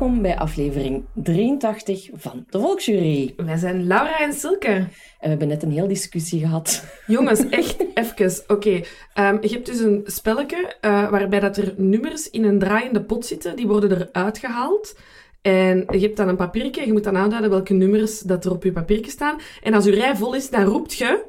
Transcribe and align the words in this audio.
Welkom 0.00 0.22
bij 0.22 0.38
aflevering 0.38 1.04
83 1.14 2.08
van 2.12 2.44
de 2.48 2.60
Volksjury. 2.60 3.34
Wij 3.36 3.56
zijn 3.56 3.86
Laura 3.86 4.20
en 4.20 4.32
Silke. 4.32 4.68
En 4.68 4.88
we 5.20 5.28
hebben 5.28 5.48
net 5.48 5.62
een 5.62 5.70
heel 5.70 5.88
discussie 5.88 6.40
gehad. 6.40 6.84
Jongens, 7.06 7.48
echt 7.60 7.84
even. 7.94 8.44
Oké, 8.46 8.80
ehm, 9.14 9.36
je 9.40 9.48
hebt 9.48 9.66
dus 9.66 9.78
een 9.78 10.02
spelletje 10.04 10.76
uh, 10.80 11.10
waarbij 11.10 11.40
dat 11.40 11.56
er 11.56 11.74
nummers 11.76 12.30
in 12.30 12.44
een 12.44 12.58
draaiende 12.58 13.02
pot 13.02 13.26
zitten. 13.26 13.56
Die 13.56 13.66
worden 13.66 13.90
eruit 13.92 14.38
gehaald. 14.38 14.98
En 15.42 15.86
je 15.90 15.98
hebt 15.98 16.16
dan 16.16 16.28
een 16.28 16.36
papiertje. 16.36 16.86
Je 16.86 16.92
moet 16.92 17.04
dan 17.04 17.16
aanduiden 17.16 17.50
welke 17.50 17.74
nummers 17.74 18.20
dat 18.20 18.44
er 18.44 18.50
op 18.50 18.64
je 18.64 18.72
papiertje 18.72 19.10
staan. 19.10 19.40
En 19.62 19.74
als 19.74 19.84
je 19.84 19.90
rij 19.90 20.16
vol 20.16 20.34
is, 20.34 20.50
dan 20.50 20.64
roept 20.64 20.94
je... 20.94 21.24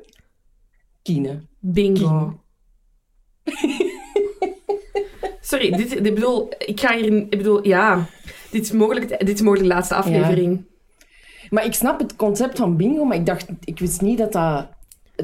Kine. 1.02 1.42
Bingo. 1.60 2.40
Sorry, 5.42 5.72
dit, 5.72 5.96
ik 5.96 6.16
bedoel, 6.16 6.50
ik 6.58 6.80
ga 6.80 6.96
hier... 6.96 7.14
Ik 7.14 7.38
bedoel, 7.38 7.68
ja... 7.68 8.10
Dit 8.52 8.64
is 8.64 8.72
mogelijk, 8.72 9.20
dit 9.26 9.30
is 9.36 9.42
mogelijk 9.42 9.68
de 9.70 9.74
laatste 9.74 9.96
aflevering. 9.96 10.64
Maar 11.50 11.66
ik 11.66 11.74
snap 11.74 12.00
het 12.00 12.16
concept 12.16 12.58
van 12.58 12.76
bingo, 12.76 13.04
maar 13.04 13.18
ik 13.18 13.26
dacht... 13.26 13.48
Ik 13.64 13.80
wist 13.80 14.02
niet 14.02 14.18
dat 14.18 14.32
dat... 14.32 14.66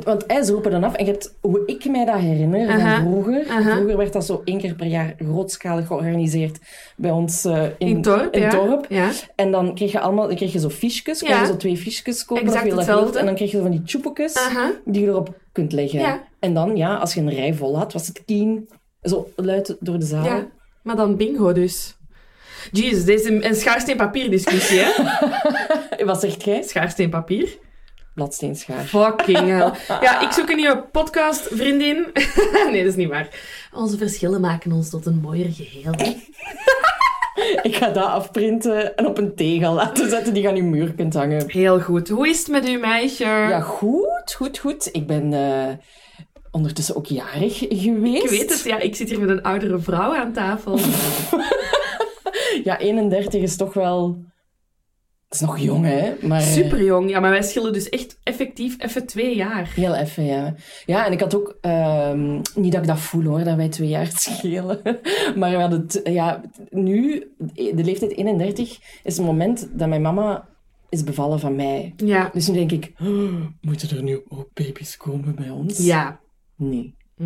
Want 0.04 0.26
ze 0.28 0.52
roepen 0.52 0.72
dan 0.72 0.84
af. 0.84 0.94
En 0.94 1.06
je 1.06 1.12
hebt, 1.12 1.36
hoe 1.42 1.64
ik 1.66 1.90
mij 1.90 2.06
dat 2.06 2.20
herinner 2.20 2.70
Aha. 2.70 3.00
vroeger... 3.00 3.48
Aha. 3.50 3.76
Vroeger 3.76 3.98
werd 3.98 4.14
dat 4.14 4.26
zo 4.26 4.42
één 4.46 4.58
keer 4.58 4.76
per 4.76 4.86
jaar 4.86 5.16
grootschalig 5.20 5.88
georganiseerd 5.88 6.60
bij 6.96 7.12
ons 7.12 7.46
eh, 7.46 7.64
in, 7.64 7.88
In 7.88 8.02
dorp, 8.02 8.34
in 8.34 8.42
ja. 8.42 8.50
dorp. 8.50 8.86
Ja. 8.90 9.10
En 9.36 9.52
dan 9.52 9.76
kreeg 9.76 9.92
je 9.92 10.00
allemaal... 10.00 10.28
Dan 10.28 10.36
kreeg 10.36 10.54
je 10.54 10.60
zo. 10.60 10.70
Kon 11.04 11.30
Ja. 11.30 11.42
je 11.42 11.48
zo 11.48 11.58
twee 11.58 11.78
fiches 11.78 12.26
kopen. 12.26 12.46
Exact 12.46 12.72
hetzelfde. 12.72 13.20
En 13.20 13.26
dan 13.26 13.36
kreeg 13.36 13.52
je 13.52 13.58
zo 13.58 13.64
van 13.64 13.72
die 13.72 13.84
tjoepekes 13.84 14.50
die 14.86 15.02
je 15.02 15.08
erop 15.08 15.36
kunt 15.52 15.72
leggen. 15.72 16.22
En 16.40 16.54
dan, 16.54 16.76
ja, 16.76 16.96
als 16.96 17.14
je 17.14 17.20
een 17.22 17.30
rij 17.30 17.54
vol 17.54 17.78
had, 17.78 17.94
was 17.94 18.08
het 18.08 18.24
kien. 18.26 18.70
Zo 19.02 19.30
luid 19.36 19.76
door 19.80 20.00
de 20.00 20.06
zaal. 20.06 20.26
Ja, 20.26 20.48
maar 20.84 20.96
dan 20.96 21.16
bingo 21.16 21.54
dus. 21.54 21.97
Jezus, 22.72 23.06
dit 23.06 23.20
is 23.20 23.26
een, 23.26 23.46
een 23.46 23.56
schaarsteen-papier 23.56 24.30
discussie, 24.30 24.80
hè? 24.80 24.92
Wat 26.06 26.20
zegt 26.20 26.44
jij? 26.44 26.62
Schaarsteen-papier. 26.62 27.58
Bladsteenschaar. 28.18 28.84
Fucking 28.84 29.38
hell. 29.38 29.72
Ja, 30.06 30.22
ik 30.22 30.32
zoek 30.32 30.50
een 30.50 30.56
nieuwe 30.56 30.84
podcast, 30.92 31.48
vriendin. 31.52 32.08
nee, 32.72 32.82
dat 32.84 32.92
is 32.92 32.96
niet 32.96 33.10
waar. 33.10 33.28
Onze 33.74 33.98
verschillen 33.98 34.42
maken 34.42 34.72
ons 34.72 34.90
tot 34.90 35.06
een 35.06 35.20
mooier 35.22 35.50
geheel. 35.52 35.94
Ik 37.62 37.76
ga 37.76 37.90
dat 37.90 38.06
afprinten 38.06 38.96
en 38.96 39.06
op 39.06 39.18
een 39.18 39.36
tegel 39.36 39.74
laten 39.74 40.10
zetten 40.10 40.34
die 40.34 40.42
je 40.42 40.50
aan 40.50 40.56
je 40.56 40.64
muur 40.64 40.94
kunt 40.94 41.14
hangen. 41.14 41.44
Heel 41.48 41.80
goed. 41.80 42.10
Hoe 42.10 42.30
is 42.30 42.40
het 42.40 42.48
met 42.48 42.66
uw 42.68 42.80
meisje? 42.80 43.24
Ja, 43.24 43.60
goed, 43.60 44.34
goed, 44.36 44.58
goed. 44.58 44.90
Ik 44.92 45.08
ben 45.08 45.34
eh, 45.34 45.74
ondertussen 46.52 46.96
ook 46.96 47.06
jarig 47.06 47.58
geweest. 47.58 48.24
Ik 48.24 48.30
weet 48.30 48.50
het, 48.50 48.64
ja. 48.64 48.80
Ik 48.80 48.96
zit 48.96 49.10
hier 49.10 49.20
met 49.20 49.30
een 49.30 49.44
oudere 49.44 49.80
vrouw 49.80 50.16
aan 50.16 50.34
tafel. 50.34 50.80
Ja, 52.64 52.78
31 52.80 53.42
is 53.42 53.56
toch 53.56 53.74
wel... 53.74 54.26
Het 55.28 55.36
is 55.42 55.42
nog 55.48 55.60
jong, 55.60 55.86
hè? 55.86 56.14
Maar, 56.28 56.42
Super 56.42 56.84
jong. 56.84 57.10
Ja, 57.10 57.20
maar 57.20 57.30
wij 57.32 57.44
schillen 57.44 57.74
dus 57.74 57.90
echt 57.90 58.20
effectief 58.24 58.76
even 58.82 59.06
twee 59.06 59.36
jaar. 59.36 59.72
Heel 59.76 59.96
even, 59.96 60.24
ja. 60.26 60.56
Ja, 60.86 61.06
en 61.06 61.12
ik 61.12 61.20
had 61.20 61.36
ook... 61.36 61.58
ehm, 61.62 62.42
niet 62.56 62.72
dat 62.72 62.82
ik 62.82 62.88
dat 62.88 63.00
voel, 63.00 63.24
hoor, 63.24 63.44
dat 63.44 63.56
wij 63.56 63.70
twee 63.70 63.88
jaar 63.88 64.08
schelen. 64.18 64.82
Maar 65.36 65.52
we 65.52 65.58
hadden... 65.58 65.82
het- 65.82 66.02
Ja, 66.04 66.42
nu, 66.70 67.32
de 67.54 67.84
leeftijd 67.84 68.16
31, 68.16 68.80
is 69.04 69.18
het 69.18 69.26
moment 69.26 69.70
dat 69.80 69.88
mijn 69.88 70.02
mama 70.02 70.48
is 70.90 71.04
bevallen 71.04 71.40
van 71.40 71.56
mij. 71.56 71.94
Ja. 71.98 72.30
Dus 72.34 72.48
nu 72.48 72.54
denk 72.54 72.72
ik... 72.72 72.92
"Oh, 73.02 73.46
moeten 73.62 73.98
er 73.98 74.04
nu 74.04 74.22
ook 74.28 74.50
baby's 74.54 74.98
komen 74.98 75.36
bij 75.36 75.50
ons? 75.50 75.78
Ja. 75.78 76.20
Nee. 76.56 76.96
Hm. 77.16 77.26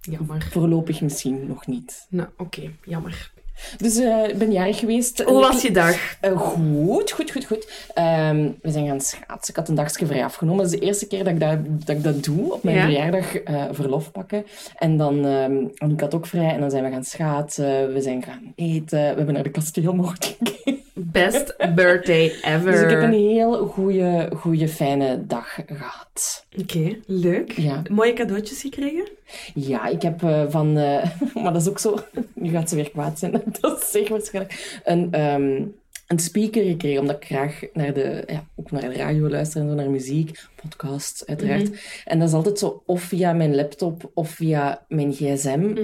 Jammer. 0.00 0.48
Voorlopig 0.50 1.00
misschien 1.00 1.46
nog 1.46 1.66
niet. 1.66 2.06
Nou, 2.10 2.28
oké. 2.36 2.70
Jammer. 2.84 3.32
Dus 3.76 3.96
eh, 3.98 4.28
ik 4.28 4.38
ben 4.38 4.52
jarig 4.52 4.78
geweest. 4.78 5.22
Hoe 5.22 5.40
was 5.40 5.62
je 5.62 5.70
dag? 5.70 6.16
Eh, 6.20 6.40
goed, 6.40 7.10
goed, 7.10 7.30
goed, 7.30 7.44
goed. 7.44 7.88
Ehm, 7.94 8.50
we 8.62 8.70
zijn 8.70 8.86
gaan 8.86 9.00
schaatsen. 9.00 9.48
Ik 9.54 9.56
had 9.56 9.68
een 9.68 9.74
dagje 9.74 10.06
vrij 10.06 10.24
afgenomen. 10.24 10.62
Dat 10.64 10.72
is 10.72 10.80
de 10.80 10.86
eerste 10.86 11.06
keer 11.06 11.24
dat 11.24 11.32
ik 11.32 11.40
dat, 11.40 11.58
dat, 11.86 11.96
ik 11.96 12.02
dat 12.02 12.24
doe. 12.24 12.52
Op 12.52 12.62
mijn 12.62 12.76
Ja. 12.76 12.82
verjaardag 12.82 13.36
eh, 13.36 13.64
verlof 13.70 14.12
pakken. 14.12 14.46
En 14.76 14.96
dan 14.96 15.24
ehm 15.26 15.64
en 15.76 15.90
ik 15.90 16.00
had 16.00 16.14
ook 16.14 16.26
vrij. 16.26 16.52
En 16.52 16.60
dan 16.60 16.70
zijn 16.70 16.84
we 16.84 16.90
gaan 16.90 17.04
schaatsen. 17.04 17.92
We 17.92 18.00
zijn 18.00 18.22
gaan 18.22 18.52
eten. 18.54 18.98
We 18.98 19.04
hebben 19.16 19.34
naar 19.34 19.42
de 19.42 19.50
kasteelmoord 19.50 20.24
gekeken. 20.38 20.78
Best 20.98 21.56
birthday 21.74 22.32
ever. 22.42 22.72
Dus 22.72 22.80
ik 22.80 22.90
heb 22.90 23.02
een 23.02 23.12
heel 23.12 23.66
goede, 23.66 24.30
goede, 24.36 24.68
fijne 24.68 25.26
dag 25.26 25.58
gehad. 25.66 26.46
Oké, 26.60 26.96
leuk. 27.06 27.52
Ja, 27.52 27.82
Mooie 27.90 28.12
cadeautjes 28.12 28.60
gekregen? 28.60 29.08
ja 29.54 29.86
ik 29.86 30.02
heb 30.02 30.22
eh, 30.22 30.44
van... 30.48 30.76
eh, 30.78 31.10
maar 31.42 31.52
dat 31.52 31.62
is 31.62 31.68
ook 31.68 31.78
zo... 31.78 31.98
Nu 32.34 32.50
gaat 32.50 32.68
ze 32.68 32.74
weer 32.74 32.90
kwaad 32.90 33.18
zijn. 33.18 33.42
Dat 33.60 33.82
is 33.82 33.90
zeker 33.90 34.10
waarschijnlijk. 34.10 34.80
Een, 34.84 35.12
ehm, 35.12 35.62
een 36.06 36.18
speaker 36.18 36.62
gekregen, 36.64 37.00
omdat 37.00 37.16
ik 37.16 37.24
graag 37.24 37.60
naar 37.72 37.92
de, 37.94 38.22
ja, 38.26 38.44
ook 38.56 38.70
naar 38.70 38.80
de 38.80 38.92
radio 38.96 39.28
luister 39.28 39.60
en 39.60 39.68
zo, 39.68 39.74
naar 39.74 39.90
muziek, 39.90 40.44
podcasts 40.62 41.26
uiteraard. 41.26 41.68
Mhm. 41.70 41.78
En 42.04 42.18
dat 42.18 42.28
is 42.28 42.34
altijd 42.34 42.58
zo 42.58 42.82
of 42.86 43.02
via 43.02 43.32
mijn 43.32 43.54
laptop 43.54 44.10
of 44.14 44.30
via 44.30 44.84
mijn 44.88 45.12
gsm. 45.12 45.74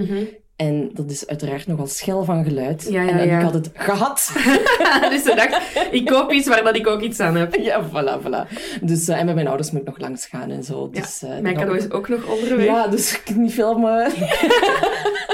En 0.63 0.91
dat 0.93 1.11
is 1.11 1.27
uiteraard 1.27 1.67
nogal 1.67 1.87
schel 1.87 2.25
van 2.25 2.45
geluid. 2.45 2.87
Ja, 2.91 3.03
ja, 3.03 3.09
en 3.11 3.17
dan 3.17 3.27
ja. 3.27 3.33
heb 3.33 3.39
ik 3.39 3.45
had 3.45 3.55
het 3.55 3.71
gehad. 3.75 4.33
dus 5.11 5.23
ze 5.23 5.33
dacht, 5.35 5.89
ik 5.91 6.07
koop 6.07 6.33
iets 6.33 6.49
waar 6.49 6.65
dat 6.65 6.77
ik 6.77 6.87
ook 6.87 7.01
iets 7.01 7.21
aan 7.21 7.37
heb. 7.37 7.55
ja, 7.55 7.85
voilà, 7.89 8.23
voilà. 8.23 8.59
Dus, 8.81 9.09
eh, 9.09 9.19
en 9.19 9.27
met 9.27 9.35
mijn 9.35 9.47
ouders 9.47 9.71
moet 9.71 9.81
ik 9.81 9.87
nog 9.87 9.99
langs 9.99 10.27
gaan 10.27 10.51
en 10.51 10.65
zo. 10.65 10.91
Dus, 10.91 11.23
eh, 11.23 11.39
mijn 11.39 11.55
cadeau 11.57 11.77
is 11.77 11.91
ook 11.91 12.09
nog 12.09 12.27
onderweg. 12.27 12.65
Ja, 12.65 12.87
dus 12.87 13.13
ik 13.13 13.37
niet 13.37 13.53
filmen. 13.53 14.13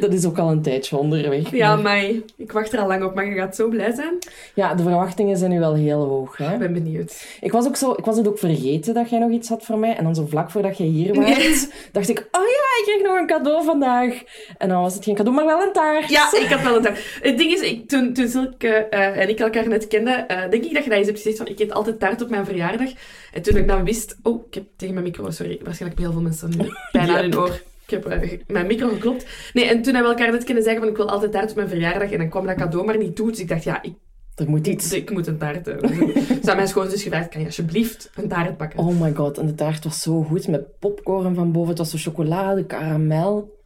dat 0.04 0.12
is 0.12 0.26
ook 0.26 0.38
al 0.38 0.50
een 0.50 0.62
tijdje 0.62 0.96
onderweg. 0.96 1.50
Ja, 1.50 1.76
Maar- 1.76 2.04
ik 2.36 2.52
wacht 2.52 2.72
er 2.72 2.78
al 2.80 2.86
lang 2.86 3.04
op, 3.04 3.14
maar 3.14 3.26
je 3.26 3.34
gaat 3.34 3.56
zo 3.56 3.68
blij 3.68 3.92
zijn. 3.94 4.18
ja, 4.54 4.74
de 4.74 4.82
verwachtingen 4.82 5.36
zijn 5.36 5.50
nu 5.50 5.58
wel 5.58 5.74
heel 5.74 6.04
hoog. 6.04 6.36
Hè? 6.36 6.52
Ik 6.52 6.58
ben 6.58 6.72
benieuwd. 6.72 7.24
Ik 7.40 7.52
was, 7.52 7.66
ook 7.66 7.76
zo, 7.76 7.92
ik 7.92 8.04
was 8.04 8.16
het 8.16 8.28
ook 8.28 8.38
vergeten 8.38 8.94
dat 8.94 9.10
jij 9.10 9.18
nog 9.18 9.30
iets 9.30 9.48
had 9.48 9.64
voor 9.64 9.78
mij. 9.78 9.96
En 9.96 10.04
dan 10.04 10.14
zo 10.14 10.26
vlak 10.28 10.50
voordat 10.50 10.78
jij 10.78 10.86
hier 10.86 11.14
was, 11.14 11.24
Nee. 11.36 11.68
dacht 11.92 12.08
ik... 12.08 12.18
Oh 12.18 12.42
ja, 12.42 12.78
ik 12.78 12.82
kreeg 12.84 13.02
nog 13.02 13.18
een 13.18 13.26
cadeau 13.26 13.64
vandaag. 13.64 14.22
En 14.58 14.68
dan 14.68 14.82
was 14.82 14.94
het 14.94 15.04
geen 15.04 15.14
cadeau, 15.14 15.36
maar 15.36 15.46
wel 15.46 15.62
een 15.62 15.72
taart. 15.72 16.08
Ja, 16.08 16.28
ik 16.36 16.46
had 16.48 16.62
wel 16.62 16.76
een 16.76 16.82
taart. 16.82 17.18
Het 17.22 17.38
ding 17.38 17.52
is, 17.52 17.60
ik, 17.60 17.88
toen, 17.88 18.12
toen 18.12 18.28
Silke 18.28 18.68
eh, 18.68 19.16
en 19.20 19.28
ik 19.28 19.38
elkaar 19.40 19.68
net 19.68 19.86
kenden, 19.86 20.28
eh, 20.28 20.50
denk 20.50 20.64
ik 20.64 20.74
dat 20.74 20.84
je 20.84 20.88
dat 20.90 20.98
eens 20.98 21.06
hebt 21.06 21.18
gezegd 21.18 21.36
van 21.38 21.46
ik 21.46 21.58
eet 21.58 21.72
altijd 21.72 21.98
taart 22.00 22.22
op 22.22 22.28
mijn 22.30 22.44
verjaardag. 22.44 22.88
En 23.32 23.42
toen 23.42 23.56
ik 23.56 23.68
dan 23.68 23.84
wist... 23.84 24.16
Oh, 24.22 24.44
ik 24.48 24.54
heb 24.54 24.64
tegen 24.76 24.94
mijn 24.94 25.06
micro... 25.06 25.30
Sorry, 25.30 25.60
waarschijnlijk 25.62 25.94
bij 26.00 26.04
heel 26.10 26.12
veel 26.12 26.22
mensen 26.28 26.48
nu 26.58 26.68
bijna 26.92 27.14
Ja. 27.16 27.20
hun 27.22 27.38
oor. 27.38 27.60
Ik 27.88 28.02
heb 28.04 28.42
mijn 28.46 28.66
micro 28.66 28.88
geklopt. 28.88 29.26
Nee, 29.52 29.64
en 29.64 29.82
toen 29.82 29.94
hebben 29.94 30.12
we 30.12 30.18
elkaar 30.18 30.32
net 30.34 30.44
kennen 30.44 30.64
zeggen 30.64 30.82
van 30.82 30.90
ik 30.90 30.96
wil 30.96 31.08
altijd 31.08 31.32
taart 31.32 31.50
op 31.50 31.56
mijn 31.56 31.68
verjaardag. 31.68 32.10
En 32.10 32.18
dan 32.18 32.28
kwam 32.28 32.46
dat 32.46 32.56
cadeau 32.56 32.84
maar 32.86 32.98
niet 32.98 33.16
toe. 33.16 33.30
Dus 33.30 33.40
ik 33.40 33.48
dacht, 33.48 33.64
ja, 33.64 33.82
ik, 33.82 33.94
Er 34.34 34.48
moet 34.48 34.66
iets... 34.66 34.92
ik 34.92 35.10
moet 35.10 35.26
een 35.26 35.38
taart 35.38 35.66
hebben. 35.66 35.96
Dus 36.14 36.46
aan 36.46 36.56
mijn 36.56 36.68
schoonzus 36.68 37.02
gevraagd, 37.02 37.28
kan 37.28 37.40
je 37.40 37.46
alsjeblieft 37.46 38.10
een 38.14 38.28
taart 38.28 38.56
bakken? 38.56 38.78
Oh 38.78 39.00
my 39.00 39.14
god, 39.14 39.38
en 39.38 39.46
de 39.46 39.54
taart 39.54 39.84
was 39.84 40.02
zo 40.02 40.22
goed. 40.22 40.48
Met 40.48 40.78
popcorn 40.78 41.34
van 41.34 41.52
boven. 41.52 41.68
Het 41.68 41.78
was 41.78 41.90
zo 41.90 41.98
chocolade, 41.98 42.66
karamel. 42.66 43.56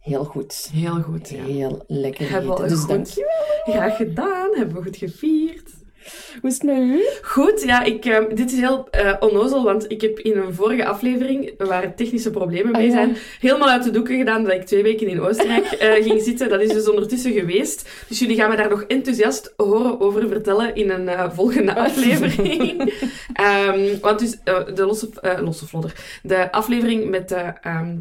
Heel 0.00 0.24
goed. 0.24 0.68
Heel 0.72 1.00
goed, 1.02 1.28
ja. 1.28 1.44
Heel 1.44 1.84
lekker 1.86 2.30
Hebben 2.30 2.56
we. 2.62 2.68
Dus 2.68 2.78
goed. 2.78 2.88
dankjewel. 2.88 3.30
Graag 3.64 3.96
gedaan, 3.96 4.48
hebben 4.54 4.76
we 4.76 4.82
goed 4.82 4.96
gevierd. 4.96 5.65
Hoe 6.40 6.50
is 6.50 6.54
het 6.54 6.62
met 6.62 6.76
u? 6.76 7.04
Goed, 7.22 7.62
ja, 7.62 7.82
ik, 7.82 8.04
eh, 8.04 8.24
dit 8.34 8.52
is 8.52 8.58
heel 8.58 8.88
eh 8.90 9.14
onnozel, 9.20 9.64
want 9.64 9.90
ik 9.90 10.00
heb 10.00 10.18
in 10.18 10.36
een 10.36 10.54
vorige 10.54 10.86
aflevering, 10.86 11.54
waar 11.58 11.94
technische 11.94 12.30
problemen 12.30 12.72
mee 12.72 12.80
Ah, 12.80 12.86
ja. 12.88 12.92
zijn, 12.92 13.16
helemaal 13.40 13.68
uit 13.68 13.84
de 13.84 13.90
doeken 13.90 14.18
gedaan 14.18 14.44
dat 14.44 14.52
ik 14.52 14.62
twee 14.62 14.82
weken 14.82 15.06
in 15.08 15.20
Oostenrijk 15.20 15.64
eh, 15.64 15.92
ging 16.06 16.22
zitten. 16.22 16.48
Dat 16.48 16.60
is 16.60 16.72
dus 16.72 16.88
ondertussen 16.88 17.32
geweest. 17.32 17.88
Dus 18.08 18.18
jullie 18.18 18.36
gaan 18.36 18.50
me 18.50 18.56
daar 18.56 18.68
nog 18.68 18.82
enthousiast 18.82 19.54
horen 19.56 20.00
over 20.00 20.28
vertellen 20.28 20.74
in 20.74 20.90
een 20.90 21.08
eh, 21.08 21.30
volgende 21.32 21.74
aflevering. 21.86 22.92
Ehm, 23.32 23.98
want 24.00 24.18
dus 24.18 24.38
de 24.74 24.84
losse, 24.86 25.08
losse 25.40 25.66
vlodder, 25.66 25.92
de 26.22 26.52
aflevering 26.52 27.10
met 27.10 27.28
de... 27.28 27.52
ehm, 27.62 27.96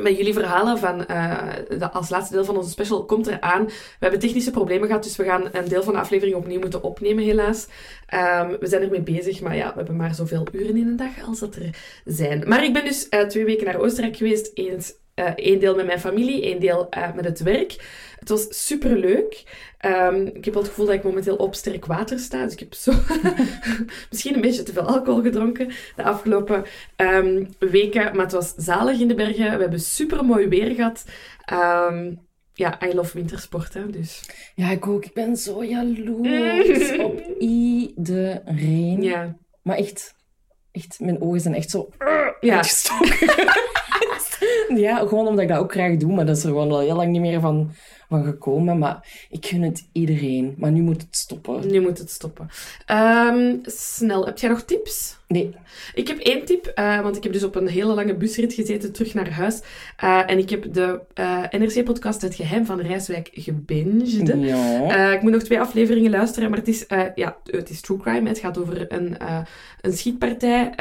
met 0.00 0.16
jullie 0.16 0.32
verhalen 0.32 0.78
van 0.78 1.06
eh, 1.06 1.48
de, 1.78 1.90
als 1.90 2.10
laatste 2.10 2.34
deel 2.34 2.44
van 2.44 2.56
onze 2.56 2.70
special 2.70 3.04
komt 3.04 3.26
eraan. 3.26 3.64
We 3.64 3.72
hebben 3.98 4.20
technische 4.20 4.50
problemen 4.50 4.86
gehad, 4.86 5.02
dus 5.02 5.16
we 5.16 5.24
gaan 5.24 5.48
een 5.52 5.68
deel 5.68 5.82
van 5.82 5.92
de 5.92 6.00
aflevering 6.00 6.36
opnieuw 6.36 6.60
moeten 6.60 6.82
opnemen, 6.82 7.24
helaas. 7.24 7.66
Ehm, 8.06 8.56
we 8.60 8.66
zijn 8.66 8.82
ermee 8.82 9.00
bezig, 9.00 9.40
maar 9.40 9.56
ja, 9.56 9.68
we 9.68 9.76
hebben 9.76 9.96
maar 9.96 10.14
zoveel 10.14 10.46
uren 10.52 10.76
in 10.76 10.86
een 10.86 10.96
dag 10.96 11.26
als 11.26 11.38
dat 11.38 11.54
er 11.54 11.70
zijn. 12.04 12.48
Maar 12.48 12.64
ik 12.64 12.72
ben 12.72 12.84
dus 12.84 13.08
eh, 13.08 13.26
twee 13.26 13.44
weken 13.44 13.64
naar 13.64 13.80
Oostenrijk 13.80 14.16
geweest. 14.16 14.50
Eens, 14.54 14.92
eh, 15.14 15.32
één 15.34 15.58
deel 15.60 15.74
met 15.74 15.86
mijn 15.86 16.00
familie, 16.00 16.42
één 16.42 16.60
deel 16.60 16.86
eh, 16.90 17.14
met 17.14 17.24
het 17.24 17.40
werk. 17.40 17.76
Het 18.18 18.28
was 18.28 18.66
superleuk. 18.66 19.42
Ehm 19.78 20.26
ik 20.26 20.44
heb 20.44 20.54
wel 20.54 20.62
het 20.62 20.70
gevoel 20.72 20.86
dat 20.86 20.94
ik 20.94 21.02
momenteel 21.02 21.36
op 21.36 21.54
sterk 21.54 21.86
water 21.86 22.18
sta. 22.18 22.44
Dus 22.44 22.52
ik 22.52 22.58
heb 22.58 22.74
zo 22.74 22.92
misschien 24.10 24.34
een 24.34 24.40
beetje 24.40 24.62
te 24.62 24.72
veel 24.72 24.82
alcohol 24.82 25.22
gedronken 25.22 25.70
de 25.96 26.02
afgelopen 26.02 26.64
ehm, 26.96 27.44
weken. 27.58 28.02
Maar 28.16 28.24
het 28.24 28.32
was 28.32 28.54
zalig 28.56 29.00
in 29.00 29.08
de 29.08 29.14
bergen. 29.14 29.54
We 29.54 29.60
hebben 29.60 29.80
super 29.80 30.24
mooi 30.24 30.48
weer 30.48 30.74
gehad. 30.74 31.04
Ehm, 31.44 32.14
ja, 32.54 32.78
I 32.86 32.94
love 32.94 33.16
wintersport, 33.16 33.74
hè, 33.74 33.90
dus... 33.90 34.22
Ja, 34.54 34.70
ik 34.70 34.86
ook. 34.86 35.04
Ik 35.04 35.14
ben 35.14 35.36
zo 35.36 35.64
jaloers 35.64 36.96
op 37.08 37.20
iedereen. 37.38 39.02
Ja. 39.02 39.36
Maar 39.62 39.76
echt, 39.76 40.14
echt, 40.72 41.00
mijn 41.00 41.20
ogen 41.22 41.40
zijn 41.40 41.54
echt 41.54 41.70
zo 41.70 41.88
Ja. 42.40 42.56
uitgestoken. 42.56 43.60
ja, 44.76 44.96
gewoon 44.98 45.26
omdat 45.26 45.42
ik 45.42 45.48
dat 45.48 45.58
ook 45.58 45.72
graag 45.72 45.96
doe, 45.96 46.12
maar 46.12 46.26
dat 46.26 46.36
is 46.36 46.42
er 46.42 46.48
gewoon 46.48 46.70
al 46.70 46.80
heel 46.80 46.96
lang 46.96 47.10
niet 47.10 47.20
meer 47.20 47.40
van, 47.40 47.70
van 48.08 48.24
gekomen. 48.24 48.78
Maar 48.78 49.26
ik 49.30 49.46
gun 49.46 49.62
het 49.62 49.88
iedereen. 49.92 50.54
Maar 50.58 50.70
nu 50.70 50.82
moet 50.82 51.02
het 51.02 51.16
stoppen. 51.16 51.70
Nu 51.70 51.80
moet 51.80 51.98
het 51.98 52.10
stoppen. 52.10 52.48
Ehm, 52.86 53.56
snel, 53.62 54.24
heb 54.26 54.38
jij 54.38 54.50
nog 54.50 54.62
tips? 54.62 55.16
Nee. 55.32 55.54
Ik 55.94 56.08
heb 56.08 56.18
één 56.18 56.44
tip, 56.44 56.66
eh, 56.66 57.00
want 57.00 57.16
ik 57.16 57.22
heb 57.22 57.32
dus 57.32 57.42
op 57.42 57.54
een 57.54 57.68
hele 57.68 57.94
lange 57.94 58.14
busrit 58.14 58.52
gezeten 58.52 58.92
terug 58.92 59.14
naar 59.14 59.30
huis. 59.30 59.60
Eh, 59.96 60.30
en 60.30 60.38
ik 60.38 60.50
heb 60.50 60.72
de 60.72 61.00
eh, 61.14 61.42
NRC-podcast 61.50 62.22
Het 62.22 62.34
Geheim 62.34 62.66
van 62.66 62.80
Rijswijk 62.80 63.30
gebinged. 63.32 64.36
Ja. 64.38 65.12
ik 65.12 65.22
moet 65.22 65.32
nog 65.32 65.42
twee 65.42 65.60
afleveringen 65.60 66.10
luisteren, 66.10 66.50
maar 66.50 66.58
het 66.58 66.68
is, 66.68 66.84
ja, 67.14 67.36
het 67.44 67.70
is 67.70 67.80
true 67.80 67.98
crime. 67.98 68.28
Het 68.28 68.38
gaat 68.38 68.58
over 68.58 68.92
een, 68.92 69.16
een 69.80 69.92
schietpartij 69.92 70.72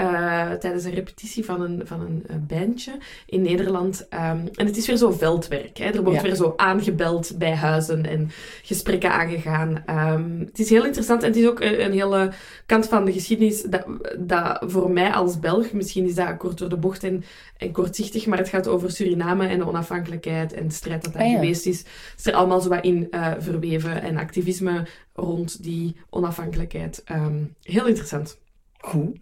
tijdens 0.59 0.83
een 0.83 0.93
repetitie 0.93 1.45
van 1.45 1.61
een, 1.61 1.81
van 1.85 2.01
een 2.01 2.45
bandje 2.47 2.91
in 3.25 3.41
Nederland. 3.41 4.07
Ehm, 4.09 4.37
en 4.53 4.65
het 4.65 4.77
is 4.77 4.87
weer 4.87 4.97
zo 4.97 5.11
veldwerk. 5.11 5.77
Hè. 5.77 5.85
Er 5.89 6.03
wordt 6.03 6.21
Ja. 6.21 6.25
weer 6.25 6.35
zo 6.35 6.53
aangebeld 6.57 7.37
bij 7.37 7.55
huizen 7.55 8.05
en 8.05 8.31
gesprekken 8.63 9.11
aangegaan. 9.11 9.83
Ehm, 9.85 10.39
het 10.39 10.59
is 10.59 10.69
heel 10.69 10.85
interessant 10.85 11.21
en 11.21 11.27
het 11.27 11.37
is 11.37 11.47
ook 11.47 11.59
een, 11.59 11.83
een 11.85 11.91
hele 11.91 12.31
kant 12.65 12.87
van 12.87 13.05
de 13.05 13.11
geschiedenis 13.11 13.61
dat, 13.61 13.85
dat 14.17 14.40
voor 14.59 14.91
mij 14.91 15.11
als 15.13 15.39
Belg, 15.39 15.71
misschien 15.71 16.05
is 16.05 16.15
dat 16.15 16.37
kort 16.37 16.57
door 16.57 16.69
de 16.69 16.77
bocht 16.77 17.03
en, 17.03 17.23
en 17.57 17.71
kortzichtig, 17.71 18.25
maar 18.25 18.37
het 18.37 18.49
gaat 18.49 18.67
over 18.67 18.91
Suriname 18.91 19.47
en 19.47 19.57
de 19.59 19.67
onafhankelijkheid 19.67 20.53
en 20.53 20.67
de 20.67 20.73
strijd 20.73 21.03
dat 21.03 21.13
daar 21.13 21.21
Ah, 21.21 21.29
ja. 21.29 21.35
geweest 21.35 21.65
is. 21.65 21.83
Is 22.17 22.25
er 22.25 22.33
allemaal 22.33 22.61
zo 22.61 22.69
wat 22.69 22.83
in 22.83 23.07
eh, 23.11 23.31
verweven 23.39 24.01
en 24.01 24.17
activisme 24.17 24.87
rond 25.13 25.63
die 25.63 25.95
onafhankelijkheid. 26.09 27.01
Ehm, 27.05 27.43
heel 27.61 27.87
interessant. 27.87 28.37
Goed. 28.77 29.17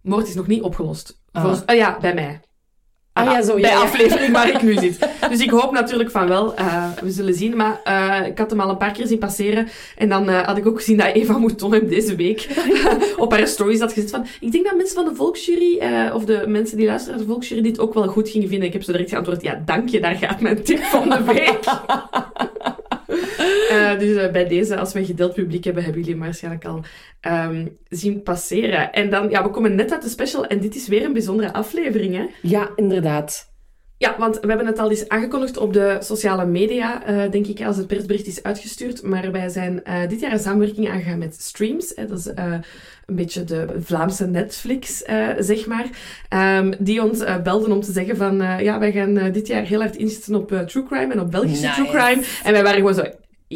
Moord 0.00 0.28
is 0.28 0.34
nog 0.34 0.46
niet 0.46 0.62
opgelost. 0.62 1.20
Ah. 1.32 1.42
Volgens- 1.42 1.66
ah 1.66 1.76
ja, 1.76 1.98
bij 2.00 2.14
mij. 2.14 2.40
Ah 3.14 3.24
ja, 3.24 3.42
zo, 3.42 3.52
bij 3.52 3.60
ja, 3.60 3.68
ja. 3.68 3.82
aflevering 3.82 4.32
waar 4.32 4.48
ik 4.48 4.62
nu 4.62 4.74
zit. 4.74 4.98
Dus 5.30 5.40
ik 5.40 5.50
hoop 5.50 5.72
natuurlijk 5.72 6.10
van 6.10 6.28
wel. 6.28 6.54
Eh, 6.54 6.84
we 7.02 7.10
zullen 7.10 7.34
zien. 7.34 7.56
Maar 7.56 7.80
eh, 7.84 8.26
ik 8.26 8.38
had 8.38 8.50
hem 8.50 8.60
al 8.60 8.70
een 8.70 8.76
paar 8.76 8.92
keer 8.92 9.06
zien 9.06 9.18
passeren. 9.18 9.68
En 9.96 10.08
dan 10.08 10.28
eh, 10.28 10.40
had 10.46 10.56
ik 10.56 10.66
ook 10.66 10.76
gezien 10.76 10.96
dat 10.96 11.14
Eva 11.14 11.38
Mouton 11.38 11.72
hem 11.72 11.88
deze 11.88 12.16
week 12.16 12.48
op 13.16 13.32
haar 13.32 13.46
stories 13.46 13.80
had 13.80 13.92
gezet 13.92 14.10
van... 14.10 14.26
Ik 14.40 14.52
denk 14.52 14.64
dat 14.64 14.76
mensen 14.76 14.94
van 14.94 15.04
de 15.04 15.14
Volksjury, 15.14 15.80
of 16.14 16.24
de 16.24 16.44
mensen 16.46 16.76
die 16.76 16.86
luisteren 16.86 17.16
naar 17.16 17.26
de 17.26 17.32
Volksjury, 17.32 17.62
dit 17.62 17.78
ook 17.78 17.94
wel 17.94 18.06
goed 18.06 18.28
gingen 18.28 18.48
vinden. 18.48 18.66
Ik 18.66 18.72
heb 18.72 18.82
zo 18.82 18.92
direct 18.92 19.10
geantwoord, 19.10 19.42
ja, 19.42 19.62
dank 19.64 19.88
je, 19.88 20.00
daar 20.00 20.14
gaat 20.14 20.40
mijn 20.40 20.62
tip 20.62 20.82
van 20.82 21.08
de 21.08 21.22
week. 21.22 21.58
Eh, 23.72 23.98
dus 23.98 24.16
eh, 24.16 24.32
bij 24.32 24.48
deze, 24.48 24.76
als 24.76 24.92
we 24.92 24.98
een 24.98 25.04
gedeeld 25.06 25.34
publiek 25.34 25.64
hebben, 25.64 25.82
hebben 25.82 26.00
jullie 26.02 26.16
hem 26.16 26.24
waarschijnlijk 26.26 26.64
al 26.64 26.80
ehm, 27.20 27.66
zien 27.88 28.22
passeren. 28.22 28.92
En 28.92 29.10
dan, 29.10 29.30
ja, 29.30 29.42
we 29.42 29.50
komen 29.50 29.74
net 29.74 29.92
uit 29.92 30.02
de 30.02 30.08
special 30.08 30.46
en 30.46 30.60
dit 30.60 30.74
is 30.74 30.88
weer 30.88 31.04
een 31.04 31.12
bijzondere 31.12 31.52
aflevering, 31.52 32.14
hè? 32.14 32.26
Ja, 32.42 32.70
inderdaad. 32.76 33.50
Ja, 34.02 34.14
want 34.18 34.40
we 34.40 34.48
hebben 34.48 34.66
het 34.66 34.78
al 34.78 34.90
eens 34.90 35.08
aangekondigd 35.08 35.56
op 35.56 35.72
de 35.72 35.96
sociale 36.00 36.46
media, 36.46 37.04
eh, 37.04 37.30
denk 37.30 37.46
ik, 37.46 37.62
als 37.64 37.76
het 37.76 37.86
persbericht 37.86 38.26
is 38.26 38.42
uitgestuurd. 38.42 39.02
Maar 39.02 39.32
wij 39.32 39.48
zijn 39.48 39.84
eh, 39.84 40.08
dit 40.08 40.20
jaar 40.20 40.32
een 40.32 40.38
samenwerking 40.38 40.88
aangegaan 40.88 41.18
met 41.18 41.40
Streams. 41.40 41.92
Hè, 41.94 42.06
dat 42.06 42.18
is 42.18 42.26
eh, 42.26 42.52
een 43.06 43.14
beetje 43.14 43.44
de 43.44 43.66
Vlaamse 43.78 44.26
Netflix, 44.26 45.02
eh, 45.02 45.28
zeg 45.38 45.66
maar. 45.66 45.86
Ehm, 46.28 46.72
die 46.78 47.02
ons 47.02 47.20
eh, 47.20 47.42
belden 47.42 47.72
om 47.72 47.80
te 47.80 47.92
zeggen 47.92 48.16
van, 48.16 48.40
eh, 48.40 48.60
ja, 48.60 48.78
wij 48.78 48.92
gaan 48.92 49.16
eh, 49.16 49.32
dit 49.32 49.46
jaar 49.46 49.62
heel 49.64 49.80
hard 49.80 49.96
inzetten 49.96 50.34
op 50.34 50.48
true 50.66 50.84
crime 50.84 51.12
en 51.12 51.20
op 51.20 51.30
Belgische 51.30 51.66
Nice. 51.66 51.82
true 51.82 51.88
crime. 52.00 52.22
En 52.44 52.52
wij 52.52 52.62
waren 52.62 52.78
gewoon 52.78 52.94
zo... 52.94 53.04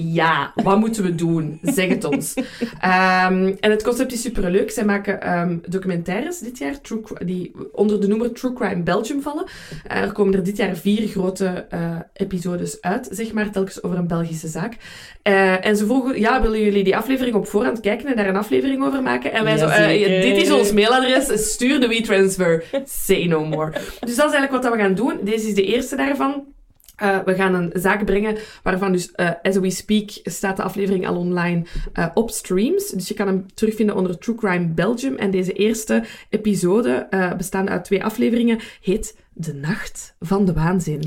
Ja, 0.04 0.52
wat 0.54 0.78
moeten 0.78 1.02
we 1.02 1.14
doen? 1.14 1.58
Zeg 1.62 1.88
het 1.88 2.04
ons. 2.04 2.34
Ehm, 2.80 3.54
en 3.60 3.70
het 3.70 3.82
concept 3.82 4.12
is 4.12 4.20
superleuk. 4.20 4.70
Zij 4.70 4.84
maken 4.84 5.22
ehm, 5.22 5.56
documentaires 5.66 6.38
dit 6.38 6.58
jaar, 6.58 6.80
true, 6.80 7.02
die 7.24 7.52
onder 7.72 8.00
de 8.00 8.06
noemer 8.06 8.32
True 8.32 8.52
Crime 8.52 8.82
Belgium 8.82 9.22
vallen. 9.22 9.44
Eh, 9.86 10.02
er 10.02 10.12
komen 10.12 10.34
er 10.34 10.44
dit 10.44 10.56
jaar 10.56 10.76
vier 10.76 11.08
grote 11.08 11.66
eh, 11.68 11.96
episodes 12.12 12.80
uit, 12.80 13.08
zeg 13.10 13.32
maar, 13.32 13.50
telkens 13.50 13.82
over 13.82 13.98
een 13.98 14.06
Belgische 14.06 14.48
zaak. 14.48 14.76
Eh, 15.22 15.66
en 15.66 15.76
ze 15.76 15.86
vroegen, 15.86 16.20
ja, 16.20 16.42
willen 16.42 16.60
jullie 16.60 16.84
die 16.84 16.96
aflevering 16.96 17.36
op 17.36 17.46
voorhand 17.46 17.80
kijken 17.80 18.08
en 18.08 18.16
daar 18.16 18.28
een 18.28 18.36
aflevering 18.36 18.84
over 18.84 19.02
maken? 19.02 19.32
En 19.32 19.44
wij 19.44 19.58
zo, 19.58 19.66
dit 19.66 20.42
is 20.42 20.50
ons 20.50 20.72
mailadres, 20.72 21.52
stuur 21.52 21.80
de 21.80 21.88
WeTransfer, 21.88 22.64
say 22.84 23.26
no 23.26 23.44
more. 23.44 23.70
Dus 24.00 24.16
dat 24.16 24.26
is 24.26 24.34
eigenlijk 24.34 24.62
wat 24.62 24.72
we 24.72 24.78
gaan 24.78 24.94
doen. 24.94 25.18
Deze 25.22 25.48
is 25.48 25.54
de 25.54 25.64
eerste 25.64 25.96
daarvan. 25.96 26.54
Eh, 26.96 27.18
we 27.24 27.34
gaan 27.34 27.54
een 27.54 27.70
zaak 27.74 28.04
brengen 28.04 28.36
waarvan 28.62 28.92
dus, 28.92 29.12
eh, 29.12 29.30
as 29.42 29.56
we 29.56 29.70
speak, 29.70 30.10
staat 30.22 30.56
de 30.56 30.62
aflevering 30.62 31.06
al 31.06 31.16
online 31.16 31.62
eh, 31.92 32.06
op 32.14 32.30
streams. 32.30 32.90
Dus 32.90 33.08
je 33.08 33.14
kan 33.14 33.26
hem 33.26 33.46
terugvinden 33.54 33.96
onder 33.96 34.18
True 34.18 34.36
Crime 34.36 34.66
Belgium. 34.66 35.16
En 35.16 35.30
deze 35.30 35.52
eerste 35.52 36.04
episode, 36.30 37.08
bestaande 37.36 37.70
uit 37.70 37.84
twee 37.84 38.04
afleveringen, 38.04 38.58
heet 38.80 39.16
De 39.32 39.54
Nacht 39.54 40.14
van 40.20 40.44
de 40.44 40.52
Waanzin. 40.52 41.02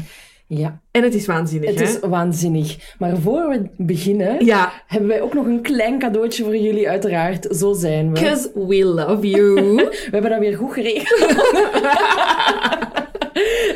Ja, 0.48 0.80
En 0.92 1.04
het 1.04 1.14
is 1.14 1.26
waanzinnig, 1.26 1.70
het 1.70 1.80
hè? 1.80 1.86
is 1.86 2.00
waanzinnig. 2.00 2.96
Maar 3.00 3.18
voor 3.18 3.50
we 3.50 3.70
beginnen, 3.78 4.46
Ja, 4.46 4.72
hebben 4.88 5.10
wij 5.10 5.22
ook 5.22 5.34
nog 5.34 5.46
een 5.46 5.62
klein 5.62 6.00
cadeautje 6.00 6.44
voor 6.44 6.58
jullie, 6.58 6.90
uiteraard. 6.90 7.48
Zo 7.56 7.74
zijn 7.74 8.08
we. 8.08 8.20
because 8.20 8.52
we 8.56 8.86
love 8.86 9.28
you. 9.28 9.54
We 9.76 10.10
hebben 10.12 10.30
dat 10.32 10.40
weer 10.40 10.58
goed 10.58 10.74
geregeld. 10.74 11.20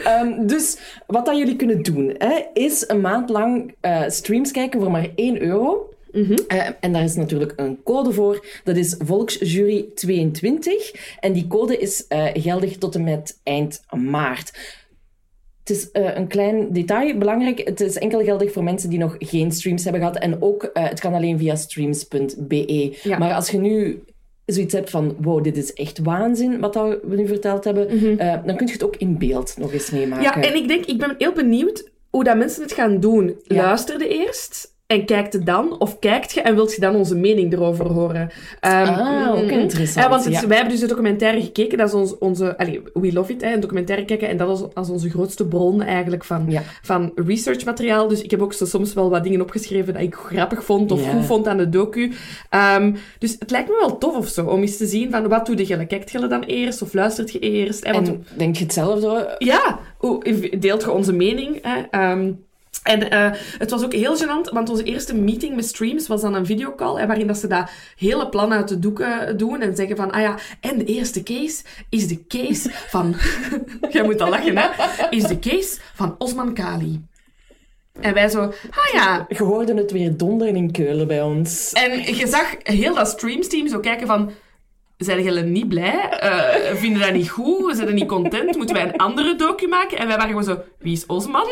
Ehm, 0.04 0.48
dus 0.48 0.78
wat 1.08 1.26
dat 1.26 1.38
jullie 1.38 1.56
kunnen 1.56 1.82
doen, 1.82 2.16
hè, 2.18 2.42
is 2.54 2.84
een 2.88 3.02
maand 3.02 3.30
lang 3.30 3.76
eh, 3.80 4.04
streams 4.08 4.52
kijken 4.52 4.82
voor 4.82 4.92
maar 4.92 5.10
1 5.16 5.42
euro. 5.42 5.90
Mhm. 6.12 6.38
Eh, 6.48 6.68
en 6.80 6.94
daar 6.94 7.04
is 7.04 7.16
natuurlijk 7.16 7.54
een 7.56 7.84
code 7.84 8.12
voor. 8.12 8.46
Dat 8.64 8.78
is 8.78 8.96
Volksjury 9.00 9.86
22. 9.96 11.16
En 11.20 11.34
die 11.34 11.48
code 11.48 11.78
is 11.78 12.08
eh, 12.08 12.26
geldig 12.34 12.78
tot 12.78 12.96
en 12.96 13.04
met 13.04 13.40
eind 13.44 13.84
maart. 13.90 14.82
Het 15.60 15.78
is 15.78 15.90
een 15.92 16.28
klein 16.28 16.74
detail, 16.74 17.18
belangrijk. 17.18 17.62
Het 17.68 17.82
is 17.82 17.98
enkel 17.98 18.24
geldig 18.24 18.52
voor 18.52 18.64
mensen 18.64 18.90
die 18.90 19.00
nog 19.00 19.16
geen 19.20 19.52
streams 19.52 19.84
hebben 19.84 20.02
gehad. 20.02 20.18
En 20.18 20.42
ook, 20.42 20.70
het 20.74 21.00
kan 21.00 21.14
alleen 21.14 21.38
via 21.38 21.56
streams.be. 21.56 22.98
Ja. 23.04 23.18
Maar 23.18 23.34
als 23.34 23.50
je 23.50 23.58
nu 23.58 24.04
zoiets 24.46 24.74
hebt 24.74 24.90
van, 24.90 25.16
wow, 25.20 25.44
dit 25.44 25.58
is 25.58 25.74
echt 25.74 26.00
waanzin, 26.00 26.60
wat 26.60 26.76
we 26.76 27.16
nu 27.16 27.28
verteld 27.28 27.64
hebben, 27.64 27.90
eh, 28.18 28.46
dan 28.46 28.56
kun 28.56 28.68
je 28.68 28.74
het 28.74 28.84
ook 28.84 28.96
in 28.96 29.18
beeld 29.18 29.58
nog 29.58 29.74
eens 29.74 29.92
meemaken. 29.92 30.26
Mhm. 30.26 30.40
Ja, 30.40 30.48
en 30.48 30.56
ik 30.56 30.68
denk, 30.68 30.86
ik 30.86 30.98
ben 30.98 31.16
heel 31.18 31.34
benieuwd 31.34 31.92
hoe 32.10 32.24
dat 32.24 32.38
mensen 32.38 32.64
het 32.64 32.74
gaan 32.74 33.00
doen. 33.00 33.36
Ja. 33.44 33.56
Luisterde 33.56 34.08
eerst 34.08 34.73
en 34.94 35.06
kijkt 35.06 35.34
het 35.34 35.46
dan, 35.46 35.80
of 35.80 36.00
kijkt 36.00 36.32
je 36.32 36.42
en 36.42 36.56
wilt 36.56 36.74
je 36.76 36.82
dan 36.82 36.96
onze 36.96 37.16
mening 37.16 37.54
erover 37.54 37.86
horen? 37.92 38.30
Ehm, 38.60 38.88
Ah, 38.94 39.32
ook 39.36 39.44
mm, 39.44 39.50
interessant, 39.50 40.06
Ja, 40.06 40.10
want 40.12 40.26
het, 40.26 40.34
ja. 40.34 40.48
wij 40.48 40.56
hebben 40.56 40.74
dus 40.74 40.82
de 40.82 40.88
documentaire 40.90 41.42
gekeken, 41.42 41.78
dat 41.78 41.88
is 41.88 41.94
ons, 41.94 42.18
onze... 42.18 42.58
Allee, 42.58 42.82
we 42.94 43.14
love 43.14 43.32
it, 43.32 43.42
hè, 43.42 43.54
een 43.54 43.60
documentaire 43.60 44.06
kijken, 44.06 44.30
en 44.30 44.38
dat 44.38 44.58
is 44.60 44.66
als 44.74 44.90
onze 44.90 45.10
grootste 45.10 45.46
bron 45.48 45.82
eigenlijk 45.82 46.24
van, 46.24 46.46
Ja. 46.48 46.62
van 46.82 47.12
researchmateriaal. 47.16 48.08
Dus 48.08 48.22
ik 48.22 48.32
heb 48.32 48.42
ook 48.42 48.54
zo 48.54 48.66
soms 48.66 48.94
wel 48.94 49.10
wat 49.10 49.24
dingen 49.24 49.42
opgeschreven 49.42 49.94
dat 49.94 50.02
ik 50.02 50.16
grappig 50.16 50.64
vond 50.64 50.92
of 50.92 51.10
goed 51.10 51.26
vond 51.26 51.48
aan 51.48 51.58
de 51.58 51.70
docu. 51.70 52.12
Ehm, 52.50 52.94
dus 53.20 53.36
het 53.40 53.52
lijkt 53.52 53.70
me 53.70 53.76
wel 53.80 53.98
tof 53.98 54.16
of 54.16 54.28
zo, 54.28 54.46
om 54.46 54.62
eens 54.62 54.78
te 54.78 54.86
zien 54.86 55.12
van 55.12 55.28
wat 55.28 55.46
doe 55.46 55.68
je? 55.68 55.86
Kijkt 55.86 56.12
je 56.12 56.28
dan 56.28 56.42
eerst 56.44 56.82
of 56.82 56.94
luistert 56.94 57.32
je 57.32 57.40
eerst? 57.40 57.86
Hè? 57.86 57.92
Want 57.92 58.08
En 58.08 58.26
denk 58.38 58.56
je 58.56 58.64
hetzelfde? 58.64 59.36
ja, 59.38 59.80
deelt 60.60 60.82
je 60.84 60.92
onze 60.92 61.14
mening? 61.14 61.60
Hè? 61.62 61.82
Ehm, 61.90 62.32
en 62.84 63.10
eh, 63.10 63.32
het 63.58 63.70
was 63.70 63.84
ook 63.84 63.94
heel 63.94 64.18
gênant, 64.18 64.52
want 64.52 64.70
onze 64.70 64.84
eerste 64.84 65.16
meeting 65.16 65.56
met 65.56 65.66
streams 65.66 66.08
was 66.08 66.22
dan 66.22 66.34
een 66.34 66.46
videocall, 66.46 67.00
hè, 67.00 67.08
waarin 67.08 67.28
dat 67.28 67.38
ze 67.38 67.48
dat 67.48 67.70
hele 67.98 68.30
plan 68.30 68.54
uit 68.54 68.68
de 68.68 68.80
doeken 68.80 69.38
doen 69.38 69.62
en 69.62 69.76
zeggen 69.76 69.96
van, 69.96 70.12
ah 70.12 70.22
ja, 70.22 70.36
en 70.60 70.78
de 70.78 70.86
eerste 70.86 71.24
case 71.24 71.64
is 71.90 72.08
de 72.08 72.28
case 72.28 72.70
van... 72.72 73.16
Jij 73.90 74.04
moet 74.04 74.22
al 74.22 74.30
lachen, 74.30 74.58
hè? 74.58 74.68
Is 75.10 75.24
de 75.24 75.40
case 75.40 75.78
van 75.94 76.16
Osman 76.18 76.54
Kali. 76.54 77.02
En 78.02 78.14
wij 78.14 78.30
zo, 78.30 78.42
ah 78.70 78.94
ja. 78.94 79.26
Je 79.30 79.44
hoorde 79.44 79.74
het 79.74 79.92
weer 79.92 80.18
donderen 80.18 80.56
in 80.56 80.72
Keulen 80.72 81.08
bij 81.08 81.22
ons. 81.22 81.72
En 81.72 82.16
je 82.16 82.28
zag 82.28 82.56
heel 82.64 82.96
dat 82.96 83.08
streamsteam 83.08 83.68
zo 83.68 83.80
kijken 83.80 84.08
van... 84.08 84.32
Zijn 85.04 85.24
jullie 85.24 85.44
niet 85.44 85.68
blij? 85.70 86.10
Eh, 86.10 86.76
vinden 86.76 87.02
dat 87.02 87.14
niet 87.14 87.30
goed? 87.30 87.76
Zijn 87.76 87.94
niet 87.94 88.08
content? 88.08 88.56
Moeten 88.58 88.76
wij 88.76 88.84
een 88.86 88.98
andere 88.98 89.36
docu 89.36 89.68
maken? 89.68 89.98
En 89.98 90.08
wij 90.08 90.16
waren 90.16 90.30
gewoon 90.30 90.44
zo, 90.44 90.62
wie 90.80 90.94
is 90.94 91.06
Osman? 91.06 91.48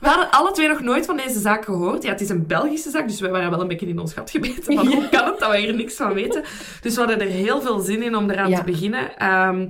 We 0.00 0.08
hadden 0.08 0.30
alle 0.30 0.50
twee 0.52 0.68
nog 0.68 0.80
nooit 0.80 1.06
van 1.06 1.16
deze 1.16 1.40
zaak 1.40 1.64
gehoord. 1.64 2.02
Ja, 2.02 2.10
het 2.10 2.20
is 2.20 2.28
een 2.28 2.46
Belgische 2.46 2.90
zaak, 2.90 3.08
dus 3.08 3.20
wij 3.20 3.30
waren 3.30 3.50
wel 3.50 3.60
een 3.60 3.68
beetje 3.68 3.86
in 3.86 3.98
ons 3.98 4.12
gat 4.12 4.30
gebeten. 4.30 4.62
Van, 4.64 4.86
hoe 4.86 5.08
kan 5.08 5.24
het 5.26 5.38
dat 5.38 5.50
we 5.50 5.58
hier 5.58 5.74
niks 5.74 5.94
van 5.94 6.14
weten? 6.14 6.42
Dus 6.80 6.94
we 6.94 7.00
hadden 7.00 7.20
er 7.20 7.26
heel 7.26 7.60
veel 7.60 7.78
zin 7.78 8.02
in 8.02 8.16
om 8.16 8.30
eraan 8.30 8.50
Ja. 8.50 8.58
te 8.58 8.64
beginnen. 8.64 9.16
Ehm, 9.18 9.66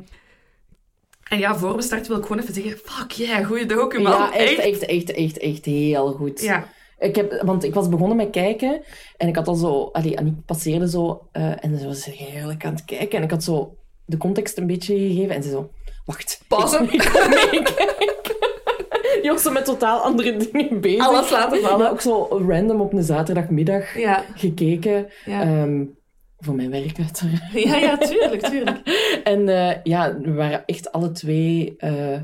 en 1.29 1.39
ja, 1.39 1.57
voor 1.57 1.77
we 1.77 1.83
starten 1.83 2.09
wil 2.09 2.17
ik 2.19 2.27
gewoon 2.27 2.43
even 2.43 2.55
zeggen, 2.55 2.79
fuck 2.85 3.11
yeah, 3.11 3.47
goeie 3.47 3.67
docu, 3.67 4.01
man. 4.01 4.13
Ja, 4.13 4.33
echt, 4.33 4.59
echt, 4.59 4.85
echt, 4.87 5.11
echt, 5.13 5.39
echt 5.39 5.65
heel 5.65 6.13
goed. 6.13 6.41
Ja. 6.41 6.69
Ik 6.99 7.17
heb, 7.17 7.43
want 7.45 7.65
ik 7.65 7.75
was 7.75 7.89
begonnen 7.89 8.17
met 8.17 8.31
kijken 8.31 8.83
en 9.17 9.29
ik 9.29 9.37
had 9.37 9.49
al 9.49 9.55
zo... 9.55 9.89
Allee, 9.93 10.19
Aniek 10.19 10.45
passeerde 10.45 10.89
zo 10.91 11.29
eh, 11.33 11.65
en 11.65 11.79
ze 11.79 11.87
was 11.87 12.05
heerlijk 12.05 12.65
aan 12.65 12.73
het 12.75 12.85
kijken. 12.85 13.19
En 13.19 13.25
ik 13.25 13.31
had 13.31 13.45
zo 13.45 13.77
de 14.05 14.17
context 14.17 14.59
een 14.59 14.67
beetje 14.67 14.99
gegeven 14.99 15.35
en 15.35 15.43
ze 15.43 15.51
zo... 15.51 15.71
Wacht. 16.05 16.41
Pauze. 16.49 16.79
Ik, 16.83 16.93
ik 16.93 17.11
kom 17.13 17.29
meekijken. 17.31 18.37
Die 19.23 19.31
was 19.31 19.43
zo 19.43 19.51
met 19.53 19.65
totaal 19.65 20.01
andere 20.01 20.37
dingen 20.37 20.81
bezig. 20.81 21.07
Alles 21.07 21.31
laten 21.31 21.61
vallen. 21.61 21.79
Maar 21.79 21.91
ook 21.91 22.01
zo 22.01 22.27
random 22.49 22.81
op 22.81 22.93
een 22.93 23.03
zaterdagmiddag 23.03 23.99
Ja. 23.99 24.25
gekeken. 24.35 25.07
Ja. 25.25 25.41
Ehm, 25.43 25.85
voor 26.39 26.55
mijn 26.55 26.71
werk 26.71 26.99
uiteraard. 26.99 27.53
Ja, 27.53 27.77
ja, 27.77 27.99
tuurlijk, 27.99 28.43
tuurlijk. 28.43 28.81
En 29.25 29.49
eh, 29.49 29.77
ja, 29.83 30.19
we 30.21 30.33
waren 30.33 30.63
echt 30.67 30.93
alle 30.93 31.13
twee... 31.13 31.75
eh, 31.79 32.21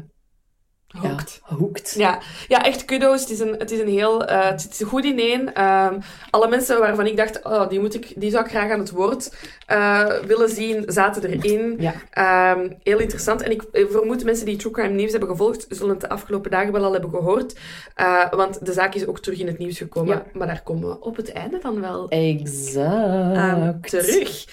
Hooked. 0.95 1.41
Ja, 1.49 1.57
hooked. 1.57 1.95
Ja, 1.97 2.19
ja, 2.49 2.65
echt 2.65 2.85
kudo's. 2.85 3.21
Het 3.21 3.31
is 3.31 3.41
een, 3.41 3.55
het 3.59 3.71
is 3.71 3.81
een 3.81 3.89
heel... 3.89 4.25
eh, 4.25 4.49
het 4.49 4.61
zit 4.61 4.89
goed 4.89 5.05
ineen. 5.05 5.55
Ehm 5.55 5.99
alle 6.31 6.49
mensen 6.49 6.79
waarvan 6.79 7.07
ik 7.07 7.17
dacht, 7.17 7.43
oh, 7.45 7.69
die, 7.69 7.81
moet 7.81 7.95
ik, 7.95 8.13
die 8.17 8.31
zou 8.31 8.45
ik 8.45 8.51
graag 8.51 8.71
aan 8.71 8.79
het 8.79 8.91
woord 8.91 9.37
eh, 9.67 10.13
willen 10.27 10.49
zien, 10.49 10.85
zaten 10.87 11.31
erin. 11.31 11.77
Ja. 11.79 11.95
Ehm, 12.11 12.71
heel 12.83 12.99
interessant. 12.99 13.43
En 13.43 13.51
ik 13.51 13.63
eh, 13.63 13.87
vermoed 13.91 14.25
mensen 14.25 14.47
die 14.47 14.57
True 14.57 14.73
Crime 14.73 14.95
Nieuws 14.95 15.11
hebben 15.11 15.29
gevolgd, 15.29 15.67
zullen 15.69 15.93
het 15.93 16.01
de 16.01 16.09
afgelopen 16.09 16.51
dagen 16.51 16.73
wel 16.73 16.85
al 16.85 16.93
hebben 16.93 17.11
gehoord. 17.11 17.59
Eh, 17.95 18.31
want 18.33 18.67
de 18.67 18.73
zaak 18.73 18.95
is 18.95 19.07
ook 19.07 19.21
terug 19.21 19.39
in 19.39 19.47
het 19.47 19.59
nieuws 19.59 19.79
gekomen. 19.79 20.15
Ja. 20.17 20.25
Maar 20.39 20.47
daar 20.47 20.63
komen 20.63 20.89
we 20.89 21.01
op 21.01 21.17
het 21.17 21.33
einde 21.33 21.59
dan 21.63 21.81
wel 21.81 22.09
Exact. 22.09 23.37
aan 23.37 23.79
terug. 23.81 24.45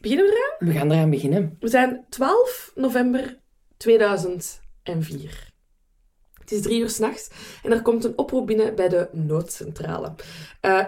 Beginnen 0.00 0.26
we 0.26 0.32
eraan? 0.32 0.72
We 0.72 0.78
gaan 0.78 0.90
eraan 0.92 1.10
beginnen. 1.10 1.56
We 1.60 1.68
zijn 1.68 2.04
12 2.08 2.72
november 2.74 3.38
2004. 3.76 5.52
Het 6.44 6.52
is 6.52 6.62
drie 6.62 6.80
uur 6.80 6.90
s'nachts 6.90 7.28
en 7.62 7.72
er 7.72 7.82
komt 7.82 8.04
een 8.04 8.18
oproep 8.18 8.46
binnen 8.46 8.74
bij 8.74 8.88
de 8.88 9.08
noodcentrale. 9.12 10.12
Eh, 10.60 10.78
eh, 10.78 10.86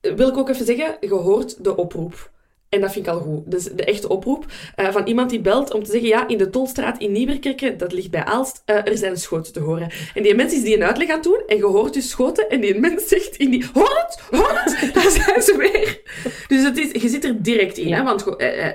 eh, 0.00 0.14
wil 0.16 0.28
ik 0.28 0.36
ook 0.36 0.48
even 0.48 0.66
zeggen, 0.66 0.96
je 1.00 1.14
hoort 1.14 1.64
de 1.64 1.76
oproep. 1.76 2.32
En 2.68 2.80
dat 2.80 2.92
vind 2.92 3.06
ik 3.06 3.12
al 3.12 3.20
goed. 3.20 3.50
Dus 3.50 3.64
de 3.64 3.84
echte 3.84 4.08
oproep 4.08 4.44
van 4.76 5.06
iemand 5.06 5.30
die 5.30 5.40
belt 5.40 5.74
om 5.74 5.82
te 5.84 5.90
zeggen, 5.90 6.08
ja, 6.08 6.28
in 6.28 6.38
de 6.38 6.50
Tolstraat 6.50 6.98
in 6.98 7.12
Nieuwerkerke, 7.12 7.76
dat 7.76 7.92
ligt 7.92 8.10
bij 8.10 8.24
Aalst, 8.24 8.62
er 8.64 8.98
zijn 8.98 9.16
schoten 9.16 9.52
te 9.52 9.60
horen. 9.60 9.90
En 10.14 10.22
die 10.22 10.34
mens 10.34 10.52
is 10.52 10.62
die 10.62 10.76
een 10.76 10.84
uitleg 10.84 11.08
aan 11.08 11.14
het 11.14 11.24
doen 11.24 11.42
en 11.46 11.56
je 11.56 11.64
hoort 11.64 11.94
dus 11.94 12.10
schoten 12.10 12.48
en 12.48 12.60
die 12.60 12.78
mens 12.80 13.08
zegt 13.08 13.36
in 13.36 13.50
die, 13.50 13.66
hoor 13.72 14.06
het, 14.06 14.20
hoor 14.40 14.60
het, 14.64 14.80
daar 14.94 15.10
zijn 15.10 15.42
ze 15.42 15.56
weer. 15.56 16.00
Dus 16.48 16.62
het 16.64 16.78
is, 16.78 17.02
je 17.02 17.08
zit 17.08 17.24
er 17.24 17.42
direct 17.42 17.78
in, 17.78 17.88
Ja. 17.88 17.96
hè, 17.96 18.02
want 18.04 18.26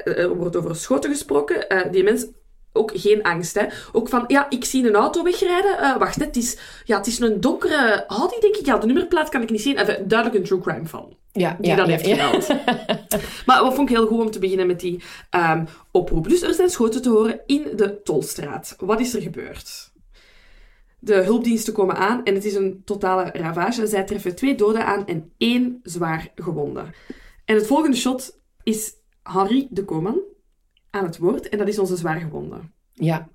er 0.04 0.36
wordt 0.36 0.56
over 0.56 0.76
schoten 0.76 1.10
gesproken. 1.12 1.92
Die 1.92 2.04
mens 2.04 2.28
ook 2.74 2.92
geen 2.94 3.24
angst, 3.24 3.60
hè. 3.60 3.66
Ook 3.92 4.10
van, 4.10 4.24
ja, 4.28 4.50
ik 4.50 4.66
zie 4.66 4.88
een 4.88 4.96
auto 4.96 5.24
wegrijden. 5.24 5.78
Eh, 5.78 5.98
wacht, 5.98 6.16
het 6.16 6.36
is, 6.36 6.58
ja, 6.86 6.98
het 6.98 7.08
is 7.08 7.20
een 7.20 7.42
donkere 7.42 8.06
Audi, 8.08 8.36
denk 8.40 8.56
ik. 8.56 8.66
Ja, 8.66 8.78
de 8.78 8.86
nummerplaat 8.86 9.30
kan 9.30 9.42
ik 9.42 9.50
niet 9.50 9.62
zien. 9.62 9.78
Even, 9.78 10.08
duidelijk 10.08 10.40
een 10.40 10.48
true 10.48 10.60
crime 10.60 10.88
fan 10.88 11.16
Ja, 11.32 11.58
die 11.60 11.70
ja, 11.70 11.76
dat 11.76 11.88
ja, 11.88 11.92
heeft 11.92 12.06
ja. 12.06 12.16
gemeld. 12.16 12.48
Maar 13.46 13.64
wat 13.64 13.74
vond 13.74 13.90
ik 13.90 13.96
heel 13.96 14.08
goed 14.08 14.20
om 14.20 14.32
te 14.32 14.40
beginnen 14.40 14.68
met 14.68 14.80
die 14.80 15.04
ehm, 15.30 15.66
oproep. 15.92 16.30
Dus 16.30 16.42
er 16.42 16.54
zijn 16.54 16.70
schoten 16.70 17.02
te 17.02 17.10
horen 17.10 17.40
in 17.46 17.68
de 17.76 18.02
Tolstraat. 18.04 18.76
Wat 18.80 19.00
is 19.00 19.14
er 19.14 19.22
gebeurd? 19.22 19.92
De 21.00 21.16
hulpdiensten 21.16 21.74
komen 21.74 21.96
aan 21.96 22.24
en 22.24 22.34
het 22.34 22.46
is 22.46 22.56
een 22.56 22.82
totale 22.86 23.24
ravage. 23.34 23.88
Zij 23.88 24.04
treffen 24.04 24.36
twee 24.36 24.56
doden 24.56 24.86
aan 24.86 25.08
en 25.08 25.32
één 25.38 25.80
zwaar 25.84 26.32
gewonde. 26.36 26.84
En 27.46 27.56
het 27.56 27.68
volgende 27.68 27.98
shot 27.98 28.40
is 28.64 28.94
Henri 29.24 29.68
de 29.70 29.86
Koman 29.86 30.20
aan 30.90 31.06
het 31.06 31.18
woord 31.18 31.50
en 31.50 31.58
dat 31.58 31.68
is 31.68 31.80
onze 31.80 31.96
zwaar 31.96 32.20
gewonde. 32.20 32.56
Ja. 32.94 33.28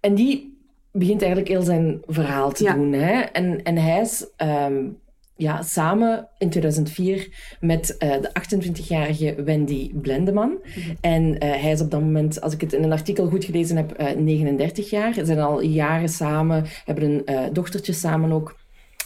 En 0.00 0.14
die 0.14 0.58
begint 0.92 1.20
eigenlijk 1.20 1.50
heel 1.50 1.62
zijn 1.62 2.02
verhaal 2.06 2.52
te 2.52 2.64
Ja. 2.64 2.74
doen. 2.74 2.92
Hè? 2.92 3.20
En, 3.20 3.62
en 3.62 3.76
hij 3.76 4.00
is 4.00 4.26
ehm, 4.36 4.84
ja, 5.36 5.62
samen 5.62 6.28
in 6.38 6.50
2004 6.50 7.56
met 7.60 7.96
eh, 7.96 8.20
de 8.20 8.30
28-jarige 8.56 9.42
Wendy 9.42 9.94
Blendeman. 9.94 10.58
En 11.00 11.38
eh, 11.38 11.50
hij 11.62 11.70
is 11.72 11.80
op 11.80 11.90
dat 11.90 12.00
moment, 12.00 12.40
als 12.40 12.52
ik 12.54 12.60
het 12.60 12.72
in 12.72 12.82
een 12.82 12.92
artikel 12.92 13.28
goed 13.28 13.44
gelezen 13.44 13.76
heb, 13.76 13.92
eh, 13.92 14.16
39 14.16 14.90
jaar. 14.90 15.14
Ze 15.14 15.24
zijn 15.24 15.38
al 15.38 15.60
jaren 15.60 16.08
samen, 16.08 16.64
hebben 16.84 17.04
een 17.04 17.24
eh, 17.24 17.44
dochtertje 17.52 17.92
samen 17.92 18.32
ook. 18.32 18.56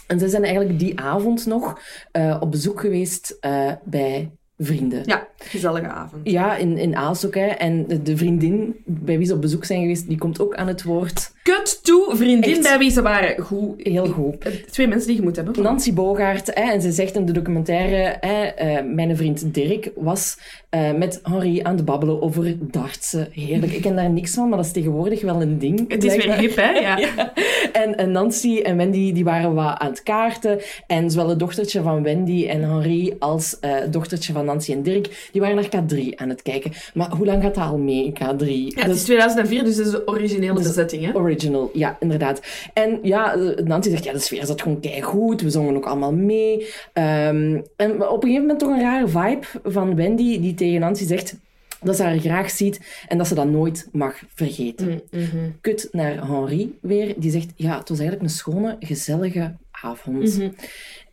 En 0.07 0.19
ze 0.19 0.29
zijn 0.29 0.43
eigenlijk 0.43 0.79
die 0.79 0.99
avond 0.99 1.45
nog 1.45 1.79
eh, 2.11 2.37
op 2.39 2.51
bezoek 2.51 2.79
geweest 2.79 3.37
eh, 3.39 3.71
bij 3.83 4.31
vrienden. 4.65 5.01
Ja, 5.05 5.27
gezellige 5.37 5.87
avond. 5.87 6.21
Ja, 6.29 6.55
in, 6.55 6.77
in 6.77 6.95
ook. 6.95 7.35
Hè. 7.35 7.45
En 7.45 7.87
de, 7.87 8.01
de 8.01 8.17
vriendin 8.17 8.75
bij 8.85 9.17
wie 9.17 9.27
ze 9.27 9.33
op 9.33 9.41
bezoek 9.41 9.65
zijn 9.65 9.81
geweest, 9.81 10.07
die 10.07 10.17
komt 10.17 10.39
ook 10.39 10.55
aan 10.55 10.67
het 10.67 10.83
woord. 10.83 11.31
Cut 11.57 11.79
to 11.83 12.09
vriendin 12.15 12.51
Echt. 12.51 12.61
bij 12.61 12.77
wie 12.77 12.91
ze 12.91 13.01
waren. 13.01 13.43
Goed. 13.43 13.73
Heel 13.77 14.05
goed. 14.07 14.37
Eh, 14.37 14.51
Twee 14.53 14.87
mensen 14.87 15.07
die 15.07 15.15
je 15.17 15.21
moet 15.21 15.35
hebben. 15.35 15.63
Nancy 15.63 15.93
Bogaert, 15.93 16.47
hè, 16.53 16.71
en 16.71 16.81
ze 16.81 16.91
zegt 16.91 17.15
in 17.15 17.25
de 17.25 17.31
documentaire, 17.31 18.17
hè, 18.19 18.43
eh, 18.43 18.83
mijn 18.85 19.17
vriend 19.17 19.53
Dirk 19.53 19.91
was 19.95 20.37
eh, 20.69 20.91
met 20.93 21.19
Henri 21.23 21.59
aan 21.63 21.75
het 21.75 21.85
babbelen 21.85 22.21
over 22.21 22.55
dartsen. 22.59 23.27
Heerlijk. 23.31 23.71
Ik 23.71 23.81
ken 23.81 23.95
daar 23.95 24.09
niks 24.09 24.33
van, 24.33 24.47
maar 24.49 24.57
dat 24.57 24.65
is 24.65 24.71
tegenwoordig 24.71 25.21
wel 25.21 25.41
een 25.41 25.59
ding. 25.59 25.91
Het 25.91 26.03
is 26.03 26.15
weer 26.15 26.33
hip, 26.37 26.55
hè? 26.55 26.71
Ja. 26.81 26.97
Ja. 26.97 27.33
En, 27.73 27.95
en 27.97 28.11
Nancy 28.11 28.59
en 28.59 28.77
Wendy 28.77 29.13
die 29.13 29.23
waren 29.23 29.53
wat 29.53 29.77
aan 29.77 29.89
het 29.89 30.03
kaarten. 30.03 30.59
En 30.87 31.11
zowel 31.11 31.29
het 31.29 31.39
dochtertje 31.39 31.81
van 31.81 32.03
Wendy 32.03 32.47
en 32.47 32.61
Henri 32.63 33.13
als 33.19 33.57
het 33.59 33.93
dochtertje 33.93 34.33
van 34.33 34.45
Nancy 34.45 34.71
en 34.71 34.83
Dirk, 34.83 35.29
die 35.31 35.41
waren 35.41 35.55
naar 35.55 35.65
K3 35.65 36.15
aan 36.15 36.29
het 36.29 36.41
kijken. 36.41 36.71
Maar 36.93 37.09
hoe 37.09 37.25
lang 37.25 37.43
gaat 37.43 37.55
dat 37.55 37.63
al 37.63 37.77
mee 37.77 38.05
in 38.05 38.13
K3? 38.13 38.45
Ja, 38.47 38.81
het 38.83 38.95
is 38.95 39.03
2004, 39.03 39.63
dus 39.63 39.75
dat 39.75 39.85
is 39.85 39.91
de 39.91 40.07
originele 40.07 40.53
Dus- 40.53 40.63
bezetting, 40.63 41.05
hè? 41.05 41.11
Original, 41.41 41.69
ja, 41.73 41.97
inderdaad. 41.99 42.41
En 42.73 42.99
ja, 43.01 43.35
eh, 43.35 43.65
Nancy 43.65 43.89
zegt, 43.89 44.03
ja, 44.03 44.13
de 44.13 44.19
sfeer 44.19 44.45
zat 44.45 44.61
gewoon 44.61 45.01
goed. 45.01 45.41
We 45.41 45.49
zongen 45.49 45.75
ook 45.75 45.85
allemaal 45.85 46.13
mee. 46.13 46.67
Ehm, 46.93 47.61
en 47.75 47.91
op 47.91 48.23
een 48.23 48.29
gegeven 48.29 48.41
moment 48.41 48.59
toch 48.59 48.69
een 48.69 48.81
rare 48.81 49.07
vibe 49.07 49.47
van 49.63 49.95
Wendy, 49.95 50.39
die 50.39 50.53
tegen 50.53 50.79
Nancy 50.79 51.05
zegt 51.05 51.35
dat 51.81 51.95
ze 51.95 52.03
haar 52.03 52.19
graag 52.19 52.49
ziet 52.49 52.79
en 53.07 53.17
dat 53.17 53.27
ze 53.27 53.35
dat 53.35 53.49
nooit 53.49 53.87
mag 53.91 54.21
vergeten. 54.33 55.01
Mm, 55.11 55.55
Kut 55.61 55.87
naar 55.91 56.27
Henri 56.27 56.77
weer, 56.81 57.13
die 57.17 57.31
zegt, 57.31 57.51
ja, 57.55 57.77
het 57.77 57.89
was 57.89 57.99
eigenlijk 57.99 58.29
een 58.29 58.35
schone, 58.35 58.75
gezellige 58.79 59.55
avond. 59.71 60.37
Mhm. 60.37 60.49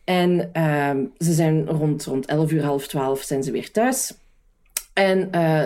En 0.03 0.49
ehm, 0.53 1.03
ze 1.17 1.33
zijn 1.33 1.67
rond, 1.67 2.05
rond 2.05 2.25
11 2.25 2.51
uur, 2.51 2.63
half 2.63 2.87
12 2.87 3.21
zijn 3.21 3.43
ze 3.43 3.51
weer 3.51 3.71
thuis. 3.71 4.13
En 4.99 5.31
eh, 5.31 5.63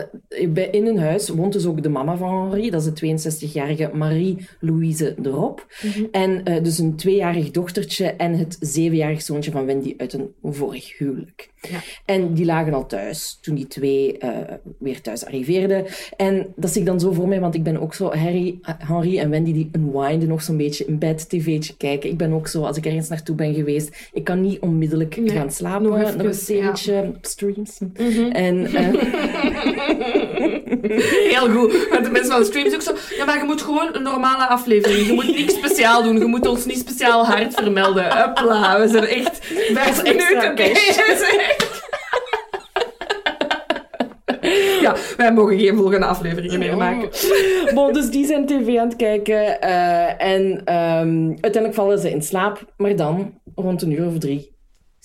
in 0.72 0.86
hun 0.86 1.00
huis 1.00 1.30
woont 1.30 1.54
dus 1.54 1.66
ook 1.66 1.84
de 1.84 1.90
mama 1.90 2.18
van 2.18 2.42
Henri. 2.42 2.70
Dat 2.70 2.86
is 2.86 2.94
de 2.94 3.30
62-jarige 3.30 3.90
Marie-Louise 3.94 5.16
de 5.18 5.30
Rob. 5.30 5.60
En 6.12 6.44
eh, 6.44 6.64
dus 6.64 6.78
een 6.78 6.96
tweejarig 6.96 7.52
dochtertje 7.52 8.06
en 8.06 8.34
het 8.34 8.58
zevenjarig 8.60 9.22
zoontje 9.22 9.52
van 9.52 9.66
Wendy 9.66 9.94
uit 9.98 10.14
een 10.14 10.34
vorig 10.44 10.98
huwelijk. 10.98 11.52
Ja. 11.70 11.80
En 12.06 12.34
die 12.34 12.46
lagen 12.46 12.74
al 12.74 12.86
thuis 12.86 13.38
toen 13.42 13.56
die 13.56 13.68
twee 13.68 14.18
eh, 14.18 14.54
weer 14.80 15.02
thuis 15.02 15.26
arriveerden. 15.26 15.86
En 16.18 16.54
dat 16.56 16.72
zie 16.72 16.82
ik 16.82 16.88
dan 16.88 17.00
zo 17.00 17.12
voor 17.12 17.28
mij, 17.28 17.40
want 17.40 17.56
ik 17.56 17.64
ben 17.64 17.82
ook 17.82 17.94
zo 17.94 18.14
Harry, 18.14 18.60
Henri 18.62 19.20
en 19.20 19.30
Wendy 19.30 19.54
die 19.54 19.70
unwinden 19.72 20.28
nog 20.28 20.42
zo'n 20.42 20.58
beetje 20.58 20.86
in 20.86 20.98
bed, 20.98 21.30
tv'tje 21.30 21.78
kijken. 21.78 22.10
Ik 22.10 22.18
ben 22.18 22.34
ook 22.34 22.48
zo, 22.48 22.64
als 22.64 22.78
ik 22.78 22.86
ergens 22.86 23.10
naartoe 23.10 23.36
ben 23.36 23.54
geweest, 23.54 24.10
ik 24.14 24.24
kan 24.24 24.42
niet 24.42 24.60
onmiddellijk 24.60 25.18
Nee, 25.18 25.30
gaan 25.30 25.52
slapen. 25.52 25.90
nog 25.90 26.14
een 26.18 26.34
serietje 26.34 27.12
streams. 27.22 27.80
En... 28.32 28.68
Heel 31.34 31.50
goed. 31.50 31.88
Want 31.90 32.04
de 32.06 32.10
mensen 32.12 32.32
van 32.32 32.40
de 32.40 32.46
streams 32.46 32.74
ook 32.74 32.82
zo... 32.82 32.92
Ja, 33.18 33.26
maar 33.26 33.38
je 33.38 33.44
moet 33.44 33.62
gewoon 33.62 33.90
een 33.96 34.04
normale 34.04 34.48
aflevering. 34.48 35.08
Je 35.08 35.14
moet 35.14 35.36
niks 35.36 35.54
speciaal 35.54 36.04
doen. 36.04 36.18
Je 36.18 36.26
moet 36.26 36.48
ons 36.48 36.66
niet 36.66 36.78
speciaal 36.80 37.26
hard 37.26 37.54
vermelden. 37.54 38.18
Hopla, 38.18 38.80
we 38.80 38.88
zijn 38.88 39.06
echt 39.06 39.40
extra 39.76 40.04
minuten 40.04 40.56
cash. 40.56 40.98
bezig. 41.08 41.56
Ja, 44.82 44.96
wij 45.18 45.34
mogen 45.34 45.60
geen 45.60 45.76
volgende 45.76 46.06
afleveringen 46.06 46.60
meer 46.60 46.78
maken. 46.78 47.10
Bon, 47.74 47.94
dus 47.94 48.10
die 48.10 48.26
zijn 48.26 48.46
tv 48.46 48.78
aan 48.78 48.88
het 48.88 48.96
kijken. 48.96 49.62
eh, 49.62 50.22
en 50.34 50.62
ehm, 50.66 51.28
uiteindelijk 51.30 51.74
vallen 51.74 52.00
ze 52.00 52.10
in 52.12 52.22
slaap. 52.22 52.66
Maar 52.78 52.96
dan, 52.96 53.34
rond 53.56 53.82
een 53.82 53.92
uur 53.92 54.06
of 54.08 54.18
drie, 54.18 54.53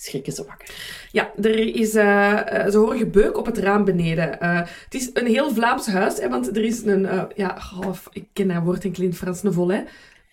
schrikken 0.01 0.33
ze 0.33 0.43
wakker. 0.47 0.69
Ja, 1.11 1.31
er 1.41 1.75
is, 1.75 1.95
eh, 1.95 2.67
ze 2.69 2.77
horen 2.77 2.97
gebeuk 2.97 3.37
op 3.37 3.45
het 3.45 3.57
raam 3.57 3.85
beneden. 3.85 4.39
Eh, 4.39 4.57
het 4.57 4.93
is 4.93 5.09
een 5.13 5.27
heel 5.27 5.51
Vlaams 5.51 5.87
huis, 5.87 6.19
hè, 6.19 6.29
want 6.29 6.57
er 6.57 6.63
is 6.63 6.85
een... 6.85 7.07
ja, 7.35 7.57
ik 8.11 8.25
ken 8.33 8.47
dat 8.47 8.63
woord 8.63 8.83
in 8.83 8.93
het 9.05 9.15
Frans, 9.15 9.43
een 9.43 9.53
volet. 9.53 9.87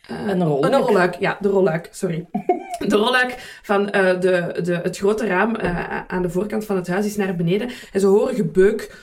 Eh, 0.09 0.17
Een 0.27 0.45
rolluik. 0.45 0.75
Een 0.75 0.81
rolluik, 0.81 1.15
ja, 1.15 1.37
de 1.41 1.49
rolluik, 1.49 1.89
sorry. 1.91 2.27
De 2.79 2.97
rolluik 2.97 3.61
van 3.63 3.87
de, 3.87 4.59
de, 4.63 4.81
het 4.83 4.99
grote 4.99 5.27
raam 5.27 5.57
aan 6.07 6.23
de 6.23 6.31
voorkant 6.31 6.65
van 6.65 6.77
het 6.77 6.87
huis 6.87 7.07
is 7.07 7.17
naar 7.17 7.37
beneden. 7.37 7.71
En 7.93 8.01
ze 8.01 8.07
horen 8.07 8.35
gebeuk 8.35 8.95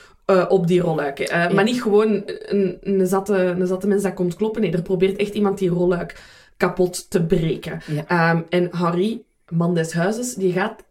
op 0.48 0.66
die 0.66 0.80
rolluik. 0.80 1.28
Ja. 1.28 1.48
Maar 1.52 1.64
niet 1.64 1.82
gewoon 1.82 2.22
een, 2.26 2.78
een, 2.80 3.06
zatte, 3.06 3.36
een 3.36 3.66
zatte 3.66 3.86
mens 3.86 4.02
dat 4.02 4.14
komt 4.14 4.36
kloppen. 4.36 4.60
Nee, 4.60 4.72
er 4.72 4.82
probeert 4.82 5.16
echt 5.16 5.34
iemand 5.34 5.58
die 5.58 5.68
rolluik 5.68 6.16
kapot 6.56 7.10
te 7.10 7.24
breken. 7.24 7.80
Ja. 7.86 8.04
Ehm, 8.06 8.42
en 8.48 8.68
Harry, 8.70 9.22
man 9.48 9.74
des 9.74 9.92
huizes, 9.92 10.34
die 10.34 10.52
gaat 10.52 10.84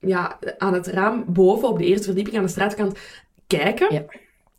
ja, 0.00 0.38
aan 0.58 0.74
het 0.74 0.86
raam 0.86 1.24
boven 1.26 1.68
op 1.68 1.78
de 1.78 1.84
eerste 1.84 2.06
verdieping 2.06 2.36
aan 2.36 2.42
de 2.42 2.48
straatkant 2.48 2.98
kijken. 3.46 3.94
Ja. 3.94 4.04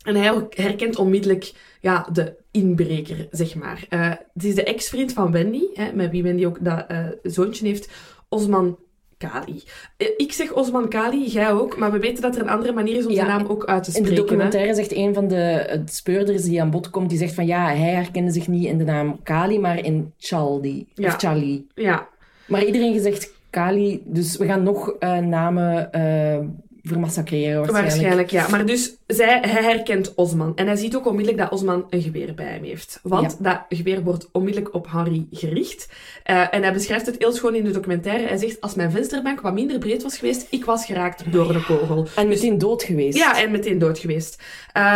En 0.04 0.14
hij 0.14 0.46
herkent 0.50 0.96
onmiddellijk 0.96 1.52
ja, 1.80 2.06
de 2.12 2.34
inbreker, 2.50 3.28
zeg 3.30 3.54
maar. 3.54 3.86
Eh, 3.88 4.10
het 4.34 4.44
is 4.44 4.54
de 4.54 4.64
ex-vriend 4.64 5.12
van 5.12 5.32
Wendy, 5.32 5.62
hè, 5.74 5.92
met 5.92 6.10
wie 6.10 6.22
Wendy 6.22 6.46
ook 6.46 6.64
dat 6.64 6.84
eh, 6.88 7.06
zoontje 7.22 7.66
heeft, 7.66 7.90
Osman 8.28 8.78
Kali. 9.16 9.62
Eh, 9.96 10.08
ik 10.16 10.32
zeg 10.32 10.52
Osman 10.52 10.88
Kali, 10.88 11.26
jij 11.26 11.52
ook, 11.52 11.76
maar 11.76 11.92
we 11.92 11.98
weten 11.98 12.22
dat 12.22 12.36
er 12.36 12.42
een 12.42 12.48
andere 12.48 12.72
manier 12.72 12.96
is 12.96 13.04
om 13.04 13.10
Ja, 13.10 13.16
zijn 13.16 13.28
naam 13.28 13.46
ook 13.46 13.64
uit 13.64 13.82
te 13.82 13.88
In 13.90 13.94
spreken. 13.96 14.14
de 14.14 14.20
hè. 14.20 14.26
documentaire 14.26 14.74
zegt 14.74 14.92
een 14.92 15.14
van 15.14 15.28
de 15.28 15.82
speurders 15.84 16.42
die 16.42 16.60
aan 16.60 16.70
bod 16.70 16.90
komt, 16.90 17.08
die 17.08 17.18
zegt 17.18 17.34
van 17.34 17.46
ja, 17.46 17.66
hij 17.66 17.90
herkende 17.90 18.30
zich 18.30 18.48
niet 18.48 18.64
in 18.64 18.78
de 18.78 18.84
naam 18.84 19.22
Kali, 19.22 19.58
maar 19.58 19.84
in 19.84 20.12
Charlie. 20.18 20.88
Ja. 20.94 21.06
Of 21.06 21.16
Charlie. 21.16 21.66
Ja, 21.74 22.08
Maar 22.50 22.64
iedereen 22.64 22.92
gezegd 22.92 23.32
Kali, 23.50 24.02
dus 24.04 24.36
we 24.36 24.46
gaan 24.46 24.62
nog 24.62 24.92
eh, 24.98 25.18
namen 25.18 25.92
eh, 25.92 26.38
vermassacreren 26.82 27.56
waarschijnlijk. 27.56 27.92
Waarschijnlijk, 27.92 28.30
ja. 28.30 28.48
Maar 28.48 28.66
dus 28.66 28.96
zij, 29.06 29.38
hij 29.40 29.62
herkent 29.62 30.14
Osman. 30.14 30.56
En 30.56 30.66
hij 30.66 30.76
ziet 30.76 30.96
ook 30.96 31.06
onmiddellijk 31.06 31.42
dat 31.42 31.52
Osman 31.52 31.86
een 31.90 32.02
geweer 32.02 32.34
bij 32.34 32.46
hem 32.46 32.64
heeft. 32.64 33.00
Want 33.02 33.44
dat 33.44 33.64
geweer 33.68 34.02
wordt 34.02 34.28
onmiddellijk 34.32 34.74
op 34.74 34.90
Henri 34.90 35.26
gericht. 35.30 35.88
Uh, 36.30 36.54
en 36.54 36.62
hij 36.62 36.72
beschrijft 36.72 37.06
het 37.06 37.18
heel 37.18 37.32
schoon 37.32 37.54
in 37.54 37.64
de 37.64 37.70
documentaire. 37.70 38.26
Hij 38.26 38.36
zegt, 38.36 38.60
als 38.60 38.74
mijn 38.74 38.90
vensterbank 38.90 39.40
wat 39.40 39.54
minder 39.54 39.78
breed 39.78 40.02
was 40.02 40.18
geweest, 40.18 40.46
ik 40.50 40.64
was 40.64 40.86
geraakt 40.86 41.32
door 41.32 41.52
de 41.52 41.64
kogel. 41.64 42.06
En 42.16 42.28
meteen 42.28 42.58
dood 42.58 42.82
geweest. 42.82 43.18
Ja, 43.18 43.42
en 43.42 43.50
meteen 43.50 43.78
dood 43.78 43.98
geweest. 43.98 44.42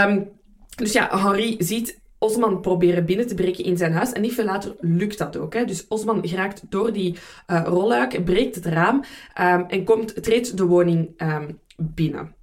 Um, 0.07 0.29
dus 0.77 0.93
ja, 0.93 1.19
Henri 1.19 1.57
ziet 1.59 2.03
Osman 2.25 2.61
proberen 2.61 3.05
binnen 3.05 3.27
te 3.27 3.35
breken 3.35 3.65
in 3.65 3.77
zijn 3.77 3.93
huis. 3.93 4.13
En 4.13 4.21
niet 4.21 4.35
veel 4.35 4.45
later 4.45 4.77
lukt 4.81 5.19
dat 5.19 5.37
ook. 5.37 5.55
Hè. 5.55 5.65
Dus 5.65 5.87
Osman 5.89 6.29
geraakt 6.29 6.63
door 6.69 6.93
die 6.93 7.19
uh, 7.47 7.63
rolluik, 7.65 8.25
breekt 8.25 8.55
het 8.55 8.67
raam 8.67 9.05
um, 9.41 9.65
en 9.69 9.85
komt, 9.85 10.23
treedt 10.23 10.57
de 10.57 10.65
woning 10.65 11.23
um, 11.23 11.59
binnen. 11.77 12.35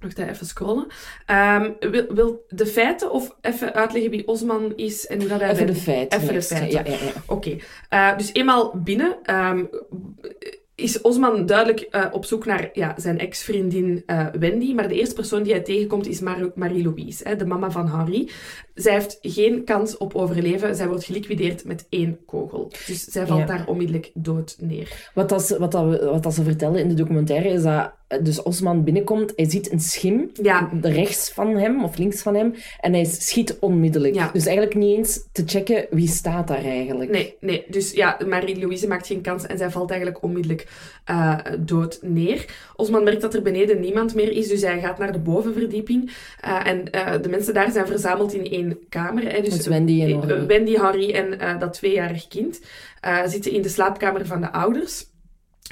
Wacht 0.00 0.18
even 0.18 0.46
scrollen. 0.46 0.86
Um, 1.26 1.90
wil, 1.90 2.14
wil, 2.14 2.44
de 2.48 2.66
feiten 2.66 3.10
of 3.10 3.36
even 3.40 3.74
uitleggen 3.74 4.10
wie 4.10 4.28
Osman 4.28 4.72
is 4.76 5.06
en 5.06 5.18
hoe 5.20 5.28
dat 5.28 5.40
hij... 5.40 5.50
Even 5.50 5.66
de 5.66 5.74
feiten. 5.74 6.20
Even 6.20 6.34
de 6.34 6.42
feiten. 6.42 6.84
Ja, 6.84 6.90
ja, 6.90 7.04
ja. 7.04 7.12
Oké. 7.26 7.48
Okay. 7.48 8.10
Uh, 8.12 8.18
dus 8.18 8.30
eenmaal 8.32 8.72
binnen 8.84 9.16
is 10.82 11.00
Osman 11.00 11.46
duidelijk 11.46 11.88
uh, 11.90 12.04
op 12.10 12.24
zoek 12.24 12.46
naar 12.46 12.70
ja, 12.72 12.94
zijn 12.96 13.18
ex-vriendin 13.18 14.02
uh, 14.06 14.26
Wendy. 14.38 14.74
Maar 14.74 14.88
de 14.88 14.94
eerste 14.94 15.14
persoon 15.14 15.42
die 15.42 15.52
hij 15.52 15.62
tegenkomt 15.62 16.06
is 16.06 16.20
Mar 16.20 16.50
Marie-Louise, 16.54 17.36
de 17.36 17.46
mama 17.46 17.70
van 17.70 17.88
Henri. 17.88 18.30
Zij 18.74 18.92
heeft 18.92 19.18
geen 19.22 19.64
kans 19.64 19.96
op 19.96 20.14
overleven. 20.14 20.76
Zij 20.76 20.88
wordt 20.88 21.04
geliquideerd 21.04 21.64
met 21.64 21.86
één 21.88 22.24
kogel. 22.26 22.72
Dus 22.86 23.04
zij 23.04 23.26
valt 23.26 23.40
ja. 23.40 23.46
daar 23.46 23.66
onmiddellijk 23.66 24.10
dood 24.14 24.56
neer. 24.60 25.10
Wat, 25.14 25.28
dat, 25.28 25.48
wat, 25.48 25.72
dat, 25.72 26.02
wat 26.02 26.22
dat 26.22 26.34
ze 26.34 26.42
vertellen 26.42 26.80
in 26.80 26.88
de 26.88 26.94
documentaire 26.94 27.48
is 27.48 27.62
dat 27.62 27.92
dus 28.20 28.42
Osman 28.42 28.84
binnenkomt, 28.84 29.32
hij 29.36 29.50
ziet 29.50 29.72
een 29.72 29.80
schim 29.80 30.30
ja. 30.42 30.70
rechts 30.80 31.30
van 31.30 31.56
hem 31.56 31.84
of 31.84 31.96
links 31.96 32.22
van 32.22 32.34
hem 32.34 32.54
en 32.80 32.92
hij 32.92 33.04
schiet 33.04 33.56
onmiddellijk. 33.60 34.14
Ja. 34.14 34.30
Dus 34.32 34.46
eigenlijk 34.46 34.76
niet 34.76 34.96
eens 34.96 35.20
te 35.32 35.42
checken 35.46 35.86
wie 35.90 36.08
staat 36.08 36.48
daar 36.48 36.64
eigenlijk. 36.64 37.10
Nee, 37.10 37.36
nee. 37.40 37.64
Dus 37.68 37.92
ja, 37.92 38.18
Marie-Louise 38.28 38.86
maakt 38.88 39.06
geen 39.06 39.20
kans 39.20 39.46
en 39.46 39.58
zij 39.58 39.70
valt 39.70 39.90
eigenlijk 39.90 40.22
onmiddellijk 40.22 40.66
uh, 41.10 41.38
dood 41.58 41.98
neer. 42.02 42.44
Osman 42.76 43.04
merkt 43.04 43.20
dat 43.20 43.34
er 43.34 43.42
beneden 43.42 43.80
niemand 43.80 44.14
meer 44.14 44.30
is, 44.30 44.48
dus 44.48 44.62
hij 44.62 44.80
gaat 44.80 44.98
naar 44.98 45.12
de 45.12 45.18
bovenverdieping. 45.18 46.10
Uh, 46.44 46.66
en 46.66 46.82
uh, 46.94 47.22
de 47.22 47.28
mensen 47.28 47.54
daar 47.54 47.70
zijn 47.70 47.86
verzameld 47.86 48.34
in 48.34 48.50
één 48.50 48.78
kamer. 48.88 49.32
Hè. 49.32 49.40
Dus 49.40 49.56
Met 49.56 49.66
Wendy 49.66 50.02
en 50.02 50.12
Harry. 50.12 50.46
Wendy, 50.46 50.76
Harry 50.76 51.10
en 51.10 51.58
dat 51.58 51.72
tweejarig 51.72 52.28
kind 52.28 52.60
zitten 53.26 53.52
in 53.52 53.62
de 53.62 53.68
slaapkamer 53.68 54.26
van 54.26 54.40
de 54.40 54.52
ouders 54.52 55.10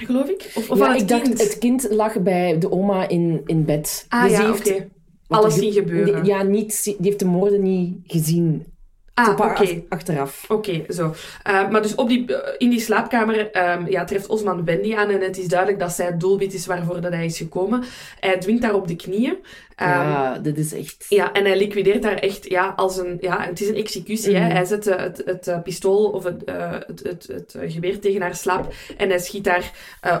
geloof 0.05 0.29
ik? 0.29 0.51
Of, 0.55 0.69
of 0.69 0.77
ja, 0.77 0.91
het 0.91 1.01
ik 1.01 1.07
kind? 1.07 1.25
dacht, 1.25 1.41
het 1.43 1.57
kind 1.57 1.87
lag 1.89 2.21
bij 2.21 2.57
de 2.57 2.71
oma 2.71 3.07
in, 3.07 3.41
in 3.45 3.65
bed. 3.65 4.05
Ah 4.09 4.23
dus 4.23 4.31
ja, 4.31 4.37
die 4.37 4.49
oké. 4.53 4.69
heeft 4.69 4.89
Okay. 5.31 5.43
Alles 5.43 5.55
zien 5.55 5.71
gebeuren. 5.71 6.25
Ja, 6.25 6.43
niet, 6.43 6.83
die 6.83 6.95
heeft 7.01 7.19
de 7.19 7.25
moorden 7.25 7.61
niet 7.61 7.97
gezien. 8.03 8.65
Ah, 9.13 9.29
oké. 9.29 9.41
Okay. 9.41 9.85
Achteraf. 9.89 10.45
Oké, 10.47 10.69
okay, 10.69 10.85
zo. 10.89 11.13
Uh, 11.47 11.69
maar 11.69 11.81
dus 11.81 11.95
op 11.95 12.07
die, 12.07 12.31
uh, 12.31 12.37
in 12.57 12.69
die 12.69 12.79
slaapkamer 12.79 13.69
um, 13.71 13.89
ja, 13.89 14.03
treft 14.03 14.27
Osman 14.27 14.65
Wendy 14.65 14.95
aan 14.95 15.09
en 15.09 15.21
het 15.21 15.37
is 15.37 15.47
duidelijk 15.47 15.79
dat 15.79 15.91
zij 15.91 16.05
het 16.05 16.19
doelwit 16.19 16.53
is 16.53 16.65
waarvoor 16.65 17.01
dat 17.01 17.11
hij 17.11 17.25
is 17.25 17.37
gekomen. 17.37 17.83
Hij 18.19 18.37
dwingt 18.37 18.63
haar 18.63 18.73
op 18.73 18.87
de 18.87 18.95
knieën. 18.95 19.31
Um, 19.31 19.87
ja, 19.87 20.37
dit 20.37 20.57
is 20.57 20.73
echt... 20.73 21.05
Ja, 21.09 21.31
en 21.31 21.45
hij 21.45 21.57
liquideert 21.57 22.03
haar 22.03 22.15
echt 22.15 22.49
ja, 22.49 22.73
als 22.75 22.97
een... 22.97 23.17
Ja, 23.21 23.41
het 23.41 23.61
is 23.61 23.67
een 23.67 23.75
executie. 23.75 24.31
Mhm. 24.31 24.41
Hè. 24.41 24.49
Hij 24.49 24.65
zet 24.65 24.87
uh, 24.87 24.95
het, 24.95 25.21
het, 25.25 25.45
het 25.45 25.63
pistool 25.63 26.09
of 26.09 26.23
het, 26.23 26.41
het, 26.87 26.99
het, 27.03 27.27
het, 27.27 27.55
geweer 27.67 27.99
tegen 27.99 28.21
haar 28.21 28.35
slaap 28.35 28.73
en 28.97 29.09
hij 29.09 29.19
schiet 29.19 29.47
haar 29.47 29.71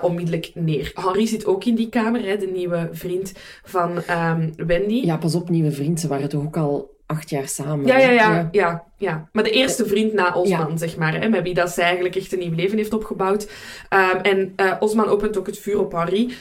onmiddellijk 0.01 0.51
neer. 0.53 0.91
Henri 0.95 1.27
zit 1.27 1.45
ook 1.45 1.65
in 1.65 1.75
die 1.75 1.89
kamer, 1.89 2.21
hè, 2.23 2.37
de 2.37 2.47
nieuwe 2.47 2.89
vriend 2.91 3.33
van 3.63 4.03
um, 4.09 4.53
Wendy. 4.55 5.05
Ja, 5.05 5.17
pas 5.17 5.35
op, 5.35 5.49
nieuwe 5.49 5.71
vriend. 5.71 5.99
Ze 5.99 6.07
waren 6.07 6.29
toch 6.29 6.43
ook 6.43 6.57
al 6.57 6.99
acht 7.11 7.29
jaar 7.29 7.47
samen. 7.47 7.85
Ja, 7.85 7.97
ja, 7.97 8.49
ja, 8.51 8.83
ja. 8.97 9.29
Maar 9.31 9.43
de 9.43 9.51
eerste 9.51 9.85
vriend 9.85 10.13
na 10.13 10.33
Osman, 10.33 10.69
Ja. 10.69 10.77
zeg 10.77 10.97
maar. 10.97 11.21
Hè, 11.21 11.29
met 11.29 11.43
wie 11.43 11.53
dat 11.53 11.69
zij 11.69 11.83
eigenlijk 11.83 12.15
echt 12.15 12.33
een 12.33 12.39
nieuw 12.39 12.55
leven 12.55 12.77
heeft 12.77 12.93
opgebouwd. 12.93 13.43
Um, 13.89 14.21
en 14.21 14.53
uh, 14.57 14.73
Osman 14.79 15.07
opent 15.07 15.37
ook 15.37 15.45
het 15.47 15.59
vuur 15.59 15.79
op 15.79 15.91
Henri. 15.91 16.33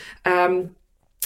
Um, 0.48 0.74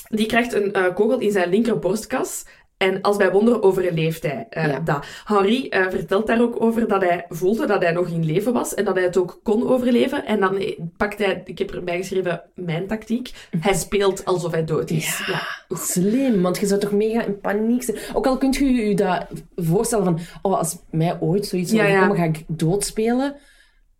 die 0.09 0.27
krijgt 0.27 0.53
een 0.53 0.73
uh, 0.77 0.95
kogel 0.95 1.19
in 1.19 1.31
zijn 1.31 1.49
linkerborstkas. 1.49 2.45
En 2.77 3.01
als 3.01 3.17
bij 3.17 3.31
wonder 3.31 3.63
overleeft 3.63 4.23
hij 4.23 4.47
uh, 4.51 4.67
Ja. 4.67 4.81
dat. 4.81 5.07
Henri 5.25 5.67
uh, 5.71 5.89
vertelt 5.91 6.27
daar 6.27 6.41
ook 6.41 6.63
over 6.63 6.89
dat 6.89 7.03
hij 7.03 7.25
voelde 7.29 7.67
dat 7.67 7.83
hij 7.83 7.93
nog 7.93 8.09
in 8.09 8.25
leven 8.25 8.53
was 8.53 8.75
en 8.75 8.85
dat 8.85 8.95
hij 8.95 9.05
het 9.05 9.17
ook 9.17 9.41
kon 9.43 9.69
overleven. 9.69 10.27
En 10.27 10.41
dan 10.41 10.57
eh, 10.57 10.79
pakt 10.97 11.19
hij, 11.19 11.43
ik 11.45 11.59
heb 11.59 11.71
erbij 11.71 11.97
geschreven, 11.97 12.43
mijn 12.55 12.87
tactiek. 12.87 13.33
Hij 13.61 13.75
speelt 13.75 14.25
alsof 14.25 14.53
hij 14.53 14.65
dood 14.65 14.91
is. 14.91 15.23
Ja. 15.27 15.43
Slim, 15.77 16.43
want 16.43 16.59
je 16.59 16.67
zou 16.67 16.81
toch 16.81 16.93
mega 16.93 17.25
in 17.25 17.41
paniek 17.41 17.83
zijn. 17.83 17.99
Ook 18.13 18.27
al 18.27 18.39
kunt 18.39 18.57
je 18.57 18.73
je 18.73 18.95
dat 18.95 19.27
voorstellen 19.57 20.05
van, 20.05 20.19
oh, 20.43 20.59
als 20.59 20.77
mij 20.91 21.21
ooit 21.21 21.47
zoiets 21.47 21.71
zou 21.71 21.83
ja. 21.83 21.89
overkomen, 21.89 22.17
ga 22.17 22.25
ik 22.25 22.45
doodspelen. 22.47 23.37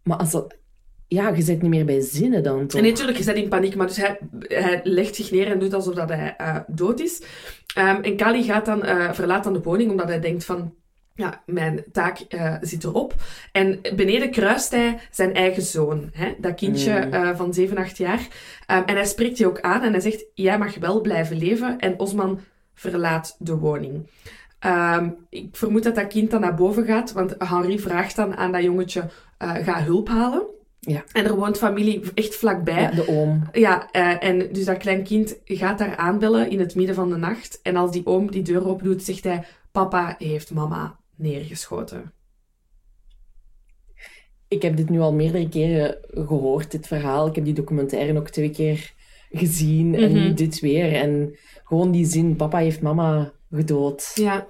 Maar 0.03 0.17
als 0.17 0.31
dat... 0.31 0.57
Ja, 1.09 1.29
je 1.29 1.43
zit 1.43 1.63
niet 1.63 1.71
meer 1.71 1.85
bij 1.85 2.01
zinnen 2.01 2.43
dan, 2.43 2.67
toch? 2.67 2.81
En 2.81 2.87
natuurlijk 2.87 3.19
is 3.19 3.27
hij 3.27 3.35
in 3.35 3.49
paniek, 3.49 3.75
maar 3.75 3.87
dus 3.87 3.97
hij, 3.97 4.19
hij 4.39 4.81
legt 4.85 5.15
zich 5.15 5.31
neer 5.31 5.47
en 5.47 5.59
doet 5.59 5.75
alsof 5.75 5.95
dat 5.95 6.09
hij 6.09 6.35
uh, 6.41 6.57
dood 6.67 7.01
is. 7.01 7.23
Um, 7.79 8.03
en 8.03 8.17
Kali 8.17 8.43
gaat 8.43 8.65
dan, 8.65 8.87
uh, 8.87 9.13
verlaat 9.13 9.45
dan 9.45 9.53
de 9.53 9.63
woning 9.63 9.91
omdat 9.91 10.09
hij 10.09 10.21
denkt 10.21 10.45
van, 10.45 10.75
ja, 11.15 11.43
mijn 11.47 11.85
taak 11.93 12.25
uh, 12.29 12.55
zit 12.61 12.85
erop. 12.85 13.15
En 13.53 13.81
beneden 13.97 14.31
kruist 14.31 14.71
hij 14.71 14.99
zijn 15.11 15.35
eigen 15.35 15.63
zoon, 15.63 16.11
hè, 16.13 16.35
dat 16.39 16.55
kindje 16.55 17.09
Mm. 17.13 17.37
van 17.37 17.55
7, 17.55 17.77
8 17.77 17.97
jaar. 17.97 18.21
Um, 18.21 18.85
en 18.85 18.95
hij 18.95 19.05
spreekt 19.07 19.37
die 19.37 19.47
ook 19.47 19.61
aan 19.61 19.83
en 19.83 19.93
hij 19.93 20.01
zegt, 20.01 20.25
jij 20.35 20.59
mag 20.59 20.75
wel 20.79 21.01
blijven 21.01 21.37
leven. 21.37 21.79
En 21.79 21.99
Osman 21.99 22.41
verlaat 22.75 23.37
de 23.39 23.57
woning. 23.57 24.11
Um, 24.67 25.17
ik 25.29 25.49
vermoed 25.57 25.83
dat 25.83 25.95
dat 25.95 26.07
kind 26.07 26.31
dan 26.31 26.41
naar 26.41 26.55
boven 26.55 26.85
gaat, 26.85 27.13
want 27.13 27.35
Henri 27.39 27.79
vraagt 27.79 28.17
dan 28.17 28.37
aan 28.37 28.53
dat 28.53 28.63
jongetje, 28.63 29.11
ga 29.39 29.83
hulp 29.83 30.09
halen. 30.09 30.54
Ja. 30.87 31.05
En 31.13 31.25
er 31.25 31.37
woont 31.37 31.59
familie 31.59 32.03
echt 32.15 32.35
vlakbij. 32.35 32.81
Ja, 32.83 32.91
de 32.91 33.09
oom. 33.09 33.49
Ja, 33.53 33.89
uh, 33.93 34.25
en 34.25 34.53
dus 34.53 34.65
dat 34.65 34.77
klein 34.77 35.03
kind 35.03 35.41
gaat 35.45 35.79
daar 35.79 35.97
aanbellen 35.97 36.51
in 36.51 36.59
het 36.59 36.75
midden 36.75 36.95
van 36.95 37.09
de 37.09 37.17
nacht. 37.17 37.61
En 37.63 37.77
als 37.77 37.91
die 37.91 38.07
oom 38.07 38.31
die 38.31 38.43
deur 38.43 38.67
open 38.67 38.85
doet, 38.85 39.03
zegt 39.03 39.25
hij... 39.25 39.45
Papa 39.73 40.15
heeft 40.19 40.53
mama 40.53 40.99
neergeschoten. 41.17 42.13
Ik 44.49 44.63
heb 44.63 44.77
dit 44.77 44.89
nu 44.89 45.01
al 45.01 45.13
meerdere 45.13 45.49
keren 45.49 45.99
gehoord, 46.11 46.71
dit 46.71 46.87
verhaal. 46.87 47.27
Ik 47.27 47.35
heb 47.35 47.45
die 47.45 47.55
documentaire 47.55 48.19
ook 48.19 48.31
twee 48.31 48.51
keer 48.51 48.93
gezien. 49.31 49.87
Mm 49.87 49.95
-hmm. 49.95 50.03
En 50.03 50.13
nu 50.13 50.35
dit 50.35 50.61
weer. 50.61 50.93
En 50.93 51.39
gewoon 51.65 51.91
die 51.91 52.07
zin, 52.07 52.37
papa 52.37 52.59
heeft 52.59 52.83
mama 52.83 53.33
gedood. 53.51 54.11
Ja. 54.15 54.47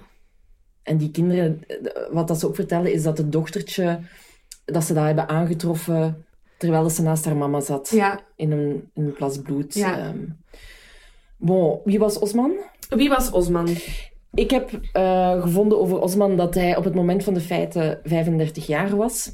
En 0.83 0.97
die 0.97 1.11
kinderen, 1.11 1.59
wat 2.11 2.27
dat 2.27 2.39
ze 2.39 2.47
ook 2.47 2.55
vertellen, 2.55 2.93
is 2.93 3.03
dat 3.03 3.17
het 3.17 3.31
dochtertje... 3.31 3.99
Dat 4.65 4.83
ze 4.83 4.93
dat 4.93 5.05
hebben 5.05 5.29
aangetroffen 5.29 6.25
terwijl 6.57 6.89
ze 6.89 7.01
naast 7.01 7.25
haar 7.25 7.35
mama 7.35 7.59
zat. 7.59 7.89
Ja. 7.89 8.19
In, 8.35 8.51
een, 8.51 8.89
in 8.93 9.05
een 9.05 9.13
plas 9.13 9.41
bloed. 9.41 9.73
Ja. 9.73 10.07
Um, 10.07 10.37
bon, 11.37 11.79
wie 11.83 11.99
was 11.99 12.19
Osman? 12.19 12.51
Wie 12.89 13.09
was 13.09 13.31
Osman? 13.31 13.67
Ik 14.33 14.51
heb 14.51 14.79
uh, 14.93 15.41
gevonden 15.41 15.79
over 15.79 16.01
Osman 16.01 16.37
dat 16.37 16.55
hij 16.55 16.75
op 16.77 16.83
het 16.83 16.95
moment 16.95 17.23
van 17.23 17.33
de 17.33 17.39
feiten 17.39 17.99
35 18.03 18.67
jaar 18.67 18.95
was. 18.95 19.31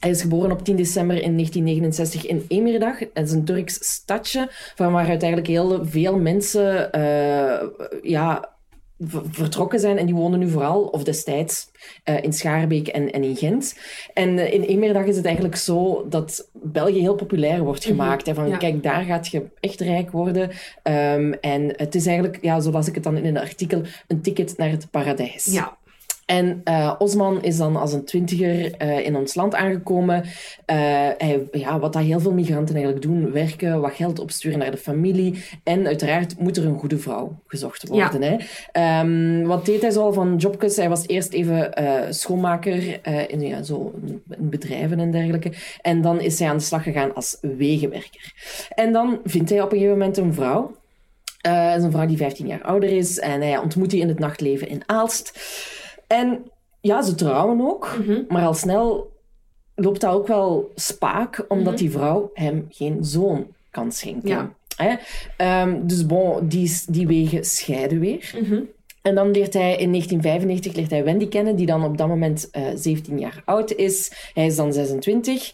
Hij 0.00 0.10
is 0.10 0.20
geboren 0.20 0.50
op 0.50 0.64
10 0.64 0.76
december 0.76 1.22
in 1.22 1.32
1969 1.32 2.26
in 2.26 2.44
Emirdag. 2.48 2.98
Het 2.98 3.10
is 3.14 3.32
een 3.32 3.44
Turks 3.44 3.92
stadje 3.92 4.48
van 4.74 4.92
waaruit 4.92 5.22
eigenlijk 5.22 5.46
heel 5.46 5.84
veel 5.84 6.18
mensen 6.18 6.88
uh, 6.98 7.62
ja, 8.02 8.55
vertrokken 9.30 9.80
zijn. 9.80 9.98
En 9.98 10.06
die 10.06 10.14
wonen 10.14 10.38
nu 10.38 10.48
vooral, 10.48 10.82
of 10.82 11.04
destijds, 11.04 11.70
uh, 12.04 12.22
in 12.22 12.32
Schaarbeek 12.32 12.88
en, 12.88 13.10
en 13.12 13.22
in 13.22 13.36
Gent. 13.36 13.78
En 14.14 14.28
uh, 14.28 14.52
in 14.52 14.62
Emerdag 14.62 15.04
is 15.04 15.16
het 15.16 15.24
eigenlijk 15.24 15.56
zo 15.56 16.06
dat 16.08 16.48
België 16.52 17.00
heel 17.00 17.14
populair 17.14 17.62
wordt 17.62 17.84
gemaakt. 17.84 18.26
Mm 18.26 18.32
-hmm. 18.32 18.42
Van, 18.42 18.52
ja. 18.52 18.56
kijk, 18.56 18.82
daar 18.82 19.02
gaat 19.02 19.28
je 19.28 19.44
echt 19.60 19.80
rijk 19.80 20.10
worden. 20.10 20.50
Um, 20.82 21.32
en 21.32 21.72
het 21.76 21.94
is 21.94 22.06
eigenlijk, 22.06 22.38
ja, 22.42 22.60
zo 22.60 22.70
las 22.70 22.88
ik 22.88 22.94
het 22.94 23.04
dan 23.04 23.16
in 23.16 23.24
een 23.24 23.38
artikel, 23.38 23.82
een 24.06 24.20
ticket 24.20 24.56
naar 24.56 24.70
het 24.70 24.90
paradijs. 24.90 25.44
Ja. 25.44 25.76
En 26.26 26.60
uh, 26.64 26.92
Osman 26.98 27.42
is 27.42 27.56
dan 27.56 27.76
als 27.76 27.92
een 27.92 28.04
twintiger 28.04 28.82
uh, 28.82 29.06
in 29.06 29.16
ons 29.16 29.34
land 29.34 29.54
aangekomen. 29.54 30.22
Uh, 30.22 30.28
hij, 31.18 31.48
ja, 31.52 31.78
wat 31.78 31.92
dat 31.92 32.02
heel 32.02 32.20
veel 32.20 32.32
migranten 32.32 32.74
eigenlijk 32.74 33.04
doen, 33.04 33.32
werken, 33.32 33.80
wat 33.80 33.92
geld 33.94 34.18
opsturen 34.18 34.58
naar 34.58 34.70
de 34.70 34.76
familie. 34.76 35.44
En 35.62 35.86
uiteraard 35.86 36.38
moet 36.38 36.56
er 36.56 36.66
een 36.66 36.78
goede 36.78 36.98
vrouw 36.98 37.36
gezocht 37.46 37.88
worden. 37.88 38.20
Ja. 38.22 38.38
Hè. 38.72 39.00
Um, 39.00 39.46
wat 39.46 39.66
deed 39.66 39.82
hij 39.82 39.90
zoal 39.90 40.12
van 40.12 40.36
jobjes? 40.36 40.76
Hij 40.76 40.88
was 40.88 41.06
eerst 41.06 41.32
even 41.32 41.70
schoonmaker 42.14 43.06
in, 43.30 43.40
ja, 43.40 43.62
zo, 43.62 43.92
in 44.00 44.22
bedrijven 44.38 45.00
en 45.00 45.10
dergelijke. 45.10 45.52
En 45.82 46.02
dan 46.02 46.20
is 46.20 46.38
hij 46.38 46.48
aan 46.48 46.56
de 46.56 46.62
slag 46.62 46.82
gegaan 46.82 47.14
als 47.14 47.38
wegenwerker. 47.40 48.32
En 48.74 48.92
dan 48.92 49.18
vindt 49.24 49.50
hij 49.50 49.62
op 49.62 49.72
een 49.72 49.78
gegeven 49.78 49.98
moment 49.98 50.16
een 50.16 50.34
vrouw. 50.34 50.76
Uh, 51.46 51.76
is 51.76 51.82
een 51.82 51.90
vrouw 51.90 52.06
die 52.06 52.16
15 52.16 52.46
jaar 52.46 52.62
ouder 52.62 52.88
is. 52.88 53.18
En 53.18 53.40
hij 53.40 53.58
ontmoet 53.58 53.90
die 53.90 54.00
in 54.00 54.08
het 54.08 54.18
nachtleven 54.18 54.68
in 54.68 54.82
Aalst. 54.86 55.38
En 56.06 56.50
ja, 56.80 57.02
ze 57.02 57.14
trouwen 57.14 57.60
ook. 57.60 57.96
Mm 57.98 58.04
-hmm. 58.04 58.24
Maar 58.28 58.46
al 58.46 58.54
snel 58.54 59.12
loopt 59.74 60.00
dat 60.00 60.14
ook 60.14 60.26
wel 60.26 60.70
spaak, 60.74 61.44
omdat 61.48 61.66
Mhm. 61.72 61.76
die 61.76 61.90
vrouw 61.90 62.30
hem 62.34 62.66
geen 62.70 63.04
zoon 63.04 63.46
kan 63.70 63.92
schenken. 63.92 64.28
Ja. 64.28 64.52
Hè? 64.76 64.94
Ehm, 65.36 65.86
dus 65.86 66.06
bon, 66.06 66.48
die, 66.48 66.80
die 66.88 67.06
wegen 67.06 67.44
scheiden 67.44 68.00
weer. 68.00 68.34
Mhm. 68.42 68.60
En 69.06 69.14
dan 69.14 69.30
leert 69.30 69.52
hij 69.54 69.76
in 69.76 69.90
1995 69.90 70.74
leert 70.74 70.90
hij 70.90 71.04
Wendy 71.04 71.28
kennen, 71.28 71.56
die 71.56 71.66
dan 71.66 71.84
op 71.84 71.98
dat 71.98 72.08
moment 72.08 72.48
eh 72.50 72.62
17 72.74 73.18
jaar 73.18 73.42
oud 73.44 73.72
is. 73.72 74.12
Hij 74.34 74.46
is 74.46 74.56
dan 74.56 74.72
26. 74.72 75.52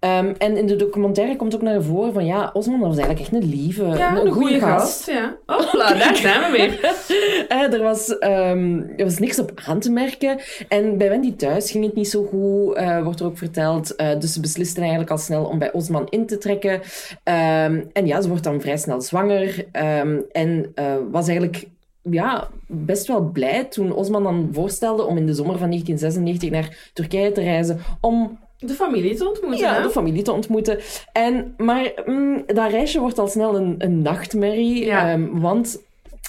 Ehm, 0.00 0.32
en 0.38 0.56
in 0.56 0.66
de 0.66 0.76
documentaire 0.76 1.36
komt 1.36 1.54
ook 1.54 1.62
naar 1.62 1.82
voren 1.82 2.12
van 2.12 2.26
ja, 2.26 2.50
Osman 2.52 2.80
was 2.80 2.96
eigenlijk 2.96 3.20
echt 3.20 3.32
een 3.32 3.48
lieve, 3.48 3.84
Ja, 3.84 4.16
een, 4.16 4.26
een 4.26 4.32
goede 4.32 4.58
gast. 4.58 5.04
gast. 5.04 5.10
Ja. 5.10 5.36
Hopla, 5.46 5.94
daar 5.94 6.16
zijn 6.16 6.40
we 6.40 6.56
weer. 6.56 6.72
Eh, 7.48 7.72
er, 7.72 7.82
was, 7.82 8.18
ehm, 8.18 8.80
er 8.96 9.04
was 9.04 9.18
niks 9.18 9.38
op 9.38 9.52
aan 9.66 9.80
te 9.80 9.90
merken. 9.90 10.40
En 10.68 10.98
bij 10.98 11.08
Wendy 11.08 11.36
thuis 11.36 11.70
ging 11.70 11.84
het 11.84 11.94
niet 11.94 12.08
zo 12.08 12.24
goed, 12.24 12.76
eh, 12.76 13.02
wordt 13.02 13.20
er 13.20 13.26
ook 13.26 13.38
verteld. 13.38 13.96
Eh, 13.96 14.18
dus 14.18 14.32
ze 14.32 14.40
beslisten 14.40 14.80
eigenlijk 14.80 15.10
al 15.10 15.18
snel 15.18 15.44
om 15.44 15.58
bij 15.58 15.72
Osman 15.72 16.06
in 16.10 16.26
te 16.26 16.38
trekken. 16.38 16.80
Ehm, 17.22 17.80
en 17.92 18.06
ja, 18.06 18.20
ze 18.20 18.28
wordt 18.28 18.44
dan 18.44 18.60
vrij 18.60 18.76
snel 18.76 19.00
zwanger. 19.00 19.66
En 20.32 20.70
eh, 20.74 20.84
was 21.10 21.28
eigenlijk 21.28 21.66
ja, 22.10 22.48
best 22.66 23.06
wel 23.06 23.22
blij 23.22 23.64
toen 23.64 23.92
Osman 23.92 24.22
dan 24.22 24.48
voorstelde 24.52 25.02
om 25.02 25.16
in 25.16 25.26
de 25.26 25.34
zomer 25.34 25.58
van 25.58 25.68
1996 25.68 26.50
naar 26.50 26.90
Turkije 26.92 27.32
te 27.32 27.40
reizen 27.40 27.80
om 28.00 28.38
De 28.58 28.74
familie 28.74 29.14
te 29.14 29.28
ontmoeten, 29.28 29.58
ja, 29.58 29.74
hè? 29.74 29.82
de 29.82 29.90
familie 29.90 30.22
te 30.22 30.32
ontmoeten. 30.32 30.78
En, 31.12 31.54
maar 31.56 31.92
mm, 32.06 32.42
dat 32.46 32.70
reisje 32.70 33.00
wordt 33.00 33.18
al 33.18 33.28
snel 33.28 33.56
een, 33.56 33.74
een 33.78 34.02
nachtmerrie. 34.02 34.84
Ja. 34.84 35.10
ehm, 35.10 35.40
want 35.40 35.82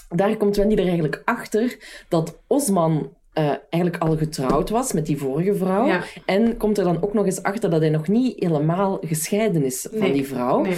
daar 0.10 0.38
komt 0.38 0.56
Wendy 0.56 0.76
er 0.76 0.84
eigenlijk 0.84 1.22
achter 1.26 1.78
dat 2.10 2.38
Osman 2.48 3.10
eh, 3.34 3.54
eigenlijk 3.70 4.04
al 4.04 4.18
getrouwd 4.18 4.70
was 4.70 4.94
met 4.94 5.06
die 5.06 5.18
vorige 5.18 5.56
vrouw. 5.56 5.86
Ja. 5.86 6.04
En 6.26 6.58
komt 6.58 6.78
er 6.78 6.84
dan 6.84 7.04
ook 7.04 7.14
nog 7.14 7.26
eens 7.26 7.44
achter 7.44 7.70
dat 7.70 7.82
hij 7.82 7.90
nog 7.90 8.08
niet 8.08 8.40
helemaal 8.40 8.98
gescheiden 9.02 9.64
is 9.64 9.88
van 9.92 10.12
die 10.12 10.28
vrouw. 10.28 10.62
Nee. 10.62 10.78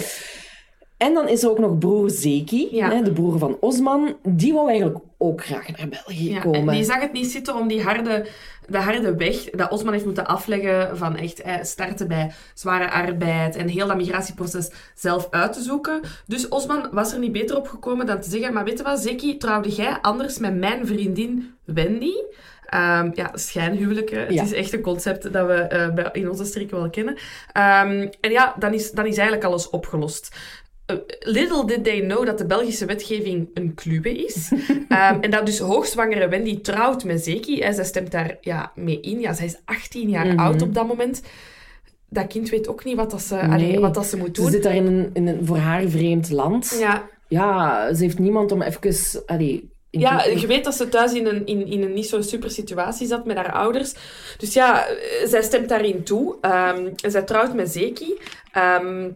En 0.98 1.14
dan 1.14 1.28
is 1.28 1.42
er 1.42 1.50
ook 1.50 1.58
nog 1.58 1.78
broer 1.78 2.10
Zeki, 2.10 2.68
Ja. 2.70 2.90
hè, 2.90 3.02
de 3.02 3.12
broer 3.12 3.38
van 3.38 3.56
Osman. 3.60 4.16
Die 4.28 4.52
wou 4.52 4.68
eigenlijk 4.68 4.98
ook 5.18 5.44
graag 5.44 5.76
naar 5.76 5.88
België 5.88 6.30
Ja, 6.32 6.40
komen. 6.40 6.60
en 6.60 6.68
die 6.68 6.84
zag 6.84 7.00
het 7.00 7.12
niet 7.12 7.26
zitten 7.26 7.54
om 7.56 7.68
die 7.68 7.82
harde, 7.82 8.26
de 8.66 8.78
harde 8.78 9.14
weg 9.16 9.44
dat 9.50 9.70
Osman 9.70 9.92
heeft 9.92 10.04
moeten 10.04 10.26
afleggen 10.26 10.96
van 10.98 11.16
echt 11.16 11.40
eh, 11.40 11.54
starten 11.62 12.08
bij 12.08 12.30
zware 12.54 12.90
arbeid 12.90 13.56
en 13.56 13.68
heel 13.68 13.86
dat 13.86 13.96
migratieproces 13.96 14.70
zelf 14.94 15.28
uit 15.30 15.52
te 15.52 15.62
zoeken. 15.62 16.00
Dus 16.26 16.48
Osman 16.48 16.88
was 16.92 17.12
er 17.12 17.18
niet 17.18 17.32
beter 17.32 17.56
op 17.56 17.68
gekomen 17.68 18.06
dan 18.06 18.20
te 18.20 18.30
zeggen, 18.30 18.52
maar 18.52 18.64
weet 18.64 18.78
je 18.78 18.84
wat, 18.84 19.00
Zeki, 19.00 19.36
trouwde 19.36 19.68
jij 19.68 19.98
anders 20.02 20.38
met 20.38 20.56
mijn 20.56 20.86
vriendin 20.86 21.54
Wendy? 21.64 22.12
Ehm, 22.68 23.10
ja, 23.14 23.30
schijnhuwelijken. 23.34 24.18
Ja. 24.18 24.42
Het 24.42 24.52
is 24.52 24.58
echt 24.58 24.72
een 24.72 24.80
concept 24.80 25.32
dat 25.32 25.46
we 25.46 25.54
eh, 25.54 25.94
bij, 25.94 26.08
in 26.12 26.30
onze 26.30 26.44
streek 26.44 26.70
wel 26.70 26.90
kennen. 26.90 27.16
Ehm, 27.52 28.08
en 28.20 28.30
ja, 28.30 28.54
dan 28.58 28.74
is, 28.74 28.90
dan 28.90 29.06
is 29.06 29.16
eigenlijk 29.16 29.46
alles 29.48 29.70
opgelost. 29.70 30.36
Eh, 30.88 30.96
Little 31.20 31.64
did 31.66 31.84
they 31.84 32.00
know 32.00 32.26
dat 32.26 32.38
de 32.38 32.46
Belgische 32.46 32.84
wetgeving 32.86 33.48
een 33.54 33.74
kluwe 33.74 34.24
is. 34.24 34.50
Ehm, 34.88 35.20
en 35.20 35.30
dat 35.30 35.46
dus 35.46 35.58
hoogzwangere 35.58 36.28
Wendy 36.28 36.60
trouwt 36.60 37.04
met 37.04 37.24
Zeki. 37.24 37.72
Zij 37.72 37.84
stemt 37.84 38.10
daar 38.10 38.36
ja, 38.40 38.72
mee 38.74 39.00
in. 39.00 39.20
Ja, 39.20 39.32
zij 39.32 39.46
is 39.46 39.56
18 39.64 40.08
jaar 40.08 40.26
Mhm. 40.26 40.38
oud 40.38 40.62
op 40.62 40.74
dat 40.74 40.86
moment. 40.86 41.22
Dat 42.08 42.26
kind 42.26 42.48
weet 42.50 42.68
ook 42.68 42.84
niet 42.84 42.96
wat, 42.96 43.10
dat 43.10 43.20
ze, 43.22 43.34
Nee. 43.34 43.50
allee, 43.50 43.80
wat 43.80 43.94
dat 43.94 44.06
ze 44.06 44.16
moet 44.16 44.36
Ze 44.36 44.42
doen. 44.42 44.50
zit 44.50 44.62
daar 44.62 44.74
in 44.74 44.86
een, 44.86 45.10
in 45.12 45.26
een 45.28 45.46
voor 45.46 45.56
haar 45.56 45.88
vreemd 45.88 46.30
land. 46.30 46.76
Ja, 46.80 47.08
Ja, 47.28 47.94
ze 47.94 48.02
heeft 48.02 48.18
niemand 48.18 48.52
om 48.52 48.62
even... 48.62 49.22
Allee, 49.26 49.70
ja, 49.90 50.24
je 50.24 50.46
weet 50.46 50.64
dat 50.64 50.74
ze 50.74 50.88
thuis 50.88 51.12
in 51.12 51.26
een, 51.26 51.46
in, 51.46 51.66
in 51.66 51.82
een 51.82 51.92
niet 51.92 52.06
zo 52.08 52.20
super 52.20 52.50
situatie 52.50 53.06
zat 53.06 53.24
met 53.26 53.36
haar 53.36 53.52
ouders. 53.52 53.94
Dus 54.38 54.52
ja, 54.54 54.86
eh, 54.86 54.94
zij 55.26 55.42
stemt 55.42 55.68
daarin 55.68 56.02
toe. 56.02 56.36
Ehm, 56.40 56.86
en 57.02 57.10
zij 57.10 57.22
trouwt 57.22 57.54
met 57.54 57.70
Zeki. 57.72 58.18
Ehm, 58.52 59.08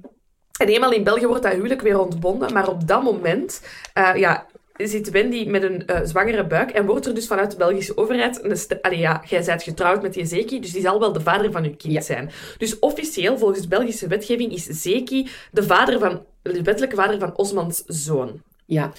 en 0.60 0.68
eenmaal 0.68 0.92
in 0.92 1.04
België 1.04 1.26
wordt 1.26 1.42
dat 1.42 1.52
huwelijk 1.52 1.80
weer 1.80 2.00
ontbonden. 2.00 2.52
Maar 2.52 2.68
op 2.68 2.88
dat 2.88 3.02
moment 3.02 3.62
eh, 3.94 4.10
ja, 4.14 4.46
zit 4.76 5.10
Wendy 5.10 5.44
met 5.48 5.62
een 5.62 5.86
eh, 5.86 6.00
zwangere 6.04 6.46
buik. 6.46 6.70
En 6.70 6.86
wordt 6.86 7.06
er 7.06 7.14
dus 7.14 7.26
vanuit 7.26 7.50
de 7.50 7.56
Belgische 7.56 7.96
overheid... 7.96 8.44
Een 8.44 8.78
Allee, 8.82 8.98
ja, 8.98 9.22
jij 9.28 9.44
bent 9.44 9.62
getrouwd 9.62 10.02
met 10.02 10.12
die 10.12 10.26
Zeki, 10.26 10.60
dus 10.60 10.72
die 10.72 10.82
zal 10.82 11.00
wel 11.00 11.12
de 11.12 11.20
vader 11.20 11.52
van 11.52 11.64
uw 11.64 11.74
kind 11.76 11.92
Ja. 11.92 12.00
zijn. 12.00 12.30
Dus 12.58 12.78
officieel, 12.78 13.38
volgens 13.38 13.68
Belgische 13.68 14.06
wetgeving, 14.06 14.52
is 14.52 14.64
Zeki 14.64 15.28
de 15.50 15.62
vader 15.62 15.98
van... 15.98 16.24
De 16.42 16.62
wettelijke 16.62 16.96
vader 16.96 17.18
van 17.18 17.36
Osmans 17.36 17.82
zoon. 17.86 18.42
Ja. 18.66 18.92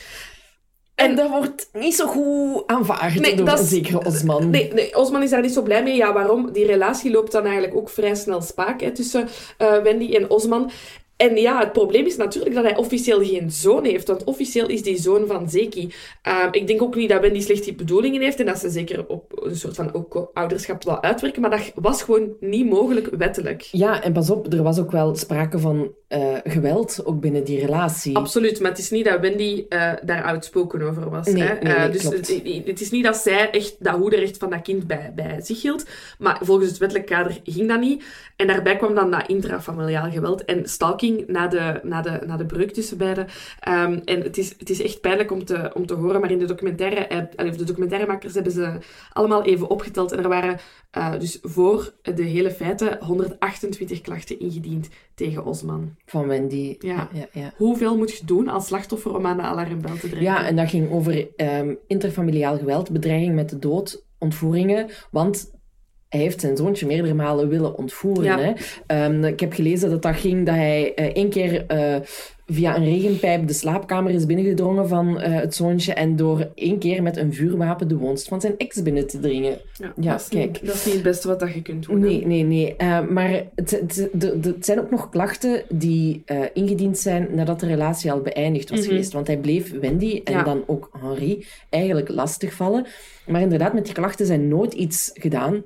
En, 0.96 1.10
En- 1.10 1.16
dat 1.16 1.30
wordt 1.30 1.70
niet 1.74 1.96
zo 1.96 2.08
goed 2.08 2.64
aanvaard 2.68 3.20
Nee, 3.20 3.36
door 3.36 3.58
zekere 3.58 4.06
Osman. 4.06 4.50
Nee, 4.50 4.74
nee, 4.74 4.96
Osman 4.98 5.24
is 5.24 5.30
daar 5.30 5.42
niet 5.42 5.54
zo 5.54 5.62
blij 5.62 5.84
mee. 5.84 5.96
Ja, 5.96 6.14
waarom? 6.14 6.52
Die 6.52 6.66
relatie 6.66 7.12
loopt 7.12 7.32
dan 7.32 7.44
eigenlijk 7.44 7.76
ook 7.76 7.90
vrij 7.90 8.16
snel 8.16 8.42
spaak 8.42 8.82
hè, 8.82 8.92
tussen 8.92 9.28
eh, 9.58 9.78
Wendy 9.82 10.16
en 10.16 10.30
Osman. 10.30 10.72
En 11.16 11.36
ja, 11.36 11.60
het 11.60 11.72
probleem 11.72 12.06
is 12.06 12.16
natuurlijk 12.16 12.56
dat 12.56 12.64
hij 12.64 12.76
officieel 12.76 13.24
geen 13.24 13.52
zoon 13.52 13.86
heeft. 13.86 14.08
Want 14.08 14.24
officieel 14.24 14.68
is 14.68 14.84
die 14.84 14.98
zoon 15.02 15.28
van 15.28 15.50
Zeki. 15.50 15.94
Ehm, 16.22 16.48
ik 16.52 16.68
denk 16.68 16.82
ook 16.82 16.96
niet 16.96 17.10
dat 17.10 17.22
Wendy 17.22 17.40
slechte 17.40 17.74
bedoelingen 17.74 18.22
heeft. 18.22 18.40
En 18.40 18.46
dat 18.46 18.60
ze 18.60 18.70
zeker 18.70 19.08
op 19.08 19.42
een 19.44 19.56
soort 19.56 19.76
van 19.76 19.94
ook 19.94 20.30
ouderschap 20.34 20.84
wil 20.84 21.04
uitwerken. 21.04 21.42
Maar 21.42 21.50
dat 21.50 21.72
was 21.76 22.04
gewoon 22.04 22.34
niet 22.40 22.70
mogelijk 22.70 23.10
wettelijk. 23.18 23.62
Ja, 23.62 24.02
en 24.04 24.14
pas 24.14 24.30
op, 24.30 24.54
er 24.54 24.64
was 24.64 24.80
ook 24.80 24.92
wel 24.92 25.16
sprake 25.16 25.60
van 25.60 25.92
eh, 26.08 26.36
geweld, 26.44 27.02
ook 27.06 27.20
binnen 27.20 27.44
die 27.44 27.60
relatie. 27.60 28.16
Absoluut, 28.18 28.60
maar 28.60 28.70
het 28.70 28.80
is 28.80 28.90
niet 28.90 29.06
dat 29.06 29.20
Wendy 29.20 29.66
eh, 29.70 29.92
daar 30.04 30.24
outspoken 30.24 30.82
over 30.82 31.10
was. 31.10 31.28
Nee, 31.28 31.44
hè? 31.44 31.54
nee, 31.54 31.62
nee, 31.64 31.74
Eh, 31.74 31.92
dus 31.92 32.02
klopt. 32.02 32.18
het, 32.18 32.66
het 32.66 32.82
is 32.82 32.92
niet 32.92 33.04
dat 33.04 33.16
zij 33.16 33.50
echt 33.50 33.76
dat 33.80 33.96
hoederrecht 33.96 34.38
van 34.38 34.50
dat 34.50 34.62
kind 34.62 34.88
bij, 34.88 35.12
bij 35.16 35.40
zich 35.42 35.62
hield. 35.62 35.86
Maar 36.20 36.40
volgens 36.42 36.70
het 36.70 36.78
wettelijk 36.78 37.08
kader 37.08 37.40
ging 37.44 37.68
dat 37.68 37.80
niet. 37.80 38.04
En 38.36 38.48
daarbij 38.48 38.76
kwam 38.76 38.96
dan 38.96 39.12
dat 39.12 39.28
intrafamiliaal 39.28 40.12
geweld 40.12 40.46
en 40.46 40.70
stalking 40.70 41.03
na 41.12 41.48
de, 41.48 41.80
na 41.84 42.02
de, 42.02 42.20
na 42.26 42.38
de 42.38 42.46
breuk 42.46 42.72
tussen 42.72 42.98
beiden. 42.98 43.28
Ehm, 43.60 44.00
en 44.06 44.22
het 44.22 44.38
is, 44.38 44.54
het 44.58 44.70
is 44.70 44.82
echt 44.82 45.02
pijnlijk 45.02 45.32
om 45.32 45.46
te, 45.46 45.72
om 45.74 45.86
te 45.86 45.94
horen, 45.94 46.22
maar 46.22 46.32
in 46.32 46.40
de 46.40 46.46
documentaire, 46.46 46.96
eh, 46.96 47.52
de 47.52 47.64
documentairemakers 47.64 48.34
hebben 48.34 48.52
ze 48.52 48.78
allemaal 49.14 49.44
even 49.44 49.70
opgeteld. 49.70 50.12
En 50.12 50.20
er 50.20 50.30
waren 50.30 50.60
eh, 50.92 51.20
dus 51.20 51.40
voor 51.42 51.94
de 52.02 52.24
hele 52.24 52.52
feiten 52.52 52.98
128 53.00 54.02
klachten 54.02 54.40
ingediend 54.40 54.90
tegen 55.16 55.46
Osman. 55.46 55.96
Van 56.06 56.28
Wendy. 56.28 56.76
Ja. 56.80 57.10
ja, 57.14 57.28
ja. 57.32 57.54
Hoeveel 57.58 57.98
moet 57.98 58.18
je 58.18 58.26
doen 58.26 58.48
als 58.48 58.68
slachtoffer 58.68 59.16
om 59.16 59.26
aan 59.26 59.38
de 59.38 59.44
alarmbel 59.44 59.94
te 59.94 60.00
trekken? 60.00 60.22
Ja, 60.22 60.46
en 60.46 60.56
dat 60.56 60.70
ging 60.70 60.92
over 60.92 61.28
ehm, 61.36 61.74
interfamiliaal 61.88 62.58
geweld, 62.58 62.92
bedreiging 62.92 63.36
met 63.36 63.50
de 63.50 63.60
dood, 63.60 64.06
ontvoeringen. 64.18 64.90
Want 65.12 65.52
hij 66.14 66.22
heeft 66.22 66.42
zijn 66.42 66.58
zoontje 66.58 66.86
meerdere 66.86 67.14
malen 67.14 67.48
willen 67.50 67.78
ontvoeren. 67.78 68.24
Ja. 68.24 68.40
Hè? 68.40 68.54
Ehm, 68.88 69.24
ik 69.24 69.40
heb 69.40 69.54
gelezen 69.54 69.90
dat 69.90 70.02
dat 70.02 70.16
ging 70.16 70.46
dat 70.46 70.56
hij 70.56 70.94
eh, 70.94 71.06
één 71.06 71.30
keer 71.30 71.66
eh, 71.68 71.96
via 72.48 72.76
een 72.76 72.84
regenpijp 72.86 73.48
de 73.48 73.54
slaapkamer 73.54 74.12
is 74.12 74.26
binnengedrongen 74.26 74.88
van 74.88 75.20
eh, 75.20 75.34
het 75.34 75.56
zoontje 75.56 75.94
en 75.94 76.16
door 76.16 76.50
één 76.56 76.78
keer 76.80 77.04
met 77.04 77.18
een 77.18 77.34
vuurwapen 77.34 77.88
de 77.88 77.98
woonst 77.98 78.28
van 78.28 78.42
zijn 78.42 78.54
ex 78.58 78.82
binnen 78.82 79.08
te 79.08 79.20
dringen. 79.20 79.58
Ja, 79.96 80.12
dat 80.12 80.22
is 80.22 80.28
kijk. 80.28 80.52
Niet, 80.52 80.66
dat 80.66 80.76
is 80.76 80.86
niet 80.86 80.94
het 80.94 81.04
beste 81.04 81.28
wat 81.28 81.40
dat 81.40 81.54
je 81.54 81.62
kunt 81.62 81.86
doen. 81.86 82.00
Nee, 82.00 82.26
nee, 82.26 82.44
nee. 82.44 82.76
Maar 83.10 83.44
het, 83.56 83.72
het, 83.72 83.96
de- 84.12 84.40
de- 84.40 84.50
het 84.56 84.66
zijn 84.66 84.80
ook 84.80 84.92
nog 84.92 85.10
klachten 85.10 85.64
die 85.70 86.24
ingediend 86.54 86.98
zijn 86.98 87.28
nadat 87.32 87.60
de 87.60 87.68
relatie 87.68 88.12
al 88.12 88.22
beëindigd 88.22 88.70
was 88.70 88.80
Mhm. 88.80 88.88
geweest. 88.90 89.14
Want 89.14 89.28
hij 89.28 89.38
bleef 89.38 89.80
Wendy 89.80 90.22
en 90.24 90.34
Ja. 90.34 90.44
dan 90.44 90.64
ook 90.68 90.90
Henri 91.02 91.46
eigenlijk 91.70 92.10
lastigvallen. 92.10 92.86
Maar 93.28 93.42
inderdaad, 93.42 93.74
met 93.74 93.86
die 93.86 93.94
klachten 93.94 94.26
zijn 94.26 94.48
nooit 94.48 94.74
iets 94.74 95.12
gedaan 95.14 95.64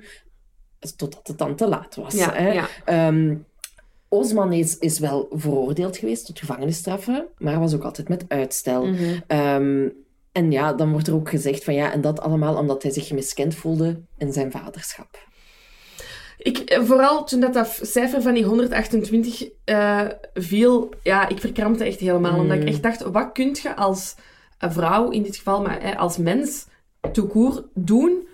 totdat 0.95 1.27
het 1.27 1.37
dan 1.37 1.55
te 1.55 1.67
laat 1.67 1.95
was. 1.95 2.13
Ja, 2.13 2.33
hè. 2.33 2.51
ja. 2.51 2.67
Ehm, 2.85 3.35
Osman 4.09 4.53
is, 4.53 4.77
is 4.77 4.99
wel 4.99 5.27
veroordeeld 5.31 5.97
geweest 5.97 6.25
tot 6.25 6.39
gevangenisstraffen, 6.39 7.25
maar 7.37 7.59
was 7.59 7.75
ook 7.75 7.83
altijd 7.83 8.09
met 8.09 8.25
uitstel. 8.27 8.85
Mhm. 8.85 9.19
Ehm, 9.27 9.87
en 10.31 10.51
ja, 10.51 10.73
dan 10.73 10.91
wordt 10.91 11.07
er 11.07 11.13
ook 11.13 11.29
gezegd 11.29 11.63
van 11.63 11.73
ja, 11.73 11.91
en 11.91 12.01
dat 12.01 12.21
allemaal 12.21 12.57
omdat 12.57 12.83
hij 12.83 12.91
zich 12.91 13.11
miskend 13.11 13.55
voelde 13.55 14.01
in 14.17 14.33
zijn 14.33 14.51
vaderschap. 14.51 15.25
Ik, 16.37 16.57
eh, 16.57 16.83
vooral 16.83 17.23
toen 17.23 17.39
dat, 17.39 17.53
dat 17.53 17.79
cijfer 17.81 18.21
van 18.21 18.33
die 18.33 18.43
128 18.43 19.49
eh, 19.63 20.01
viel, 20.33 20.89
ja, 21.03 21.29
ik 21.29 21.39
verkrampte 21.39 21.83
echt 21.83 21.99
helemaal. 21.99 22.33
Mm. 22.33 22.39
Omdat 22.39 22.57
ik 22.57 22.67
echt 22.67 22.83
dacht, 22.83 23.01
wat 23.01 23.31
kun 23.31 23.55
je 23.61 23.75
als 23.75 24.15
vrouw 24.59 25.09
in 25.09 25.23
dit 25.23 25.35
geval, 25.35 25.61
maar 25.61 25.81
hè, 25.81 25.97
als 25.97 26.17
mens, 26.17 26.65
court, 27.11 27.63
doen 27.73 28.27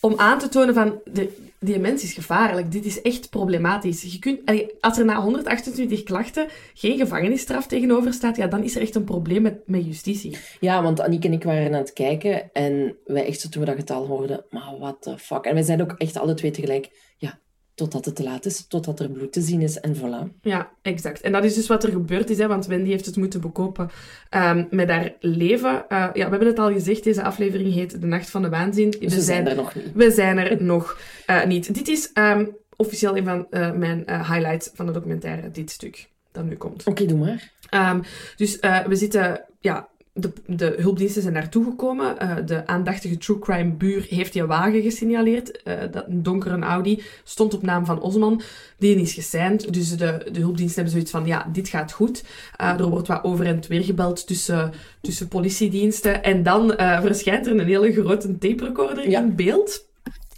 om 0.00 0.14
aan 0.16 0.38
te 0.38 0.48
tonen 0.48 0.74
van, 0.74 1.00
de, 1.04 1.49
die 1.60 1.78
mens 1.78 2.02
is 2.02 2.12
gevaarlijk, 2.12 2.72
dit 2.72 2.84
is 2.84 3.02
echt 3.02 3.30
problematisch. 3.30 4.02
Je 4.02 4.18
kunt, 4.18 4.40
als 4.80 4.98
er 4.98 5.04
na 5.04 5.22
128 5.22 6.02
klachten 6.02 6.46
geen 6.74 6.98
gevangenisstraf 6.98 7.66
tegenover 7.66 8.12
staat, 8.12 8.36
ja, 8.36 8.46
dan 8.46 8.62
is 8.62 8.76
er 8.76 8.82
echt 8.82 8.94
een 8.94 9.04
probleem 9.04 9.42
met, 9.42 9.66
met 9.66 9.86
justitie. 9.86 10.36
Ja, 10.60 10.82
want 10.82 11.00
Aniek 11.00 11.24
en 11.24 11.32
ik 11.32 11.42
waren 11.42 11.66
aan 11.66 11.80
het 11.80 11.92
kijken 11.92 12.52
en 12.52 12.96
wij 13.04 13.26
echt 13.26 13.40
zo 13.40 13.48
toen 13.48 13.60
we 13.60 13.66
dat 13.68 13.76
getal 13.76 14.06
hoorden, 14.06 14.44
maar 14.50 14.76
what 14.78 15.02
the 15.02 15.18
fuck. 15.18 15.44
En 15.44 15.54
wij 15.54 15.62
zeiden 15.62 15.90
ook 15.90 15.98
echt 15.98 16.16
alle 16.16 16.34
twee 16.34 16.50
tegelijk, 16.50 17.14
ja, 17.16 17.38
totdat 17.74 18.04
het 18.04 18.16
te 18.16 18.22
laat 18.22 18.46
is, 18.46 18.66
totdat 18.66 19.00
er 19.00 19.10
bloed 19.10 19.32
te 19.32 19.40
zien 19.40 19.60
is 19.60 19.80
en 19.80 19.96
voilà. 19.96 20.40
Ja, 20.42 20.70
exact. 20.82 21.20
En 21.20 21.32
dat 21.32 21.44
is 21.44 21.54
dus 21.54 21.66
wat 21.66 21.84
er 21.84 21.90
gebeurd 21.90 22.30
is, 22.30 22.38
hè, 22.38 22.46
want 22.46 22.66
Wendy 22.66 22.90
heeft 22.90 23.06
het 23.06 23.16
moeten 23.16 23.40
bekopen 23.40 23.90
ehm, 24.28 24.64
met 24.70 24.88
haar 24.88 25.12
leven. 25.20 25.88
Eh, 25.88 25.98
ja, 25.98 26.12
we 26.12 26.20
hebben 26.30 26.46
het 26.46 26.58
al 26.58 26.72
gezegd, 26.72 27.04
deze 27.04 27.22
aflevering 27.22 27.74
heet 27.74 28.00
De 28.00 28.06
Nacht 28.06 28.30
van 28.30 28.42
de 28.42 28.48
Waanzin. 28.48 28.90
Dus 28.90 29.14
we 29.14 29.20
zijn 29.20 29.48
er 29.48 29.56
nog 29.56 29.74
niet. 29.74 29.92
we 29.94 30.10
zijn 30.10 30.38
er 30.38 30.62
nog 30.74 30.98
eh, 31.26 31.44
niet. 31.44 31.74
Dit 31.74 31.88
is 31.88 32.12
ehm, 32.12 32.46
officieel 32.76 33.16
een 33.16 33.24
van 33.24 33.46
eh, 33.50 33.72
mijn 33.72 33.98
highlights 34.06 34.70
van 34.74 34.86
de 34.86 34.92
documentaire, 34.92 35.50
dit 35.50 35.70
stuk. 35.70 36.08
dat 36.32 36.44
nu 36.44 36.56
komt. 36.56 36.84
Oké, 36.84 37.06
doe 37.06 37.18
maar. 37.18 37.52
Ehm, 37.70 38.00
dus 38.36 38.58
we 38.86 38.96
zitten, 38.96 39.44
ja, 39.60 39.88
de, 40.20 40.32
de 40.46 40.74
hulpdiensten 40.78 41.22
zijn 41.22 41.34
naartoe 41.34 41.64
gekomen. 41.64 42.18
Eh, 42.18 42.36
de 42.46 42.66
aandachtige 42.66 43.18
true 43.18 43.38
crime 43.38 43.72
buur 43.72 44.06
heeft 44.08 44.32
die 44.32 44.44
wagen 44.44 44.82
gesignaleerd. 44.82 45.62
Eh, 45.62 45.74
dat 45.90 46.04
een 46.08 46.22
donkere 46.22 46.58
Audi 46.58 47.02
stond 47.24 47.54
op 47.54 47.62
naam 47.62 47.86
van 47.86 48.00
Osman. 48.00 48.42
Die 48.78 49.00
is 49.00 49.12
geseind. 49.12 49.72
Dus 49.72 49.88
de, 49.96 50.28
de 50.32 50.40
hulpdiensten 50.40 50.74
hebben 50.74 50.92
zoiets 50.92 51.10
van, 51.10 51.26
ja, 51.26 51.46
dit 51.52 51.68
gaat 51.68 51.92
goed. 51.92 52.24
Eh, 52.56 52.68
er 52.80 52.88
wordt 52.88 53.08
wat 53.08 53.24
over 53.24 53.46
en 53.46 53.60
weer 53.68 53.84
gebeld 53.84 54.26
tussen, 54.26 54.72
tussen 55.00 55.28
politiediensten. 55.28 56.22
En 56.22 56.42
dan 56.42 56.74
verschijnt 56.76 57.46
er 57.46 57.52
een 57.52 57.66
hele 57.66 57.92
grote 57.92 58.38
tape 58.38 58.64
recorder 58.64 59.10
Ja. 59.10 59.20
in 59.20 59.34
beeld. 59.36 59.88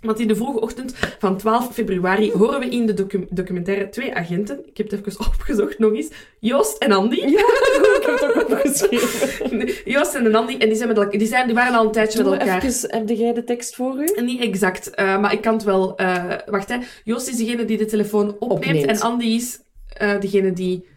Want 0.03 0.21
in 0.21 0.29
de 0.29 0.37
vroege 0.37 0.61
ochtend 0.61 0.95
van 1.19 1.37
12 1.37 1.75
februari 1.75 2.33
horen 2.33 2.61
we 2.61 2.69
in 2.69 2.87
de 2.87 2.95
docu- 2.95 3.27
documentaire 3.31 3.89
twee 3.89 4.15
agenten. 4.15 4.61
Ik 4.67 4.77
heb 4.77 4.91
het 4.91 5.07
even 5.07 5.27
opgezocht 5.27 5.79
nog 5.79 5.93
eens. 5.95 6.09
Joost 6.39 6.79
en 6.79 6.93
Andy. 6.93 7.17
Ja, 7.17 7.27
ik 7.29 8.03
heb 8.07 8.21
het 8.21 8.37
ook 8.37 8.51
opgeschreven. 8.51 9.69
Joost 9.93 10.15
en 10.15 10.35
Andy. 10.35 10.53
En 10.59 10.69
die 10.69 10.77
zijn, 10.77 10.93
met 10.95 11.11
die, 11.11 11.27
zijn, 11.27 11.47
die 11.47 11.55
waren 11.55 11.75
al 11.75 11.85
een 11.85 11.93
tijdje 11.93 12.23
met 12.25 12.33
elkaar. 12.41 12.65
even, 12.65 12.91
heb 12.99 13.09
jij 13.09 13.33
de 13.33 13.45
tekst 13.45 13.75
voor 13.75 13.99
u? 14.03 14.23
Niet 14.23 14.41
exact, 14.41 14.91
eh, 14.91 15.21
maar 15.21 15.33
ik 15.33 15.41
kan 15.41 15.55
het 15.55 15.63
wel... 15.65 15.97
eh, 15.97 16.25
wacht, 16.47 16.69
hè. 16.69 16.77
Joost 17.05 17.29
is 17.29 17.37
degene 17.37 17.65
die 17.65 17.79
de 17.79 17.85
telefoon 17.85 18.37
opneemt. 18.39 18.53
Opneemt. 18.53 18.87
En 18.87 19.01
Andy 19.01 19.25
is 19.25 19.61
eh, 19.89 20.21
degene 20.21 20.53
die... 20.53 20.91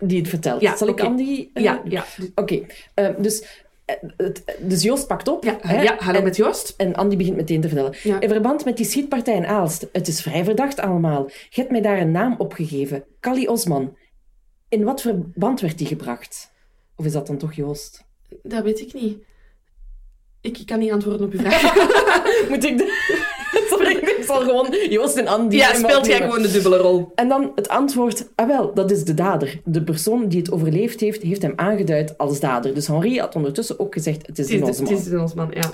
Die 0.00 0.18
het 0.18 0.28
vertelt. 0.28 0.60
Ja, 0.60 0.76
Zal 0.76 0.88
ik 0.88 1.00
Andy... 1.00 1.48
Ja, 1.54 1.82
ja. 1.84 2.04
Oké, 2.34 2.60
dus, 3.18 3.44
dus 4.58 4.82
Joost 4.82 5.06
pakt 5.06 5.28
op. 5.28 5.44
Ja, 5.44 5.58
hè, 5.60 5.82
ja 5.82 5.96
hallo 5.98 6.18
en, 6.18 6.24
met 6.24 6.36
Joost. 6.36 6.74
en 6.76 6.94
Andy 6.94 7.16
begint 7.16 7.36
meteen 7.36 7.60
te 7.60 7.68
vertellen. 7.68 7.94
Ja. 8.02 8.20
In 8.20 8.28
verband 8.28 8.64
met 8.64 8.76
die 8.76 8.86
schietpartij 8.86 9.34
in 9.34 9.46
Aalst. 9.46 9.86
Het 9.92 10.08
is 10.08 10.20
vrij 10.20 10.44
verdacht 10.44 10.80
allemaal. 10.80 11.24
Je 11.28 11.60
hebt 11.60 11.70
mij 11.70 11.80
daar 11.80 12.00
een 12.00 12.10
naam 12.10 12.34
opgegeven. 12.38 13.04
Kali 13.20 13.48
Osman. 13.48 13.96
In 14.68 14.84
wat 14.84 15.00
verband 15.00 15.60
werd 15.60 15.78
die 15.78 15.86
gebracht? 15.86 16.50
Of 16.96 17.04
is 17.04 17.12
dat 17.12 17.26
dan 17.26 17.38
toch 17.38 17.52
Joost? 17.52 18.04
Dat 18.42 18.62
weet 18.62 18.80
ik 18.80 18.92
niet. 18.92 19.18
Ik 20.40 20.62
kan 20.66 20.78
niet 20.78 20.92
antwoorden 20.92 21.26
op 21.26 21.32
uw 21.32 21.38
vraag. 21.38 21.74
Moet 22.48 22.64
ik 22.64 22.78
de... 22.78 23.16
Sorry, 23.70 24.07
zal 24.28 24.40
gewoon 24.40 24.74
Joost 24.90 25.16
en 25.16 25.26
Andy... 25.26 25.56
ja, 25.56 25.74
speelt 25.74 26.06
jij 26.06 26.20
gewoon 26.20 26.42
de 26.42 26.50
dubbele 26.50 26.76
rol. 26.76 27.12
En 27.14 27.28
dan 27.28 27.52
het 27.54 27.68
antwoord, 27.68 28.28
ah 28.34 28.46
wel, 28.46 28.74
dat 28.74 28.90
is 28.90 29.04
de 29.04 29.14
dader. 29.14 29.60
De 29.64 29.82
persoon 29.82 30.28
die 30.28 30.38
het 30.38 30.50
overleefd 30.50 31.00
heeft, 31.00 31.22
heeft 31.22 31.42
hem 31.42 31.52
aangeduid 31.56 32.18
als 32.18 32.40
dader. 32.40 32.74
Dus 32.74 32.86
Henri 32.86 33.20
had 33.20 33.34
ondertussen 33.36 33.80
ook 33.80 33.94
gezegd, 33.94 34.26
het 34.26 34.38
is 34.38 34.46
de- 34.46 34.64
onze 34.64 34.82
het 34.82 34.90
is 34.90 35.04
de 35.04 35.20
Osman, 35.20 35.50
ja. 35.50 35.70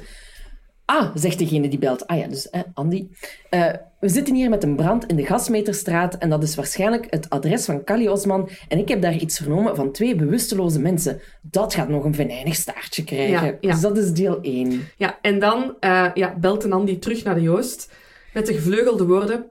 Ah, 0.86 1.10
zegt 1.14 1.38
degene 1.38 1.68
die 1.68 1.78
belt. 1.78 2.06
Ah 2.06 2.18
ja, 2.18 2.26
dus 2.26 2.50
eh, 2.50 2.60
Andy. 2.74 3.06
Eh, 3.50 3.66
we 4.00 4.08
zitten 4.08 4.34
hier 4.34 4.50
met 4.50 4.62
een 4.62 4.76
brand 4.76 5.06
in 5.06 5.16
de 5.16 5.26
Gasmeterstraat 5.26 6.14
en 6.18 6.30
dat 6.30 6.42
is 6.42 6.54
waarschijnlijk 6.54 7.06
het 7.10 7.30
adres 7.30 7.64
van 7.64 7.84
Kali 7.84 8.08
Osman. 8.08 8.48
En 8.68 8.78
ik 8.78 8.88
heb 8.88 9.02
daar 9.02 9.16
iets 9.16 9.38
vernomen 9.38 9.76
van 9.76 9.92
twee 9.92 10.14
bewusteloze 10.14 10.80
mensen. 10.80 11.20
Dat 11.42 11.74
gaat 11.74 11.88
nog 11.88 12.04
een 12.04 12.14
venijnig 12.14 12.54
staartje 12.54 13.04
krijgen. 13.04 13.46
Ja, 13.46 13.56
ja. 13.60 13.70
Dus 13.70 13.80
dat 13.80 13.98
is 13.98 14.12
deel 14.12 14.38
1. 14.42 14.88
Ja, 14.96 15.18
en 15.22 15.38
dan 15.38 15.74
eh, 15.80 16.06
ja, 16.14 16.34
belt 16.40 16.64
een 16.64 16.72
Andy 16.72 16.98
terug 16.98 17.24
naar 17.24 17.34
de 17.34 17.40
Joost 17.42 17.92
met 18.34 18.46
de 18.46 18.54
gevleugelde 18.54 19.04
woorden. 19.06 19.50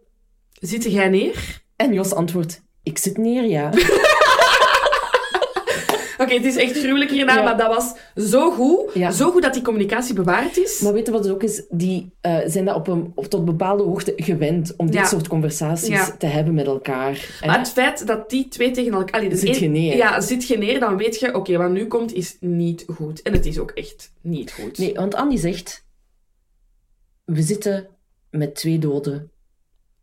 Zit 0.52 0.84
jij 0.84 1.10
neer? 1.10 1.62
En 1.76 1.94
Jos 1.94 2.14
antwoordt, 2.14 2.62
ik 2.84 2.98
zit 2.98 3.18
neer, 3.18 3.44
ja. 3.46 3.70
Oké, 6.18 6.34
het 6.34 6.46
is 6.46 6.56
echt 6.56 6.78
gruwelijk 6.78 7.12
hierna, 7.12 7.36
Ja. 7.36 7.44
maar 7.44 7.58
dat 7.58 7.76
was 7.76 7.94
zo 8.30 8.52
goed. 8.52 8.94
Ja. 8.94 9.12
Zo 9.12 9.32
goed 9.32 9.42
dat 9.42 9.54
die 9.54 9.62
communicatie 9.62 10.14
bewaard 10.14 10.58
is. 10.58 10.80
Maar 10.80 10.94
weet 10.94 11.06
je 11.06 11.12
wat 11.12 11.24
het 11.24 11.34
ook 11.34 11.44
is? 11.44 11.66
Die 11.70 12.12
eh, 12.22 12.38
zijn 12.46 12.66
dat 12.66 12.76
op 12.76 12.88
een, 12.88 13.12
op 13.16 13.26
tot 13.26 13.46
bepaalde 13.46 13.84
hoogte 13.84 14.14
gewend 14.16 14.74
om 14.78 14.92
dit 14.92 15.08
soort 15.08 15.28
conversaties 15.28 16.12
te 16.18 16.26
hebben 16.26 16.54
met 16.54 16.66
elkaar. 16.66 17.40
Maar 17.46 17.58
het 17.60 17.70
feit 17.70 18.08
dat 18.08 18.30
die 18.30 18.48
twee 18.48 18.72
tegen 18.72 18.94
elkaar... 18.94 19.16
allee, 19.16 19.30
dus 19.30 19.40
Zit 19.40 19.58
je 19.58 19.68
neer. 19.68 19.96
Ja, 19.96 20.22
zit 20.22 20.48
je 20.48 20.58
neer, 20.58 20.80
dan 20.80 20.98
weet 20.98 21.20
je, 21.20 21.36
oké, 21.36 21.58
wat 21.58 21.70
nu 21.72 21.88
komt 21.88 22.14
is 22.14 22.38
niet 22.40 22.86
goed. 22.96 23.22
En 23.22 23.34
het 23.34 23.46
is 23.46 23.60
ook 23.60 23.72
echt 23.72 24.12
niet 24.22 24.52
goed. 24.52 24.78
Nee, 24.78 24.94
want 24.94 25.16
Andy 25.16 25.38
zegt... 25.38 25.86
We 27.26 27.42
zitten 27.42 27.88
met 28.34 28.56
twee 28.56 28.80
doden. 28.80 29.32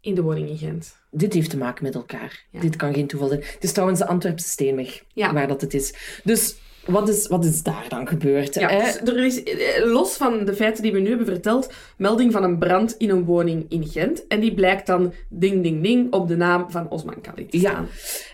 In 0.01 0.15
de 0.15 0.23
woning 0.23 0.49
in 0.49 0.59
Gent. 0.59 0.97
Dit 1.11 1.33
heeft 1.33 1.51
te 1.51 1.57
maken 1.57 1.85
met 1.85 1.95
elkaar. 1.95 2.45
Ja. 2.51 2.61
Dit 2.61 2.77
kan 2.77 2.95
geen 2.95 3.07
toeval 3.07 3.29
zijn. 3.29 3.41
Het 3.41 3.65
is 3.65 3.73
trouwens 3.73 4.01
de 4.01 4.07
Antwerpse 4.07 4.49
Steenweg 4.49 5.05
Ja. 5.13 5.33
waar 5.33 5.49
dat 5.49 5.61
het 5.61 5.75
is. 5.75 6.21
Dus 6.25 6.57
wat 6.87 7.09
is, 7.09 7.27
wat 7.27 7.45
is 7.45 7.63
daar 7.63 7.85
dan 7.89 8.09
gebeurd? 8.09 8.55
Ja, 8.55 8.69
hè? 8.69 8.79
dus 8.79 9.15
er 9.15 9.25
is, 9.25 9.43
eh, 9.43 9.85
los 9.85 10.17
van 10.17 10.45
de 10.45 10.55
feiten 10.55 10.83
die 10.83 10.93
we 10.93 10.99
nu 10.99 11.09
hebben 11.09 11.27
verteld, 11.27 11.73
melding 11.97 12.33
van 12.33 12.43
een 12.43 12.59
brand 12.59 12.95
in 12.99 13.11
een 13.11 13.25
woning 13.25 13.67
in 13.69 13.87
Gent. 13.87 14.27
En 14.27 14.41
die 14.41 14.55
blijkt 14.55 14.87
dan 14.87 15.13
ding, 15.29 15.63
ding, 15.63 15.83
ding 15.83 16.13
op 16.13 16.29
de 16.29 16.37
naam 16.37 16.71
van 16.71 16.91
Osman 16.91 17.21
Kali 17.21 17.47
te 17.47 17.61
Ja. 17.61 17.85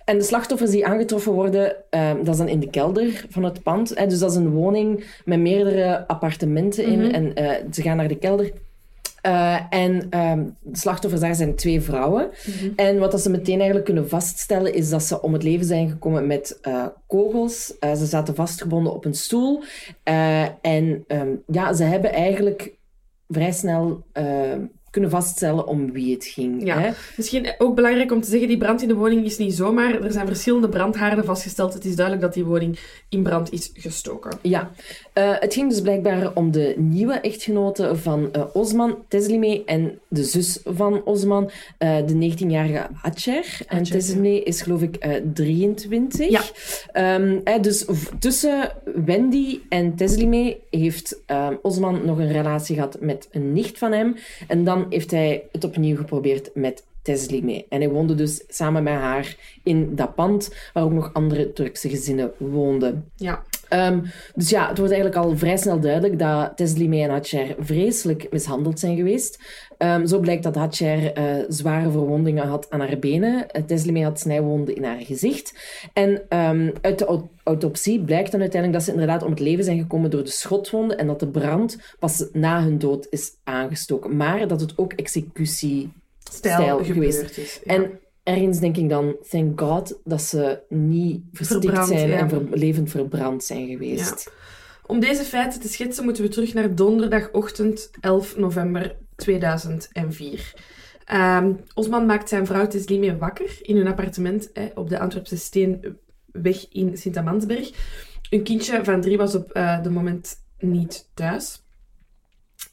En 0.05 0.19
de 0.19 0.25
slachtoffers 0.25 0.71
die 0.71 0.87
aangetroffen 0.87 1.33
worden, 1.33 1.77
ehm, 1.91 2.17
dat 2.17 2.29
is 2.29 2.37
dan 2.37 2.49
in 2.49 2.61
de 2.61 2.71
kelder 2.71 3.25
van 3.31 3.45
het 3.45 3.63
pand. 3.63 3.99
Hè? 3.99 4.07
Dus 4.07 4.19
dat 4.19 4.31
is 4.31 4.37
een 4.37 4.51
woning 4.51 5.05
met 5.25 5.41
meerdere 5.41 6.09
appartementen 6.09 6.85
in. 6.85 7.01
Mhm. 7.01 7.11
En 7.11 7.35
eh, 7.35 7.65
ze 7.73 7.83
gaan 7.83 7.97
naar 7.97 8.09
de 8.09 8.19
kelder. 8.19 8.51
Eh, 9.27 9.61
en 9.71 10.07
ehm, 10.11 10.45
de 10.61 10.79
slachtoffers 10.79 11.21
daar 11.21 11.35
zijn 11.35 11.55
twee 11.55 11.81
vrouwen. 11.81 12.31
Mhm. 12.47 12.71
En 12.77 12.99
wat 12.99 13.11
dat 13.11 13.21
ze 13.21 13.31
meteen 13.31 13.57
eigenlijk 13.57 13.85
kunnen 13.85 14.09
vaststellen, 14.09 14.75
is 14.75 14.91
dat 14.91 15.03
ze 15.03 15.23
om 15.23 15.33
het 15.33 15.43
leven 15.43 15.67
zijn 15.67 15.89
gekomen 15.89 16.27
met 16.27 16.59
eh, 16.63 16.87
kogels. 17.07 17.79
Eh, 17.79 17.95
ze 17.95 18.07
zaten 18.07 18.35
vastgebonden 18.35 18.93
op 18.93 19.05
een 19.05 19.15
stoel. 19.15 19.63
En 20.61 21.05
ehm, 21.07 21.29
ja, 21.47 21.73
ze 21.73 21.85
hebben 21.85 22.13
eigenlijk 22.13 22.73
vrij 23.29 23.53
snel 23.53 24.07
eh, 24.13 24.25
kunnen 24.97 25.15
vaststellen 25.15 25.67
om 25.67 25.93
wie 25.93 26.15
het 26.15 26.25
ging. 26.25 26.67
Ja. 26.67 26.79
Hè? 26.79 26.91
Misschien 27.17 27.55
ook 27.59 27.75
belangrijk 27.75 28.13
om 28.13 28.21
te 28.21 28.31
zeggen, 28.31 28.49
die 28.49 28.59
brand 28.59 28.83
in 28.83 28.89
de 28.89 28.95
woning 28.95 29.25
is 29.25 29.39
niet 29.39 29.55
zomaar. 29.55 30.03
Er 30.03 30.13
zijn 30.13 30.27
verschillende 30.27 30.69
brandhaarden 30.69 31.25
vastgesteld. 31.25 31.75
Het 31.75 31.85
is 31.85 31.97
duidelijk 31.97 32.27
dat 32.27 32.35
die 32.35 32.45
woning 32.45 32.79
in 33.09 33.23
brand 33.23 33.53
is 33.53 33.71
gestoken. 33.75 34.39
Ja, 34.43 34.71
Eh, 35.13 35.33
het 35.39 35.55
ging 35.55 35.71
dus 35.71 35.81
blijkbaar 35.81 36.31
om 36.35 36.51
de 36.51 36.75
nieuwe 36.77 37.15
echtgenote 37.15 37.97
van 37.97 38.29
eh, 38.33 38.43
Osman, 38.53 39.05
Teslimé, 39.09 39.63
en 39.67 39.99
de 40.09 40.25
zus 40.25 40.61
van 40.65 41.05
Osman, 41.05 41.51
eh, 41.79 41.97
de 42.07 42.15
19-jarige 42.15 42.87
Hacher. 42.93 43.59
En 43.67 43.83
Teslimé 43.83 44.29
is 44.29 44.63
geloof 44.63 44.83
ik 44.83 44.97
eh, 44.97 45.15
23. 45.35 46.31
Ja. 46.31 46.43
Hè, 47.45 47.61
dus 47.61 47.85
tussen 48.19 48.73
Wendy 49.05 49.61
en 49.69 49.95
Teslimé 49.95 50.57
heeft 50.71 51.23
ehm, 51.27 51.55
Osman 51.63 52.01
nog 52.05 52.19
een 52.19 52.33
relatie 52.33 52.75
gehad 52.75 52.97
met 53.01 53.29
een 53.31 53.53
nicht 53.53 53.79
van 53.79 53.93
hem. 53.93 54.17
En 54.49 54.65
dan 54.65 54.86
heeft 54.89 55.11
hij 55.11 55.49
het 55.53 55.65
opnieuw 55.65 55.97
geprobeerd 55.97 56.51
met 56.55 56.85
Teslimé. 57.07 57.65
En 57.69 57.81
hij 57.81 57.91
woonde 57.91 58.15
dus 58.15 58.45
samen 58.49 58.83
met 58.83 58.95
haar 58.95 59.37
in 59.63 59.95
dat 59.95 60.15
pand, 60.15 60.55
waar 60.73 60.85
ook 60.85 60.93
nog 60.93 61.11
andere 61.13 61.53
Turkse 61.53 61.89
gezinnen 61.89 62.33
woonden. 62.37 63.11
Ja. 63.17 63.43
Ehm, 63.69 64.01
dus 64.35 64.51
ja, 64.51 64.69
het 64.69 64.79
wordt 64.79 64.93
eigenlijk 64.93 65.25
al 65.25 65.37
vrij 65.37 65.57
snel 65.57 65.81
duidelijk 65.81 66.19
dat 66.19 66.57
Teslimé 66.57 67.03
en 67.03 67.11
Hacher 67.11 67.55
vreselijk 67.59 68.27
mishandeld 68.31 68.79
zijn 68.79 68.97
geweest. 68.97 69.39
Ehm, 69.79 70.07
zo 70.07 70.19
blijkt 70.21 70.43
dat 70.43 70.55
Hacher 70.55 71.13
eh, 71.13 71.45
zware 71.49 71.91
verwondingen 71.91 72.47
had 72.47 72.71
aan 72.71 72.81
haar 72.81 72.99
benen. 72.99 73.35
Uh, 73.53 73.63
Teslimé 73.63 74.03
had 74.03 74.21
snijwonden 74.21 74.77
in 74.77 74.85
haar 74.85 75.01
gezicht. 75.01 75.55
En 75.93 76.23
ehm, 76.29 76.71
uit 76.81 76.99
de 76.99 77.05
au- 77.07 77.29
autopsie 77.45 78.01
blijkt 78.05 78.31
dan 78.33 78.41
uiteindelijk 78.41 78.81
dat 78.81 78.89
ze 78.89 79.01
inderdaad 79.01 79.23
om 79.23 79.31
het 79.31 79.41
leven 79.41 79.65
zijn 79.65 79.79
gekomen 79.79 80.11
door 80.11 80.25
de 80.25 80.31
schotwonden 80.31 80.99
en 80.99 81.07
dat 81.07 81.21
de 81.21 81.29
brand 81.29 81.77
pas 81.99 82.25
na 82.33 82.63
hun 82.63 82.79
dood 82.79 83.07
is 83.11 83.33
aangestoken. 83.45 84.17
Maar 84.17 84.49
dat 84.49 84.61
het 84.61 84.73
ook 84.79 84.93
executie 84.93 85.93
Stijl, 86.31 86.55
Stijl 86.55 86.77
gebeurd 86.85 87.15
geweest. 87.15 87.39
is. 87.39 87.61
Ja. 87.65 87.75
en 87.75 87.91
ergens 88.23 88.59
denk 88.59 88.77
ik 88.77 88.89
dan, 88.89 89.17
thank 89.31 89.61
God, 89.61 89.99
dat 90.05 90.23
ze 90.23 90.59
niet 90.69 91.21
verstikt 91.33 91.65
Verbrand, 91.65 91.89
zijn 91.89 92.09
ja. 92.09 92.19
en 92.19 92.29
ver- 92.29 92.47
levend 92.51 92.91
verbrand 92.91 93.45
zijn 93.45 93.69
geweest. 93.69 94.33
Om 94.87 95.01
deze 95.01 95.23
feiten 95.23 95.61
te 95.61 95.69
schetsen 95.69 96.05
moeten 96.05 96.23
we 96.23 96.29
terug 96.29 96.55
naar 96.55 96.75
donderdagochtend 96.75 97.91
11 98.01 98.37
november 98.37 98.97
2004. 99.17 100.55
Ehm, 101.05 101.53
Osman 101.75 102.07
maakt 102.07 102.29
zijn 102.29 102.47
vrouw 102.47 102.67
Teslimé 102.67 103.19
wakker 103.19 103.59
in 103.63 103.77
hun 103.77 103.87
appartement 103.87 104.51
op 104.75 104.89
de 104.89 104.99
Antwerpse 104.99 105.37
Steenweg 105.37 106.69
in 106.71 106.97
Sint-Amansberg. 106.97 107.71
Hun 108.31 108.43
kindje 108.43 108.85
van 108.85 109.01
drie 109.01 109.17
was 109.17 109.35
op 109.35 109.51
eh 109.51 109.83
de 109.83 109.91
moment 109.91 110.35
niet 110.59 111.11
thuis. 111.15 111.65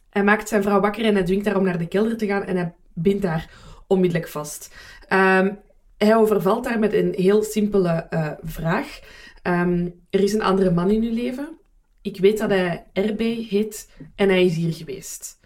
Hij 0.10 0.24
maakt 0.24 0.48
zijn 0.48 0.64
vrouw 0.64 0.80
wakker 0.80 1.06
en 1.06 1.14
hij 1.14 1.24
dwingt 1.24 1.46
haar 1.46 1.58
om 1.58 1.64
naar 1.64 1.78
de 1.78 1.88
kelder 1.88 2.18
te 2.18 2.26
gaan 2.26 2.44
en 2.44 2.56
hij 2.56 2.74
bindt 2.94 3.26
haar 3.26 3.50
onmiddellijk 3.88 4.30
vast. 4.30 4.76
Ehm, 5.08 5.54
hij 5.98 6.16
overvalt 6.16 6.68
haar 6.68 6.80
met 6.80 6.94
een 6.94 7.14
heel 7.14 7.44
simpele 7.44 7.90
eh, 7.90 8.32
vraag. 8.42 9.00
Ehm, 9.42 9.90
er 10.10 10.20
is 10.20 10.34
een 10.34 10.42
andere 10.42 10.72
man 10.72 10.90
in 10.90 11.04
uw 11.04 11.14
leven. 11.14 11.58
Ik 12.02 12.18
weet 12.18 12.38
dat 12.38 12.50
hij 12.50 12.86
RB 12.94 13.20
heet 13.50 13.90
en 14.16 14.30
hij 14.30 14.46
is 14.46 14.56
hier 14.56 14.74
geweest. 14.74 15.40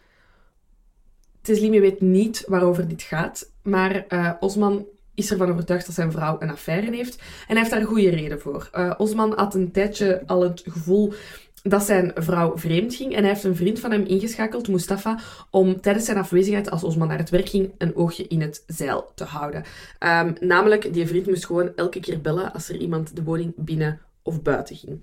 Teslime 1.48 1.80
weet 1.80 2.02
niet 2.02 2.44
waarover 2.48 2.88
dit 2.88 3.02
gaat, 3.02 3.52
maar 3.64 4.06
eh, 4.08 4.32
Osman 4.40 4.86
is 5.16 5.32
ervan 5.32 5.52
overtuigd 5.52 5.86
dat 5.86 5.96
zijn 5.96 6.12
vrouw 6.12 6.38
een 6.40 6.50
affaire 6.50 6.96
heeft. 6.96 7.16
En 7.16 7.26
hij 7.48 7.58
heeft 7.58 7.72
daar 7.72 7.86
goede 7.86 8.10
reden 8.10 8.40
voor. 8.40 8.70
Eh, 8.72 8.94
Osman 8.98 9.34
had 9.36 9.56
een 9.56 9.72
tijdje 9.72 10.24
al 10.26 10.42
het 10.42 10.64
gevoel 10.66 11.14
dat 11.64 11.84
zijn 11.84 12.12
vrouw 12.16 12.58
vreemd 12.58 12.96
ging 12.96 13.14
en 13.14 13.20
hij 13.20 13.30
heeft 13.30 13.44
een 13.44 13.56
vriend 13.56 13.80
van 13.80 13.92
hem 13.92 14.06
ingeschakeld, 14.06 14.68
Mustafa, 14.68 15.20
om 15.50 15.82
tijdens 15.82 16.06
zijn 16.06 16.18
afwezigheid 16.18 16.70
als 16.72 16.84
Osman 16.84 17.08
naar 17.08 17.18
het 17.18 17.30
werk 17.30 17.50
ging 17.50 17.72
een 17.78 17.96
oogje 17.96 18.28
in 18.28 18.42
het 18.42 18.64
zeil 18.68 19.12
te 19.16 19.24
houden. 19.24 19.64
Ehm, 20.00 20.34
namelijk, 20.40 20.94
die 20.94 21.08
vriend 21.08 21.28
moest 21.28 21.46
gewoon 21.46 21.72
elke 21.76 22.00
keer 22.00 22.22
bellen 22.22 22.54
als 22.54 22.70
er 22.70 22.78
iemand 22.78 23.16
de 23.16 23.24
woning 23.24 23.54
binnen 23.56 24.00
of 24.22 24.42
buiten 24.42 24.76
ging. 24.76 25.00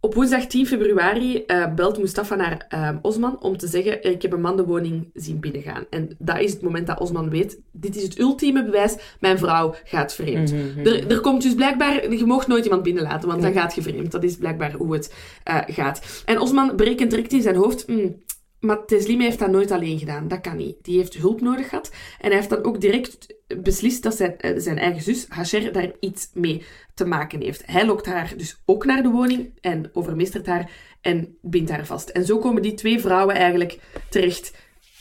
Op 0.00 0.14
woensdag 0.14 0.46
10 0.46 0.66
februari 0.66 1.44
uh, 1.46 1.74
belt 1.74 1.98
Mustafa 1.98 2.34
naar 2.34 2.66
uh, 2.74 2.90
Osman 3.02 3.42
om 3.42 3.56
te 3.56 3.66
zeggen: 3.66 4.04
Ik 4.04 4.22
heb 4.22 4.32
een 4.32 4.40
man 4.40 4.56
de 4.56 4.64
woning 4.64 5.10
zien 5.14 5.40
binnengaan. 5.40 5.84
En 5.90 6.16
dat 6.18 6.38
is 6.38 6.52
het 6.52 6.62
moment 6.62 6.86
dat 6.86 7.00
Osman 7.00 7.30
weet: 7.30 7.60
dit 7.72 7.96
is 7.96 8.02
het 8.02 8.18
ultieme 8.18 8.64
bewijs, 8.64 8.96
mijn 9.20 9.38
vrouw 9.38 9.74
gaat 9.84 10.14
vreemd. 10.14 10.52
Mm 10.52 10.58
-hmm. 10.74 10.86
er, 10.86 11.10
er, 11.10 11.20
komt 11.20 11.42
dus 11.42 11.54
blijkbaar, 11.54 12.12
je 12.12 12.26
mag 12.26 12.46
nooit 12.46 12.64
iemand 12.64 12.82
binnenlaten, 12.82 13.28
want 13.28 13.42
dan 13.42 13.52
gaat 13.52 13.74
je 13.74 13.82
vreemd. 13.82 14.12
Dat 14.12 14.22
is 14.22 14.36
blijkbaar 14.36 14.72
hoe 14.72 14.92
het 14.92 15.14
uh, 15.48 15.58
gaat. 15.66 16.22
En 16.24 16.40
Osman 16.40 16.76
berekent 16.76 17.10
direct 17.10 17.32
in 17.32 17.42
zijn 17.42 17.56
hoofd: 17.56 17.88
mm, 17.88 18.16
maar 18.60 18.78
heeft 18.86 19.38
dat 19.38 19.50
nooit 19.50 19.70
alleen 19.70 19.98
gedaan. 19.98 20.28
Dat 20.28 20.40
kan 20.40 20.56
niet. 20.56 20.76
Die 20.82 20.98
heeft 20.98 21.14
hulp 21.14 21.40
nodig 21.40 21.68
gehad. 21.68 21.90
En 22.20 22.26
hij 22.26 22.36
heeft 22.36 22.50
dan 22.50 22.64
ook 22.64 22.80
direct 22.80 23.35
beslist 23.62 24.02
dat 24.02 24.16
zijn, 24.16 24.36
zijn 24.56 24.78
eigen 24.78 25.02
zus, 25.02 25.26
Hacher, 25.28 25.72
daar 25.72 25.90
iets 26.00 26.30
mee 26.34 26.62
te 26.94 27.04
maken 27.04 27.42
heeft. 27.42 27.62
Hij 27.66 27.86
lokt 27.86 28.06
haar 28.06 28.32
dus 28.36 28.62
ook 28.64 28.84
naar 28.84 29.02
de 29.02 29.08
woning 29.08 29.58
en 29.60 29.90
overmeestert 29.92 30.46
haar 30.46 30.70
en 31.00 31.38
bindt 31.42 31.70
haar 31.70 31.86
vast. 31.86 32.08
En 32.08 32.24
zo 32.24 32.38
komen 32.38 32.62
die 32.62 32.74
twee 32.74 33.00
vrouwen 33.00 33.34
eigenlijk 33.34 33.78
terecht 34.10 34.54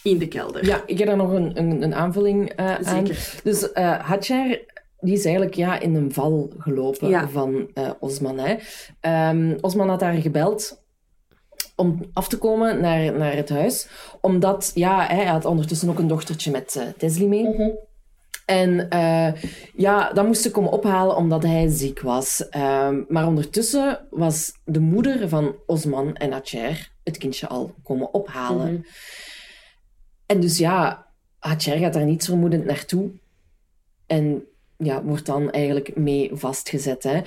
in 0.03 0.17
de 0.17 0.27
kelder. 0.27 0.65
Ja, 0.65 0.83
ik 0.85 0.97
heb 0.97 1.07
daar 1.07 1.17
nog 1.17 1.31
een, 1.31 1.57
een, 1.57 1.81
een 1.81 1.95
aanvulling 1.95 2.59
uh, 2.59 2.75
Zeker. 2.75 2.91
aan. 2.91 3.07
Dus 3.43 3.69
uh, 3.73 3.99
Hacher 3.99 4.73
die 4.99 5.13
is 5.13 5.25
eigenlijk 5.25 5.55
ja, 5.55 5.79
in 5.79 5.95
een 5.95 6.13
val 6.13 6.53
gelopen 6.57 7.09
ja. 7.09 7.29
van 7.29 7.67
uh, 7.73 7.89
Osman. 7.99 8.39
Hè. 8.39 8.55
Um, 9.29 9.57
Osman 9.61 9.89
had 9.89 10.01
haar 10.01 10.13
gebeld 10.13 10.83
om 11.75 11.99
af 12.13 12.27
te 12.27 12.37
komen 12.37 12.81
naar, 12.81 13.17
naar 13.17 13.35
het 13.35 13.49
huis. 13.49 13.87
Omdat, 14.21 14.71
ja, 14.73 15.05
hij 15.05 15.25
had 15.25 15.45
ondertussen 15.45 15.89
ook 15.89 15.99
een 15.99 16.07
dochtertje 16.07 16.51
met 16.51 16.75
uh, 16.77 16.83
Tesli 16.97 17.27
mee. 17.27 17.43
Mm 17.43 17.55
-hmm. 17.55 17.77
En 18.45 18.87
uh, 18.93 19.31
ja, 19.75 20.13
dat 20.13 20.25
moest 20.25 20.41
ze 20.41 20.51
komen 20.51 20.71
ophalen 20.71 21.15
omdat 21.15 21.43
hij 21.43 21.67
ziek 21.67 22.01
was. 22.01 22.47
Uh, 22.51 22.89
maar 23.07 23.27
ondertussen 23.27 24.07
was 24.09 24.53
de 24.63 24.79
moeder 24.79 25.29
van 25.29 25.55
Osman 25.65 26.15
en 26.15 26.31
Hacher 26.31 26.91
het 27.03 27.17
kindje 27.17 27.47
al 27.47 27.73
komen 27.83 28.13
ophalen. 28.13 28.67
Mm 28.67 28.73
-hmm. 28.73 28.85
En 30.25 30.39
dus 30.39 30.57
ja, 30.57 31.05
Hacher 31.39 31.77
gaat 31.77 31.93
daar 31.93 32.05
niets 32.05 32.25
vermoedend 32.25 32.65
naartoe. 32.65 33.11
En 34.05 34.43
ja, 34.77 35.03
wordt 35.03 35.25
dan 35.25 35.51
eigenlijk 35.51 35.95
mee 35.95 36.29
vastgezet. 36.33 37.03
Hè. 37.03 37.17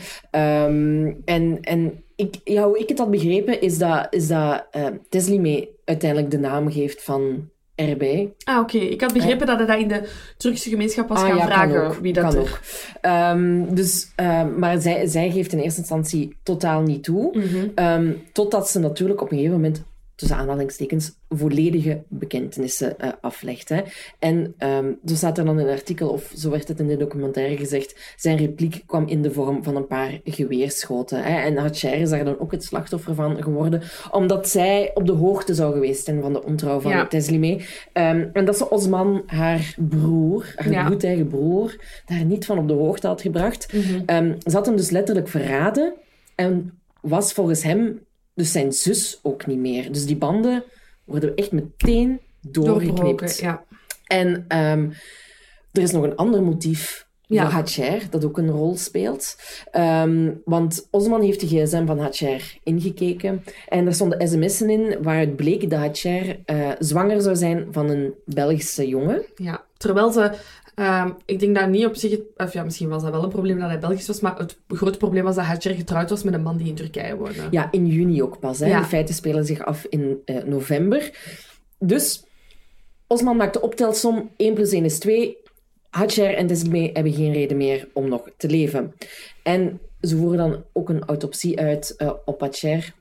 Um, 0.67 1.23
en 1.25 1.61
en 1.61 2.05
ik, 2.17 2.41
ja, 2.45 2.67
hoe 2.67 2.79
ik 2.79 2.89
het 2.89 2.99
had 2.99 3.11
begrepen, 3.11 3.61
is 3.61 3.79
dat, 3.79 4.07
is 4.11 4.29
dat 4.29 4.67
uh, 4.77 4.87
Tesli 5.09 5.41
mee 5.41 5.71
uiteindelijk 5.85 6.31
de 6.31 6.39
naam 6.39 6.73
geeft 6.73 7.03
van 7.03 7.51
erbij. 7.87 8.33
Ah, 8.45 8.59
oké. 8.59 8.77
Okay. 8.77 8.89
Ik 8.89 9.01
had 9.01 9.13
begrepen 9.13 9.49
uh, 9.49 9.59
dat 9.59 9.67
hij 9.67 9.67
dat 9.67 9.79
in 9.79 9.89
de 9.89 10.09
Turkse 10.37 10.69
gemeenschap 10.69 11.09
was 11.09 11.19
ah, 11.19 11.27
gaan 11.27 11.37
ja, 11.37 11.47
vragen. 11.47 11.87
Ook, 11.87 11.95
wie 11.95 12.13
dat 12.13 12.25
kan 12.25 12.35
er... 12.35 12.41
ook. 12.41 12.61
Um, 13.37 13.75
dus, 13.75 14.13
um, 14.17 14.59
maar 14.59 14.81
zij, 14.81 15.07
zij 15.07 15.31
geeft 15.31 15.53
in 15.53 15.59
eerste 15.59 15.81
instantie 15.81 16.37
totaal 16.43 16.83
niet 16.83 17.05
toe. 17.05 17.37
Mm 17.37 17.43
-hmm. 17.43 17.87
um, 17.87 18.23
totdat 18.33 18.71
ze 18.71 18.79
natuurlijk 18.79 19.21
op 19.21 19.31
een 19.31 19.37
gegeven 19.37 19.61
moment 19.61 19.85
tussen 20.19 20.37
aanhalingstekens, 20.37 21.13
volledige 21.29 22.03
bekentenissen 22.09 22.97
uh, 23.01 23.09
aflegt. 23.21 23.69
Hè. 23.69 23.81
En 24.19 24.55
um, 24.59 24.99
zo 25.05 25.15
staat 25.15 25.39
er 25.39 25.45
dan 25.45 25.61
in 25.61 25.67
een 25.67 25.73
artikel, 25.73 26.09
of 26.09 26.33
zo 26.37 26.51
werd 26.51 26.69
het 26.69 26.81
in 26.81 26.87
de 26.87 26.97
documentaire 26.97 27.57
gezegd, 27.57 28.15
zijn 28.17 28.37
repliek 28.37 28.83
kwam 28.87 29.07
in 29.07 29.23
de 29.23 29.33
vorm 29.33 29.65
van 29.65 29.77
een 29.77 29.87
paar 29.87 30.21
geweerschoten. 30.25 31.23
Hè. 31.23 31.41
En 31.41 31.57
Hacher 31.57 31.93
is 31.93 32.11
daar 32.11 32.25
dan 32.25 32.39
ook 32.39 32.53
het 32.53 32.65
slachtoffer 32.65 33.15
van 33.15 33.43
geworden, 33.43 33.83
omdat 34.11 34.49
zij 34.49 34.91
op 34.95 35.07
de 35.07 35.13
hoogte 35.13 35.55
zou 35.55 35.73
geweest 35.73 36.05
zijn 36.05 36.21
van 36.21 36.33
de 36.33 36.45
ontrouw 36.45 36.81
van 36.81 36.91
Ja. 36.91 37.07
Teslimé. 37.07 37.53
Um, 37.93 38.31
en 38.33 38.45
dat 38.45 38.57
ze 38.57 38.71
Osman, 38.71 39.23
haar 39.27 39.75
broer, 39.77 40.53
haar 40.57 40.71
Ja. 40.71 40.87
bloedeigen 40.87 41.29
broer, 41.29 41.77
daar 42.07 42.25
niet 42.25 42.47
van 42.47 42.59
op 42.59 42.69
de 42.69 42.75
hoogte 42.75 43.07
had 43.07 43.21
gebracht. 43.21 43.73
Um, 44.07 44.37
ze 44.43 44.57
had 44.57 44.67
hem 44.67 44.77
dus 44.77 44.91
letterlijk 44.91 45.29
verraden 45.29 45.95
en 46.35 46.79
was 47.01 47.33
volgens 47.33 47.63
hem 47.63 48.07
dus 48.39 48.53
zijn 48.53 48.73
zus 48.73 49.19
ook 49.23 49.47
niet 49.47 49.59
meer. 49.59 49.93
Dus 49.93 50.07
die 50.07 50.17
banden 50.17 50.65
worden 51.05 51.35
echt 51.35 51.53
meteen 51.53 52.21
doorgeknipt. 52.41 53.39
ja. 53.39 53.65
En 54.07 54.29
um, 54.29 54.93
er 55.73 55.83
is 55.83 55.91
nog 55.93 56.03
een 56.03 56.17
ander 56.17 56.43
motief 56.43 57.07
Ja. 57.27 57.51
voor 57.51 58.11
dat 58.11 58.25
ook 58.25 58.39
een 58.39 58.51
rol 58.51 58.77
speelt. 58.77 59.37
Um, 59.73 60.43
want 60.45 60.87
Osman 60.91 61.23
heeft 61.23 61.41
de 61.41 61.47
gsm 61.47 61.87
van 61.87 61.99
Hacher 61.99 62.59
ingekeken. 62.63 63.45
En 63.69 63.87
er 63.87 63.95
stonden 63.95 64.29
sms'en 64.29 64.71
in 64.71 65.03
waaruit 65.03 65.37
bleek 65.37 65.71
dat 65.71 65.79
Hacher 65.79 66.39
uh, 66.47 66.71
zwanger 66.79 67.23
zou 67.23 67.37
zijn 67.37 67.67
van 67.71 67.89
een 67.91 68.15
Belgische 68.25 68.89
jongen. 68.89 69.23
Ja, 69.37 69.65
terwijl 69.77 70.13
ze... 70.13 70.33
ehm, 70.79 71.11
ik 71.25 71.39
denk 71.41 71.55
dat 71.55 71.69
niet 71.69 71.87
op 71.87 71.95
zich... 71.95 72.19
Of 72.37 72.53
ja, 72.53 72.65
misschien 72.65 72.89
was 72.89 73.03
dat 73.03 73.11
wel 73.11 73.23
een 73.23 73.29
probleem 73.29 73.59
dat 73.59 73.69
hij 73.69 73.79
Belgisch 73.79 74.07
was, 74.07 74.21
maar 74.21 74.39
het 74.39 74.59
grote 74.69 74.99
probleem 74.99 75.25
was 75.25 75.35
dat 75.35 75.45
Hacher 75.45 75.75
getrouwd 75.75 76.11
was 76.11 76.23
met 76.23 76.35
een 76.35 76.43
man 76.43 76.57
die 76.57 76.69
in 76.69 76.75
Turkije 76.75 77.17
woonde. 77.17 77.49
Ja, 77.51 77.69
in 77.71 77.87
juni 77.87 78.23
ook 78.23 78.39
pas. 78.39 78.59
Hè. 78.59 78.67
Ja. 78.67 78.81
De 78.81 78.87
feiten 78.87 79.15
spelen 79.15 79.45
zich 79.45 79.65
af 79.65 79.87
in 79.89 80.23
uh, 80.25 80.43
november. 80.45 81.11
Dus 81.79 82.25
Osman 83.07 83.37
maakt 83.37 83.53
de 83.53 83.61
optelsom 83.61 84.31
1 84.37 84.55
plus 84.55 84.73
1 84.73 84.85
is 84.85 84.99
2. 84.99 85.37
Hacher 85.91 86.35
en 86.35 86.47
Deslimé 86.47 86.91
hebben 86.93 87.13
geen 87.13 87.33
reden 87.33 87.57
meer 87.57 87.89
om 87.93 88.09
nog 88.09 88.31
te 88.37 88.49
leven. 88.49 88.95
En 89.43 89.81
ze 90.01 90.17
voeren 90.17 90.39
dan 90.39 90.65
ook 90.73 90.89
een 90.89 91.05
autopsie 91.05 91.61
uit 91.61 91.95
uh, 91.99 92.13
op 92.25 92.41
Hacher. 92.41 92.95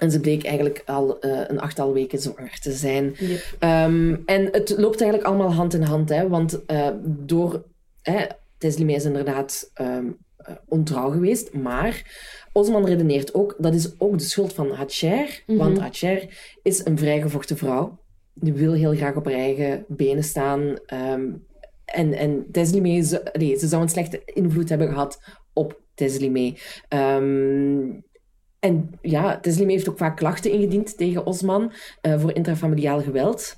En 0.00 0.10
ze 0.10 0.20
bleek 0.20 0.44
eigenlijk 0.44 0.82
al 0.86 1.26
uh, 1.26 1.40
een 1.46 1.60
achttal 1.60 1.92
weken 1.92 2.18
zwanger 2.18 2.58
te 2.60 2.72
zijn. 2.72 3.14
Yep. 3.18 3.56
Um, 3.88 4.22
en 4.26 4.48
het 4.52 4.74
loopt 4.76 5.00
eigenlijk 5.00 5.30
allemaal 5.30 5.52
hand 5.52 5.74
in 5.74 5.82
hand. 5.82 6.08
Hè, 6.08 6.28
want 6.28 6.60
uh, 6.66 6.88
door... 7.04 7.64
Hè, 8.02 8.24
Teslimé 8.58 8.92
is 8.92 9.04
inderdaad 9.04 9.70
um, 9.80 10.16
ontrouw 10.68 11.10
geweest, 11.10 11.52
maar 11.52 12.02
Osman 12.52 12.86
redeneert 12.86 13.34
ook, 13.34 13.54
dat 13.58 13.74
is 13.74 14.00
ook 14.00 14.18
de 14.18 14.24
schuld 14.24 14.52
van 14.52 14.70
Hacher, 14.70 15.42
Mhm. 15.46 15.58
want 15.58 15.78
Hacher 15.78 16.28
is 16.62 16.84
een 16.84 16.98
vrijgevochten 16.98 17.56
vrouw. 17.56 17.98
Die 18.34 18.52
wil 18.52 18.72
heel 18.72 18.94
graag 18.94 19.16
op 19.16 19.24
haar 19.24 19.34
eigen 19.34 19.84
benen 19.88 20.24
staan. 20.24 20.60
Um, 21.10 21.46
en, 21.84 22.12
en 22.12 22.46
Teslimé, 22.52 23.02
ze, 23.02 23.30
nee, 23.32 23.58
ze 23.58 23.68
zou 23.68 23.82
een 23.82 23.88
slechte 23.88 24.22
invloed 24.24 24.68
hebben 24.68 24.88
gehad 24.88 25.20
op 25.52 25.80
Teslimé. 25.94 26.54
Um, 26.88 28.04
en 28.60 28.90
ja, 29.00 29.40
Teslimé 29.40 29.72
heeft 29.72 29.88
ook 29.88 29.98
vaak 29.98 30.16
klachten 30.16 30.50
ingediend 30.50 30.96
tegen 30.96 31.26
Osman 31.26 31.72
uh, 32.02 32.20
voor 32.20 32.34
intrafamiliaal 32.34 33.02
geweld. 33.02 33.56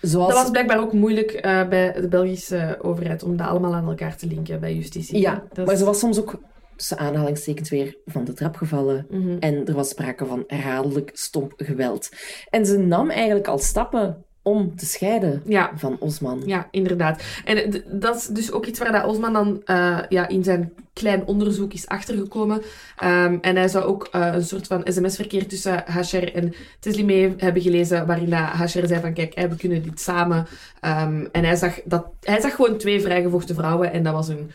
Zoals... 0.00 0.32
Dat 0.32 0.42
was 0.42 0.50
blijkbaar 0.50 0.80
ook 0.80 0.92
moeilijk 0.92 1.32
uh, 1.32 1.68
bij 1.68 1.92
de 1.92 2.08
Belgische 2.08 2.78
overheid 2.82 3.22
om 3.22 3.36
dat 3.36 3.46
allemaal 3.46 3.74
aan 3.74 3.88
elkaar 3.88 4.16
te 4.16 4.26
linken 4.26 4.60
bij 4.60 4.74
justitie. 4.74 5.18
Ja, 5.18 5.46
dat 5.52 5.66
maar 5.66 5.76
ze 5.76 5.84
was 5.84 5.98
soms 5.98 6.18
ook 6.18 6.40
tussen 6.76 6.98
aanhalingstekens 6.98 7.70
weer 7.70 7.96
van 8.04 8.24
de 8.24 8.32
trap 8.32 8.56
gevallen. 8.56 9.06
Mm 9.10 9.22
-hmm. 9.22 9.38
En 9.38 9.66
er 9.66 9.74
was 9.74 9.88
sprake 9.88 10.26
van 10.26 10.44
herhaaldelijk 10.46 11.10
stomp 11.12 11.52
geweld. 11.56 12.08
En 12.50 12.66
ze 12.66 12.78
nam 12.78 13.10
eigenlijk 13.10 13.48
al 13.48 13.58
stappen 13.58 14.24
om 14.46 14.76
te 14.76 14.86
scheiden 14.86 15.42
ja. 15.46 15.70
van 15.74 15.96
Osman. 15.98 16.42
Ja, 16.44 16.68
inderdaad. 16.70 17.22
En 17.44 17.82
dat 17.86 18.16
is 18.16 18.26
dus 18.26 18.52
ook 18.52 18.66
iets 18.66 18.78
waar 18.78 18.92
dat 18.92 19.04
Osman 19.04 19.32
dan 19.32 19.62
uh, 19.66 19.98
ja, 20.08 20.28
in 20.28 20.44
zijn 20.44 20.72
klein 20.92 21.26
onderzoek 21.26 21.72
is 21.72 21.86
achtergekomen. 21.86 22.62
Um, 23.04 23.38
en 23.40 23.56
hij 23.56 23.68
zou 23.68 23.84
ook 23.84 24.08
uh, 24.12 24.30
een 24.32 24.44
soort 24.44 24.66
van 24.66 24.80
sms-verkeer 24.84 25.46
tussen 25.46 25.82
Hacher 25.86 26.34
en 26.34 26.54
Teslimé 26.80 27.34
hebben 27.36 27.62
gelezen, 27.62 28.06
waarin 28.06 28.30
dat 28.30 28.38
Hacher 28.38 28.86
zei 28.86 29.00
van, 29.00 29.12
kijk, 29.12 29.34
hey, 29.34 29.48
we 29.48 29.56
kunnen 29.56 29.82
dit 29.82 30.00
samen. 30.00 30.46
Um, 30.80 31.28
en 31.32 31.44
hij 31.44 31.56
zag, 31.56 31.80
dat, 31.84 32.06
hij 32.20 32.40
zag 32.40 32.54
gewoon 32.54 32.76
twee 32.76 33.00
vrijgevochten 33.00 33.54
vrouwen 33.54 33.92
en 33.92 34.02
dat 34.02 34.12
was 34.12 34.28
een 34.28 34.50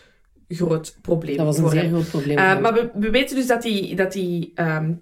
groot 0.47 0.97
probleem. 1.01 1.37
Dat 1.37 1.45
was 1.45 1.57
een 1.57 1.69
zeer 1.69 1.89
groot 1.89 2.09
probleem. 2.09 2.37
Uh, 2.37 2.59
maar 2.59 2.73
we, 2.73 2.89
we, 2.93 3.09
weten 3.09 3.35
dus 3.35 3.47
dat 3.47 3.61
die... 3.61 3.95
Dat 3.95 4.11
die 4.11 4.51
um, 4.55 5.01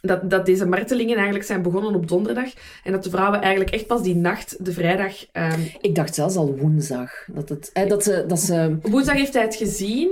dat, 0.00 0.30
dat 0.30 0.46
deze 0.46 0.66
martelingen 0.66 1.16
eigenlijk 1.16 1.46
zijn 1.46 1.62
begonnen 1.62 1.94
op 1.94 2.08
donderdag. 2.08 2.52
En 2.84 2.92
dat 2.92 3.04
de 3.04 3.10
vrouwen 3.10 3.40
eigenlijk 3.40 3.74
echt 3.74 3.86
pas 3.86 4.02
die 4.02 4.16
nacht, 4.16 4.64
de 4.64 4.72
vrijdag... 4.72 5.12
Um... 5.32 5.70
Ik 5.80 5.94
dacht 5.94 6.14
zelfs 6.14 6.36
al 6.36 6.56
woensdag. 6.56 7.10
Dat, 7.26 7.48
het, 7.48 7.70
eh, 7.72 7.88
dat, 7.88 8.04
ze, 8.04 8.24
dat 8.26 8.40
ze... 8.40 8.76
Woensdag 8.82 9.16
heeft 9.16 9.34
hij 9.34 9.42
het 9.42 9.56
gezien. 9.56 10.10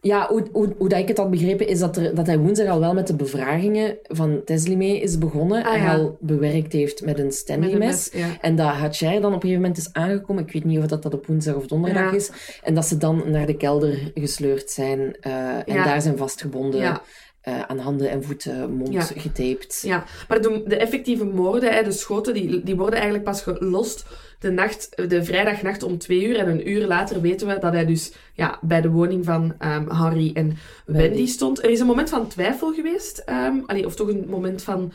Ja, 0.00 0.26
hoe, 0.28 0.46
hoe, 0.52 0.74
hoe 0.78 0.88
dat 0.88 0.98
ik 0.98 1.08
het 1.08 1.18
had 1.18 1.30
begrepen, 1.30 1.68
is 1.68 1.78
dat, 1.78 1.96
er, 1.96 2.14
dat 2.14 2.26
hij 2.26 2.38
woensdag 2.38 2.68
al 2.68 2.80
wel 2.80 2.94
met 2.94 3.06
de 3.06 3.14
bevragingen 3.14 3.96
van 4.02 4.44
Teslimé 4.44 4.84
is 4.84 5.18
begonnen. 5.18 5.64
Ah, 5.64 5.74
en 5.74 5.82
ja. 5.82 5.94
al 5.94 6.16
bewerkt 6.20 6.72
heeft 6.72 7.04
met 7.04 7.18
een 7.18 7.32
Stanley-mes. 7.32 8.10
Ja. 8.12 8.26
En 8.40 8.56
dat 8.56 8.66
Hacher 8.66 9.20
dan 9.20 9.34
op 9.34 9.34
een 9.34 9.40
gegeven 9.40 9.60
moment 9.60 9.76
is 9.76 9.92
aangekomen. 9.92 10.42
Ik 10.42 10.52
weet 10.52 10.64
niet 10.64 10.78
of 10.78 10.86
dat, 10.86 11.02
dat 11.02 11.14
op 11.14 11.26
woensdag 11.26 11.54
of 11.54 11.66
donderdag 11.66 12.10
ja. 12.10 12.16
is. 12.16 12.30
En 12.62 12.74
dat 12.74 12.86
ze 12.86 12.96
dan 12.96 13.22
naar 13.26 13.46
de 13.46 13.56
kelder 13.56 14.10
gesleurd 14.14 14.70
zijn. 14.70 15.16
Uh, 15.26 15.56
en 15.66 15.84
daar 15.84 16.02
zijn 16.02 16.16
vastgebonden. 16.16 17.00
Eh, 17.46 17.60
aan 17.62 17.78
handen 17.78 18.10
en 18.10 18.24
voeten, 18.24 18.70
mond 18.74 18.92
Ja. 18.92 19.02
getaped. 19.02 19.82
Ja, 19.84 20.04
maar 20.28 20.40
de, 20.42 20.62
de 20.66 20.76
effectieve 20.76 21.24
moorden, 21.24 21.72
hè, 21.74 21.82
de 21.82 21.92
schoten, 21.92 22.34
die, 22.34 22.62
die 22.62 22.76
worden 22.76 22.94
eigenlijk 22.94 23.24
pas 23.24 23.42
gelost 23.42 24.06
de, 24.38 24.50
nacht, 24.50 25.08
de 25.08 25.24
vrijdagnacht 25.24 25.82
om 25.82 25.98
twee 25.98 26.26
uur. 26.28 26.36
En 26.38 26.48
een 26.48 26.70
uur 26.70 26.86
later 26.86 27.20
weten 27.20 27.46
we 27.46 27.58
dat 27.58 27.72
hij 27.72 27.86
dus 27.86 28.12
ja, 28.34 28.58
bij 28.62 28.80
de 28.80 28.88
woning 28.90 29.24
van 29.24 29.54
ehm, 29.58 29.88
Harry 29.88 30.30
en 30.34 30.56
Wendy. 30.86 31.02
Wendy. 31.08 31.26
stond. 31.26 31.62
Er 31.62 31.70
is 31.70 31.80
een 31.80 31.86
moment 31.86 32.08
van 32.08 32.28
twijfel 32.28 32.72
geweest. 32.72 33.24
allee, 33.66 33.86
of 33.86 33.94
toch 33.94 34.08
een 34.08 34.26
moment 34.28 34.62
van 34.62 34.92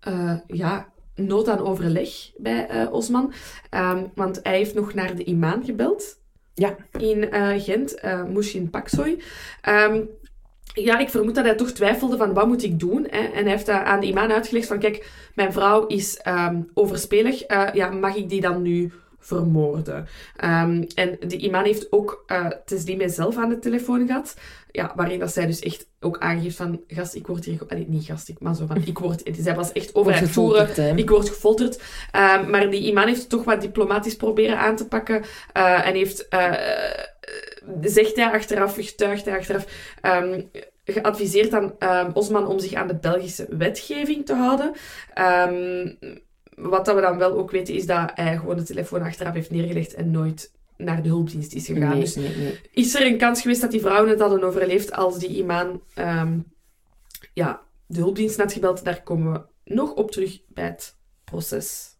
eh, 0.00 0.34
ja, 0.46 0.88
nood 1.14 1.48
aan 1.48 1.58
overleg 1.66 2.10
bij 2.36 2.66
eh, 2.68 2.92
Osman. 2.92 3.32
Ehm, 3.70 4.04
want 4.14 4.40
hij 4.42 4.56
heeft 4.56 4.74
nog 4.74 4.94
naar 4.94 5.16
de 5.16 5.24
imam 5.24 5.64
gebeld 5.64 6.18
Ja. 6.54 6.76
in 6.98 7.30
eh, 7.30 7.62
Gent, 7.62 7.94
eh 7.94 8.24
Mushin 8.24 8.70
Paksoy. 8.70 9.18
Ehm, 9.60 10.02
ja, 10.84 10.98
ik 10.98 11.08
vermoed 11.08 11.34
dat 11.34 11.44
hij 11.44 11.54
toch 11.54 11.70
twijfelde 11.70 12.16
van 12.16 12.34
wat 12.34 12.46
moet 12.46 12.62
ik 12.62 12.80
doen. 12.80 13.06
Hè? 13.10 13.18
En 13.18 13.42
hij 13.42 13.50
heeft 13.50 13.68
aan 13.68 14.00
de 14.00 14.06
imam 14.06 14.30
uitgelegd 14.30 14.66
van 14.66 14.78
kijk, 14.78 15.10
mijn 15.34 15.52
vrouw 15.52 15.86
is 15.86 16.16
ehm, 16.16 16.60
overspelig. 16.74 17.42
Eh, 17.42 17.68
ja, 17.72 17.90
mag 17.90 18.14
ik 18.14 18.28
die 18.28 18.40
dan 18.40 18.62
nu 18.62 18.92
vermoorden? 19.18 20.06
Ehm, 20.36 20.84
en 20.94 21.16
de 21.26 21.36
imam 21.36 21.64
heeft 21.64 21.92
ook 21.92 22.24
uh, 22.26 22.46
Teslime 22.64 23.08
zelf 23.08 23.36
aan 23.36 23.48
de 23.48 23.58
telefoon 23.58 24.06
gehad. 24.06 24.36
Ja, 24.70 24.92
waarin 24.96 25.18
dat 25.18 25.32
zij 25.32 25.46
dus 25.46 25.60
echt 25.60 25.88
ook 26.00 26.18
aangeeft 26.18 26.56
van 26.56 26.80
gast, 26.86 27.14
ik 27.14 27.26
word 27.26 27.44
hier... 27.44 27.60
Allee, 27.68 27.86
niet 27.88 28.04
gast, 28.04 28.28
ik, 28.28 28.40
maar 28.40 28.54
zo 28.54 28.66
van 28.66 28.82
ik 28.84 28.98
word... 28.98 29.22
Zij 29.38 29.54
was 29.54 29.72
echt 29.72 29.94
over 29.94 30.02
Wordt 30.02 30.20
het 30.20 30.30
voeren. 30.30 30.98
Ik 30.98 31.10
word 31.10 31.28
gefolterd. 31.28 31.82
Ehm, 32.10 32.50
maar 32.50 32.70
die 32.70 32.86
imam 32.86 33.06
heeft 33.06 33.28
toch 33.28 33.44
wat 33.44 33.60
diplomatisch 33.60 34.16
proberen 34.16 34.58
aan 34.58 34.76
te 34.76 34.88
pakken. 34.88 35.24
eh, 35.52 35.86
en 35.86 35.94
heeft, 35.94 36.28
eh, 36.28 36.52
zegt 37.82 38.16
hij 38.16 38.30
achteraf, 38.30 38.74
getuigt 38.74 39.24
hij 39.24 39.38
achteraf, 39.38 39.66
ehm, 40.00 40.40
geadviseerd 40.84 41.52
aan 41.54 41.74
ehm, 41.78 42.10
Osman 42.14 42.46
om 42.46 42.58
zich 42.58 42.72
aan 42.72 42.86
de 42.86 42.94
Belgische 42.96 43.46
wetgeving 43.50 44.26
te 44.26 44.34
houden. 44.34 44.72
Ehm, 45.14 45.92
wat 46.56 46.84
dat 46.84 46.94
we 46.94 47.00
dan 47.00 47.18
wel 47.18 47.32
ook 47.38 47.50
weten, 47.50 47.74
is 47.74 47.86
dat 47.86 48.10
hij 48.14 48.36
gewoon 48.36 48.56
de 48.56 48.62
telefoon 48.62 49.02
achteraf 49.02 49.34
heeft 49.34 49.50
neergelegd 49.50 49.94
en 49.94 50.10
nooit 50.10 50.54
naar 50.76 51.02
de 51.02 51.08
hulpdienst 51.08 51.52
is 51.52 51.66
gegaan. 51.66 51.88
Nee, 51.90 52.00
Dus 52.00 52.14
nee, 52.14 52.36
nee. 52.36 52.60
is 52.72 52.94
er 52.94 53.06
een 53.06 53.18
kans 53.18 53.40
geweest 53.40 53.60
dat 53.60 53.70
die 53.70 53.80
vrouwen 53.80 54.10
het 54.10 54.20
hadden 54.20 54.42
overleefd 54.44 54.92
als 54.92 55.18
die 55.18 55.28
imam 55.28 55.82
ja, 57.34 57.60
de 57.86 57.98
hulpdienst 58.00 58.38
had 58.38 58.52
gebeld? 58.52 58.84
Daar 58.84 59.02
komen 59.02 59.32
we 59.32 59.40
nog 59.74 59.94
op 59.94 60.10
terug 60.10 60.40
bij 60.48 60.64
het 60.64 60.96
proces. 61.24 61.94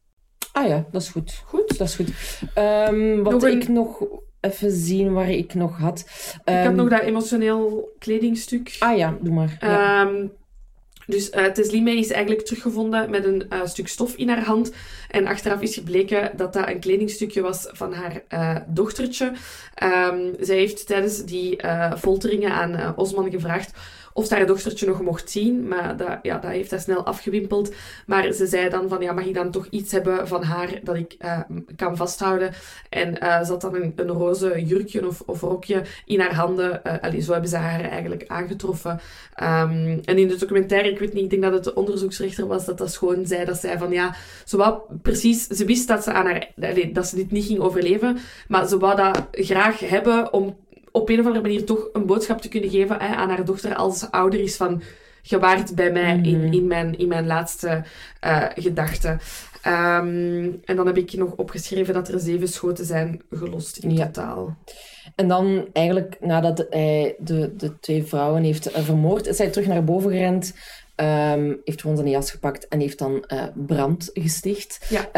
Ah 0.52 0.66
ja, 0.68 0.86
dat 0.90 1.02
is 1.02 1.08
goed. 1.08 1.42
Goed. 1.44 1.78
Dat 1.78 1.88
is 1.88 1.94
goed. 1.94 2.10
Wat 2.54 3.32
Nog 3.32 3.42
een- 3.42 3.60
ik 3.60 3.68
nog 3.68 4.04
even 4.40 4.70
zien 4.70 5.12
waar 5.12 5.30
ik 5.30 5.54
nog 5.54 5.78
had. 5.78 5.98
Ik 5.98 6.40
Ehm, 6.44 6.64
had 6.64 6.74
nog 6.74 6.88
dat 6.88 7.00
emotioneel 7.00 7.94
kledingstuk. 7.98 8.76
Ah 8.78 8.96
ja, 8.96 9.16
doe 9.20 9.34
maar. 9.34 9.56
Ja. 9.60 10.04
Ehm, 10.04 10.26
dus 11.06 11.30
eh 11.30 11.44
Teslime 11.44 11.96
is 11.96 12.10
eigenlijk 12.10 12.46
teruggevonden 12.46 13.10
met 13.10 13.24
een 13.24 13.48
eh, 13.48 13.60
stuk 13.64 13.88
stof 13.88 14.14
in 14.14 14.28
haar 14.28 14.44
hand. 14.44 14.72
En 15.10 15.26
achteraf 15.26 15.60
is 15.60 15.74
gebleken 15.74 16.30
dat 16.36 16.52
dat 16.52 16.68
een 16.68 16.80
kledingstukje 16.80 17.40
was 17.40 17.68
van 17.72 17.92
haar 17.92 18.22
eh, 18.28 18.56
dochtertje. 18.66 19.32
Ehm, 19.74 20.18
zij 20.40 20.56
heeft 20.56 20.86
tijdens 20.86 21.24
die 21.24 21.58
folteringen 21.98 22.50
aan 22.50 22.96
Osman 22.96 23.30
gevraagd 23.30 23.70
of 24.16 24.26
ze 24.26 24.34
haar 24.34 24.46
dochtertje 24.46 24.86
nog 24.86 25.02
mocht 25.02 25.30
zien. 25.30 25.68
Maar 25.68 25.96
dat, 25.96 26.18
ja, 26.22 26.38
dat 26.38 26.50
heeft 26.50 26.70
hij 26.70 26.78
snel 26.78 27.04
afgewimpeld. 27.04 27.74
Maar 28.06 28.32
ze 28.32 28.46
zei 28.46 28.68
dan 28.68 28.88
van, 28.88 29.02
ja, 29.02 29.12
mag 29.12 29.24
ik 29.24 29.34
dan 29.34 29.50
toch 29.50 29.66
iets 29.70 29.92
hebben 29.92 30.28
van 30.28 30.42
haar 30.42 30.80
dat 30.82 30.96
ik 30.96 31.14
eh, 31.18 31.40
kan 31.76 31.96
vasthouden? 31.96 32.52
En 32.88 33.20
eh, 33.20 33.44
ze 33.44 33.50
had 33.50 33.60
dan 33.60 33.74
een, 33.74 33.92
een 33.96 34.08
roze 34.08 34.64
jurkje 34.64 35.06
of, 35.06 35.22
of 35.26 35.40
rokje 35.40 35.82
in 36.04 36.20
haar 36.20 36.34
handen. 36.34 36.84
Eh, 36.84 36.94
allee, 37.00 37.20
zo 37.20 37.32
hebben 37.32 37.50
ze 37.50 37.56
haar 37.56 37.80
eigenlijk 37.80 38.24
aangetroffen. 38.26 39.00
Ehm, 39.34 39.98
en 40.04 40.18
in 40.18 40.28
de 40.28 40.36
documentaire, 40.36 40.90
ik 40.90 40.98
weet 40.98 41.12
niet, 41.12 41.24
ik 41.24 41.30
denk 41.30 41.42
dat 41.42 41.52
het 41.52 41.64
de 41.64 41.74
onderzoeksrechter 41.74 42.46
was, 42.46 42.64
dat 42.64 42.78
dat 42.78 42.96
gewoon 42.96 43.26
zei, 43.26 43.44
dat 43.44 43.60
zij 43.60 43.78
van, 43.78 43.90
ja, 43.90 44.14
ze 44.44 44.56
wou 44.56 44.80
precies, 45.02 45.46
ze 45.46 45.64
wist 45.64 45.88
dat 45.88 46.02
ze 46.02 46.12
aan 46.12 46.26
haar, 46.26 46.52
dat 46.92 47.06
ze 47.06 47.16
dit 47.16 47.30
niet 47.30 47.44
ging 47.44 47.58
overleven, 47.58 48.18
maar 48.48 48.68
ze 48.68 48.78
wou 48.78 48.96
dat 48.96 49.26
graag 49.30 49.80
hebben 49.80 50.32
om 50.32 50.56
op 50.96 51.08
een 51.08 51.20
of 51.20 51.26
andere 51.26 51.42
manier 51.44 51.64
toch 51.64 51.88
een 51.92 52.06
boodschap 52.06 52.40
te 52.40 52.48
kunnen 52.48 52.70
geven 52.70 52.96
hè, 53.00 53.14
aan 53.14 53.28
haar 53.28 53.44
dochter 53.44 53.74
als 53.74 53.98
ze 53.98 54.10
ouder 54.12 54.40
is 54.40 54.56
van, 54.56 54.82
je 55.22 55.38
waart 55.38 55.74
bij 55.74 55.92
mij 55.92 56.20
in, 56.22 56.44
Mhm. 56.44 56.52
in, 56.52 56.66
mijn, 56.66 56.98
in 56.98 57.08
mijn 57.08 57.26
laatste 57.26 57.82
eh, 58.20 58.44
gedachten. 58.54 59.20
Ehm, 59.62 60.50
en 60.64 60.76
dan 60.76 60.86
heb 60.86 60.96
ik 60.96 61.12
nog 61.12 61.32
opgeschreven 61.36 61.94
dat 61.94 62.08
er 62.08 62.20
zeven 62.20 62.48
schoten 62.48 62.84
zijn 62.84 63.22
gelost 63.30 63.76
in 63.76 63.90
Ja. 63.96 64.04
totaal. 64.04 64.56
En 65.14 65.28
dan 65.28 65.68
eigenlijk, 65.72 66.16
nadat 66.20 66.66
hij 66.70 67.14
de, 67.18 67.56
de 67.56 67.78
twee 67.80 68.04
vrouwen 68.04 68.42
heeft 68.42 68.70
eh, 68.70 68.82
vermoord, 68.82 69.26
is 69.26 69.38
hij 69.38 69.50
terug 69.50 69.66
naar 69.68 69.84
boven 69.84 70.10
gerend. 70.10 70.54
Ehm, 70.96 71.54
heeft 71.64 71.80
gewoon 71.80 71.96
zijn 71.96 72.08
jas 72.08 72.30
gepakt 72.30 72.68
en 72.68 72.80
heeft 72.80 72.98
dan 72.98 73.24
eh, 73.26 73.42
brand 73.54 74.10
gesticht. 74.12 74.86
Ja. 74.88 75.08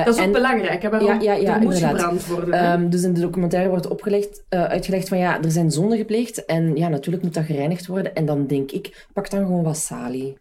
Eh, 0.00 0.04
Dat 0.06 0.18
is 0.18 0.24
ook 0.24 0.32
belangrijk, 0.32 0.82
hè? 0.82 0.90
Waarom? 0.90 1.08
Ja, 1.08 1.14
ja, 1.20 1.32
ja, 1.34 1.54
er 1.54 1.60
moet 1.60 1.74
inderdaad. 1.74 1.98
gebrand 2.00 2.26
worden. 2.26 2.54
Ehm, 2.54 2.88
dus 2.88 3.02
in 3.02 3.14
de 3.14 3.20
documentaire 3.20 3.68
wordt 3.68 3.88
opgelegd, 3.88 4.42
eh, 4.48 4.64
uitgelegd 4.64 5.08
van 5.08 5.18
ja, 5.18 5.42
er 5.42 5.50
zijn 5.50 5.70
zonden 5.70 5.98
gepleegd 5.98 6.44
en 6.44 6.76
ja, 6.76 6.88
natuurlijk 6.88 7.24
moet 7.24 7.34
dat 7.34 7.44
gereinigd 7.44 7.86
worden. 7.86 8.14
En 8.14 8.26
dan 8.26 8.46
denk 8.46 8.70
ik, 8.70 9.06
pak 9.12 9.30
dan 9.30 9.40
gewoon 9.46 9.62
wat 9.62 9.76
salie. 9.76 10.36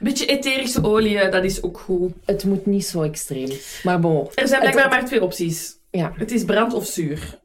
beetje 0.00 0.26
etherische 0.26 0.84
olie, 0.84 1.28
dat 1.28 1.44
is 1.44 1.62
ook 1.62 1.78
goed. 1.78 2.12
Het 2.24 2.44
moet 2.44 2.66
niet 2.66 2.86
zo 2.86 3.02
extreem. 3.02 3.48
Maar 3.82 4.00
bon, 4.00 4.28
Er 4.34 4.48
zijn 4.48 4.62
Het- 4.62 4.70
blijkbaar 4.70 4.98
maar 4.98 5.06
twee 5.08 5.22
opties. 5.22 5.76
ja, 5.90 6.12
Het 6.16 6.30
is 6.32 6.44
brand 6.44 6.74
of 6.74 6.86
zuur. 6.86 7.42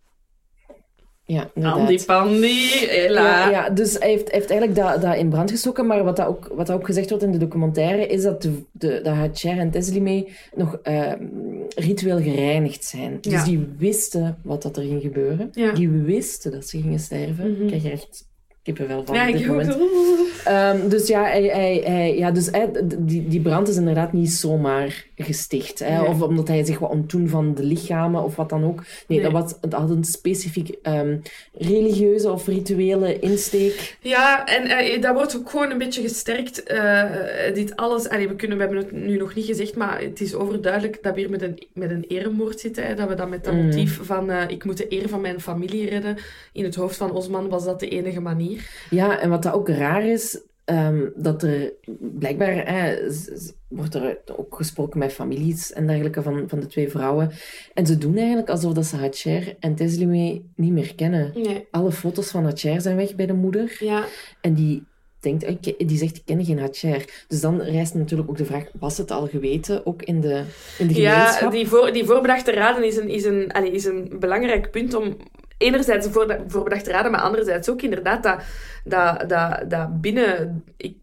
Ja. 1.29 1.49
Andy 1.61 2.05
Pandy. 2.05 2.61
Ja, 3.09 3.49
ja, 3.49 3.69
dus 3.69 3.97
hij 3.99 4.09
heeft, 4.09 4.31
heeft 4.31 4.49
eigenlijk 4.49 4.79
dat, 4.79 5.01
dat 5.01 5.15
in 5.15 5.29
brand 5.29 5.51
gestoken. 5.51 5.85
Maar 5.85 6.03
wat, 6.03 6.15
dat 6.15 6.27
ook, 6.27 6.47
wat 6.55 6.67
dat 6.67 6.75
ook 6.75 6.85
gezegd 6.85 7.09
wordt 7.09 7.23
in 7.23 7.31
de 7.31 7.37
documentaire, 7.37 8.07
is 8.07 8.21
dat, 8.21 8.41
de, 8.41 8.63
de, 8.71 8.99
dat 9.03 9.43
en 9.43 9.71
Teslime 9.71 10.27
nog 10.55 10.79
ehm, 10.83 11.23
ritueel 11.75 12.21
gereinigd 12.21 12.85
zijn. 12.85 13.17
Dus 13.21 13.43
die 13.43 13.67
wisten 13.77 14.37
wat 14.43 14.61
dat 14.61 14.77
er 14.77 14.83
ging 14.83 15.01
gebeuren. 15.01 15.49
Ja. 15.51 15.71
Die 15.71 15.89
wisten 15.89 16.51
dat 16.51 16.67
ze 16.67 16.81
gingen 16.81 16.99
sterven. 16.99 17.51
Mhm. 17.51 17.61
Ik 17.61 17.67
krijg 17.67 17.85
echt 17.85 18.28
kippenvel 18.63 19.03
van 19.05 19.15
Ja, 19.15 19.25
op 19.27 19.31
dit 19.31 19.41
ik 19.41 19.49
ook. 19.51 19.57
moment. 19.57 19.77
Ehm, 20.45 20.89
dus 20.89 21.07
ja, 21.07 21.23
hij, 21.23 21.43
hij, 21.43 21.81
hij, 21.85 22.17
ja 22.17 22.31
dus, 22.31 22.45
hij, 22.51 22.69
die, 22.99 23.27
die 23.27 23.41
brand 23.41 23.67
is 23.67 23.75
inderdaad 23.75 24.13
niet 24.13 24.31
zomaar 24.31 25.05
gesticht. 25.15 25.79
Hè? 25.79 25.97
Nee. 25.99 26.07
Of 26.07 26.21
omdat 26.21 26.47
hij 26.47 26.63
zich 26.65 26.79
wat 26.79 26.89
ontdoen 26.89 27.27
van 27.27 27.53
de 27.55 27.63
lichamen 27.63 28.23
of 28.23 28.35
wat 28.35 28.49
dan 28.49 28.63
ook. 28.63 28.75
Nee, 29.07 29.19
Nee. 29.19 29.31
Dat, 29.31 29.41
was, 29.41 29.53
dat 29.61 29.73
had 29.73 29.89
een 29.89 30.03
specifiek 30.03 30.69
ehm, 30.81 31.17
religieuze 31.53 32.31
of 32.31 32.47
rituele 32.47 33.19
insteek. 33.19 33.97
Ja, 34.01 34.45
en 34.45 34.63
eh, 34.63 35.01
dat 35.01 35.13
wordt 35.13 35.37
ook 35.37 35.49
gewoon 35.49 35.71
een 35.71 35.77
beetje 35.77 36.01
gesterkt. 36.01 36.63
eh, 36.63 37.03
dit 37.53 37.75
alles, 37.75 38.09
allee, 38.09 38.27
we, 38.27 38.35
kunnen, 38.35 38.57
we 38.57 38.63
hebben 38.63 38.81
het 38.81 38.91
nu 38.91 39.17
nog 39.17 39.35
niet 39.35 39.45
gezegd, 39.45 39.75
maar 39.75 40.01
het 40.01 40.21
is 40.21 40.33
overduidelijk 40.35 41.03
dat 41.03 41.13
we 41.13 41.19
hier 41.19 41.29
met 41.29 41.41
een, 41.41 41.63
met 41.73 41.89
een 41.91 42.05
eremoord 42.07 42.59
zitten. 42.59 42.85
Hè, 42.85 42.95
dat 42.95 43.07
we 43.09 43.15
dan 43.15 43.29
met 43.29 43.43
dat 43.43 43.53
Mm. 43.53 43.65
motief 43.65 43.99
van 44.03 44.31
ik 44.47 44.63
moet 44.65 44.77
de 44.77 44.85
eer 44.89 45.09
van 45.09 45.21
mijn 45.21 45.41
familie 45.41 45.89
redden. 45.89 46.17
In 46.53 46.63
het 46.63 46.75
hoofd 46.75 46.97
van 46.97 47.11
Osman 47.11 47.49
was 47.49 47.65
dat 47.65 47.79
de 47.79 47.87
enige 47.89 48.19
manier. 48.21 48.48
Ja, 48.89 49.19
en 49.19 49.29
wat 49.29 49.43
dat 49.43 49.53
ook 49.53 49.69
raar 49.69 50.05
is, 50.05 50.39
ehm, 50.65 51.05
dat 51.15 51.43
er 51.43 51.73
blijkbaar 51.99 52.65
z- 53.09 53.51
wordt 53.67 53.95
er 53.95 54.17
ook 54.37 54.55
gesproken 54.55 54.99
met 54.99 55.13
families 55.13 55.73
en 55.73 55.87
dergelijke 55.87 56.21
van, 56.21 56.43
van 56.47 56.59
de 56.59 56.67
twee 56.67 56.89
vrouwen. 56.89 57.31
En 57.73 57.85
ze 57.85 57.97
doen 57.97 58.17
eigenlijk 58.17 58.49
alsof 58.49 58.73
dat 58.73 58.85
ze 58.85 58.95
Hatcher 58.95 59.55
en 59.59 59.75
Teslime 59.75 60.41
niet 60.55 60.71
meer 60.71 60.95
kennen. 60.95 61.31
Nee. 61.35 61.67
Alle 61.71 61.91
foto's 61.91 62.31
van 62.31 62.43
Hatcher 62.43 62.81
zijn 62.81 62.95
weg 62.95 63.15
bij 63.15 63.25
de 63.25 63.33
moeder. 63.33 63.75
Ja, 63.79 64.05
En 64.41 64.53
die, 64.53 64.83
denkt, 65.19 65.43
"Ah, 65.45 65.49
ik 65.49 65.57
ken- 65.61 65.87
die 65.87 65.97
zegt, 65.97 66.15
ik 66.15 66.21
ken 66.25 66.45
geen 66.45 66.59
Hatcher. 66.59 67.23
Dus 67.27 67.41
dan 67.41 67.61
rijst 67.61 67.93
natuurlijk 67.93 68.29
ook 68.29 68.37
de 68.37 68.45
vraag, 68.45 68.63
was 68.79 68.97
het 68.97 69.11
al 69.11 69.27
geweten, 69.27 69.85
ook 69.85 70.03
in 70.03 70.21
de, 70.21 70.43
in 70.77 70.87
de 70.87 71.01
ja 71.01 71.19
gemeenschap? 71.19 71.51
die, 71.51 71.67
voor, 71.67 71.91
die 71.93 72.05
voorbedachte 72.05 72.51
raden 72.51 72.83
is 72.83 72.97
een, 72.97 73.09
is, 73.09 73.25
een, 73.25 73.51
allee, 73.51 73.71
is 73.71 73.85
een 73.85 74.15
belangrijk 74.19 74.71
punt 74.71 74.93
om 74.93 75.17
enerzijds 75.59 76.07
voorbe- 76.07 76.43
voorbedachte 76.47 76.91
raden, 76.91 77.11
maar 77.11 77.21
anderzijds 77.21 77.69
ook 77.69 77.81
inderdaad 77.81 78.23
dat, 78.23 78.39
dat, 78.83 79.29
dat, 79.29 79.69
dat 79.69 80.01
binnen 80.01 80.63
ik, 80.77 80.97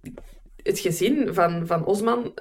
het 0.62 0.78
gezin 0.78 1.34
van, 1.34 1.66
van 1.66 1.84
Osman 1.84 2.34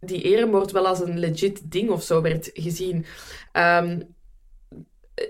die 0.00 0.22
eremoord 0.22 0.70
wel 0.70 0.86
als 0.86 1.00
een 1.00 1.18
legit 1.18 1.70
ding 1.70 1.90
of 1.90 2.02
zo 2.02 2.20
werd 2.22 2.50
gezien. 2.52 3.04
Ehm, 3.52 4.00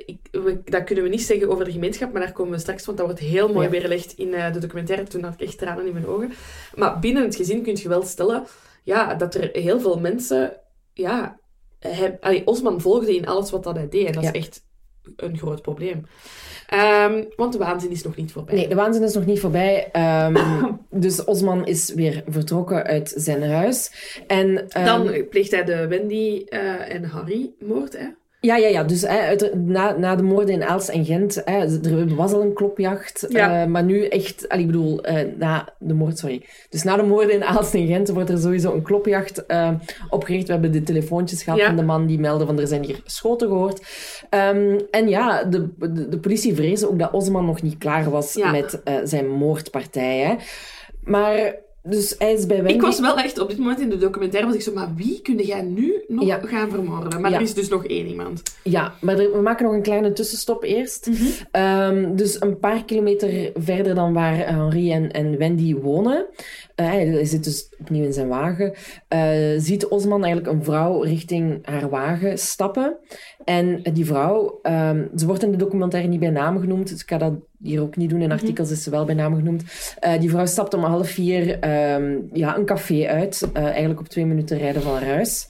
ik, 0.06 0.18
we- 0.30 0.60
dat 0.64 0.84
kunnen 0.84 1.04
we 1.04 1.10
niet 1.10 1.22
zeggen 1.22 1.48
over 1.50 1.64
de 1.64 1.72
gemeenschap, 1.72 2.12
maar 2.12 2.22
daar 2.22 2.32
komen 2.32 2.52
we 2.52 2.58
straks, 2.58 2.84
want 2.86 2.98
dat 2.98 3.06
wordt 3.06 3.20
heel 3.22 3.52
mooi 3.52 3.64
Ja. 3.64 3.70
weerlegd 3.70 4.12
in 4.12 4.34
eh, 4.34 4.52
de 4.52 4.58
documentaire. 4.58 5.06
Toen 5.06 5.22
had 5.22 5.34
ik 5.34 5.40
echt 5.40 5.58
tranen 5.58 5.86
in 5.86 5.92
mijn 5.92 6.06
ogen. 6.06 6.32
Maar 6.74 6.98
binnen 6.98 7.22
het 7.22 7.36
gezin 7.36 7.62
kun 7.62 7.76
je 7.76 7.88
wel 7.88 8.02
stellen 8.02 8.44
ja, 8.82 9.14
dat 9.14 9.34
er 9.34 9.50
heel 9.52 9.80
veel 9.80 9.98
mensen... 10.00 10.56
Ja, 10.92 11.38
hij, 11.78 12.16
allee, 12.20 12.46
Osman 12.46 12.80
volgde 12.80 13.16
in 13.16 13.26
alles 13.26 13.50
wat 13.50 13.62
dat 13.64 13.76
hij 13.76 13.88
deed. 13.88 14.06
En 14.06 14.12
dat 14.12 14.22
Ja. 14.22 14.32
is 14.32 14.38
echt 14.38 14.63
een 15.16 15.38
groot 15.38 15.62
probleem. 15.62 16.06
Ehm, 16.66 17.24
want 17.36 17.52
de 17.52 17.58
waanzin 17.58 17.90
is 17.90 18.02
nog 18.02 18.16
niet 18.16 18.32
voorbij. 18.32 18.54
Nee, 18.54 18.68
de 18.68 18.74
waanzin 18.74 19.02
is 19.02 19.14
nog 19.14 19.26
niet 19.26 19.40
voorbij. 19.40 19.88
Ehm, 19.92 20.64
dus 21.04 21.24
Osman 21.24 21.66
is 21.66 21.94
weer 21.94 22.22
vertrokken 22.28 22.82
uit 22.84 23.12
zijn 23.16 23.42
huis. 23.42 23.92
En, 24.26 24.68
ehm, 24.68 24.84
Dan 24.84 25.28
pleegt 25.30 25.50
hij 25.50 25.64
de 25.64 25.86
Wendy 25.86 26.44
eh, 26.48 26.94
en 26.94 27.04
Harry 27.04 27.50
moord. 27.58 27.98
Hè? 27.98 28.06
Ja, 28.44 28.56
ja, 28.56 28.68
ja. 28.68 28.84
Dus 28.84 29.02
hè, 29.02 29.36
na, 29.54 29.96
na 29.98 30.16
de 30.16 30.22
moorden 30.22 30.54
in 30.54 30.64
Aalst 30.64 30.88
en 30.88 31.04
Gent, 31.04 31.42
hè, 31.44 31.58
er 31.88 32.14
was 32.14 32.32
al 32.32 32.42
een 32.42 32.52
klopjacht. 32.54 33.26
Ja. 33.28 33.62
eh, 33.62 33.68
maar 33.68 33.84
nu 33.84 34.06
echt, 34.06 34.48
allee, 34.48 34.64
ik 34.64 34.70
bedoel, 34.70 35.02
eh, 35.04 35.26
na 35.38 35.68
de 35.78 35.94
moord, 35.94 36.18
sorry. 36.18 36.42
Dus 36.68 36.82
na 36.82 36.96
de 36.96 37.02
moorden 37.02 37.34
in 37.34 37.44
Aalst 37.44 37.74
en 37.74 37.86
Gent 37.86 38.08
wordt 38.08 38.30
er 38.30 38.38
sowieso 38.38 38.72
een 38.74 38.82
klopjacht 38.82 39.46
eh, 39.46 39.70
opgericht. 40.10 40.46
We 40.46 40.52
hebben 40.52 40.72
de 40.72 40.82
telefoontjes 40.82 41.42
gehad 41.42 41.58
Ja. 41.58 41.66
van 41.66 41.76
de 41.76 41.82
man 41.82 42.06
die 42.06 42.18
meldde 42.18 42.46
van 42.46 42.58
er 42.60 42.66
zijn 42.66 42.84
hier 42.84 43.00
schoten 43.04 43.48
gehoord. 43.48 43.82
Ehm, 44.30 44.78
en 44.90 45.08
ja, 45.08 45.44
de, 45.44 45.68
de, 45.78 46.08
de 46.08 46.18
politie 46.18 46.54
vreesde 46.54 46.88
ook 46.90 46.98
dat 46.98 47.12
Osman 47.12 47.44
nog 47.46 47.62
niet 47.62 47.78
klaar 47.78 48.10
was 48.10 48.34
Ja. 48.34 48.50
met 48.50 48.80
zijn 49.04 49.28
moordpartij. 49.30 50.18
Hè. 50.18 50.34
Maar, 51.04 51.54
dus 51.88 52.14
hij 52.18 52.32
is 52.32 52.46
bij 52.46 52.56
Wendy... 52.56 52.72
Ik 52.72 52.80
was 52.80 53.00
wel 53.00 53.18
echt 53.18 53.38
op 53.38 53.48
dit 53.48 53.58
moment 53.58 53.80
in 53.80 53.88
de 53.90 53.98
documentaire, 53.98 54.46
was 54.48 54.56
ik 54.56 54.62
zo, 54.62 54.72
maar 54.72 54.92
wie 54.96 55.20
kun 55.22 55.36
jij 55.36 55.62
nu 55.62 56.02
nog 56.08 56.24
Ja. 56.26 56.40
gaan 56.42 56.70
vermoorden? 56.70 57.20
Maar 57.20 57.30
Ja. 57.30 57.36
er 57.36 57.42
is 57.42 57.54
dus 57.54 57.68
nog 57.68 57.86
één 57.86 58.06
iemand. 58.06 58.42
Ja, 58.62 58.94
maar 59.00 59.18
er- 59.18 59.32
we 59.32 59.40
maken 59.40 59.64
nog 59.64 59.74
een 59.74 59.82
kleine 59.82 60.12
tussenstop 60.12 60.62
eerst. 60.62 61.08
Ehm, 61.50 62.16
dus 62.16 62.40
een 62.40 62.58
paar 62.58 62.84
kilometer 62.84 63.50
verder 63.54 63.94
dan 63.94 64.12
waar 64.12 64.36
Henri 64.48 64.92
en, 64.92 65.10
en 65.12 65.38
Wendy 65.38 65.74
wonen. 65.74 66.26
Eh, 66.74 66.86
hij 66.86 67.24
zit 67.24 67.44
dus 67.44 67.68
opnieuw 67.80 68.04
in 68.04 68.12
zijn 68.12 68.28
wagen. 68.28 68.72
eh, 69.08 69.20
ziet 69.56 69.86
Osman 69.86 70.24
eigenlijk 70.24 70.54
een 70.56 70.64
vrouw 70.64 71.02
richting 71.02 71.66
haar 71.66 71.88
wagen 71.88 72.38
stappen. 72.38 72.96
En 73.44 73.82
die 73.92 74.06
vrouw, 74.06 74.58
ehm, 74.62 75.06
ze 75.16 75.26
wordt 75.26 75.42
in 75.42 75.50
de 75.50 75.56
documentaire 75.56 76.08
niet 76.08 76.20
bij 76.20 76.30
naam 76.30 76.60
genoemd. 76.60 76.88
Dus 76.88 77.02
ik 77.02 77.08
ga 77.08 77.18
dat 77.18 77.32
hier 77.62 77.80
ook 77.80 77.96
niet 77.96 78.10
doen. 78.10 78.20
In 78.20 78.32
artikels 78.32 78.70
is 78.70 78.82
ze 78.82 78.90
wel 78.90 79.04
bij 79.04 79.14
naam 79.14 79.34
genoemd. 79.34 79.62
Eh, 80.00 80.20
die 80.20 80.30
vrouw 80.30 80.46
stapt 80.46 80.74
om 80.74 80.84
half 80.84 81.08
vier 81.08 81.58
ehm, 81.58 82.18
ja, 82.32 82.56
een 82.56 82.64
café 82.64 83.06
uit. 83.06 83.48
eigenlijk 83.52 84.00
op 84.00 84.08
twee 84.08 84.26
minuten 84.26 84.58
rijden 84.58 84.82
van 84.82 84.92
haar 84.92 85.04
huis. 85.04 85.48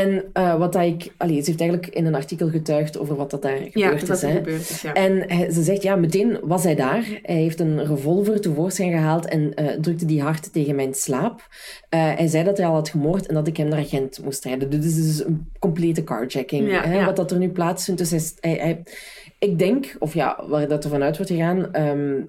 En 0.00 0.24
eh, 0.32 0.58
wat 0.58 0.72
dat 0.72 0.82
ik... 0.82 1.12
Allee, 1.16 1.40
ze 1.42 1.46
heeft 1.50 1.60
eigenlijk 1.60 1.94
in 1.94 2.06
een 2.06 2.14
artikel 2.14 2.48
getuigd 2.48 2.98
over 2.98 3.16
wat 3.16 3.30
dat 3.30 3.42
daar 3.42 3.58
Ja, 3.62 3.68
gebeurd 3.88 4.06
dat 4.06 4.16
is. 4.16 4.22
hè. 4.22 4.32
gebeurd 4.32 4.60
is, 4.70 4.82
ja. 4.82 4.92
En 4.92 5.24
hij- 5.30 5.50
ze 5.50 5.62
zegt, 5.62 5.82
ja, 5.82 5.96
meteen 5.96 6.38
was 6.42 6.64
hij 6.64 6.74
daar. 6.74 7.04
Hij 7.22 7.36
heeft 7.36 7.60
een 7.60 7.86
revolver 7.86 8.40
tevoorschijn 8.40 8.90
gehaald 8.90 9.26
en 9.26 9.54
eh, 9.54 9.66
drukte 9.80 10.04
die 10.06 10.22
hard 10.22 10.52
tegen 10.52 10.74
mijn 10.74 10.94
slaap. 10.94 11.48
Eh, 11.88 12.00
hij 12.14 12.26
zei 12.26 12.44
dat 12.44 12.56
hij 12.56 12.66
al 12.66 12.74
had 12.74 12.88
gemoord 12.88 13.26
en 13.26 13.34
dat 13.34 13.46
ik 13.46 13.56
hem 13.56 13.68
naar 13.68 13.84
Gent 13.84 14.24
moest 14.24 14.44
rijden. 14.44 14.70
Dus 14.70 14.80
dit 14.80 14.90
is 14.90 15.06
dus 15.16 15.24
een 15.26 15.50
complete 15.58 16.04
carjacking, 16.04 16.70
Ja, 16.70 16.82
hè, 16.84 17.04
wat 17.04 17.16
dat 17.16 17.30
er 17.30 17.38
nu 17.38 17.48
plaatsvindt. 17.50 18.00
Dus 18.00 18.10
hij, 18.10 18.18
is- 18.18 18.34
hij, 18.40 18.52
hij- 18.56 18.82
ik 19.38 19.58
denk, 19.58 19.96
of 19.98 20.14
ja, 20.14 20.44
waar 20.48 20.68
dat 20.68 20.84
er 20.84 20.90
vanuit 20.90 21.16
wordt 21.16 21.32
gegaan... 21.32 21.72
ehm, 21.72 22.20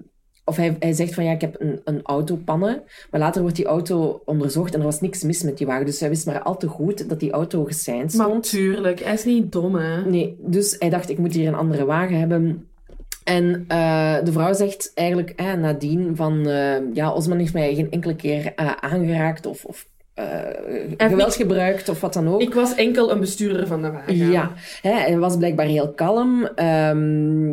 of 0.48 0.56
hij, 0.56 0.76
hij 0.78 0.92
zegt 0.92 1.14
van 1.14 1.24
ja, 1.24 1.32
ik 1.32 1.40
heb 1.40 1.56
een, 1.60 1.80
een 1.84 2.00
auto 2.02 2.36
pannen. 2.44 2.82
Maar 3.10 3.20
later 3.20 3.40
wordt 3.40 3.56
die 3.56 3.64
auto 3.66 4.22
onderzocht 4.24 4.72
en 4.74 4.78
er 4.80 4.84
was 4.86 5.00
niks 5.00 5.22
mis 5.22 5.42
met 5.42 5.58
die 5.58 5.66
wagen. 5.66 5.86
Dus 5.86 6.00
hij 6.00 6.08
wist 6.08 6.26
maar 6.26 6.42
al 6.42 6.56
te 6.56 6.68
goed 6.68 7.08
dat 7.08 7.20
die 7.20 7.30
auto 7.32 7.64
geseind 7.64 8.14
Maar 8.14 8.26
stond. 8.26 8.48
tuurlijk, 8.50 9.00
hij 9.04 9.12
is 9.14 9.24
niet 9.24 9.52
dom, 9.52 9.74
hè. 9.74 10.04
Nee, 10.10 10.36
dus 10.38 10.76
hij 10.78 10.90
dacht, 10.90 11.10
ik 11.10 11.18
moet 11.18 11.34
hier 11.34 11.48
een 11.48 11.54
andere 11.54 11.84
wagen 11.84 12.18
hebben. 12.18 12.66
En 13.24 13.64
eh, 13.68 14.16
de 14.24 14.32
vrouw 14.32 14.52
zegt 14.52 14.90
eigenlijk 14.94 15.30
eh, 15.30 15.52
nadien 15.52 16.16
van... 16.16 16.46
eh, 16.48 16.94
ja, 16.94 17.12
Osman 17.12 17.38
heeft 17.38 17.52
mij 17.52 17.74
geen 17.74 17.90
enkele 17.90 18.16
keer 18.16 18.52
eh, 18.56 18.72
aangeraakt 18.80 19.46
of, 19.46 19.64
of 19.64 19.86
eh, 20.14 20.26
geweld 20.96 21.34
gebruikt 21.34 21.88
of 21.88 22.00
wat 22.00 22.12
dan 22.12 22.28
ook. 22.28 22.40
Ik 22.40 22.54
was 22.54 22.74
enkel 22.74 23.10
een 23.10 23.20
bestuurder 23.20 23.66
van 23.66 23.82
de 23.82 23.90
wagen. 23.90 24.16
Ja, 24.30 24.52
hè, 24.82 24.90
hij 24.92 25.18
was 25.18 25.36
blijkbaar 25.36 25.66
heel 25.66 25.92
kalm. 25.92 26.44
Ehm, 26.44 27.52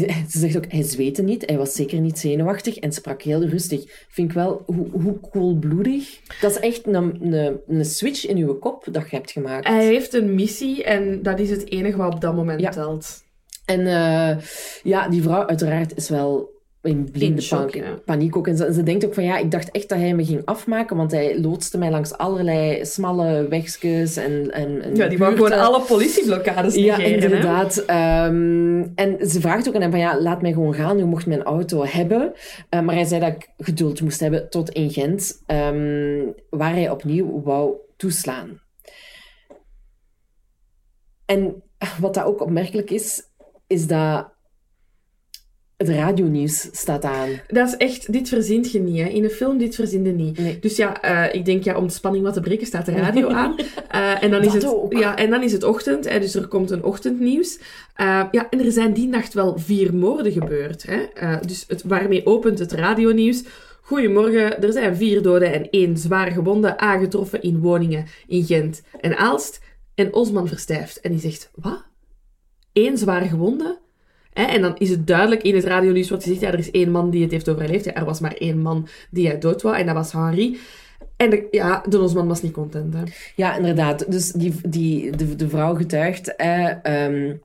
hij- 0.00 0.24
ze 0.30 0.38
zegt 0.38 0.56
ook, 0.56 0.64
hij 0.68 0.82
zweette 0.82 1.22
niet. 1.22 1.46
Hij 1.46 1.56
was 1.56 1.72
zeker 1.72 2.00
niet 2.00 2.18
zenuwachtig 2.18 2.76
en 2.78 2.92
sprak 2.92 3.22
heel 3.22 3.44
rustig. 3.44 4.06
Vind 4.08 4.28
ik 4.28 4.34
wel, 4.34 4.62
hoe, 4.66 4.88
hoe 4.90 5.18
koelbloedig. 5.20 6.20
Dat 6.40 6.50
is 6.50 6.58
echt 6.58 6.86
een, 6.86 6.94
een, 7.34 7.60
een 7.66 7.84
switch 7.84 8.26
in 8.26 8.36
uw 8.36 8.54
kop 8.58 8.84
dat 8.92 9.10
je 9.10 9.16
hebt 9.16 9.30
gemaakt. 9.30 9.66
Hij 9.68 9.86
heeft 9.86 10.14
een 10.14 10.34
missie 10.34 10.84
en 10.84 11.22
dat 11.22 11.38
is 11.38 11.50
het 11.50 11.70
enige 11.70 11.96
wat 11.96 12.14
op 12.14 12.20
dat 12.20 12.34
moment 12.34 12.60
Ja. 12.60 12.70
telt. 12.70 13.22
En 13.64 13.80
eh, 13.86 14.36
ja, 14.82 15.08
die 15.08 15.22
vrouw 15.22 15.46
uiteraard 15.46 15.96
is 15.96 16.08
wel 16.08 16.52
in 16.84 17.10
blinde 17.10 17.40
shock, 17.40 17.70
paniek, 17.70 17.84
ja. 17.84 17.98
paniek 18.04 18.36
ook. 18.36 18.48
En 18.48 18.56
ze, 18.56 18.72
ze 18.72 18.82
denkt 18.82 19.04
ook 19.04 19.14
van 19.14 19.24
ja, 19.24 19.38
ik 19.38 19.50
dacht 19.50 19.70
echt 19.70 19.88
dat 19.88 19.98
hij 19.98 20.14
me 20.14 20.24
ging 20.24 20.42
afmaken, 20.44 20.96
want 20.96 21.10
hij 21.10 21.40
loodste 21.40 21.78
mij 21.78 21.90
langs 21.90 22.12
allerlei 22.12 22.84
smalle 22.84 23.48
wegjes 23.48 24.16
en, 24.16 24.50
en, 24.50 24.82
en 24.82 24.96
Ja, 24.96 25.08
die 25.08 25.18
wou 25.18 25.34
gewoon 25.34 25.52
alle 25.52 25.80
politieblokkades 25.80 26.74
Ja, 26.74 26.96
negeren, 26.96 27.22
inderdaad. 27.22 27.76
Ehm, 27.76 28.82
en 28.94 29.28
ze 29.28 29.40
vraagt 29.40 29.68
ook 29.68 29.74
aan 29.74 29.80
hem 29.80 29.90
van 29.90 30.00
ja, 30.00 30.20
laat 30.20 30.42
mij 30.42 30.52
gewoon 30.52 30.74
gaan. 30.74 30.98
U 30.98 31.04
mocht 31.04 31.26
mijn 31.26 31.42
auto 31.42 31.84
hebben. 31.84 32.32
Eh, 32.68 32.80
maar 32.80 32.94
hij 32.94 33.04
zei 33.04 33.20
dat 33.20 33.32
ik 33.32 33.48
geduld 33.58 34.00
moest 34.00 34.20
hebben 34.20 34.50
tot 34.50 34.70
in 34.70 34.90
Gent, 34.90 35.42
ehm, 35.46 36.26
waar 36.50 36.72
hij 36.72 36.90
opnieuw 36.90 37.42
wou 37.42 37.74
toeslaan. 37.96 38.60
En 41.24 41.62
wat 42.00 42.14
dat 42.14 42.24
ook 42.24 42.40
opmerkelijk 42.40 42.90
is, 42.90 43.22
is 43.66 43.86
dat 43.86 44.33
het 45.86 45.96
radionieuws 45.96 46.68
staat 46.72 47.04
aan. 47.04 47.28
Dat 47.46 47.68
is 47.68 47.76
echt, 47.76 48.12
dit 48.12 48.28
verzint 48.28 48.70
je 48.70 48.80
niet. 48.80 48.98
Hè. 48.98 49.08
In 49.08 49.24
een 49.24 49.30
film, 49.30 49.58
dit 49.58 49.74
verzin 49.74 50.04
je 50.04 50.12
niet. 50.12 50.38
Nee. 50.38 50.58
Dus 50.58 50.76
ja, 50.76 51.02
eh, 51.02 51.34
ik 51.34 51.44
denk 51.44 51.64
ja, 51.64 51.76
om 51.76 51.86
de 51.86 51.92
spanning 51.92 52.24
wat 52.24 52.34
te 52.34 52.40
breken, 52.40 52.66
staat 52.66 52.86
de 52.86 52.92
radio 52.92 53.28
aan. 53.28 53.56
Eh, 53.88 54.22
en, 54.22 54.30
dan 54.30 54.42
is 54.42 54.52
het, 54.52 54.66
ook. 54.66 54.92
ja, 54.92 55.16
en 55.16 55.30
dan 55.30 55.42
is 55.42 55.52
het 55.52 55.62
ochtend, 55.62 56.08
hè, 56.08 56.20
dus 56.20 56.34
er 56.34 56.46
komt 56.48 56.70
een 56.70 56.84
ochtendnieuws. 56.84 57.58
Eh, 57.94 58.22
ja, 58.30 58.50
en 58.50 58.64
er 58.64 58.72
zijn 58.72 58.92
die 58.92 59.08
nacht 59.08 59.34
wel 59.34 59.58
vier 59.58 59.94
moorden 59.94 60.32
gebeurd. 60.32 60.84
Hè. 60.86 61.36
Dus 61.46 61.64
het, 61.68 61.82
waarmee 61.82 62.26
opent 62.26 62.58
het 62.58 62.72
radionieuws. 62.72 63.42
Goedemorgen, 63.80 64.62
er 64.62 64.72
zijn 64.72 64.96
vier 64.96 65.22
doden 65.22 65.52
en 65.52 65.70
één 65.70 65.96
zwaar 65.96 66.30
gewonde 66.30 66.78
aangetroffen 66.78 67.42
in 67.42 67.60
woningen 67.60 68.06
in 68.26 68.44
Gent 68.44 68.82
en 69.00 69.16
Aalst. 69.16 69.60
En 69.94 70.14
Osman 70.14 70.48
verstijft 70.48 71.00
en 71.00 71.10
die 71.10 71.20
zegt, 71.20 71.50
wat? 71.54 71.84
Eén 72.72 72.98
zwaar 72.98 73.22
gewonde? 73.22 73.78
En 74.34 74.62
dan 74.62 74.76
is 74.76 74.90
het 74.90 75.06
duidelijk 75.06 75.42
in 75.42 75.54
het 75.54 75.64
radionieuws 75.64 76.08
wordt 76.08 76.24
gezegd, 76.24 76.42
ja, 76.42 76.52
er 76.52 76.58
is 76.58 76.70
één 76.70 76.90
man 76.90 77.10
die 77.10 77.22
het 77.22 77.30
heeft 77.30 77.48
overleefd. 77.48 77.84
Ja, 77.84 77.94
er 77.94 78.04
was 78.04 78.20
maar 78.20 78.34
één 78.34 78.58
man 78.62 78.88
die 79.10 79.26
hij 79.26 79.38
dood 79.38 79.62
wou 79.62 79.76
en 79.76 79.86
dat 79.86 79.94
was 79.94 80.12
Henri. 80.12 80.58
En 81.16 81.30
de, 81.30 81.48
ja, 81.50 81.84
de 81.88 82.00
Osman 82.00 82.28
was 82.28 82.42
niet 82.42 82.52
content, 82.52 82.94
hè. 82.94 83.02
Ja, 83.36 83.56
inderdaad. 83.56 84.10
Dus 84.10 84.32
die, 84.32 84.54
die, 84.68 85.16
de, 85.16 85.36
de 85.36 85.48
vrouw 85.48 85.74
getuigt 85.74 86.36
eh, 86.36 86.84
ehm, 86.84 87.36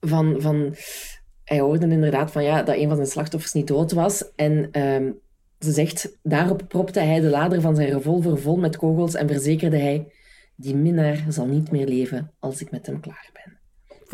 van, 0.00 0.36
van... 0.38 0.74
Hij 1.44 1.60
hoorde 1.60 1.88
inderdaad 1.88 2.30
van, 2.30 2.44
ja, 2.44 2.62
dat 2.62 2.76
een 2.76 2.86
van 2.86 2.96
zijn 2.96 3.08
slachtoffers 3.08 3.52
niet 3.52 3.66
dood 3.66 3.92
was. 3.92 4.24
En 4.36 4.68
ehm, 4.70 5.10
ze 5.58 5.72
zegt, 5.72 6.18
daarop 6.22 6.62
propte 6.68 7.00
hij 7.00 7.20
de 7.20 7.28
lader 7.28 7.60
van 7.60 7.76
zijn 7.76 7.90
revolver 7.90 8.38
vol 8.38 8.56
met 8.56 8.76
kogels 8.76 9.14
en 9.14 9.28
verzekerde 9.28 9.78
hij... 9.78 10.12
Die 10.56 10.76
minnaar 10.76 11.24
zal 11.28 11.46
niet 11.46 11.70
meer 11.70 11.86
leven 11.86 12.30
als 12.38 12.60
ik 12.60 12.70
met 12.70 12.86
hem 12.86 13.00
klaar 13.00 13.30
ben. 13.32 13.53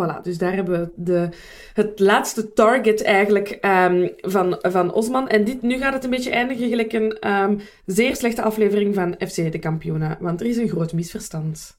Voilà, 0.01 0.23
dus 0.23 0.39
daar 0.39 0.55
hebben 0.55 0.81
we 0.81 0.93
de, 0.97 1.29
het 1.75 1.99
laatste 1.99 2.53
target 2.53 3.03
eigenlijk 3.03 3.49
ehm, 3.49 4.09
van, 4.17 4.59
van 4.61 4.93
Osman. 4.93 5.29
En 5.29 5.45
dit, 5.45 5.63
nu 5.63 5.79
gaat 5.79 5.95
het 5.95 6.05
een 6.05 6.11
beetje 6.11 6.31
eindigen 6.31 6.69
gelijk 6.69 6.93
een 6.93 7.19
ehm, 7.19 7.59
zeer 7.87 8.17
slechte 8.17 8.43
aflevering 8.43 8.95
van 8.95 9.15
FC 9.29 9.53
de 9.53 9.59
Kampioenen. 9.59 10.17
Want 10.21 10.41
er 10.41 10.47
is 10.47 10.57
een 10.57 10.69
groot 10.69 10.93
misverstand. 10.93 11.79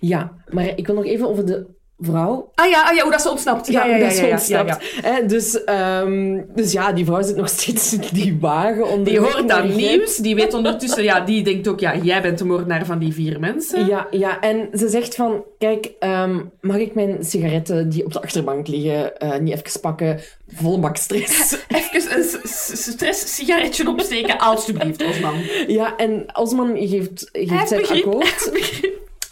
Ja, 0.00 0.32
maar 0.48 0.78
ik 0.78 0.86
wil 0.86 0.94
nog 0.94 1.06
even 1.06 1.28
over 1.28 1.46
de 1.46 1.66
vrouw 2.02 2.50
Ah 2.54 2.70
ja, 2.70 2.82
ah 2.82 2.94
ja 2.94 3.02
hoe 3.02 3.10
dat 3.10 3.22
ze 3.22 3.30
ontsnapt. 3.30 3.66
Ja, 3.66 3.84
ja, 3.86 3.96
ja, 3.96 4.08
dat 4.08 4.16
ja, 4.16 4.30
ontsnapt. 4.30 4.80
dus, 5.28 5.64
ehm, 5.64 6.40
dus 6.54 6.72
ja, 6.72 6.92
die 6.92 7.04
vrouw 7.04 7.22
zit 7.22 7.36
nog 7.36 7.48
steeds 7.48 7.92
in 7.92 8.02
die 8.12 8.38
wagen. 8.40 8.84
Die 8.84 8.92
onderweg 8.92 9.32
hoort 9.32 9.48
dat 9.48 9.64
nieuws, 9.64 10.16
die 10.16 10.34
weet 10.34 10.54
ondertussen, 10.54 11.02
ja, 11.02 11.20
die 11.20 11.42
denkt 11.42 11.68
ook, 11.68 11.80
ja, 11.80 11.96
jij 11.96 12.22
bent 12.22 12.38
de 12.38 12.44
moordenaar 12.44 12.86
van 12.86 12.98
die 12.98 13.12
vier 13.12 13.40
mensen. 13.40 13.86
Ja, 13.86 14.06
ja, 14.10 14.40
en 14.40 14.68
ze 14.74 14.88
zegt 14.88 15.14
van, 15.14 15.44
kijk, 15.58 15.90
ehm, 15.98 16.40
mag 16.60 16.76
ik 16.76 16.94
mijn 16.94 17.24
sigaretten 17.24 17.88
die 17.88 18.04
op 18.04 18.12
de 18.12 18.22
achterbank 18.22 18.68
liggen 18.68 19.18
eh, 19.18 19.38
niet 19.38 19.54
even 19.54 19.80
pakken? 19.80 20.20
Volle 20.54 20.78
bak 20.78 20.96
stress. 20.96 21.56
Even 21.68 22.18
een 22.18 22.24
stress-sigaretje 22.44 23.88
opsteken, 23.88 24.38
alstublieft, 24.38 25.04
Osman. 25.04 25.34
ja, 25.66 25.96
en 25.96 26.26
Osman 26.32 26.76
geeft, 26.76 27.28
geeft 27.32 27.68
zijn 27.68 27.86
akkoord. 27.86 28.50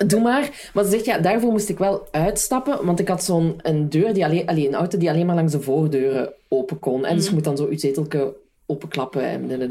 Doe 0.06 0.20
maar. 0.20 0.70
Maar 0.74 0.84
ze 0.84 0.90
zegt, 0.90 1.04
ja, 1.04 1.18
daarvoor 1.18 1.50
moest 1.50 1.68
ik 1.68 1.78
wel 1.78 2.08
uitstappen, 2.10 2.86
want 2.86 3.00
ik 3.00 3.08
had 3.08 3.24
zo'n 3.24 3.54
een 3.62 3.88
deur, 3.88 4.14
die 4.14 4.24
alleen, 4.24 4.46
alleen, 4.46 4.66
een 4.66 4.74
auto 4.74 4.98
die 4.98 5.10
alleen 5.10 5.26
maar 5.26 5.34
langs 5.34 5.52
de 5.52 5.60
voordeuren 5.60 6.32
open 6.48 6.78
kon. 6.78 7.04
En 7.04 7.16
dus 7.16 7.26
je 7.26 7.34
moet 7.34 7.44
dan 7.44 7.56
zo 7.56 7.70
je 7.70 7.78
zetelke 7.78 8.34
openklappen 8.70 9.22
en. 9.22 9.70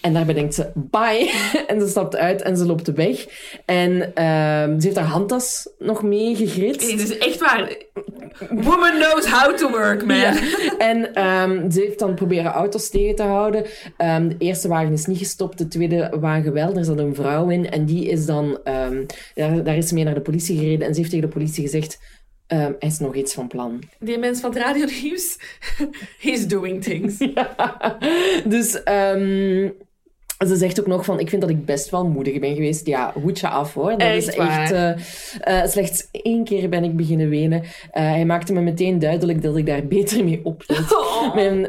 En 0.00 0.12
daarbij 0.12 0.34
denkt 0.34 0.54
ze, 0.54 0.70
bye. 0.74 1.32
en 1.66 1.80
ze 1.80 1.88
stapt 1.88 2.16
uit 2.16 2.42
en 2.42 2.56
ze 2.56 2.66
loopt 2.66 2.92
weg. 2.92 3.26
En 3.64 4.14
ehm, 4.14 4.80
ze 4.80 4.86
heeft 4.86 4.96
haar 4.96 5.06
handtas 5.06 5.68
nog 5.78 6.02
mee 6.02 6.36
gegritst. 6.36 6.90
Dit 6.90 7.00
is 7.00 7.18
echt 7.18 7.38
waar. 7.38 7.76
Woman 8.50 8.90
knows 8.90 9.26
how 9.26 9.56
to 9.56 9.70
work, 9.70 10.06
man. 10.06 10.16
Ja. 10.16 10.34
En 10.78 11.14
ehm, 11.14 11.70
ze 11.70 11.80
heeft 11.80 11.98
dan 11.98 12.14
proberen 12.14 12.52
auto's 12.52 12.90
tegen 12.90 13.14
te 13.14 13.22
houden. 13.22 13.64
Ehm, 13.96 14.28
de 14.28 14.36
eerste 14.38 14.68
wagen 14.68 14.92
is 14.92 15.06
niet 15.06 15.18
gestopt, 15.18 15.58
de 15.58 15.68
tweede 15.68 16.12
wagen 16.20 16.52
wel. 16.52 16.72
Daar 16.72 16.84
zat 16.84 16.98
een 16.98 17.14
vrouw 17.14 17.48
in 17.48 17.70
en 17.70 17.84
die 17.84 18.08
is 18.08 18.26
dan... 18.26 18.58
daar, 19.34 19.64
daar 19.64 19.76
is 19.76 19.88
ze 19.88 19.94
mee 19.94 20.04
naar 20.04 20.14
de 20.14 20.20
politie 20.20 20.58
gereden 20.58 20.86
en 20.86 20.94
ze 20.94 21.00
heeft 21.00 21.12
tegen 21.12 21.28
de 21.28 21.34
politie 21.34 21.62
gezegd... 21.62 21.98
ehm, 22.46 22.72
hij 22.78 22.88
is 22.88 22.98
nog 22.98 23.14
iets 23.14 23.34
van 23.34 23.48
plan. 23.48 23.82
Die 23.98 24.18
mens 24.18 24.40
van 24.40 24.50
het 24.50 24.62
radionieuws, 24.62 25.38
he's 26.26 26.46
doing 26.46 26.82
things. 26.82 27.18
dus... 28.54 28.82
ehm, 28.82 29.68
Ze 30.46 30.56
zegt 30.56 30.80
ook 30.80 30.86
nog 30.86 31.04
van, 31.04 31.20
ik 31.20 31.28
vind 31.28 31.40
dat 31.40 31.50
ik 31.50 31.64
best 31.64 31.90
wel 31.90 32.06
moedig 32.08 32.38
ben 32.38 32.54
geweest. 32.54 32.86
Ja, 32.86 33.12
hoedje 33.22 33.48
af 33.48 33.74
hoor. 33.74 33.90
Dat 33.90 34.00
Echt 34.00 34.28
is 34.28 34.34
echt... 34.34 34.72
eh, 34.72 34.90
eh, 35.62 35.68
slechts 35.70 36.08
één 36.12 36.44
keer 36.44 36.68
ben 36.68 36.84
ik 36.84 36.96
beginnen 36.96 37.28
wenen. 37.28 37.62
Eh, 37.62 38.02
hij 38.02 38.24
maakte 38.24 38.52
me 38.52 38.60
meteen 38.60 38.98
duidelijk 38.98 39.42
dat 39.42 39.56
ik 39.56 39.66
daar 39.66 39.86
beter 39.86 40.24
mee 40.24 40.40
ophield. 40.44 40.92
Oh. 40.96 41.34
Mijn, 41.34 41.68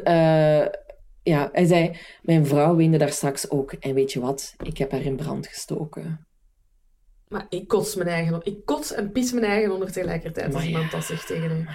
ja, 1.23 1.49
hij 1.51 1.65
zei, 1.65 1.91
mijn 2.21 2.45
vrouw 2.45 2.75
weende 2.75 2.97
daar 2.97 3.11
straks 3.11 3.49
ook. 3.49 3.71
En 3.71 3.93
weet 3.93 4.11
je 4.13 4.19
wat? 4.19 4.55
Ik 4.63 4.78
heb 4.78 4.91
haar 4.91 5.01
in 5.01 5.15
brand 5.15 5.47
gestoken. 5.47 6.26
Maar 7.28 7.45
ik 7.49 7.67
kots 7.67 7.95
mijn 7.95 8.09
eigen... 8.09 8.39
Ik 8.43 8.55
kots 8.65 8.93
en 8.93 9.11
pis 9.11 9.32
mijn 9.32 9.45
eigen 9.45 9.71
onder 9.71 9.91
tegelijkertijd 9.91 10.45
als 10.45 10.53
Maar 10.55 10.63
ja. 10.63 10.69
iemand 10.69 10.91
dat 10.91 11.03
zegt 11.03 11.28
tegen 11.28 11.51
u. 11.51 11.65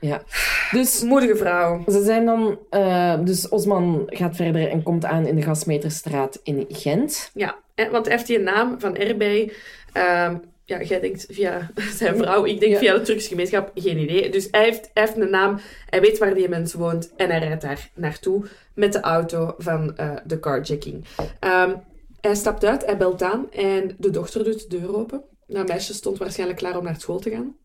Ja. 0.00 0.22
Dus 0.70 1.02
Moedige 1.02 1.36
vrouw. 1.36 1.82
ze 1.86 2.02
zijn 2.04 2.24
dan... 2.24 2.58
eh, 2.70 3.18
dus 3.24 3.48
Osman 3.48 4.02
gaat 4.06 4.36
verder 4.36 4.68
en 4.70 4.82
komt 4.82 5.04
aan 5.04 5.26
in 5.26 5.36
de 5.36 5.42
Gasmeterstraat 5.42 6.40
in 6.42 6.64
Gent. 6.68 7.30
Ja, 7.34 7.56
want 7.90 8.06
hij 8.06 8.14
heeft 8.14 8.26
die 8.26 8.38
naam 8.38 8.80
van 8.80 8.96
erbij. 8.96 9.52
ehm, 9.92 10.36
ja, 10.64 10.82
jij 10.82 11.00
denkt 11.00 11.26
via 11.30 11.70
zijn 11.98 12.16
vrouw, 12.16 12.44
ik 12.44 12.60
denk 12.60 12.72
Ja. 12.72 12.78
via 12.78 12.94
de 12.94 13.00
Turkse 13.00 13.28
gemeenschap, 13.28 13.70
geen 13.74 13.98
idee. 13.98 14.30
Dus 14.30 14.48
hij 14.50 14.64
heeft, 14.64 14.90
hij 14.94 15.02
heeft 15.04 15.16
een 15.16 15.30
naam, 15.30 15.58
hij 15.90 16.00
weet 16.00 16.18
waar 16.18 16.34
die 16.34 16.48
mens 16.48 16.72
woont 16.74 17.12
en 17.16 17.30
hij 17.30 17.38
rijdt 17.38 17.62
daar 17.62 17.88
naartoe 17.94 18.44
met 18.74 18.92
de 18.92 19.00
auto 19.00 19.54
van 19.58 19.96
eh, 19.96 20.10
de 20.24 20.40
carjacking. 20.40 21.04
Ehm, 21.40 21.74
hij 22.20 22.34
stapt 22.34 22.64
uit, 22.64 22.84
hij 22.84 22.96
belt 22.96 23.22
aan 23.22 23.50
en 23.52 23.94
de 23.98 24.10
dochter 24.10 24.44
doet 24.44 24.70
de 24.70 24.78
deur 24.78 24.96
open. 24.96 25.22
Dat 25.46 25.68
meisje 25.68 25.94
stond 25.94 26.18
waarschijnlijk 26.18 26.58
klaar 26.58 26.76
om 26.76 26.84
naar 26.84 27.00
school 27.00 27.18
te 27.18 27.30
gaan. 27.30 27.56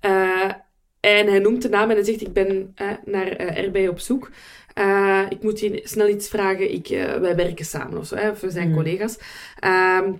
Eh, 0.00 0.52
en 1.00 1.26
hij 1.26 1.38
noemt 1.38 1.62
de 1.62 1.68
naam 1.68 1.90
en 1.90 1.96
hij 1.96 2.04
zegt, 2.04 2.20
ik 2.20 2.32
ben 2.32 2.72
eh, 2.74 2.86
naar 3.04 3.26
eh 3.26 3.64
erbij 3.64 3.88
op 3.88 3.98
zoek. 3.98 4.30
Ik 5.28 5.42
moet 5.42 5.60
je 5.60 5.80
snel 5.84 6.08
iets 6.08 6.28
vragen. 6.28 6.72
Ik, 6.72 6.88
wij 7.20 7.36
werken 7.36 7.64
samen 7.64 7.98
of 7.98 8.06
zo. 8.06 8.16
Hè, 8.16 8.30
of 8.30 8.40
we 8.40 8.50
zijn 8.50 8.68
Mm. 8.68 8.74
collega's. 8.74 9.18
Ehm, 9.58 10.12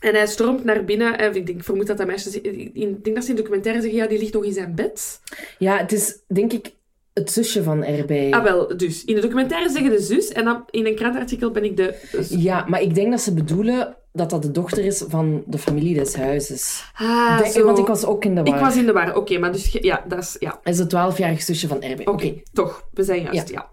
en 0.00 0.14
hij 0.14 0.26
stormt 0.26 0.64
naar 0.64 0.84
binnen. 0.84 1.18
En 1.18 1.34
ik, 1.34 1.46
denk, 1.46 1.58
ik 1.58 1.64
vermoed 1.64 1.86
dat 1.86 1.96
dat 1.96 2.06
meisje... 2.06 2.40
ik 2.40 3.04
denk 3.04 3.16
dat 3.16 3.24
ze 3.24 3.30
in 3.30 3.36
de 3.36 3.42
documentaire 3.42 3.80
zeggen, 3.80 3.98
ja, 3.98 4.06
die 4.06 4.18
ligt 4.18 4.32
nog 4.32 4.44
in 4.44 4.52
zijn 4.52 4.74
bed. 4.74 5.20
Ja, 5.58 5.76
het 5.76 5.92
is 5.92 6.18
denk 6.26 6.52
ik 6.52 6.72
het 7.18 7.32
zusje 7.32 7.62
van 7.62 7.84
erbij. 7.84 8.30
Ah, 8.30 8.42
wel, 8.42 8.76
dus. 8.76 9.04
In 9.04 9.14
de 9.14 9.20
documentaire 9.20 9.70
zeggen 9.70 9.90
de 9.90 10.00
zus. 10.00 10.28
En 10.28 10.44
dan 10.44 10.64
in 10.70 10.86
een 10.86 10.94
krantartikel 10.94 11.50
ben 11.50 11.64
ik 11.64 11.76
de... 11.76 11.94
Ja, 12.28 12.64
maar 12.68 12.82
ik 12.82 12.94
denk 12.94 13.10
dat 13.10 13.20
ze 13.20 13.34
bedoelen 13.34 13.96
dat 14.12 14.30
dat 14.30 14.42
de 14.42 14.50
dochter 14.50 14.84
is 14.84 15.04
van 15.08 15.42
de 15.46 15.58
familie 15.58 15.94
des 15.94 16.14
huizes. 16.16 16.84
Ah, 16.94 17.38
Denk- 17.38 17.52
zo. 17.52 17.64
Want 17.64 17.78
ik 17.78 17.86
was 17.86 18.04
ook 18.04 18.24
in 18.24 18.34
de 18.34 18.42
war. 18.42 18.54
Ik 18.54 18.60
was 18.60 18.76
in 18.76 18.86
de 18.86 18.92
war. 18.92 19.16
Oké, 19.16 19.38
maar 19.38 19.52
dus... 19.52 19.72
Ja, 19.80 20.04
dat 20.08 20.18
is... 20.18 20.36
Ja. 20.38 20.60
Hij 20.62 20.72
is 20.72 20.78
de 20.78 20.86
twaalfjarige 20.86 21.42
zusje 21.42 21.68
van 21.68 21.82
erbij. 21.82 22.06
Oké, 22.06 22.26
Oké, 22.26 22.42
toch. 22.52 22.88
We 22.92 23.02
zijn 23.02 23.22
juist, 23.22 23.48
ja. 23.48 23.68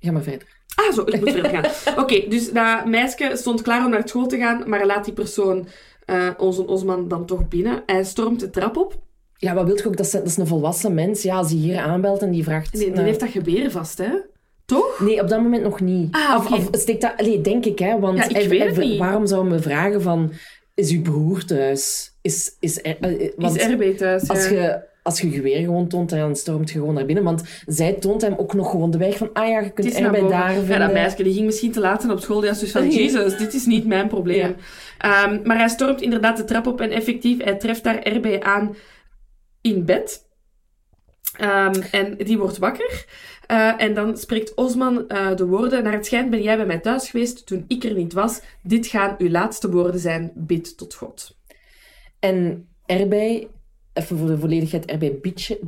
ga 0.00 0.12
maar 0.12 0.22
verder. 0.22 0.46
Ah, 0.74 0.92
zo, 0.92 1.02
ik 1.04 1.20
moet 1.20 1.30
verder 1.30 1.50
gaan. 1.50 1.94
Oké, 2.02 2.28
dus 2.28 2.52
dat 2.52 2.86
meisje 2.86 3.30
stond 3.34 3.62
klaar 3.62 3.84
om 3.84 3.90
naar 3.90 4.08
school 4.08 4.26
te 4.26 4.38
gaan, 4.38 4.68
maar 4.68 4.86
laat 4.86 5.04
die 5.04 5.14
persoon, 5.14 5.66
eh, 6.04 6.28
onze 6.38 6.66
Osman, 6.66 7.08
dan 7.08 7.26
toch 7.26 7.48
binnen. 7.48 7.82
Hij 7.86 8.04
stormt 8.04 8.40
de 8.40 8.50
trap 8.50 8.76
op. 8.76 9.00
Ja, 9.42 9.54
wat 9.54 9.66
wil 9.66 9.76
je 9.76 9.86
ook? 9.86 9.96
Dat 9.96 10.06
is, 10.06 10.12
dat 10.12 10.26
is 10.26 10.36
een 10.36 10.46
volwassen 10.46 10.94
mens. 10.94 11.22
Ja, 11.22 11.36
als 11.36 11.48
hij 11.50 11.58
hier 11.58 11.78
aanbelt 11.78 12.22
en 12.22 12.30
die 12.30 12.44
vraagt... 12.44 12.72
Nee, 12.72 12.84
die 12.84 12.92
naar- 12.94 13.04
heeft 13.04 13.20
dat 13.20 13.28
geweer 13.28 13.70
vast, 13.70 13.98
hè? 13.98 14.08
Toch? 14.64 15.00
Nee, 15.00 15.20
op 15.20 15.28
dat 15.28 15.40
moment 15.42 15.62
nog 15.62 15.80
niet. 15.80 16.14
Ah, 16.14 16.34
Of, 16.38 16.44
oké. 16.52 16.54
of 16.54 16.68
steekt 16.80 17.00
dat... 17.00 17.12
Allee, 17.16 17.40
denk 17.40 17.64
ik, 17.64 17.78
hè. 17.78 17.98
Want 17.98 18.18
Ja, 18.18 18.24
ik 18.28 18.48
hij- 18.50 18.72
hij- 18.74 18.96
waarom 18.98 19.26
zou 19.26 19.46
me 19.48 19.58
vragen 19.58 20.02
van... 20.02 20.32
Is 20.74 20.90
uw 20.90 21.02
broer 21.02 21.44
thuis? 21.44 22.12
Is... 22.20 22.56
is, 22.60 22.78
er, 22.82 22.96
eh, 23.00 23.24
eh, 23.26 23.32
want 23.36 23.56
Is 23.56 23.66
RB 23.66 23.96
thuis, 23.96 24.28
als 24.28 24.48
ja. 24.48 24.54
je... 24.54 24.90
Als 25.04 25.20
je 25.20 25.30
geweer 25.30 25.60
gewoon 25.60 25.88
toont, 25.88 26.10
dan 26.10 26.36
stormt 26.36 26.70
je 26.70 26.78
gewoon 26.78 26.94
naar 26.94 27.04
binnen. 27.06 27.24
Want 27.24 27.42
zij 27.66 27.92
toont 27.92 28.22
hem 28.22 28.34
ook 28.36 28.54
nog 28.54 28.70
gewoon 28.70 28.90
de 28.90 28.98
weg 28.98 29.16
van... 29.16 29.30
Ah 29.32 29.48
ja, 29.48 29.60
je 29.60 29.70
kunt 29.70 29.94
erbij 29.94 30.20
boven. 30.20 30.36
daar 30.38 30.52
Ja, 30.52 30.58
vinden. 30.58 30.78
dat 30.80 30.92
meisje 30.92 31.22
die 31.22 31.32
ging 31.32 31.46
misschien 31.46 31.72
te 31.72 31.80
laat 31.80 32.10
op 32.10 32.20
school. 32.20 32.40
Die 32.40 32.48
was 32.48 32.58
dus 32.60 32.70
van, 32.70 32.90
jezus, 33.00 33.36
dit 33.38 33.54
is 33.54 33.66
niet 33.66 33.86
mijn 33.86 34.08
probleem. 34.08 34.54
Ehm, 34.98 35.38
maar 35.44 35.58
hij 35.58 35.68
stormt 35.68 36.00
inderdaad 36.00 36.36
de 36.36 36.44
trap 36.44 36.66
op 36.66 36.80
en 36.80 36.90
effectief, 36.90 37.42
hij 37.44 37.54
treft 37.54 37.84
daar 37.84 37.98
erbij 37.98 38.42
aan 38.42 38.74
in 39.62 39.84
bed. 39.84 40.30
Ehm, 41.36 41.82
en 41.90 42.16
die 42.16 42.38
wordt 42.38 42.58
wakker. 42.58 43.06
Eh, 43.46 43.80
en 43.82 43.94
dan 43.94 44.16
spreekt 44.16 44.54
Osman 44.54 45.08
eh, 45.08 45.36
de 45.36 45.46
woorden. 45.46 45.82
Naar 45.82 45.92
het 45.92 46.06
schijnt 46.06 46.30
ben 46.30 46.42
jij 46.42 46.56
bij 46.56 46.66
mij 46.66 46.80
thuis 46.80 47.10
geweest 47.10 47.46
toen 47.46 47.64
ik 47.68 47.84
er 47.84 47.94
niet 47.94 48.12
was. 48.12 48.40
Dit 48.62 48.86
gaan 48.86 49.14
uw 49.18 49.28
laatste 49.28 49.70
woorden 49.70 50.00
zijn. 50.00 50.32
Bid 50.34 50.76
tot 50.76 50.94
God. 50.94 51.38
En 52.18 52.68
erbij, 52.86 53.48
even 53.92 54.18
voor 54.18 54.26
de 54.26 54.38
volledigheid, 54.38 54.84
erbij 54.84 55.18
Bicher, 55.22 55.58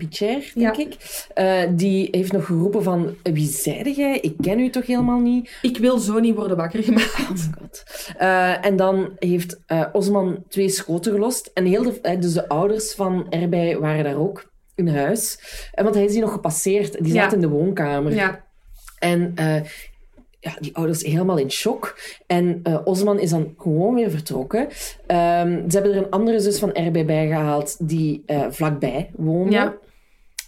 denk 0.55 0.55
Ja. 0.55 0.77
ik. 0.79 0.97
eh, 1.35 1.63
die 1.71 2.09
heeft 2.11 2.33
nog 2.33 2.45
geroepen 2.47 2.83
van, 2.83 3.15
wie 3.23 3.47
zeide 3.49 3.93
jij? 3.93 4.19
Ik 4.21 4.35
ken 4.41 4.59
u 4.59 4.71
toch 4.71 4.87
helemaal 4.87 5.19
niet? 5.21 5.59
Ik 5.63 5.77
wil 5.79 5.99
zo 5.99 6.19
niet 6.19 6.35
worden 6.35 6.57
wakker 6.57 6.83
gemaakt. 6.83 7.19
Oh 7.21 7.31
my 7.31 7.37
god. 7.61 7.85
Eh, 8.19 8.65
en 8.67 8.77
dan 8.77 9.11
heeft 9.19 9.61
eh, 9.67 9.85
Osman 9.93 10.43
twee 10.49 10.69
schoten 10.69 11.13
gelost. 11.13 11.51
En 11.55 11.65
heel 11.65 11.83
de, 11.83 12.17
dus 12.19 12.33
de 12.33 12.49
ouders 12.49 12.93
van 12.95 13.27
erbij 13.31 13.79
waren 13.79 14.05
daar 14.05 14.17
ook 14.19 14.51
in 14.75 14.89
huis. 14.89 15.39
En 15.73 15.85
want 15.85 15.97
hij 15.97 16.05
is 16.05 16.13
die 16.13 16.21
nog 16.21 16.33
gepasseerd. 16.33 17.05
Die 17.05 17.13
Ja. 17.15 17.23
zat 17.23 17.33
in 17.33 17.41
de 17.41 17.49
woonkamer. 17.49 18.15
Ja, 18.15 18.45
En 18.99 19.35
ja, 20.45 20.57
die 20.61 20.77
ouders 20.77 21.03
helemaal 21.03 21.37
in 21.37 21.51
shock. 21.51 21.99
En 22.27 22.61
eh, 22.63 22.79
Osman 22.85 23.19
is 23.19 23.31
dan 23.31 23.55
gewoon 23.59 23.95
weer 23.95 24.11
vertrokken. 24.11 24.69
Ehm, 25.07 25.71
ze 25.71 25.77
hebben 25.79 25.93
er 25.93 25.97
een 25.97 26.11
andere 26.11 26.41
zus 26.41 26.59
van 26.59 26.73
erbij 26.73 27.05
bijgehaald 27.05 27.89
die 27.89 28.23
eh, 28.27 28.47
vlakbij 28.51 29.11
woonde. 29.17 29.53
Ja. 29.53 29.75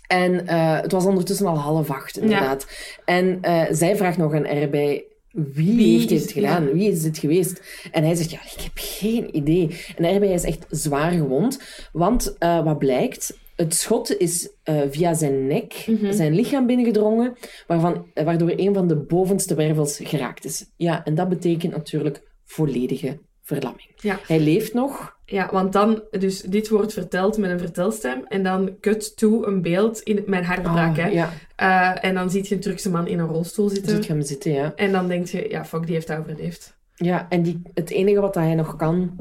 En 0.06 0.46
eh, 0.46 0.80
het 0.80 0.92
was 0.92 1.04
ondertussen 1.04 1.46
al 1.46 1.58
half 1.58 1.90
acht, 1.90 2.18
inderdaad. 2.18 2.66
En 3.04 3.38
zij 3.70 3.96
vraagt 3.96 4.18
nog 4.18 4.34
aan 4.34 4.46
erbij... 4.46 5.04
Wie, 5.30 5.76
Wie 5.76 5.96
heeft 5.96 6.08
dit 6.08 6.32
gedaan? 6.32 6.72
Wie 6.72 6.90
is 6.90 7.02
dit 7.02 7.18
geweest? 7.18 7.62
En 7.92 8.04
hij 8.04 8.14
zegt, 8.14 8.30
ja, 8.30 8.38
ik 8.38 8.62
heb 8.62 8.72
geen 8.74 9.36
idee. 9.36 9.84
En 9.96 10.04
erbij 10.04 10.32
is 10.32 10.44
echt 10.44 10.66
zwaar 10.70 11.10
gewond. 11.10 11.60
Want 11.92 12.36
wat 12.38 12.78
blijkt, 12.78 13.38
het 13.56 13.74
schot 13.74 14.16
is 14.18 14.50
eh, 14.62 14.80
via 14.90 15.14
zijn 15.14 15.46
nek, 15.46 15.84
Mhm. 15.86 16.12
zijn 16.12 16.34
lichaam 16.34 16.66
binnengedrongen, 16.66 17.34
waarvan, 17.66 18.06
eh, 18.14 18.24
waardoor 18.24 18.52
een 18.56 18.74
van 18.74 18.86
de 18.88 18.96
bovenste 18.96 19.54
wervels 19.54 20.00
geraakt 20.02 20.44
is. 20.44 20.64
Ja, 20.76 21.04
en 21.04 21.14
dat 21.14 21.28
betekent 21.28 21.72
natuurlijk 21.72 22.22
volledige 22.44 23.18
verlamming. 23.42 23.88
Ja. 23.96 24.18
Hij 24.26 24.40
leeft 24.40 24.74
nog. 24.74 25.14
Ja, 25.24 25.48
want 25.52 25.72
dan, 25.72 26.02
dus 26.10 26.40
dit 26.40 26.68
wordt 26.68 26.92
verteld 26.92 27.38
met 27.38 27.50
een 27.50 27.58
vertelstem 27.58 28.24
en 28.28 28.42
dan 28.42 28.76
cut 28.80 29.16
to 29.16 29.44
een 29.44 29.62
beeld 29.62 30.00
in 30.00 30.22
mijn 30.26 30.44
hartbraak, 30.44 30.96
hè. 30.96 31.08
Ja, 31.08 31.32
Eh, 31.56 32.04
en 32.04 32.14
dan 32.14 32.30
ziet 32.30 32.48
je 32.48 32.54
een 32.54 32.60
Turkse 32.60 32.90
man 32.90 33.06
in 33.06 33.18
een 33.18 33.26
rolstoel 33.28 33.68
zitten. 33.68 33.94
ziet 33.96 34.06
je 34.06 34.12
hem 34.12 34.22
zitten, 34.22 34.52
ja. 34.52 34.72
En 34.74 34.92
dan 34.92 35.08
denk 35.08 35.26
je, 35.26 35.46
ja, 35.48 35.64
fuck, 35.64 35.84
die 35.84 35.94
heeft 35.94 36.06
dat 36.06 36.18
overleefd. 36.18 36.76
Ja, 36.94 37.26
en 37.28 37.42
die, 37.42 37.62
het 37.74 37.90
enige 37.90 38.20
wat 38.20 38.34
hij 38.34 38.54
nog 38.54 38.76
kan, 38.76 39.16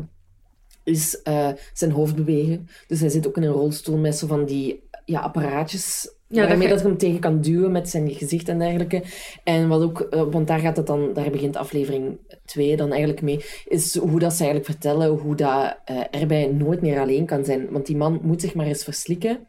is 0.86 1.22
eh, 1.22 1.50
zijn 1.74 1.92
hoofd 1.92 2.16
bewegen. 2.16 2.68
Dus 2.88 3.00
hij 3.00 3.10
zit 3.10 3.28
ook 3.28 3.38
in 3.38 3.44
een 3.44 3.52
rolstoel 3.52 3.98
met 3.98 4.16
zo 4.16 4.28
van 4.28 4.46
die 4.46 4.84
ja, 5.06 5.20
apparaatjes. 5.20 6.14
Ja, 6.28 6.48
waarmee 6.48 6.68
dat 6.68 6.80
je 6.80 6.88
hem 6.88 6.98
tegen 6.98 7.20
kan 7.20 7.42
duwen 7.42 7.72
met 7.72 7.90
zijn 7.90 8.12
gezicht 8.12 8.50
en 8.50 8.60
dergelijke. 8.60 9.04
En 9.44 9.68
wat 9.68 9.82
ook, 9.82 10.00
eh, 10.00 10.24
want 10.32 10.48
daar 10.48 10.60
gaat 10.60 10.78
het 10.78 10.88
dan, 10.88 11.14
daar 11.14 11.30
begint 11.30 11.56
aflevering 11.56 12.18
2 12.46 12.76
dan 12.78 12.90
eigenlijk 12.90 13.22
mee, 13.22 13.46
is 13.68 13.98
hoe 13.98 14.20
dat 14.20 14.34
ze 14.34 14.44
eigenlijk 14.44 14.72
vertellen 14.72 15.08
hoe 15.10 15.36
dat 15.36 15.78
eh, 15.86 16.02
erbij 16.12 16.48
nooit 16.48 16.82
meer 16.82 17.00
alleen 17.00 17.26
kan 17.26 17.46
zijn. 17.46 17.72
Want 17.72 17.86
die 17.86 17.98
man 17.98 18.20
moet 18.22 18.42
zich 18.42 18.54
maar 18.54 18.66
eens 18.66 18.84
verslikken. 18.84 19.48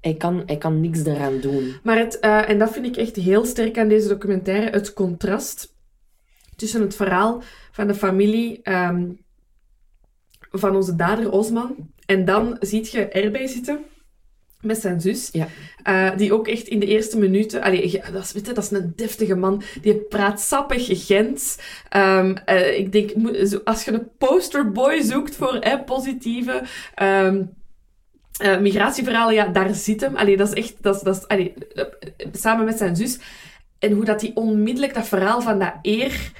Hij 0.00 0.14
kan, 0.14 0.42
hij 0.46 0.56
kan 0.56 0.80
niks 0.80 1.02
daaraan 1.02 1.40
doen. 1.40 1.74
Maar 1.82 1.98
het, 1.98 2.20
en 2.20 2.58
dat 2.58 2.72
vind 2.72 2.86
ik 2.86 2.96
echt 2.96 3.16
heel 3.16 3.44
sterk 3.44 3.78
aan 3.78 3.88
deze 3.88 4.08
documentaire, 4.08 4.70
het 4.70 4.92
contrast 4.92 5.74
tussen 6.56 6.80
het 6.80 6.96
verhaal 6.96 7.42
van 7.72 7.86
de 7.86 7.94
familie 7.94 8.60
ehm, 8.62 9.10
van 10.58 10.76
onze 10.76 10.96
dader 10.96 11.30
Osman 11.30 11.76
en 12.06 12.24
dan 12.24 12.56
ziet 12.60 12.90
je 12.90 13.08
erbij 13.08 13.46
zitten 13.46 13.78
met 14.60 14.78
zijn 14.80 15.00
zus, 15.00 15.28
Ja. 15.32 15.48
eh, 15.82 16.16
die 16.16 16.32
ook 16.32 16.48
echt 16.48 16.68
in 16.68 16.78
de 16.80 16.86
eerste 16.86 17.18
minuten... 17.18 17.62
Allee, 17.62 18.02
dat, 18.12 18.22
is, 18.22 18.32
weet 18.32 18.46
je, 18.46 18.52
dat 18.52 18.64
is 18.64 18.70
een 18.70 18.92
deftige 18.96 19.34
man, 19.34 19.62
die 19.82 19.94
praat 19.94 20.40
sappig 20.40 21.06
Gent. 21.06 21.58
Ehm, 21.88 22.36
eh, 22.44 22.78
ik 22.78 22.92
denk, 22.92 23.10
als 23.64 23.84
je 23.84 23.92
een 23.92 24.08
posterboy 24.18 25.00
zoekt 25.02 25.36
voor 25.36 25.54
eh, 25.54 25.84
positieve... 25.84 26.62
ehm, 26.94 27.42
eh, 28.34 28.58
migratieverhalen, 28.60 29.34
ja, 29.34 29.46
daar 29.46 29.74
zit 29.74 30.00
hem. 30.00 30.16
Allee, 30.16 30.36
dat 30.36 30.48
is 30.48 30.54
echt... 30.54 30.82
Dat 30.82 30.94
is, 30.96 31.02
dat 31.02 31.16
is, 31.16 31.28
allee, 31.28 31.54
samen 32.32 32.64
met 32.64 32.78
zijn 32.78 32.96
zus. 32.96 33.18
En 33.78 33.92
hoe 33.92 34.04
dat 34.04 34.20
hij 34.20 34.30
onmiddellijk 34.34 34.94
dat 34.94 35.08
verhaal 35.08 35.40
van 35.40 35.58
dat 35.58 35.74
eer 35.82 36.32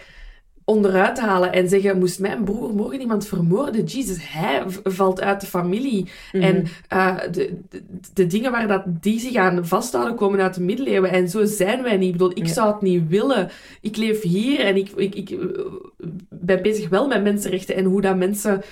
onderuit 0.65 1.21
halen 1.21 1.53
en 1.53 1.69
zeggen, 1.69 1.99
moest 1.99 2.21
mijn 2.21 2.45
broer 2.45 2.75
morgen 2.75 3.01
iemand 3.01 3.27
vermoorden? 3.27 3.85
Jesus, 3.85 4.17
hij 4.21 4.63
valt 4.85 5.21
uit 5.21 5.41
de 5.41 5.47
familie. 5.47 6.09
En 6.33 6.67
eh, 6.89 7.17
de, 7.31 7.59
de, 7.71 7.83
de 8.15 8.27
dingen 8.27 8.51
waar 8.51 8.69
dat 8.69 8.83
die 8.87 9.21
zich 9.21 9.35
aan 9.35 9.67
vasthouden 9.67 10.15
komen 10.15 10.41
uit 10.41 10.55
de 10.55 10.61
middeleeuwen. 10.63 11.11
En 11.11 11.29
zo 11.29 11.45
zijn 11.45 11.83
wij 11.83 11.97
niet. 11.97 12.07
Ik 12.07 12.13
bedoel, 12.13 12.31
ik 12.31 12.47
Ja. 12.47 12.53
zou 12.53 12.73
het 12.73 12.83
niet 12.83 13.09
willen. 13.09 13.51
Ik 13.81 13.97
leef 13.97 14.23
hier 14.23 14.61
en 14.61 14.77
ik, 14.77 14.91
ik, 14.97 15.15
ik 15.15 15.31
eh, 15.31 15.39
ben 16.29 16.63
bezig 16.63 16.89
wel 16.89 17.07
met 17.07 17.23
mensenrechten 17.23 17.77
en 17.77 17.85
hoe 17.85 18.01
dat 18.01 18.17
mensen 18.17 18.63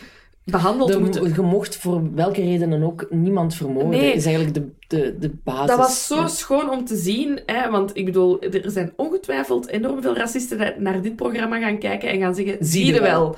behandeld 0.45 0.93
De, 0.93 0.99
moeten. 0.99 1.32
je 1.34 1.40
mocht 1.43 1.76
voor 1.76 2.14
welke 2.14 2.43
reden 2.43 2.70
dan 2.70 2.82
ook 2.84 3.07
niemand 3.11 3.55
vermoorden. 3.55 4.01
Nee. 4.01 4.12
is 4.12 4.24
eigenlijk 4.24 4.55
de, 4.55 4.68
de, 4.88 5.16
de 5.18 5.30
basis. 5.45 5.66
Dat 5.66 5.76
was 5.78 6.07
zo 6.07 6.16
Ja. 6.16 6.26
schoon 6.26 6.70
om 6.70 6.84
te 6.84 6.97
zien, 6.97 7.40
hè, 7.47 7.70
want 7.70 7.90
ik 7.97 8.05
bedoel, 8.05 8.40
er 8.43 8.70
zijn 8.70 8.93
ongetwijfeld 8.97 9.68
enorm 9.68 10.03
veel 10.03 10.16
racisten 10.16 10.59
die 10.59 10.72
naar 10.78 11.03
dit 11.03 11.16
programma 11.16 11.59
gaan 11.61 11.78
kijken 11.78 12.09
en 12.09 12.20
gaan 12.20 12.34
zeggen, 12.34 12.57
zie 12.61 12.86
je 12.95 13.01
wel. 13.01 13.36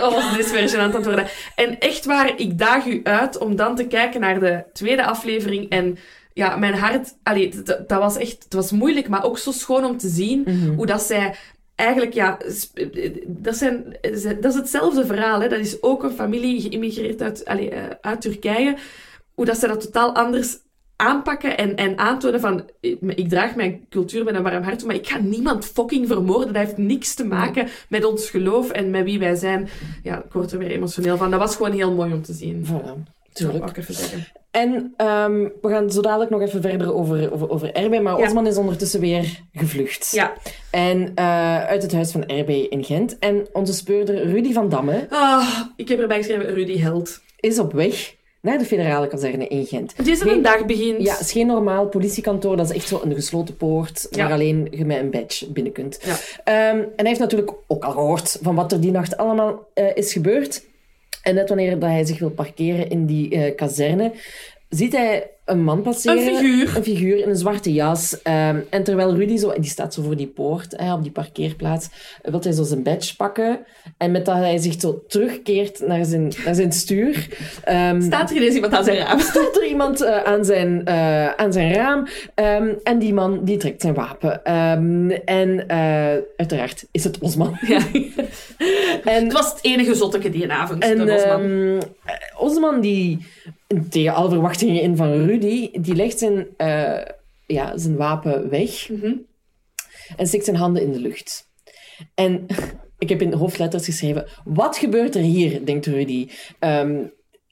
Oh, 0.00 0.36
dit 0.36 0.46
is 0.46 0.52
weer 0.52 0.68
gênant 0.70 0.78
aan 0.78 0.92
het 0.94 1.04
worden. 1.04 1.26
En 1.54 1.78
echt 1.78 2.04
waar, 2.04 2.32
ik 2.40 2.58
daag 2.58 2.86
u 2.86 3.00
uit 3.04 3.38
om 3.38 3.56
dan 3.56 3.76
te 3.76 3.86
kijken 3.86 4.20
naar 4.20 4.40
de 4.40 4.64
tweede 4.72 5.04
aflevering 5.04 5.68
en 5.68 5.96
ja, 6.32 6.56
mijn 6.56 6.74
hart, 6.74 7.14
allee, 7.22 7.48
dat, 7.64 7.88
dat 7.88 7.98
was 8.00 8.16
echt, 8.16 8.44
het 8.44 8.52
was 8.54 8.70
moeilijk, 8.72 9.08
maar 9.08 9.24
ook 9.24 9.38
zo 9.38 9.50
schoon 9.50 9.84
om 9.84 9.96
te 9.98 10.08
zien 10.08 10.42
Mhm. 10.46 10.74
hoe 10.74 10.86
dat 10.86 11.02
zij 11.02 11.34
eigenlijk, 11.74 12.12
ja, 12.12 12.38
dat, 13.26 13.56
zijn, 13.56 13.96
dat 14.40 14.44
is 14.44 14.54
hetzelfde 14.54 15.06
verhaal. 15.06 15.40
Hè. 15.40 15.48
Dat 15.48 15.58
is 15.58 15.82
ook 15.82 16.02
een 16.02 16.10
familie 16.10 16.60
geïmmigreerd 16.60 17.22
uit, 17.22 17.44
allee, 17.44 17.70
eh, 17.70 17.82
uit 18.00 18.20
Turkije. 18.20 18.76
Hoe 19.34 19.44
dat 19.44 19.58
ze 19.58 19.66
dat 19.66 19.80
totaal 19.80 20.14
anders 20.14 20.58
aanpakken 20.96 21.58
en, 21.58 21.76
en 21.76 21.98
aantonen 21.98 22.40
van 22.40 22.70
ik, 22.80 22.98
ik 23.00 23.28
draag 23.28 23.54
mijn 23.54 23.86
cultuur 23.88 24.24
met 24.24 24.34
een 24.34 24.42
warm 24.42 24.62
hart, 24.62 24.84
maar 24.84 24.94
ik 24.94 25.08
ga 25.08 25.18
niemand 25.18 25.64
fucking 25.64 26.06
vermoorden. 26.06 26.52
Dat 26.52 26.62
heeft 26.64 26.76
niks 26.76 27.14
te 27.14 27.24
maken 27.24 27.68
met 27.88 28.04
ons 28.04 28.30
geloof 28.30 28.70
en 28.70 28.90
met 28.90 29.04
wie 29.04 29.18
wij 29.18 29.34
zijn. 29.34 29.68
Ja, 30.02 30.24
ik 30.24 30.32
word 30.32 30.52
er 30.52 30.58
weer 30.58 30.70
emotioneel 30.70 31.16
van. 31.16 31.30
Dat 31.30 31.40
was 31.40 31.56
gewoon 31.56 31.72
heel 31.72 31.92
mooi 31.92 32.12
om 32.12 32.22
te 32.22 32.32
zien. 32.32 32.66
Voilà, 32.66 33.12
tuurlijk. 33.34 33.76
even 33.76 33.94
zeggen. 33.94 34.26
En 34.50 34.94
ehm, 34.96 35.48
we 35.62 35.68
gaan 35.68 35.90
zo 35.90 36.00
dadelijk 36.00 36.30
nog 36.30 36.40
even 36.40 36.60
verder 36.62 36.94
over, 36.94 37.32
over, 37.32 37.50
over 37.50 37.72
Erbe, 37.72 38.00
maar 38.00 38.18
Ja. 38.18 38.24
Osman 38.26 38.46
is 38.46 38.56
ondertussen 38.56 39.00
weer 39.00 39.40
gevlucht. 39.52 40.10
Ja. 40.10 40.32
En 40.70 41.12
eh, 41.14 41.64
uit 41.64 41.82
het 41.82 41.92
huis 41.92 42.10
van 42.10 42.26
Erbe 42.26 42.68
in 42.68 42.84
Gent. 42.84 43.18
En 43.18 43.46
onze 43.52 43.72
speurder 43.72 44.26
Rudy 44.30 44.52
van 44.52 44.68
Damme 44.68 45.06
Ah, 45.10 45.48
ik 45.76 45.88
heb 45.88 46.00
erbij 46.00 46.16
geschreven 46.16 46.54
Rudy 46.54 46.78
Held. 46.78 47.20
is 47.40 47.58
op 47.58 47.72
weg 47.72 48.14
naar 48.40 48.58
de 48.58 48.64
federale 48.64 49.06
kazerne 49.06 49.46
in 49.48 49.66
Gent. 49.66 49.92
Het 49.96 50.06
is 50.06 50.20
een 50.20 50.42
dag 50.42 50.66
begint. 50.66 51.02
Ja, 51.02 51.12
het 51.12 51.20
is 51.20 51.32
geen 51.32 51.46
normaal 51.46 51.86
politiekantoor. 51.86 52.56
Dat 52.56 52.70
is 52.70 52.76
echt 52.76 52.88
zo 52.88 53.00
een 53.04 53.14
gesloten 53.14 53.56
poort 53.56 54.06
Ja. 54.10 54.22
waar 54.22 54.32
alleen 54.32 54.68
je 54.70 54.84
met 54.84 54.98
een 54.98 55.10
badge 55.10 55.50
binnen 55.52 55.72
kunt. 55.72 55.98
Ja. 56.04 56.16
Ehm, 56.44 56.78
en 56.78 56.90
hij 56.96 57.06
heeft 57.06 57.20
natuurlijk 57.20 57.52
ook 57.66 57.84
al 57.84 57.92
gehoord 57.92 58.38
van 58.42 58.54
wat 58.54 58.72
er 58.72 58.80
die 58.80 58.90
nacht 58.90 59.16
allemaal 59.16 59.66
eh, 59.74 59.96
is 59.96 60.12
gebeurd. 60.12 60.64
En 61.24 61.34
net 61.34 61.48
wanneer 61.48 61.80
hij 61.80 62.04
zich 62.04 62.18
wil 62.18 62.30
parkeren 62.30 62.90
in 62.90 63.06
die 63.06 63.30
eh, 63.30 63.54
kazerne, 63.54 64.12
ziet 64.68 64.92
hij 64.92 65.30
een 65.44 65.62
man 65.64 65.82
passeren. 65.82 66.18
Een 66.18 66.34
figuur. 66.36 66.76
Een 66.76 66.82
figuur 66.82 67.18
in 67.22 67.28
een 67.28 67.36
zwarte 67.36 67.72
jas. 67.72 68.22
Ehm, 68.22 68.58
en 68.70 68.84
terwijl 68.84 69.14
Rudy 69.14 69.36
zo, 69.36 69.50
en 69.50 69.60
die 69.60 69.70
staat 69.70 69.94
zo 69.94 70.02
voor 70.02 70.16
die 70.16 70.26
poort, 70.26 70.74
hè, 70.76 70.92
op 70.92 71.02
die 71.02 71.12
parkeerplaats, 71.12 71.88
wil 72.22 72.40
hij 72.42 72.52
zo 72.52 72.62
zijn 72.62 72.82
badge 72.82 73.16
pakken. 73.16 73.58
En 73.96 74.10
met 74.10 74.24
dat 74.24 74.36
hij 74.36 74.58
zich 74.58 74.80
zo 74.80 75.02
terugkeert 75.08 75.86
naar 75.86 76.04
zijn, 76.04 76.32
naar 76.44 76.54
zijn 76.54 76.72
stuur, 76.72 77.28
ehm, 77.64 78.00
Staat 78.00 78.30
er 78.30 78.36
ineens 78.36 78.54
iemand 78.54 78.74
aan 78.74 78.84
zijn 78.84 78.96
raam? 78.96 79.18
staat 79.18 79.56
er 79.56 79.66
iemand 79.66 80.00
eh, 80.02 80.22
aan, 80.22 80.44
zijn, 80.44 80.84
eh, 80.84 81.28
aan 81.30 81.52
zijn 81.52 81.72
raam. 81.74 82.06
ehm, 82.34 82.68
en 82.82 82.98
die 82.98 83.14
man 83.14 83.44
die 83.44 83.56
trekt 83.56 83.80
zijn 83.80 83.94
wapen. 83.94 84.44
En 85.24 85.68
eh, 85.68 86.16
uiteraard 86.36 86.86
is 86.90 87.04
het 87.04 87.18
Osman. 87.18 87.58
Ja. 87.66 87.80
en 89.04 89.24
Het 89.24 89.32
was 89.32 89.50
het 89.50 89.58
enige 89.62 89.94
zotteke 89.94 90.30
die 90.30 90.52
avond, 90.52 90.82
en 90.82 91.08
eh, 91.08 91.78
Osman, 92.38 92.80
die 92.80 93.18
tegen 93.90 94.14
alle 94.14 94.28
verwachtingen 94.28 94.82
in 94.82 94.96
van 94.96 95.12
Rudy, 95.12 95.33
die 95.38 95.94
legt 95.94 96.18
zijn, 96.18 96.46
eh, 96.56 97.02
ja, 97.46 97.78
zijn 97.78 97.96
wapen 97.96 98.48
weg 98.50 98.88
Mhm. 98.88 99.12
en 100.16 100.26
steekt 100.26 100.44
zijn 100.44 100.56
handen 100.56 100.82
in 100.82 100.92
de 100.92 101.00
lucht. 101.00 101.48
En 102.14 102.46
ik 102.98 103.08
heb 103.08 103.22
in 103.22 103.32
hoofdletters 103.32 103.84
geschreven, 103.84 104.26
wat 104.44 104.78
gebeurt 104.78 105.14
er 105.14 105.22
hier, 105.22 105.64
denkt 105.64 105.86
Rudy. 105.86 106.28
Ehm, 106.58 107.04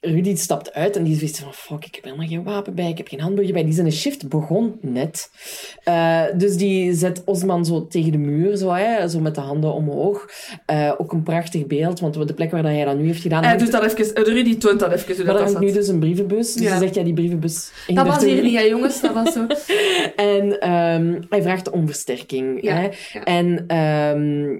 Rudy 0.05 0.35
stapt 0.35 0.73
uit 0.73 0.95
en 0.95 1.03
die 1.03 1.17
zegt 1.17 1.39
van, 1.39 1.53
fuck, 1.53 1.85
ik 1.85 1.95
heb 1.95 2.03
helemaal 2.03 2.27
geen 2.27 2.43
wapen 2.43 2.75
bij, 2.75 2.89
ik 2.89 2.97
heb 2.97 3.07
geen 3.07 3.19
handboeien 3.19 3.53
bij. 3.53 3.63
Die 3.63 3.73
zijn 3.73 3.91
shift 3.91 4.29
begon 4.29 4.75
net. 4.81 5.29
Eh, 5.83 6.21
dus 6.37 6.55
die 6.57 6.93
zet 6.93 7.21
Osman 7.25 7.65
zo 7.65 7.87
tegen 7.87 8.11
de 8.11 8.17
muur, 8.17 8.55
zo, 8.57 8.71
hè, 8.71 9.07
zo 9.07 9.19
met 9.19 9.35
de 9.35 9.41
handen 9.41 9.73
omhoog. 9.73 10.29
Eh, 10.65 10.91
ook 10.97 11.11
een 11.11 11.23
prachtig 11.23 11.67
beeld, 11.67 11.99
want 11.99 12.27
de 12.27 12.33
plek 12.33 12.51
waar 12.51 12.61
dat 12.63 12.71
hij 12.71 12.85
dat 12.85 12.97
nu 12.97 13.05
heeft 13.05 13.21
gedaan... 13.21 13.43
Hij 13.43 13.57
doet 13.57 13.71
dat 13.71 13.83
even, 13.83 14.15
eh, 14.15 14.23
Rudy 14.23 14.57
toont 14.57 14.79
dat 14.79 14.91
even 14.91 15.15
hoe 15.15 15.25
maar 15.25 15.33
dat, 15.33 15.43
hangt 15.43 15.59
nu 15.59 15.71
dus 15.71 15.87
een 15.87 15.99
brievenbus. 15.99 16.53
Dus 16.53 16.63
Ja. 16.63 16.69
hij 16.69 16.79
zegt, 16.79 16.95
ja, 16.95 17.03
die 17.03 17.13
brievenbus... 17.13 17.71
Dat 17.87 18.07
was 18.07 18.23
hier 18.23 18.43
niet, 18.43 18.55
hè, 18.55 18.61
jongens. 18.61 19.01
Dat 19.01 19.13
was 19.13 19.33
zo. 19.33 19.45
En 20.15 20.59
ehm, 20.59 21.21
hij 21.29 21.41
vraagt 21.41 21.69
om 21.69 21.85
versterking. 21.87 22.61
Ja, 22.63 22.75
Hè? 22.75 22.81
ja. 23.13 23.23
En 23.23 23.63
ehm, 23.67 24.59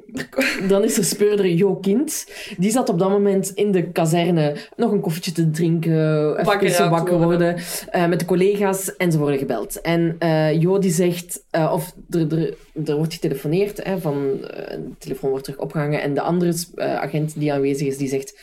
dan 0.69 0.83
is 0.83 0.97
er 0.97 1.03
speurder 1.03 1.47
Jo 1.47 1.75
Kind. 1.75 2.25
Die 2.57 2.71
zat 2.71 2.89
op 2.89 2.99
dat 2.99 3.09
moment 3.09 3.51
in 3.55 3.71
de 3.71 3.91
kazerne 3.91 4.55
nog 4.75 4.91
een 4.91 5.01
koffietje 5.01 5.31
te 5.33 5.51
drinken, 5.51 6.37
even 6.39 6.89
Wakker 6.89 7.17
worden. 7.17 7.55
eh, 7.91 8.07
met 8.07 8.19
de 8.19 8.25
collega's 8.25 8.95
en 8.95 9.11
ze 9.11 9.17
worden 9.17 9.37
gebeld. 9.37 9.81
En 9.81 10.15
eh, 10.19 10.61
Jo 10.61 10.79
die 10.79 10.91
zegt, 10.91 11.43
eh, 11.49 11.71
of 11.73 11.93
er, 12.09 12.37
er, 12.37 12.53
er 12.85 12.95
wordt 12.95 13.13
getelefoneerd, 13.13 13.83
hè, 13.83 13.99
van, 13.99 14.37
de 14.41 14.95
telefoon 14.99 15.29
wordt 15.29 15.45
terug 15.45 15.59
opgehangen 15.59 16.01
en 16.01 16.13
de 16.13 16.21
andere 16.21 16.53
agent 16.77 17.39
die 17.39 17.53
aanwezig 17.53 17.87
is, 17.87 17.97
die 17.97 18.07
zegt, 18.09 18.39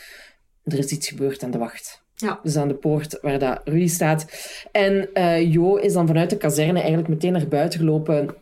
er 0.63 0.77
is 0.77 0.91
iets 0.91 1.07
gebeurd 1.07 1.43
aan 1.43 1.51
de 1.51 1.57
wacht. 1.57 2.01
Ja. 2.15 2.39
Dus 2.43 2.55
aan 2.55 2.67
de 2.67 2.73
poort 2.73 3.17
waar 3.21 3.39
dat 3.39 3.61
Rudy 3.63 3.87
staat. 3.87 4.25
En 4.71 5.09
Jo 5.49 5.75
is 5.75 5.93
dan 5.93 6.07
vanuit 6.07 6.29
de 6.29 6.37
kazerne 6.37 6.79
eigenlijk 6.79 7.07
meteen 7.09 7.31
naar 7.31 7.47
buiten 7.47 7.79
gelopen. 7.79 8.35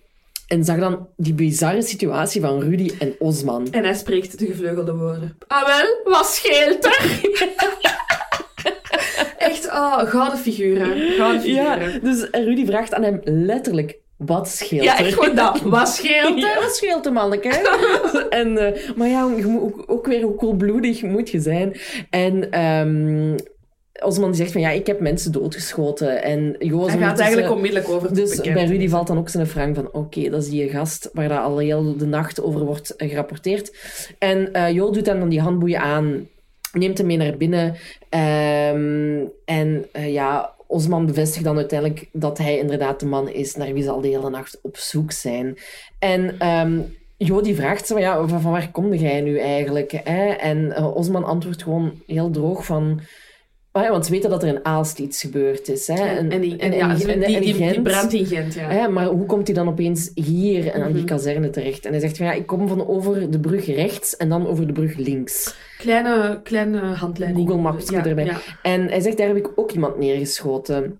En 0.50 0.64
zag 0.64 0.80
dan 0.80 1.08
die 1.18 1.34
bizarre 1.34 1.82
situatie 1.82 2.41
van 2.41 2.60
Rudy 2.62 2.91
en 3.00 3.16
Osman. 3.20 3.68
En 3.72 3.84
hij 3.84 3.93
spreekt 3.93 4.39
de 4.39 4.45
gevleugelde 4.45 4.93
woorden. 4.95 5.38
Ah 5.47 5.66
wel, 5.66 6.14
wat 6.14 6.26
scheelt 6.26 6.86
er? 6.86 7.20
Echt, 9.50 9.66
oh, 9.68 10.00
gouden 10.00 10.38
figuren. 10.39 10.97
Gouden 11.12 11.52
Ja, 11.54 11.74
figuren. 11.78 12.04
dus 12.04 12.28
Rudy 12.32 12.66
vraagt 12.66 12.93
aan 12.93 13.04
hem 13.04 13.20
letterlijk, 13.24 13.97
wat 14.18 14.50
scheelt 14.50 14.84
Ja, 14.84 15.00
er? 15.00 15.06
echt 15.06 15.14
gewoon 15.14 15.36
dat. 15.36 15.62
Wat 15.80 15.88
scheelt 15.89 16.32
er? 16.34 16.38
Ja, 16.38 16.56
wat 16.62 16.76
scheelt 16.76 17.06
er, 17.06 17.14
manneke? 17.14 17.50
en, 18.30 18.58
eh, 18.58 18.95
maar 18.95 19.08
ja, 19.08 19.32
je 19.38 19.45
moet 19.45 19.62
ook, 19.62 19.84
ook 19.88 20.06
weer 20.08 20.22
hoe 20.22 20.36
koelbloedig 20.36 21.02
moet 21.02 21.30
je 21.30 21.39
zijn. 21.39 21.76
En 22.10 22.52
ehm 22.52 23.38
Osman 24.04 24.30
die 24.30 24.39
zegt 24.39 24.52
van, 24.52 24.62
ja, 24.62 24.70
ik 24.70 24.88
heb 24.88 25.00
mensen 25.00 25.32
doodgeschoten. 25.32 26.24
En 26.24 26.56
Jo 26.60 26.86
is 26.86 26.93
Hij 26.93 27.02
gaat 27.02 27.20
eigenlijk 27.20 27.52
onmiddellijk 27.52 27.89
over 27.89 28.08
tot 28.08 28.18
Dus 28.18 28.41
bij. 28.41 28.66
Rudy 28.66 28.89
valt 28.89 29.08
dan 29.08 29.18
ook 29.18 29.30
zijn 29.30 29.47
frank 29.47 29.76
van 29.76 29.89
oké, 29.91 30.30
dat 30.30 30.41
is 30.43 30.50
die 30.50 30.70
gast 30.70 31.10
waar 31.14 31.28
daar 31.30 31.39
al 31.39 31.58
heel 31.58 31.97
de 31.97 32.06
nacht 32.06 32.41
over 32.41 32.66
wordt 32.66 32.95
eh, 32.95 33.10
gerapporteerd. 33.10 33.72
En 34.20 34.54
eh 34.54 34.72
Jo 34.72 34.91
doet 34.91 35.06
hem 35.06 35.20
dan 35.20 35.30
die 35.30 35.41
handboeien 35.41 35.80
aan, 35.80 36.28
neemt 36.74 36.97
hem 36.97 37.07
mee 37.07 37.17
naar 37.17 37.38
binnen. 37.38 37.76
ehm, 38.09 39.26
en 39.45 39.86
eh, 39.91 40.13
ja, 40.13 40.53
Osman 40.67 41.05
bevestigt 41.05 41.43
dan 41.43 41.57
uiteindelijk 41.57 42.09
dat 42.11 42.38
hij 42.38 42.57
inderdaad 42.57 42.99
de 42.99 43.05
man 43.05 43.30
is 43.30 43.55
naar 43.55 43.74
wie 43.74 43.84
ze 43.84 43.89
al 43.89 44.01
de 44.01 44.07
hele 44.07 44.30
nacht 44.30 44.59
op 44.61 44.78
zoek 44.78 45.11
zijn. 45.11 45.57
En 45.99 46.38
Jo 47.22 47.41
die 47.41 47.55
vraagt 47.55 47.88
ze, 47.88 47.99
ja, 47.99 48.28
van, 48.28 48.51
waar 48.51 48.72
kom 48.72 48.93
jij 48.93 49.22
nu 49.22 49.39
eigenlijk? 49.39 49.91
Hè? 50.03 50.28
En 50.30 50.72
eh, 50.72 50.95
Osman 50.95 51.24
antwoordt 51.24 51.63
gewoon 51.63 52.01
heel 52.07 52.30
droog 52.30 52.65
van... 52.65 53.01
ah 53.72 53.84
ja, 53.84 53.91
want 53.91 54.05
ze 54.05 54.11
weten 54.11 54.30
dat 54.30 54.43
er 54.43 54.49
in 54.49 54.65
Aalst 54.65 54.99
iets 54.99 55.22
gebeurd 55.22 55.67
is. 55.67 55.88
Hè? 55.88 55.93
En, 55.93 56.32
en, 56.32 56.41
die, 56.41 56.57
en, 56.57 56.72
ja, 56.72 56.89
en- 56.89 56.95
die, 56.95 57.07
en- 57.11 57.20
die, 57.20 57.36
en 57.36 57.41
die, 57.41 57.53
die 57.53 57.63
Gent. 57.67 57.84
brandt 57.84 58.13
in 58.13 58.26
Gent, 58.26 58.53
ja. 58.53 58.88
Maar 58.88 59.05
hoe 59.05 59.26
komt 59.26 59.47
hij 59.47 59.55
dan 59.55 59.67
opeens 59.67 60.11
hier 60.13 60.67
en 60.67 60.82
aan 60.82 60.91
die 60.91 61.01
Mhm. 61.03 61.05
kazerne 61.11 61.49
terecht? 61.49 61.86
En 61.86 61.91
hij 61.91 61.99
zegt 61.99 62.17
van 62.17 62.26
ja, 62.26 62.32
ik 62.32 62.45
kom 62.47 62.67
van 62.67 62.88
over 62.88 63.32
de 63.32 63.39
brug 63.39 63.65
rechts 63.65 64.17
en 64.17 64.30
dan 64.30 64.47
over 64.47 64.67
de 64.67 64.74
brug 64.74 64.95
links. 64.97 65.55
Kleine, 65.78 66.39
kleine 66.43 66.80
handleiding. 66.80 67.47
Google 67.47 67.61
Maps 67.63 67.89
ja, 67.89 68.05
erbij. 68.05 68.32
En 68.61 68.88
hij 68.88 68.99
zegt, 68.99 69.17
daar 69.17 69.28
heb 69.28 69.38
ik 69.38 69.49
ook 69.55 69.72
iemand 69.72 69.97
neergeschoten. 69.97 70.97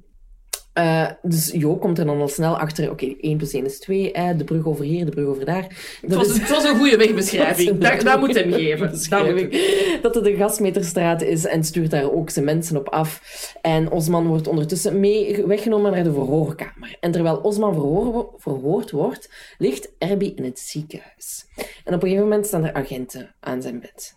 Eh, 0.80 1.10
dus 1.22 1.52
Jo 1.52 1.78
komt 1.78 2.00
er 2.00 2.06
dan 2.06 2.20
al 2.20 2.28
snel 2.28 2.58
achter, 2.58 2.92
oké, 2.92 3.16
1 3.22 3.38
plus 3.38 3.54
1 3.54 3.66
is 3.66 3.80
2, 3.80 4.10
hè, 4.14 4.36
de 4.36 4.44
brug 4.44 4.66
over 4.66 4.86
hier, 4.86 5.06
de 5.06 5.12
brug 5.12 5.28
over 5.28 5.46
daar. 5.46 5.68
Het, 6.02 6.14
was, 6.14 6.28
het 6.28 6.50
was 6.50 6.64
een 6.64 6.78
goede 6.78 6.98
wegbeschrijving. 7.06 7.70
Dat 7.70 7.92
dat, 7.92 8.02
dat 8.02 8.20
moet 8.20 8.36
hem 8.36 8.52
geven. 8.52 8.92
Dat 9.10 10.02
dat 10.02 10.16
het 10.16 10.24
de 10.24 10.36
gasmeterstraat 10.36 11.22
is 11.22 11.46
en 11.46 11.64
stuurt 11.64 11.92
daar 11.92 12.12
ook 12.12 12.30
zijn 12.30 12.46
mensen 12.46 12.78
op 12.78 12.90
af. 12.90 13.22
En 13.62 13.92
Osman 13.92 14.28
wordt 14.28 14.48
ondertussen 14.48 15.00
mee 15.00 15.46
weggenomen 15.46 15.92
naar 15.92 16.04
de 16.04 16.14
verhoorkamer. 16.14 16.98
En 17.00 17.12
terwijl 17.12 17.38
Osman 17.38 17.74
verhoor, 17.74 18.34
verhoord 18.38 18.92
wordt, 18.92 19.30
ligt 19.58 19.92
Erbi 19.98 20.34
in 20.36 20.44
het 20.44 20.60
ziekenhuis. 20.60 21.46
En 21.56 21.94
op 21.94 22.04
een 22.04 22.10
gegeven 22.10 22.24
moment 22.24 22.46
staan 22.46 22.66
er 22.66 22.74
agenten 22.74 23.36
aan 23.40 23.62
zijn 23.62 23.80
bed. 23.80 24.16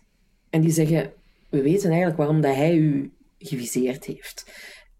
En 0.49 0.61
die 0.61 0.71
zeggen, 0.71 1.11
we 1.49 1.61
weten 1.61 1.87
eigenlijk 1.87 2.17
waarom 2.17 2.41
dat 2.41 2.55
hij 2.55 2.75
u 2.75 3.11
geviseerd 3.37 4.05
heeft. 4.05 4.45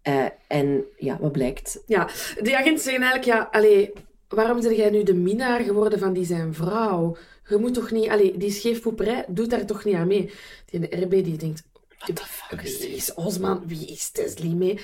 Eh, 0.04 0.24
en 0.46 0.84
ja, 0.96 1.18
wat 1.20 1.32
blijkt? 1.32 1.82
Ja, 1.86 2.08
die 2.42 2.56
agenten 2.56 2.82
zeggen 2.84 3.02
eigenlijk, 3.02 3.38
ja, 3.38 3.48
allee, 3.52 3.92
waarom 4.28 4.60
ben 4.60 4.74
jij 4.74 4.90
nu 4.90 5.02
de 5.02 5.14
minnaar 5.14 5.60
geworden 5.60 5.98
van 5.98 6.12
die 6.12 6.24
zijn 6.24 6.54
vrouw? 6.54 7.16
Je 7.48 7.56
moet 7.56 7.74
toch 7.74 7.90
niet, 7.90 8.08
allee, 8.08 8.36
die 8.36 8.50
scheefpoeperij 8.50 9.24
doet 9.28 9.50
daar 9.50 9.66
toch 9.66 9.84
niet 9.84 9.94
aan 9.94 10.06
mee. 10.06 10.30
Die 10.70 11.00
RB 11.02 11.10
die 11.10 11.36
denkt, 11.36 11.62
What 11.98 12.16
the 12.16 12.22
fuck 12.26 12.62
is 12.62 12.78
is 12.78 13.14
Osman, 13.14 13.62
wie 13.66 13.86
is 13.86 14.10
Teslie 14.10 14.54
mee? 14.54 14.78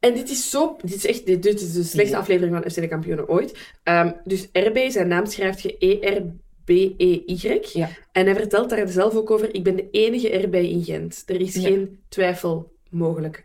En 0.00 0.14
dit 0.14 0.30
is 0.30 0.50
zo, 0.50 0.76
dit 0.82 0.94
is 0.94 1.06
echt, 1.06 1.26
dit, 1.26 1.42
dit 1.42 1.60
is 1.60 1.72
de 1.72 1.82
slechtste 1.82 2.16
Ja. 2.16 2.22
aflevering 2.22 2.56
van 2.62 2.70
FC 2.70 2.74
de 2.80 2.88
Kampioenen 2.88 3.28
ooit. 3.28 3.58
Ehm, 3.82 4.12
dus 4.24 4.48
RB, 4.52 4.90
zijn 4.90 5.08
naam 5.08 5.26
schrijft 5.26 5.60
je 5.62 5.76
E 5.78 6.20
B-E-Y. 6.64 7.60
Ja. 7.72 7.88
En 8.12 8.26
hij 8.26 8.34
vertelt 8.34 8.70
daar 8.70 8.88
zelf 8.88 9.14
ook 9.14 9.30
over, 9.30 9.54
ik 9.54 9.62
ben 9.62 9.76
de 9.76 9.88
enige 9.90 10.30
erbij 10.30 10.68
in 10.68 10.84
Gent. 10.84 11.22
Er 11.26 11.40
is 11.40 11.54
Ja. 11.54 11.60
geen 11.60 11.98
twijfel 12.08 12.72
mogelijk. 12.90 13.44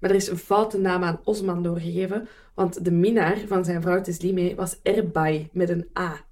Maar 0.00 0.10
er 0.10 0.16
is 0.16 0.28
een 0.28 0.36
foute 0.38 0.78
naam 0.78 1.02
aan 1.04 1.20
Osman 1.24 1.62
doorgegeven, 1.62 2.28
want 2.54 2.84
de 2.84 2.90
minnaar 2.90 3.36
van 3.46 3.64
zijn 3.64 3.82
vrouw 3.82 4.00
Teslime 4.00 4.54
was 4.54 4.78
erbij 4.82 5.48
met 5.52 5.68
een 5.68 5.88
A. 5.98 6.26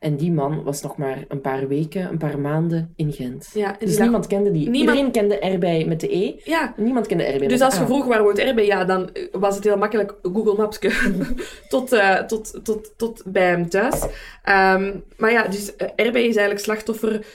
En 0.00 0.16
die 0.16 0.32
man 0.32 0.62
was 0.62 0.82
nog 0.82 0.96
maar 0.96 1.24
een 1.28 1.40
paar 1.40 1.68
weken, 1.68 2.08
een 2.10 2.18
paar 2.18 2.38
maanden 2.38 2.92
in 2.96 3.12
Gent. 3.12 3.50
Ja, 3.54 3.78
en 3.80 3.86
Dus 3.86 3.98
niemand 3.98 4.26
kende 4.26 4.50
die. 4.50 4.68
Niemand- 4.68 4.76
Iedereen 4.96 5.10
kende 5.12 5.38
erbij 5.38 5.84
met 5.84 6.00
de 6.00 6.16
E. 6.16 6.34
ja, 6.44 6.74
Niemand 6.76 7.06
kende 7.06 7.24
erbij 7.24 7.48
Dus 7.48 7.60
als 7.60 7.78
je 7.78 7.84
vroeg 7.86 8.06
waar 8.06 8.22
woont 8.22 8.38
Erbe, 8.38 8.62
ja, 8.66 8.84
dan 8.84 9.12
eh, 9.12 9.22
was 9.32 9.54
het 9.54 9.64
heel 9.64 9.76
makkelijk 9.76 10.14
Google 10.22 10.54
Maps 10.56 10.78
tot, 11.68 11.92
eh, 11.92 12.18
tot, 12.20 12.60
tot, 12.64 12.92
tot 12.96 13.22
bij 13.26 13.48
hem 13.48 13.68
thuis. 13.68 14.06
Ehm, 14.42 14.92
maar 15.16 15.32
ja, 15.32 15.48
dus 15.48 15.76
eh, 15.76 15.88
Erbe 15.96 16.18
is 16.18 16.24
eigenlijk 16.36 16.58
slachtoffer 16.58 17.26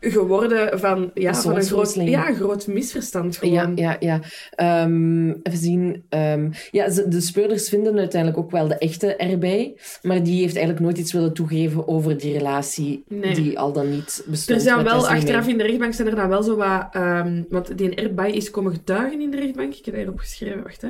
geworden 0.00 0.78
van, 0.78 1.10
ja, 1.14 1.34
van 1.34 1.56
een 1.56 1.62
groot, 1.62 1.94
ja, 1.94 2.34
groot 2.34 2.66
misverstand. 2.66 3.38
Ja, 3.40 3.60
Gewoon. 3.60 3.76
ja, 3.76 3.96
ja. 4.00 4.20
Ehm, 4.50 5.28
even 5.28 5.58
zien. 5.58 6.04
Ehm, 6.08 6.50
ja, 6.70 6.88
de 7.08 7.20
speurders 7.20 7.68
vinden 7.68 7.98
uiteindelijk 7.98 8.40
ook 8.42 8.50
wel 8.50 8.68
de 8.68 8.78
echte 8.78 9.16
erbij. 9.16 9.76
Maar 10.02 10.22
die 10.22 10.40
heeft 10.40 10.54
eigenlijk 10.56 10.84
nooit 10.84 10.98
iets 10.98 11.12
willen 11.12 11.32
toegeven 11.32 11.88
over 11.88 12.18
die 12.18 12.32
relatie 12.32 13.04
Nee. 13.08 13.34
die 13.34 13.58
al 13.58 13.72
dan 13.72 13.90
niet 13.90 14.24
bestond. 14.26 14.58
Er 14.58 14.64
zijn 14.64 14.84
wel, 14.84 14.94
Leslie 15.00 15.16
achteraf 15.16 15.46
in 15.48 15.58
de 15.58 15.64
rechtbank 15.64 15.94
zijn 15.94 16.08
er 16.08 16.16
dan 16.16 16.28
wel 16.28 16.42
zo 16.42 16.56
wat... 16.56 16.86
ehm, 16.92 17.42
want 17.48 17.78
die 17.78 17.94
erbij 17.94 18.32
is 18.32 18.50
komen 18.50 18.72
getuigen 18.72 19.20
in 19.20 19.30
de 19.30 19.36
rechtbank. 19.36 19.74
Ik 19.74 19.84
heb 19.84 19.94
dat 19.94 20.02
hierop 20.02 20.18
geschreven, 20.18 20.62
wacht 20.62 20.82
hè. 20.82 20.88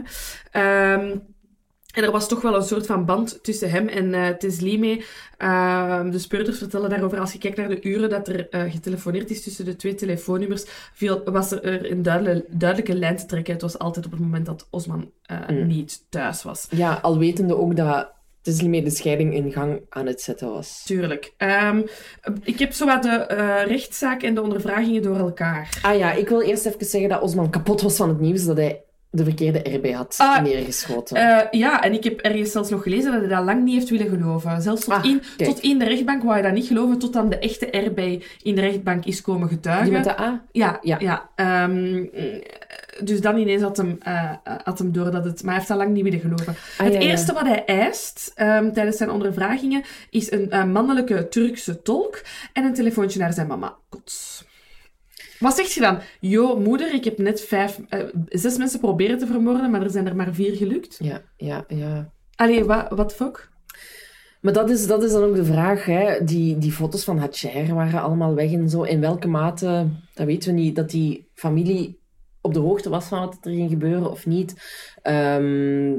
En 1.99 2.05
er 2.05 2.11
was 2.11 2.29
toch 2.29 2.41
wel 2.41 2.55
een 2.55 2.63
soort 2.63 2.87
van 2.87 3.05
band 3.05 3.39
tussen 3.43 3.71
hem 3.71 3.89
en 3.89 4.15
eh 4.15 4.29
Teslime. 4.29 5.03
Ehm, 5.37 6.11
de 6.11 6.19
speurders 6.19 6.59
vertellen 6.59 6.91
daarover, 6.91 7.19
als 7.19 7.33
je 7.33 7.39
kijkt 7.39 7.57
naar 7.57 7.69
de 7.69 7.83
uren 7.83 8.09
dat 8.11 8.29
er 8.29 8.49
eh, 8.49 8.73
getelefoneerd 8.73 9.31
is 9.31 9.43
tussen 9.43 9.65
de 9.65 9.77
twee 9.77 9.95
telefoonnummers, 9.95 10.65
viel, 10.93 11.23
was 11.25 11.51
er 11.51 11.91
een 11.91 12.03
duidelijke, 12.03 12.47
duidelijke 12.51 12.95
lijn 12.95 13.17
te 13.17 13.27
trekken. 13.27 13.53
Het 13.53 13.63
was 13.63 13.79
altijd 13.79 14.07
op 14.07 14.11
het 14.13 14.21
moment 14.21 14.47
dat 14.47 14.67
Osman 14.71 15.11
eh, 15.23 15.37
Mm. 15.49 15.67
niet 15.67 16.05
thuis 16.09 16.43
was. 16.43 16.67
Ja, 16.71 16.99
al 17.03 17.19
wetende 17.19 17.57
ook 17.57 17.77
dat 17.77 18.11
Teslie 18.43 18.83
de 18.83 18.91
scheiding 18.91 19.35
in 19.35 19.53
gang 19.53 19.81
aan 19.89 20.07
het 20.07 20.21
zetten 20.21 20.49
was. 20.49 20.83
Tuurlijk. 20.85 21.35
Ehm, 21.37 21.83
ik 22.43 22.59
heb 22.59 22.73
zowat 22.73 23.03
de 23.03 23.25
rechtszaak 23.69 24.23
en 24.23 24.35
de 24.35 24.43
ondervragingen 24.43 25.03
door 25.03 25.17
elkaar. 25.17 25.79
Ah 25.83 25.97
ja, 25.99 26.13
ik 26.13 26.29
wil 26.29 26.41
eerst 26.43 26.67
even 26.67 26.87
zeggen 26.87 27.11
dat 27.11 27.23
Osman 27.23 27.51
kapot 27.51 27.81
was 27.83 27.97
van 27.97 28.09
het 28.09 28.21
nieuws 28.21 28.45
dat 28.45 28.57
hij 28.57 28.83
de 29.11 29.25
verkeerde 29.25 29.63
erbij 29.63 29.91
had 29.93 30.15
Ah, 30.19 30.43
neergeschoten. 30.43 31.17
Eh, 31.17 31.61
ja, 31.61 31.83
en 31.83 31.93
ik 31.93 32.05
heb 32.05 32.21
ergens 32.21 32.53
zelfs 32.53 32.71
nog 32.71 32.83
gelezen 32.83 33.13
dat 33.13 33.21
hij 33.21 33.29
dat 33.31 33.45
lang 33.45 33.65
niet 33.65 33.75
heeft 33.75 33.89
willen 33.91 34.09
geloven. 34.09 34.63
Zelfs 34.63 34.85
tot, 34.85 34.95
Ah, 34.95 35.05
in, 35.05 35.23
kijk. 35.37 35.51
tot 35.51 35.61
in 35.61 35.79
de 35.79 35.85
rechtbank 35.85 36.23
wou 36.23 36.33
hij 36.35 36.43
dat 36.43 36.53
niet 36.53 36.67
geloven, 36.67 36.99
tot 36.99 37.13
dan 37.13 37.29
de 37.29 37.39
echte 37.39 37.71
erbij 37.71 38.23
in 38.43 38.55
de 38.55 38.61
rechtbank 38.61 39.05
is 39.05 39.21
komen 39.21 39.49
getuigen. 39.49 39.85
die 39.85 39.93
met 39.93 40.05
de 40.05 40.21
A? 40.21 40.43
Ja, 40.53 40.79
ja. 40.83 40.97
Ja. 41.01 41.29
Ehm, 41.35 42.05
dus 43.05 43.21
dan 43.21 43.37
ineens 43.37 43.63
had 43.63 43.77
hem, 43.77 43.97
eh, 44.03 44.33
had 44.65 44.79
hem 44.79 44.93
door 44.93 45.11
dat 45.11 45.25
het... 45.25 45.37
Maar 45.43 45.45
hij 45.51 45.55
heeft 45.55 45.69
dat 45.69 45.77
lang 45.79 45.91
niet 45.91 46.05
willen 46.05 46.21
geloven. 46.21 46.55
Ah, 46.79 46.85
het 46.85 46.93
ja, 46.95 47.01
ja. 47.01 47.07
eerste 47.07 47.33
wat 47.33 47.47
hij 47.47 47.65
eist 47.65 48.33
ehm, 48.35 48.73
tijdens 48.73 48.97
zijn 48.97 49.11
ondervragingen 49.11 49.83
is 50.11 50.33
een 50.33 50.51
eh, 50.51 50.65
mannelijke 50.65 51.29
Turkse 51.29 51.83
tolk 51.83 52.23
en 52.53 52.65
een 52.65 52.75
telefoontje 52.75 53.19
naar 53.19 53.33
zijn 53.33 53.47
mama. 53.47 53.75
Kots. 53.89 54.38
Wat 55.39 55.57
zegt 55.57 55.73
je 55.73 55.81
dan? 55.81 55.99
Jo, 56.21 56.61
moeder, 56.61 56.95
ik 56.95 57.05
heb 57.05 57.19
net 57.19 57.41
vijf, 57.41 57.81
eh, 57.89 58.01
zes 58.29 58.57
mensen 58.57 58.81
proberen 58.81 59.19
te 59.19 59.27
vermoorden, 59.27 59.71
maar 59.71 59.83
er 59.83 59.91
zijn 59.91 60.07
er 60.07 60.17
maar 60.17 60.35
vier 60.35 60.57
gelukt. 60.57 60.97
Ja, 60.99 61.23
ja, 61.37 61.65
ja. 61.69 62.13
Allee, 62.35 62.65
wat 62.65 63.09
the 63.09 63.15
fuck? 63.15 63.51
Maar 64.41 64.53
dat 64.53 64.71
is, 64.71 64.87
dat 64.87 65.03
is 65.03 65.13
dan 65.13 65.23
ook 65.23 65.35
de 65.35 65.45
vraag. 65.45 65.85
Hè. 65.85 66.25
Die, 66.25 66.59
die 66.59 66.73
foto's 66.73 67.05
van 67.05 67.19
Hatcher 67.19 67.75
waren 67.75 68.03
allemaal 68.03 68.35
weg 68.35 68.53
en 68.53 68.69
zo. 68.69 68.83
In 68.83 69.01
welke 69.01 69.29
mate, 69.29 69.89
dat 70.15 70.27
weten 70.27 70.55
we 70.55 70.61
niet, 70.61 70.77
dat 70.77 70.91
die 70.91 71.29
familie 71.35 71.99
op 72.41 72.55
de 72.55 72.61
hoogte 72.61 72.89
was 72.89 73.07
van 73.07 73.19
wat 73.19 73.39
er 73.41 73.51
ging 73.51 73.71
gebeuren 73.71 74.11
of 74.11 74.27
niet. 74.27 74.55
Ehm, 75.03 75.93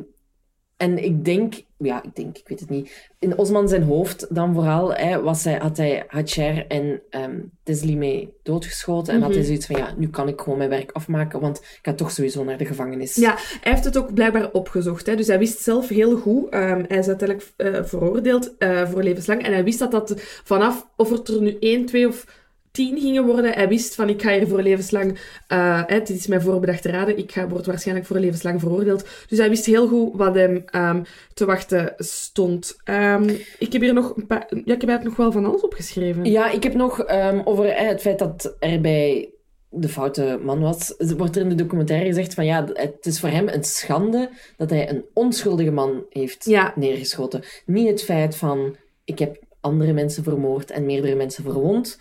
en 0.80 1.04
ik 1.04 1.26
denk, 1.26 1.54
ja, 1.78 2.04
ik 2.04 2.16
denk, 2.16 2.38
ik 2.38 2.48
weet 2.48 2.60
het 2.60 2.70
niet. 2.70 3.10
In 3.20 3.38
Osman 3.38 3.70
zijn 3.70 3.84
hoofd 3.84 4.36
dan 4.36 4.54
vooral 4.54 4.94
hè, 4.94 5.22
was 5.22 5.44
hij, 5.44 5.58
had 5.58 5.78
hij 5.78 6.04
Hatcher 6.08 6.68
en 6.68 7.02
ehm 7.10 7.40
Tesli 7.64 7.98
mee 7.98 8.34
doodgeschoten. 8.44 9.14
En 9.14 9.20
had 9.22 9.30
hij 9.30 9.38
Mhm. 9.38 9.48
zoiets 9.48 9.66
van, 9.66 9.76
ja, 9.78 9.94
nu 9.98 10.08
kan 10.10 10.28
ik 10.28 10.42
gewoon 10.42 10.58
mijn 10.58 10.70
werk 10.70 10.92
afmaken, 10.92 11.40
want 11.40 11.58
ik 11.58 11.80
ga 11.82 11.94
toch 11.94 12.12
sowieso 12.12 12.44
naar 12.44 12.58
de 12.58 12.66
gevangenis. 12.66 13.16
Ja, 13.16 13.36
hij 13.62 13.72
heeft 13.72 13.84
het 13.84 13.98
ook 13.98 14.14
blijkbaar 14.14 14.52
opgezocht. 14.52 15.06
Hè? 15.06 15.16
Dus 15.16 15.28
hij 15.28 15.40
wist 15.40 15.60
zelf 15.60 15.88
heel 15.88 16.18
goed. 16.18 16.50
ehm, 16.50 16.84
hij 16.88 16.98
is 16.98 17.08
uiteindelijk 17.08 17.52
eh, 17.56 17.84
veroordeeld 17.84 18.58
eh, 18.58 18.88
voor 18.90 19.04
levenslang. 19.04 19.44
En 19.44 19.52
hij 19.54 19.64
wist 19.64 19.80
dat 19.80 19.92
dat 19.92 20.14
vanaf, 20.44 20.88
of 20.96 21.10
het 21.10 21.28
er 21.28 21.42
nu 21.42 21.58
één, 21.60 21.86
twee 21.86 22.08
of 22.08 22.26
tien 22.72 23.00
gingen 23.00 23.26
worden, 23.26 23.54
hij 23.54 23.68
wist 23.68 23.96
van 23.96 24.10
ik 24.10 24.22
ga 24.22 24.32
hier 24.34 24.48
voor 24.48 24.62
levenslang, 24.62 25.20
hè, 25.48 25.98
dit 26.00 26.10
is 26.10 26.28
mijn 26.28 26.42
voorbedachte 26.42 26.90
raden, 26.90 27.18
ik 27.18 27.32
ga, 27.32 27.48
word 27.48 27.66
waarschijnlijk 27.66 28.08
voor 28.08 28.20
levenslang 28.20 28.60
veroordeeld. 28.60 29.08
Dus 29.28 29.38
hij 29.38 29.50
wist 29.50 29.66
heel 29.66 29.88
goed 29.88 30.16
wat 30.16 30.36
hem 30.36 30.64
ehm, 30.66 31.04
te 31.34 31.46
wachten 31.46 31.94
stond. 31.98 32.78
Ehm, 32.84 33.30
ik 33.60 33.74
heb 33.74 33.82
hier 33.82 33.94
nog 33.94 34.16
een 34.16 34.28
paar, 34.28 34.46
ja, 34.50 34.74
ik 34.74 34.82
heb 34.82 34.90
eigenlijk 34.90 35.04
nog 35.04 35.16
wel 35.16 35.32
van 35.32 35.46
alles 35.46 35.62
opgeschreven. 35.62 36.26
Ja, 36.26 36.52
ik 36.52 36.64
heb 36.64 36.74
nog 36.74 37.04
ehm, 37.04 37.42
over 37.44 37.66
eh, 37.66 37.88
het 37.88 38.02
feit 38.02 38.20
dat 38.20 38.56
er 38.60 38.82
bij 38.82 39.30
de 39.70 39.90
foute 39.90 40.40
man 40.44 40.60
was. 40.60 40.94
Wordt 40.98 41.36
er 41.36 41.42
in 41.42 41.50
de 41.50 41.56
documentaire 41.56 42.06
gezegd 42.06 42.34
van 42.34 42.46
ja, 42.46 42.68
het 42.74 43.06
is 43.06 43.20
voor 43.20 43.30
hem 43.30 43.48
een 43.48 43.64
schande 43.64 44.30
dat 44.58 44.70
hij 44.70 44.90
een 44.90 45.06
onschuldige 45.14 45.72
man 45.72 46.06
heeft 46.10 46.46
Ja. 46.46 46.74
neergeschoten. 46.76 47.44
Niet 47.66 47.88
het 47.88 48.04
feit 48.04 48.36
van 48.36 48.76
ik 49.04 49.20
heb 49.20 49.38
andere 49.62 49.94
mensen 49.94 50.24
vermoord 50.24 50.72
en 50.72 50.86
meerdere 50.86 51.16
mensen 51.16 51.44
verwond. 51.44 52.00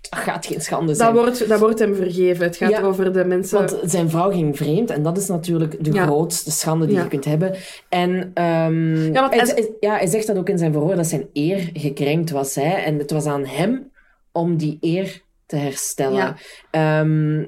Dat 0.00 0.18
gaat 0.20 0.46
geen 0.46 0.60
schande 0.60 0.86
Dat 0.86 0.96
zijn. 0.96 1.12
wordt, 1.14 1.48
dat 1.48 1.58
wordt 1.60 1.78
hem 1.78 1.94
vergeven. 1.94 2.44
Het 2.44 2.56
gaat 2.56 2.70
Ja, 2.70 2.80
over 2.82 3.12
de 3.12 3.24
mensen... 3.24 3.58
Want 3.58 3.78
zijn 3.90 4.10
vrouw 4.10 4.30
ging 4.30 4.56
vreemd 4.56 4.90
en 4.90 5.02
dat 5.02 5.16
is 5.18 5.26
natuurlijk 5.28 5.84
de 5.84 5.92
Ja. 5.92 6.04
grootste 6.06 6.50
schande 6.50 6.86
die 6.86 6.94
Ja. 6.96 7.02
je 7.02 7.08
kunt 7.08 7.24
hebben. 7.24 7.54
En 7.88 8.30
ehm, 8.34 9.12
Ja, 9.12 9.28
hij, 9.30 9.70
ja, 9.80 9.96
hij 9.96 10.06
zegt 10.06 10.26
dat 10.26 10.36
ook 10.36 10.48
in 10.48 10.58
zijn 10.58 10.72
verhoor, 10.72 10.96
dat 10.96 11.06
zijn 11.06 11.26
eer 11.32 11.70
gekrenkt 11.72 12.30
was. 12.30 12.54
Hè? 12.54 12.70
En 12.74 12.98
het 12.98 13.10
was 13.10 13.26
aan 13.26 13.44
hem 13.46 13.90
om 14.32 14.56
die 14.56 14.78
eer 14.80 15.22
te 15.46 15.56
herstellen. 15.56 16.36
Ehm, 16.70 17.38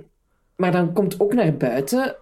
maar 0.56 0.72
dan 0.72 0.92
komt 0.92 1.20
ook 1.20 1.34
naar 1.34 1.54
buiten 1.56 2.16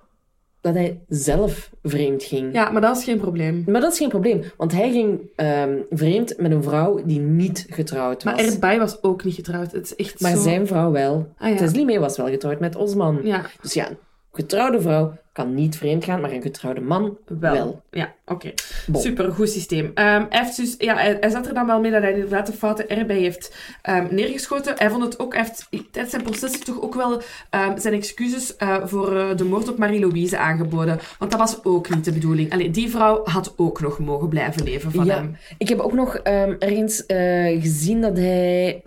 dat 0.61 0.75
hij 0.75 1.01
zelf 1.09 1.71
vreemd 1.83 2.23
ging. 2.23 2.53
Ja, 2.53 2.71
maar 2.71 2.81
dat 2.81 2.97
is 2.97 3.05
geen 3.05 3.19
probleem. 3.19 3.65
Maar 3.67 3.81
dat 3.81 3.93
is 3.93 3.99
geen 3.99 4.09
probleem, 4.09 4.43
want 4.57 4.73
hij 4.73 4.91
ging 4.91 5.21
ehm, 5.37 5.79
vreemd 5.91 6.35
met 6.39 6.51
een 6.51 6.63
vrouw 6.63 7.05
die 7.05 7.21
niet 7.21 7.67
getrouwd 7.71 8.23
was. 8.23 8.35
Maar 8.35 8.45
erbij 8.45 8.79
was 8.79 9.03
ook 9.03 9.25
niet 9.25 9.35
getrouwd. 9.35 9.73
Het 9.73 9.85
is 9.85 9.97
echt 9.97 10.21
Maar 10.21 10.37
zo... 10.37 10.43
zijn 10.43 10.67
vrouw 10.67 10.91
wel. 10.91 11.33
Ah, 11.39 11.75
ja. 11.75 11.99
Was 12.01 12.17
wel 12.17 12.29
getrouwd 12.29 12.61
met 12.61 12.77
Osman. 12.77 13.21
Ja, 13.23 13.45
Dus 13.61 13.73
ja, 13.73 13.89
getrouwde 14.33 14.81
vrouw 14.81 15.13
kan 15.41 15.55
niet 15.55 15.77
vreemd 15.77 16.05
gaan, 16.05 16.21
maar 16.21 16.33
een 16.33 16.43
getrouwde 16.43 16.81
man 16.81 17.19
wel. 17.27 17.53
wel. 17.53 17.83
Ja, 17.91 18.15
oké. 18.27 18.53
Bon. 18.87 19.03
Super, 19.03 19.33
goed 19.33 19.49
systeem. 19.51 19.91
Ehm, 19.95 20.25
hij, 20.29 20.39
heeft 20.41 20.57
dus, 20.57 20.75
ja, 20.79 20.95
hij, 20.95 21.17
hij 21.21 21.31
zat 21.31 21.47
er 21.47 21.55
dan 21.55 21.67
wel 21.67 21.81
mee 21.81 21.91
dat 21.91 22.03
hij 22.03 22.13
inderdaad 22.13 22.47
de 22.47 22.53
fouten 22.53 22.89
erbij 22.89 23.19
heeft 23.19 23.57
ehm, 23.83 24.07
neergeschoten. 24.15 24.75
Hij 24.77 24.91
vond 24.91 25.03
het 25.03 25.19
ook, 25.19 25.35
hij 25.35 25.43
heeft 25.43 25.69
tijdens 25.71 26.11
zijn 26.11 26.23
proces 26.23 26.59
toch 26.59 26.81
ook 26.83 26.95
wel 26.95 27.23
ehm, 27.51 27.79
zijn 27.79 27.95
excuses 27.95 28.57
eh, 28.57 28.77
voor 28.85 29.17
eh, 29.17 29.37
de 29.37 29.45
moord 29.45 29.69
op 29.69 29.79
Marie-Louise 29.79 30.39
aangeboden. 30.39 30.99
Want 31.19 31.31
dat 31.31 31.41
was 31.41 31.65
ook 31.65 31.95
niet 31.95 32.05
de 32.05 32.13
bedoeling. 32.13 32.53
Allee, 32.53 32.71
die 32.71 32.91
vrouw 32.91 33.21
had 33.25 33.55
ook 33.57 33.81
nog 33.81 33.99
mogen 33.99 34.29
blijven 34.29 34.65
leven 34.65 34.93
van 34.93 35.05
Ja. 35.05 35.15
hem. 35.15 35.37
Ik 35.59 35.69
heb 35.69 35.79
ook 35.79 35.93
nog 35.93 36.15
ergens 36.15 37.07
eh, 37.07 37.61
gezien 37.61 38.01
dat 38.01 38.17
hij... 38.17 38.81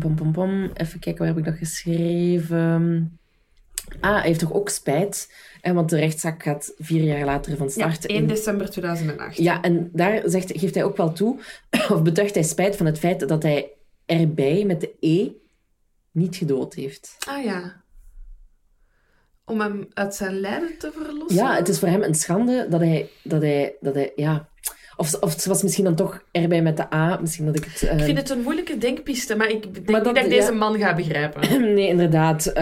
pom, 0.00 0.14
pom, 0.14 0.32
pom, 0.32 0.70
even 0.74 0.98
kijken, 0.98 1.18
waar 1.18 1.34
heb 1.34 1.38
ik 1.38 1.44
dat 1.44 1.58
geschreven? 1.58 3.18
Ah, 4.00 4.14
hij 4.14 4.26
heeft 4.26 4.38
toch 4.40 4.52
ook 4.52 4.68
spijt? 4.68 5.28
En 5.66 5.74
want 5.74 5.90
de 5.90 5.98
rechtszaak 5.98 6.42
gaat 6.42 6.72
vier 6.78 7.02
jaar 7.02 7.24
later 7.24 7.56
van 7.56 7.66
Ja, 7.66 7.72
start. 7.90 8.06
1 8.06 8.18
in- 8.18 8.26
december 8.26 8.70
2008. 8.70 9.36
Ja, 9.36 9.62
en 9.62 9.90
daar 9.92 10.22
zegt, 10.24 10.52
geeft 10.54 10.74
hij 10.74 10.84
ook 10.84 10.96
wel 10.96 11.12
toe, 11.12 11.38
of 11.92 12.02
betuigt 12.02 12.34
hij 12.34 12.42
spijt 12.42 12.76
van 12.76 12.86
het 12.86 12.98
feit 12.98 13.28
dat 13.28 13.42
hij 13.42 13.70
erbij 14.06 14.64
met 14.66 14.80
de 14.80 14.92
E 15.00 15.28
niet 16.10 16.36
gedood 16.36 16.74
heeft. 16.74 17.16
Ah 17.28 17.44
ja. 17.44 17.82
Om 19.44 19.60
hem 19.60 19.86
uit 19.92 20.14
zijn 20.14 20.40
lijden 20.40 20.78
te 20.78 20.90
verlossen? 20.94 21.36
Ja, 21.44 21.54
het 21.56 21.68
is 21.68 21.78
voor 21.78 21.88
hem 21.88 22.02
een 22.02 22.14
schande 22.14 22.66
dat 22.70 22.80
hij, 22.80 23.08
dat 23.22 23.42
hij, 23.42 23.74
dat 23.80 23.94
hij 23.94 24.12
ja... 24.16 24.48
Of, 24.96 25.14
of 25.14 25.32
het 25.34 25.44
was 25.46 25.62
misschien 25.62 25.84
dan 25.84 25.94
toch 25.94 26.22
erbij 26.32 26.62
met 26.62 26.76
de 26.76 26.94
A, 26.94 27.18
misschien 27.20 27.46
dat 27.46 27.56
ik 27.56 27.64
het... 27.64 27.82
Ik 27.82 28.00
vind 28.04 28.18
het 28.18 28.30
een 28.30 28.42
moeilijke 28.42 28.78
denkpiste, 28.78 29.36
maar 29.36 29.48
ik 29.48 29.62
denk 29.62 29.74
Maar 29.74 29.82
niet 29.94 30.04
dat- 30.04 30.14
dat 30.14 30.24
ik 30.24 30.30
deze 30.30 30.52
ja. 30.52 30.58
man 30.58 30.78
ga 30.78 30.94
begrijpen. 30.94 31.60
Nee, 31.74 31.88
inderdaad. 31.88 32.52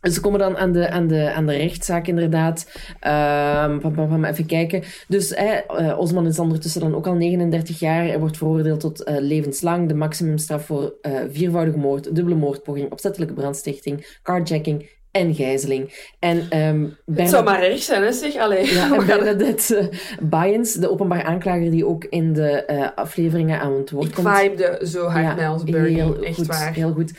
Ehm, 0.00 0.12
ze 0.12 0.20
komen 0.20 0.38
dan 0.38 0.56
aan 0.56 0.72
de, 0.72 0.90
aan 0.90 1.06
de, 1.06 1.32
aan 1.32 1.46
de 1.46 1.56
rechtszaak, 1.56 2.06
inderdaad. 2.06 2.66
Pam, 3.00 3.80
pam, 3.80 3.94
pam, 3.94 4.24
even 4.24 4.46
kijken. 4.46 4.82
Dus 5.08 5.34
eh, 5.34 5.98
Osman 5.98 6.26
is 6.26 6.38
ondertussen 6.38 6.80
dan 6.80 6.94
ook 6.94 7.06
al 7.06 7.14
39 7.14 7.78
jaar. 7.78 8.04
Hij 8.04 8.18
wordt 8.18 8.36
veroordeeld 8.36 8.80
tot 8.80 9.04
eh, 9.04 9.16
levenslang. 9.18 9.88
De 9.88 9.94
maximumstraf 9.94 10.66
voor 10.66 10.94
eh, 11.00 11.12
viervoudige 11.30 11.78
moord, 11.78 12.14
dubbele 12.14 12.36
moordpoging, 12.36 12.92
opzettelijke 12.92 13.34
brandstichting, 13.34 14.18
carjacking 14.22 14.94
en 15.10 15.34
gijzeling. 15.34 16.10
En, 16.18 16.46
ehm 16.48 16.86
Het 17.14 17.28
zou 17.28 17.44
maar 17.44 17.62
erg 17.62 17.82
zijn, 17.82 18.02
hè, 18.02 18.12
zeg. 18.12 18.36
Allee, 18.36 18.74
ja, 18.74 18.96
en 18.96 19.06
Bernadette 19.16 19.78
uh, 19.80 20.28
Byens, 20.28 20.74
de 20.74 20.90
openbaar 20.90 21.22
aanklager 21.24 21.70
die 21.70 21.86
ook 21.86 22.04
in 22.04 22.32
de 22.32 22.92
afleveringen 22.94 23.60
aan 23.60 23.72
het 23.72 23.90
woord 23.90 24.06
Ik 24.06 24.14
komt. 24.14 24.28
vibede 24.28 24.80
zo 24.86 25.06
hard 25.06 25.36
met 25.36 25.50
ons 25.50 25.64
Bernie, 25.64 25.94
heel 25.94 26.22
echt 26.22 26.36
goed, 26.36 26.46
waar. 26.46 26.72
Heel 26.72 26.92
goed. 26.92 27.12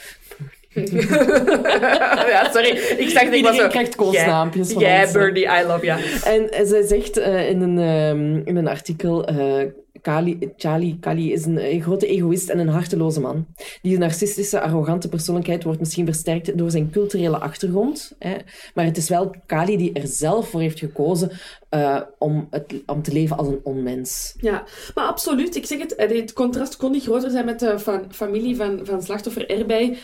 ja, 2.33 2.49
sorry. 2.51 2.77
Ik 2.97 3.09
zag 3.09 3.23
dat 3.23 3.33
ik 3.33 3.43
was 3.43 3.55
zo... 3.55 3.67
krijgt 3.67 3.95
koosnaampjes 3.95 4.71
van. 4.71 4.81
Bernie, 5.13 5.43
I 5.45 5.63
love 5.67 5.85
you. 5.85 5.99
En 6.23 6.51
eh, 6.51 6.65
zij 6.65 6.87
zegt 6.87 7.17
eh, 7.17 7.49
in, 7.49 7.61
een, 7.61 7.77
ehm, 7.79 8.47
in 8.47 8.55
een 8.55 8.67
artikel... 8.67 9.25
eh, 9.25 9.65
Kali, 10.01 10.51
Charlie 10.57 10.97
Kali 10.99 11.33
is 11.33 11.45
een, 11.45 11.57
eh, 11.57 11.81
grote 11.81 12.07
egoïst 12.07 12.49
en 12.49 12.59
een 12.59 12.67
harteloze 12.67 13.19
man. 13.19 13.45
Die 13.81 13.97
narcistische, 13.97 14.59
arrogante 14.61 15.09
persoonlijkheid 15.09 15.63
wordt 15.63 15.79
misschien 15.79 16.05
versterkt 16.05 16.57
door 16.57 16.71
zijn 16.71 16.89
culturele 16.89 17.37
achtergrond. 17.37 18.11
Hè. 18.19 18.35
Maar 18.73 18.85
het 18.85 18.97
is 18.97 19.09
wel 19.09 19.35
Kali 19.45 19.77
die 19.77 19.93
er 19.93 20.07
zelf 20.07 20.49
voor 20.49 20.61
heeft 20.61 20.79
gekozen 20.79 21.31
eh, 21.69 22.01
om, 22.19 22.47
het, 22.51 22.65
om 22.85 23.01
te 23.01 23.11
leven 23.11 23.37
als 23.37 23.47
een 23.47 23.59
onmens. 23.63 24.35
Ja, 24.41 24.63
maar 24.95 25.05
absoluut. 25.05 25.55
Ik 25.55 25.65
zeg 25.65 25.79
het, 25.79 25.93
het 25.97 26.33
contrast 26.33 26.75
kon 26.77 26.91
niet 26.91 27.03
groter 27.03 27.31
zijn 27.31 27.45
met 27.45 27.59
de 27.59 27.79
fa- 27.79 28.03
familie 28.11 28.55
van, 28.55 28.79
van 28.83 29.01
slachtoffer 29.03 29.49
erbij. 29.49 29.97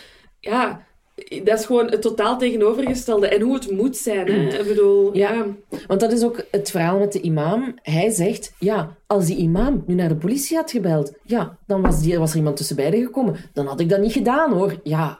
Ja, 0.43 0.85
dat 1.43 1.59
is 1.59 1.65
gewoon 1.65 1.89
het 1.89 2.01
totaal 2.01 2.37
tegenovergestelde. 2.37 3.27
En 3.27 3.41
hoe 3.41 3.53
het 3.53 3.71
moet 3.71 3.97
zijn, 3.97 4.27
hè. 4.27 4.59
Ik 4.59 4.67
bedoel, 4.67 5.15
ja. 5.15 5.33
Ja. 5.33 5.45
Want 5.87 5.99
dat 5.99 6.11
is 6.11 6.23
ook 6.23 6.45
het 6.51 6.71
verhaal 6.71 6.99
met 6.99 7.11
de 7.11 7.21
imam. 7.21 7.73
Hij 7.81 8.09
zegt, 8.09 8.53
ja, 8.59 8.95
als 9.07 9.25
die 9.25 9.37
imam 9.37 9.83
nu 9.87 9.93
naar 9.93 10.09
de 10.09 10.15
politie 10.15 10.57
had 10.57 10.71
gebeld, 10.71 11.13
ja, 11.23 11.57
dan 11.67 11.81
was, 11.81 12.01
die, 12.01 12.19
was 12.19 12.31
er 12.31 12.37
iemand 12.37 12.57
tussen 12.57 12.75
beiden 12.75 13.03
gekomen. 13.03 13.35
Dan 13.53 13.65
had 13.65 13.79
ik 13.79 13.89
dat 13.89 13.99
niet 13.99 14.11
gedaan, 14.11 14.51
hoor. 14.51 14.79
Ja, 14.83 15.19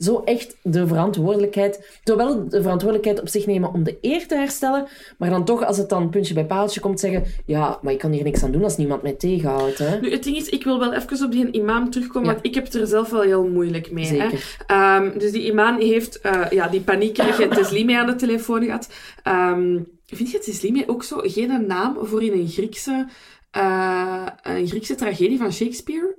zo 0.00 0.22
echt 0.24 0.56
de 0.62 0.86
verantwoordelijkheid, 0.86 2.00
zowel 2.04 2.48
de 2.48 2.62
verantwoordelijkheid 2.62 3.20
op 3.20 3.28
zich 3.28 3.46
nemen 3.46 3.72
om 3.72 3.82
de 3.84 3.98
eer 4.00 4.26
te 4.26 4.34
herstellen, 4.34 4.86
maar 5.18 5.30
dan 5.30 5.44
toch, 5.44 5.64
als 5.64 5.76
het 5.76 5.88
dan 5.88 6.10
puntje 6.10 6.34
bij 6.34 6.44
paaltje 6.44 6.80
komt, 6.80 7.00
zeggen, 7.00 7.24
ja, 7.46 7.78
maar 7.82 7.92
ik 7.92 7.98
kan 7.98 8.12
hier 8.12 8.22
niks 8.24 8.42
aan 8.42 8.50
doen 8.52 8.64
als 8.64 8.76
niemand 8.76 9.02
mij 9.02 9.12
tegenhoudt, 9.12 9.78
hè. 9.78 10.00
Nu, 10.00 10.10
het 10.10 10.24
ding 10.24 10.36
is, 10.36 10.48
ik 10.48 10.64
wil 10.64 10.78
wel 10.78 10.92
even 10.94 11.24
op 11.24 11.32
die 11.32 11.50
imam 11.50 11.90
terugkomen, 11.90 12.28
Ja. 12.28 12.34
want 12.34 12.46
ik 12.46 12.54
heb 12.54 12.64
het 12.64 12.74
er 12.74 12.86
zelf 12.86 13.10
wel 13.10 13.20
heel 13.20 13.48
moeilijk 13.48 13.90
mee. 13.90 14.04
Hè. 14.04 14.16
Zeker. 14.30 14.56
Ehm, 14.66 15.18
dus 15.18 15.32
die 15.32 15.44
imam 15.46 15.78
heeft 15.78 16.20
eh, 16.20 16.50
ja, 16.50 16.68
die 16.68 16.80
paniekerige 16.80 17.48
Teslime 17.48 17.98
aan 17.98 18.06
de 18.06 18.14
telefoon 18.16 18.64
gehad. 18.64 18.88
Ehm, 19.22 19.78
vind 20.06 20.30
je 20.30 20.38
Teslime 20.38 20.84
ook 20.86 21.02
zo 21.02 21.20
geen 21.22 21.66
naam 21.66 21.96
voor 22.02 22.22
in 22.22 22.32
een 22.32 22.48
Griekse, 22.48 23.06
eh, 23.50 24.26
een 24.42 24.66
Griekse 24.66 24.94
tragedie 24.94 25.38
van 25.38 25.52
Shakespeare? 25.52 26.16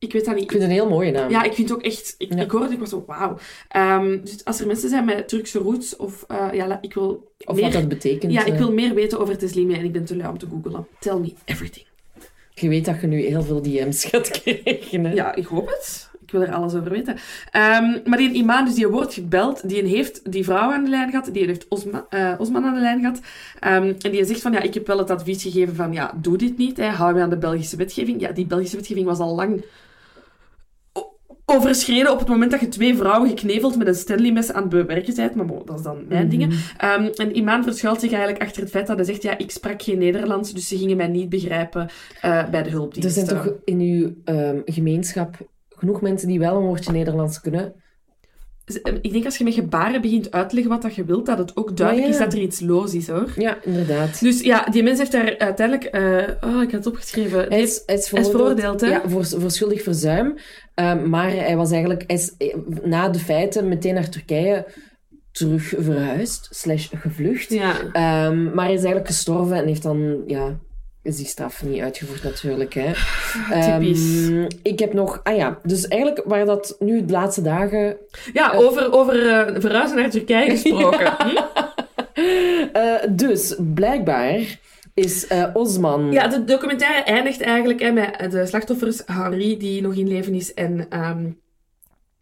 Ik 0.00 0.12
weet 0.12 0.24
dat 0.24 0.34
niet. 0.34 0.44
Ik 0.44 0.50
vind 0.50 0.62
het 0.62 0.70
een 0.70 0.76
heel 0.78 0.88
mooie 0.88 1.10
naam. 1.10 1.30
Ja, 1.30 1.42
ik 1.42 1.52
vind 1.52 1.68
het 1.68 1.78
ook 1.78 1.84
echt... 1.84 2.14
Ik, 2.18 2.34
Ja. 2.34 2.40
ik 2.40 2.50
hoorde 2.50 2.72
ik 2.72 2.78
was 2.78 2.88
zo, 2.88 3.04
wauw. 3.06 3.38
Ehm, 3.68 4.18
dus 4.24 4.44
als 4.44 4.60
er 4.60 4.66
mensen 4.66 4.88
zijn 4.88 5.04
met 5.04 5.28
Turkse 5.28 5.58
roots, 5.58 5.96
of... 5.96 6.24
eh, 6.28 6.48
ja, 6.52 6.78
ik 6.80 6.94
wil 6.94 7.32
of 7.44 7.54
meer... 7.54 7.64
wat 7.64 7.72
dat 7.72 7.88
betekent. 7.88 8.32
ja, 8.32 8.44
ik 8.44 8.52
eh. 8.52 8.58
wil 8.58 8.72
meer 8.72 8.94
weten 8.94 9.18
over 9.20 9.38
Teslime 9.38 9.76
en 9.76 9.84
ik 9.84 9.92
ben 9.92 10.04
te 10.04 10.16
lui 10.16 10.28
om 10.30 10.38
te 10.38 10.46
googlen. 10.46 10.86
Tell 10.98 11.16
me 11.16 11.32
everything. 11.44 11.86
Je 12.54 12.68
weet 12.68 12.84
dat 12.84 13.00
je 13.00 13.06
nu 13.06 13.20
heel 13.20 13.42
veel 13.42 13.62
DM's 13.62 14.04
gaat 14.04 14.30
krijgen, 14.40 15.04
hè. 15.04 15.12
Ja, 15.12 15.34
ik 15.34 15.46
hoop 15.46 15.68
het. 15.68 16.10
Ik 16.22 16.30
wil 16.30 16.42
er 16.42 16.54
alles 16.54 16.74
over 16.74 16.90
weten. 16.90 17.16
Ehm, 17.50 17.98
maar 18.04 18.18
die 18.18 18.32
imam, 18.32 18.64
dus 18.64 18.74
die 18.74 18.86
wordt 18.88 19.14
gebeld, 19.14 19.68
die 19.68 19.82
heeft 19.84 20.32
die 20.32 20.44
vrouw 20.44 20.70
aan 20.72 20.84
de 20.84 20.90
lijn 20.90 21.10
gehad, 21.10 21.28
die 21.32 21.46
heeft 21.46 21.68
Osman, 21.68 22.04
eh, 22.10 22.34
Osman 22.38 22.64
aan 22.64 22.74
de 22.74 22.80
lijn 22.80 23.00
gehad. 23.00 23.20
Ehm, 23.60 23.94
en 24.00 24.10
die 24.10 24.24
zegt 24.24 24.40
van, 24.40 24.52
ja, 24.52 24.60
ik 24.60 24.74
heb 24.74 24.86
wel 24.86 24.98
het 24.98 25.10
advies 25.10 25.42
gegeven 25.42 25.74
van, 25.74 25.92
ja, 25.92 26.12
doe 26.20 26.36
dit 26.36 26.56
niet, 26.58 26.76
hè, 26.76 26.86
hou 26.86 27.16
je 27.16 27.22
aan 27.22 27.30
de 27.30 27.38
Belgische 27.38 27.76
wetgeving. 27.76 28.20
Ja, 28.20 28.32
die 28.32 28.46
Belgische 28.46 28.76
wetgeving 28.76 29.06
was 29.06 29.18
al 29.18 29.34
lang 29.34 29.64
overschreden 31.50 32.12
op 32.12 32.18
het 32.18 32.28
moment 32.28 32.50
dat 32.50 32.60
je 32.60 32.68
twee 32.68 32.96
vrouwen 32.96 33.28
gekneveld 33.28 33.76
met 33.76 33.86
een 33.86 33.94
Stanley-mes 33.94 34.52
aan 34.52 34.60
het 34.62 34.70
bewerken 34.70 35.14
bent. 35.14 35.34
Maar 35.34 35.46
bon, 35.46 35.62
dat 35.64 35.76
is 35.78 35.82
dan 35.84 36.04
mijn 36.08 36.20
Mhm. 36.26 36.30
dingen. 36.30 36.50
Ehm, 36.76 37.04
en 37.14 37.36
Imaan 37.36 37.62
verschuilt 37.62 38.00
zich 38.00 38.10
eigenlijk 38.12 38.42
achter 38.42 38.62
het 38.62 38.70
feit 38.70 38.86
dat 38.86 38.96
hij 38.96 39.04
zegt, 39.04 39.22
ja, 39.22 39.38
ik 39.38 39.50
sprak 39.50 39.82
geen 39.82 39.98
Nederlands, 39.98 40.52
dus 40.52 40.68
ze 40.68 40.78
gingen 40.78 40.96
mij 40.96 41.08
niet 41.08 41.28
begrijpen 41.28 41.88
eh, 42.20 42.48
bij 42.50 42.62
de 42.62 42.68
Er 42.68 42.74
hulpdiensten. 42.74 43.26
zijn 43.26 43.42
toch 43.42 43.52
in 43.64 43.80
uw 43.80 44.14
ehm, 44.24 44.58
gemeenschap 44.64 45.36
genoeg 45.68 46.00
mensen 46.00 46.28
die 46.28 46.38
wel 46.38 46.56
een 46.56 46.62
woordje 46.66 46.92
Nederlands 46.92 47.40
kunnen? 47.40 47.72
Eh, 48.82 48.94
Ik 49.00 49.12
denk 49.12 49.24
als 49.24 49.38
je 49.38 49.44
met 49.44 49.54
gebaren 49.54 50.00
begint 50.00 50.30
uit 50.30 50.48
te 50.48 50.54
leggen 50.54 50.72
wat 50.72 50.82
dat 50.82 50.94
je 50.94 51.04
wilt, 51.04 51.26
dat 51.26 51.38
het 51.38 51.56
ook 51.56 51.76
duidelijk 51.76 52.06
ja. 52.08 52.12
is 52.12 52.18
dat 52.18 52.32
er 52.32 52.40
iets 52.40 52.60
los 52.60 52.94
is, 52.94 53.08
hoor. 53.08 53.28
Ja, 53.36 53.58
inderdaad. 53.62 54.20
Dus 54.20 54.40
ja, 54.40 54.64
die 54.64 54.82
mens 54.82 54.98
heeft 54.98 55.12
daar 55.12 55.38
uiteindelijk... 55.38 55.84
eh, 55.94 56.50
oh, 56.50 56.62
ik 56.62 56.70
had 56.70 56.84
het 56.84 56.86
opgeschreven. 56.86 57.46
Hij 57.48 57.62
is, 57.62 57.82
hij 57.86 57.96
is 57.96 58.08
veroordeeld, 58.08 58.80
hè? 58.80 58.86
Ja, 58.86 59.02
voor, 59.06 59.24
voor 59.24 59.50
schuldig 59.50 59.82
verzuim. 59.82 60.34
Ehm, 60.74 61.08
maar 61.08 61.30
hij 61.30 61.56
was 61.56 61.70
eigenlijk 61.70 62.04
hij 62.06 62.16
is, 62.16 62.34
eh, 62.38 62.54
na 62.84 63.08
de 63.08 63.18
feiten 63.18 63.68
meteen 63.68 63.94
naar 63.94 64.08
Turkije 64.08 64.66
terug 65.32 65.72
verhuisd, 65.78 66.48
slash 66.50 66.88
gevlucht. 66.96 67.50
Ja. 67.50 67.72
Ehm, 67.92 68.44
maar 68.54 68.64
hij 68.64 68.74
is 68.74 68.80
eigenlijk 68.80 69.06
gestorven 69.06 69.56
en 69.56 69.66
heeft 69.66 69.82
dan, 69.82 70.22
ja, 70.26 70.58
is 71.02 71.16
die 71.16 71.26
straf 71.26 71.62
niet 71.62 71.82
uitgevoerd 71.82 72.22
natuurlijk. 72.22 72.74
Hè. 72.74 72.92
Typisch. 73.62 74.28
Ehm, 74.28 74.46
ik 74.62 74.78
heb 74.78 74.92
nog, 74.92 75.20
ah 75.22 75.36
ja, 75.36 75.58
dus 75.62 75.88
eigenlijk 75.88 76.22
waar 76.26 76.44
dat 76.44 76.76
nu 76.78 77.04
de 77.04 77.12
laatste 77.12 77.42
dagen 77.42 77.96
Ja, 78.32 78.52
over, 78.52 78.92
over 78.92 79.28
eh, 79.28 79.60
verhuizen 79.60 79.96
naar 79.96 80.10
Turkije 80.10 80.50
gesproken. 80.56 81.12
Hm? 81.18 81.36
Eh, 82.72 82.94
dus, 83.10 83.54
blijkbaar 83.58 84.58
is 84.94 85.26
eh, 85.26 85.44
Osman... 85.52 86.12
Ja, 86.12 86.26
de 86.26 86.44
documentaire 86.44 87.02
eindigt 87.02 87.40
eigenlijk 87.40 87.80
hè, 87.80 87.92
met 87.92 88.30
de 88.30 88.46
slachtoffers 88.46 89.02
Harry, 89.06 89.56
die 89.56 89.82
nog 89.82 89.94
in 89.94 90.08
leven 90.08 90.34
is, 90.34 90.54
en 90.54 90.86
ehm 90.88 91.26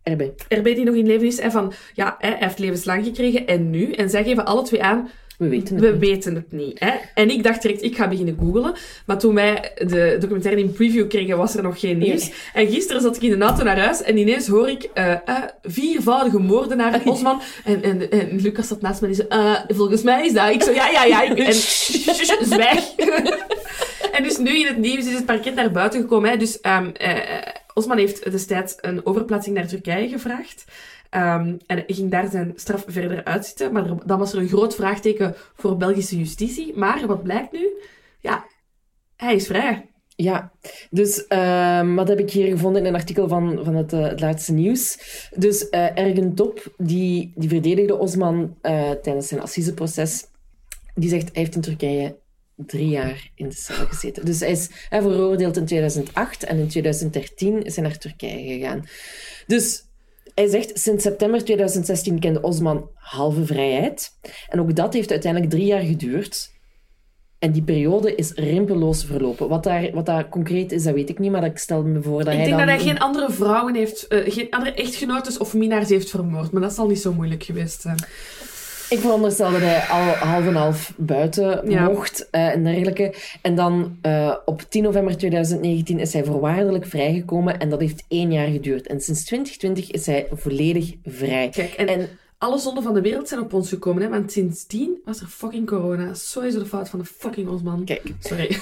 erbij. 0.03 0.35
RB, 0.49 0.65
die 0.65 0.85
nog 0.85 0.95
in 0.95 1.07
leven 1.07 1.27
is. 1.27 1.39
En 1.39 1.51
van, 1.51 1.73
ja, 1.95 2.17
hij 2.19 2.37
heeft 2.39 2.59
levenslang 2.59 3.05
gekregen, 3.05 3.47
en 3.47 3.71
nu? 3.71 3.93
En 3.93 4.11
zij 4.11 4.25
geven 4.25 4.45
alle 4.45 4.63
twee 4.63 4.83
aan, 4.83 5.09
We 5.39 5.49
weten 5.49 5.75
het 5.77 5.85
we 5.85 5.91
niet. 5.91 6.01
weten 6.01 6.35
het 6.35 6.53
niet. 6.53 6.79
Hè? 6.79 6.91
En 7.15 7.31
ik 7.31 7.43
dacht 7.43 7.63
direct, 7.63 7.83
ik 7.83 7.97
ga 7.97 8.09
beginnen 8.09 8.37
googlen. 8.41 8.75
Maar 9.07 9.19
toen 9.19 9.35
wij 9.35 9.73
de 9.77 10.17
documentaire 10.21 10.61
in 10.61 10.73
preview 10.73 11.09
kregen, 11.09 11.37
was 11.37 11.57
er 11.57 11.63
nog 11.63 11.81
geen 11.81 11.99
nieuws. 11.99 12.31
En 12.55 12.67
gisteren 12.69 13.03
zat 13.03 13.17
ik 13.17 13.23
in 13.23 13.39
de 13.39 13.45
auto 13.45 13.65
naar 13.65 13.79
huis 13.79 14.03
en 14.03 14.17
ineens 14.17 14.47
hoor 14.47 14.69
ik 14.69 14.83
eh, 14.95 15.13
eh, 15.13 15.19
viervoudige 15.63 16.39
moordenaar 16.39 17.01
Osman. 17.05 17.41
En, 17.65 17.83
en, 17.83 18.11
en 18.11 18.41
Lucas 18.41 18.69
zat 18.69 18.81
naast 18.81 19.01
me 19.01 19.07
en 19.07 19.13
die 19.13 19.25
zei, 19.29 19.43
eh, 19.43 19.77
volgens 19.77 20.03
mij 20.03 20.27
is 20.27 20.33
dat. 20.33 20.51
Ik 20.51 20.63
zo, 20.63 20.73
ja, 20.73 20.89
ja, 20.91 21.05
ja. 21.05 21.23
Ik- 21.23 21.39
En 21.39 21.53
zwijg. 22.55 22.95
en 24.13 24.23
dus 24.23 24.37
nu 24.39 24.59
in 24.61 24.67
het 24.67 24.79
nieuws 24.79 25.07
is 25.07 25.15
het 25.15 25.27
parket 25.27 25.55
naar 25.55 25.71
buiten 25.71 26.01
gekomen. 26.01 26.31
Hè? 26.31 26.37
Dus 26.37 26.61
ehm, 26.61 26.89
eh, 26.97 27.17
Osman 27.75 27.99
heeft 27.99 28.31
destijds 28.31 28.75
een 28.81 29.07
overplaatsing 29.07 29.57
naar 29.57 29.67
Turkije 29.67 30.09
gevraagd. 30.09 30.65
Ehm, 31.11 31.57
en 31.67 31.77
hij 31.77 31.85
ging 31.87 32.11
daar 32.11 32.31
zijn 32.31 32.53
straf 32.57 32.85
verder 32.87 33.25
uitzitten. 33.25 33.73
Maar 33.73 33.87
er- 33.91 34.07
dan 34.07 34.19
was 34.19 34.33
er 34.33 34.39
een 34.39 34.49
groot 34.49 34.75
vraagteken 34.75 35.35
voor 35.55 35.77
Belgische 35.77 36.19
justitie. 36.19 36.77
Maar 36.77 37.07
wat 37.07 37.23
blijkt 37.23 37.53
nu? 37.53 37.69
Ja, 38.21 38.47
hij 39.17 39.35
is 39.35 39.47
vrij. 39.47 39.91
Ja, 40.17 40.53
dus 40.91 41.27
ehm, 41.27 41.95
wat 41.95 42.09
heb 42.09 42.19
ik 42.19 42.31
hier 42.31 42.47
gevonden 42.47 42.83
in 42.83 42.89
een 42.89 42.95
artikel 43.01 43.29
van, 43.29 43.61
van 43.65 43.75
het, 43.75 43.93
eh, 43.93 44.03
het 44.03 44.21
laatste 44.21 44.53
nieuws? 44.53 44.99
Dus 45.37 45.69
eh 45.69 45.99
Ergen 45.99 46.35
die, 46.77 47.33
die 47.35 47.49
verdedigde 47.49 47.97
Osman 47.97 48.57
eh, 48.63 48.91
tijdens 48.91 49.29
zijn 49.29 49.41
assiseproces, 49.41 50.25
die 50.95 51.09
zegt 51.09 51.23
hij 51.33 51.43
heeft 51.43 51.55
in 51.55 51.61
Turkije 51.61 52.17
drie 52.57 52.89
jaar 52.89 53.31
in 53.35 53.49
de 53.49 53.55
cel 53.55 53.87
gezeten. 53.87 54.25
Dus 54.25 54.41
hij 54.41 54.51
is 54.51 54.69
hij 54.89 55.03
veroordeeld 55.03 55.57
in 55.57 55.65
2008 55.67 56.45
en 56.45 56.59
in 56.59 56.69
2013 56.69 57.63
is 57.63 57.77
hij 57.77 57.85
naar 57.85 57.99
Turkije 57.99 58.55
gegaan. 58.59 58.85
Dus 59.47 59.83
hij 60.39 60.49
zegt, 60.49 60.79
sinds 60.79 61.03
september 61.03 61.45
2016 61.45 62.19
kende 62.19 62.43
Osman 62.43 62.91
halve 62.95 63.47
vrijheid. 63.47 64.11
En 64.49 64.61
ook 64.61 64.75
dat 64.75 64.93
heeft 64.93 65.11
uiteindelijk 65.11 65.53
drie 65.53 65.67
jaar 65.67 65.81
geduurd. 65.81 66.51
En 67.39 67.53
die 67.53 67.63
periode 67.63 68.15
is 68.15 68.33
rimpelloos 68.33 69.05
verlopen. 69.05 69.49
Wat 69.49 69.65
daar, 69.65 69.91
wat 69.93 70.07
daar 70.07 70.29
concreet 70.29 70.73
is, 70.73 70.83
dat 70.83 70.95
weet 70.95 71.09
ik 71.09 71.19
niet, 71.19 71.31
maar 71.31 71.45
ik 71.45 71.59
stel 71.59 71.83
me 71.83 72.03
voor 72.03 72.25
dat 72.25 72.33
ik 72.33 72.39
hij 72.39 72.45
denk 72.45 72.59
dan... 72.59 72.67
dat 72.67 72.77
hij 72.77 72.85
geen 72.85 72.99
andere 72.99 73.33
vrouwen 73.33 73.75
heeft, 73.75 74.07
eh, 74.07 74.33
geen 74.33 74.51
andere 74.51 74.75
echtgenotes 74.75 75.39
of 75.39 75.55
minnaars 75.55 75.89
heeft 75.89 76.11
vermoord. 76.11 76.51
Maar 76.51 76.63
dat 76.63 76.73
zal 76.73 76.87
niet 76.87 77.01
zo 77.01 77.13
moeilijk 77.13 77.43
geweest 77.43 77.81
zijn. 77.81 77.99
Ik 78.91 78.99
veronderstel 78.99 79.51
dat 79.51 79.61
hij 79.61 79.81
al 79.81 80.03
half 80.29 80.47
en 80.47 80.55
half 80.55 80.93
buiten 80.97 81.71
Ja. 81.71 81.89
mocht 81.89 82.31
eh, 82.31 82.47
en 82.47 82.65
dergelijke. 82.65 83.15
En 83.43 83.55
dan 83.55 83.99
eh, 84.03 84.37
op 84.45 84.63
10 84.69 84.83
november 84.83 85.17
2019 85.17 85.99
is 85.99 86.13
hij 86.13 86.25
voorwaardelijk 86.25 86.87
vrijgekomen 86.87 87.59
en 87.59 87.69
dat 87.71 87.81
heeft 87.81 88.05
één 88.09 88.33
jaar 88.33 88.47
geduurd. 88.49 88.87
En 88.87 89.01
sinds 89.01 89.25
2020 89.25 89.91
is 89.91 90.07
hij 90.07 90.27
volledig 90.33 90.95
vrij. 91.05 91.49
Kijk, 91.49 91.73
en, 91.73 91.87
En 91.87 92.09
alle 92.39 92.59
zonden 92.59 92.83
van 92.83 92.95
de 92.95 93.01
wereld 93.01 93.29
zijn 93.29 93.41
op 93.41 93.53
ons 93.53 93.69
gekomen. 93.69 94.03
Hè? 94.03 94.09
Want 94.09 94.33
sindsdien 94.33 95.01
was 95.05 95.21
er 95.21 95.27
fucking 95.27 95.67
corona. 95.67 96.15
Sowieso 96.15 96.59
de 96.59 96.67
fout 96.67 96.89
van 96.89 96.99
de 96.99 97.05
fucking 97.05 97.49
Osman. 97.49 97.85
kijk, 97.85 98.03
Sorry. 98.21 98.57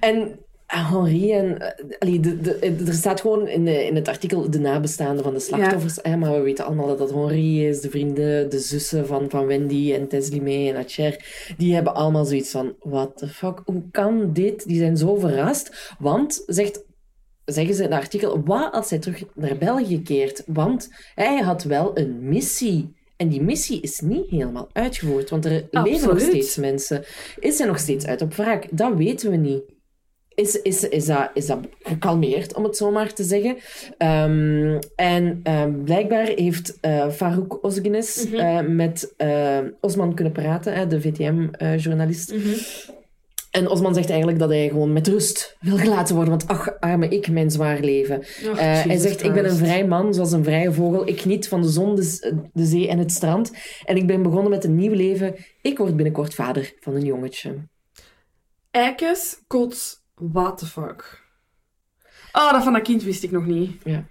En 0.00 0.38
Henri 0.66 1.32
en... 1.32 1.58
eh, 1.60 1.84
allee, 1.98 2.20
de, 2.20 2.40
de, 2.40 2.56
er 2.86 2.92
staat 2.92 3.20
gewoon 3.20 3.48
in, 3.48 3.64
de- 3.64 3.84
in 3.86 3.94
het 3.94 4.08
artikel 4.08 4.50
de 4.50 4.58
nabestaanden 4.58 5.24
van 5.24 5.34
de 5.34 5.40
slachtoffers. 5.40 5.98
Hè, 6.02 6.16
maar 6.16 6.32
we 6.32 6.40
weten 6.40 6.64
allemaal 6.64 6.86
dat 6.86 6.98
dat 6.98 7.10
Henri 7.10 7.66
is. 7.66 7.80
De 7.80 7.90
vrienden, 7.90 8.50
de 8.50 8.58
zussen 8.58 9.06
van, 9.06 9.30
van 9.30 9.46
Wendy 9.46 9.92
en 9.92 10.08
Teslimé 10.08 10.68
en 10.68 10.76
Acher. 10.84 11.24
Die 11.56 11.74
hebben 11.74 11.94
allemaal 11.94 12.24
zoiets 12.24 12.50
van... 12.50 12.74
What 12.78 13.16
the 13.16 13.28
fuck? 13.28 13.60
Hoe 13.64 13.82
kan 13.90 14.32
dit? 14.32 14.66
Die 14.66 14.78
zijn 14.78 14.96
zo 14.96 15.14
verrast. 15.16 15.94
Want, 15.98 16.42
zegt... 16.46 16.84
Zeggen 17.44 17.74
ze 17.74 17.82
in 17.82 17.90
het 17.90 18.00
artikel, 18.00 18.42
wat 18.44 18.72
als 18.72 18.90
hij 18.90 18.98
terug 18.98 19.22
naar 19.34 19.58
België 19.58 20.02
keert? 20.02 20.42
Want 20.46 20.88
hij 21.14 21.40
had 21.40 21.62
wel 21.62 21.98
een 21.98 22.28
missie. 22.28 22.94
En 23.16 23.28
die 23.28 23.42
missie 23.42 23.80
is 23.80 24.00
niet 24.00 24.28
helemaal 24.30 24.68
uitgevoerd, 24.72 25.30
want 25.30 25.44
er 25.44 25.66
leven 25.70 26.08
nog 26.08 26.20
steeds 26.20 26.56
mensen. 26.56 27.04
Is 27.38 27.58
hij 27.58 27.66
nog 27.66 27.78
steeds 27.78 28.06
uit 28.06 28.22
op 28.22 28.34
wraak? 28.34 28.66
Dat 28.70 28.94
weten 28.96 29.30
we 29.30 29.36
niet. 29.36 29.62
Is, 30.34 30.62
is, 30.62 30.88
is, 30.88 31.06
dat, 31.06 31.30
is 31.34 31.46
dat 31.46 31.58
gekalmeerd, 31.82 32.54
om 32.54 32.64
het 32.64 32.76
zo 32.76 32.90
maar 32.90 33.12
te 33.12 33.22
zeggen? 33.24 33.56
Ehm, 33.98 34.78
en 34.96 35.40
ehm, 35.42 35.82
blijkbaar 35.84 36.26
heeft 36.26 36.78
eh 36.80 37.08
Farouk 37.10 37.58
Ozgenes 37.62 38.26
Mhm. 38.26 38.34
eh, 38.36 38.60
met 38.68 39.12
eh, 39.16 39.58
Osman 39.80 40.14
kunnen 40.14 40.32
praten, 40.32 40.72
hè, 40.74 40.86
de 40.86 41.00
VTM-journalist. 41.00 42.34
Mhm. 42.34 42.54
En 43.50 43.68
Osman 43.68 43.94
zegt 43.94 44.08
eigenlijk 44.08 44.38
dat 44.38 44.48
hij 44.48 44.68
gewoon 44.68 44.92
met 44.92 45.08
rust 45.08 45.56
wil 45.60 45.76
gelaten 45.76 46.14
worden. 46.14 46.30
Want 46.38 46.48
ach, 46.48 46.80
arme 46.80 47.08
ik, 47.08 47.28
mijn 47.30 47.50
zwaar 47.50 47.80
leven. 47.80 48.18
Och, 48.18 48.58
hij 48.60 48.96
zegt, 48.98 49.24
ik 49.24 49.32
ben 49.32 49.44
een 49.44 49.56
vrij 49.56 49.86
man, 49.86 50.14
zoals 50.14 50.32
een 50.32 50.44
vrije 50.44 50.72
vogel. 50.72 51.08
Ik 51.08 51.20
geniet 51.20 51.48
van 51.48 51.62
de 51.62 51.68
zon, 51.68 51.94
de 52.52 52.64
zee 52.64 52.88
en 52.88 52.98
het 52.98 53.12
strand. 53.12 53.52
En 53.84 53.96
ik 53.96 54.06
ben 54.06 54.22
begonnen 54.22 54.50
met 54.50 54.64
een 54.64 54.76
nieuw 54.76 54.92
leven. 54.92 55.34
Ik 55.62 55.78
word 55.78 55.96
binnenkort 55.96 56.34
vader 56.34 56.72
van 56.80 56.94
een 56.94 57.04
jongetje. 57.04 57.54
Eikes, 58.70 59.36
kots, 59.46 60.02
what 60.14 60.58
the 60.58 60.66
fuck. 60.66 61.22
Oh, 62.32 62.52
dat 62.52 62.62
van 62.62 62.72
dat 62.72 62.82
kind 62.82 63.02
wist 63.02 63.22
ik 63.22 63.30
nog 63.30 63.46
niet. 63.46 63.84
Ik 63.84 64.04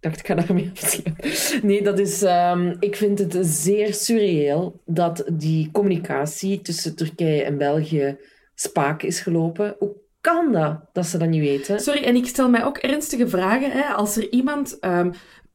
dacht, 0.00 0.18
ik 0.18 0.26
ga 0.26 0.34
daarmee 0.34 0.70
afsluiten. 0.74 1.66
Nee, 1.66 1.82
dat 1.82 1.98
is... 1.98 2.22
ehm, 2.22 2.76
ik 2.80 2.96
vind 2.96 3.18
het 3.18 3.38
zeer 3.40 3.94
surreëel 3.94 4.80
dat 4.84 5.24
die 5.32 5.70
communicatie 5.70 6.60
tussen 6.60 6.96
Turkije 6.96 7.42
en 7.42 7.58
België 7.58 8.18
spaak 8.54 9.02
is 9.02 9.20
gelopen. 9.20 9.76
Hoe 9.78 9.96
kan 10.20 10.52
dat, 10.52 10.80
dat 10.92 11.06
ze 11.06 11.18
dat 11.18 11.28
niet 11.28 11.40
weten? 11.40 11.80
Sorry, 11.80 12.04
en 12.04 12.16
ik 12.16 12.26
stel 12.26 12.50
mij 12.50 12.64
ook 12.64 12.78
ernstige 12.78 13.28
vragen. 13.28 13.70
Hè? 13.70 13.82
Als 13.82 14.16
er 14.16 14.30
iemand, 14.30 14.78
ehm, 14.78 15.06
eh, 15.06 15.12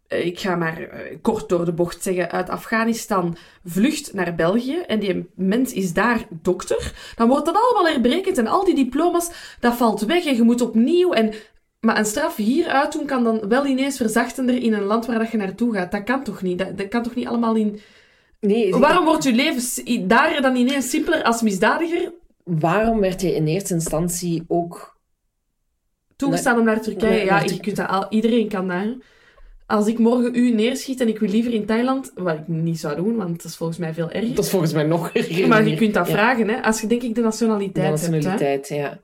ik 0.08 0.40
ga 0.40 0.56
maar 0.56 0.82
eh, 0.82 1.18
kort 1.22 1.50
door 1.50 1.66
de 1.66 1.74
bocht 1.74 2.04
zeggen, 2.04 2.32
uit 2.32 2.50
Afghanistan 2.50 3.38
vlucht 3.66 4.14
naar 4.14 4.36
België 4.36 4.78
en 4.78 5.00
die 5.00 5.30
mens 5.36 5.74
is 5.74 5.94
daar 5.94 6.26
dokter, 6.30 6.94
dan 7.16 7.28
wordt 7.28 7.46
dat 7.46 7.56
allemaal 7.56 7.92
herbrekend 7.92 8.38
en 8.38 8.48
al 8.48 8.66
die 8.66 8.76
diploma's, 8.76 9.56
dat 9.60 9.76
valt 9.76 10.02
weg 10.02 10.26
en 10.26 10.36
je 10.36 10.42
moet 10.42 10.62
opnieuw. 10.62 11.14
En, 11.14 11.34
maar 11.80 11.98
een 11.98 12.06
straf 12.06 12.36
hier 12.36 12.68
uitdoen 12.68 13.06
kan 13.06 13.24
dan 13.24 13.48
wel 13.48 13.66
ineens 13.66 13.98
verzachtender 13.98 14.56
in 14.56 14.74
een 14.74 14.84
land 14.84 15.06
waar 15.06 15.20
dat 15.20 15.32
je 15.32 15.38
naartoe 15.38 15.74
gaat. 15.74 15.92
Dat 15.92 16.04
kan 16.04 16.24
toch 16.24 16.42
niet? 16.42 16.58
Dat, 16.58 16.78
dat 16.78 16.88
kan 16.88 17.04
toch 17.04 17.16
niet 17.16 17.28
allemaal 17.28 17.56
in... 17.56 17.80
Nee, 18.40 18.76
Waarom 18.76 19.06
wordt 19.06 19.24
je 19.24 19.34
leven 19.34 20.08
daar 20.08 20.42
dan 20.42 20.56
ineens 20.56 20.90
simpeler 20.90 21.24
als 21.24 21.42
misdadiger 21.42 22.12
waarom 22.48 23.00
werd 23.00 23.22
je 23.22 23.36
in 23.36 23.48
eerste 23.48 23.74
instantie 23.74 24.44
ook 24.48 25.00
toegestaan 26.16 26.60
om 26.60 26.66
naar 26.66 26.82
Turkije. 26.82 27.26
Ja, 27.26 27.40
je 27.40 27.60
kunt 27.60 27.76
dat 27.76 27.88
al, 27.88 28.06
iedereen 28.10 28.50
kan 28.50 28.68
dat. 28.68 28.86
Als 29.68 29.88
ik 29.88 30.00
morgen 30.00 30.36
u 30.36 30.54
neerschiet 30.54 31.02
en 31.02 31.08
ik 31.08 31.20
wil 31.20 31.30
liever 31.30 31.54
in 31.54 31.66
Thailand, 31.66 32.12
wat 32.16 32.34
ik 32.38 32.48
niet 32.48 32.80
zou 32.80 32.96
doen, 32.96 33.16
want 33.16 33.36
dat 33.36 33.46
is 33.46 33.56
volgens 33.56 33.78
mij 33.80 33.94
veel 33.94 34.12
erger. 34.12 34.36
Dat 34.36 34.44
is 34.46 34.50
volgens 34.52 34.74
mij 34.74 34.84
nog 34.84 35.10
erger. 35.14 35.48
Maar 35.48 35.68
je 35.68 35.76
kunt 35.76 35.94
dat 35.94 36.08
Ja, 36.08 36.14
vragen, 36.14 36.48
hè, 36.48 36.62
als 36.64 36.82
je 36.82 36.88
denk 36.88 37.02
ik 37.02 37.08
de 37.08 37.14
de 37.16 37.22
nationaliteit, 37.22 37.88
hebt. 37.88 38.02
Hè. 38.02 38.10
nationaliteit, 38.10 38.68
ja. 38.68 39.00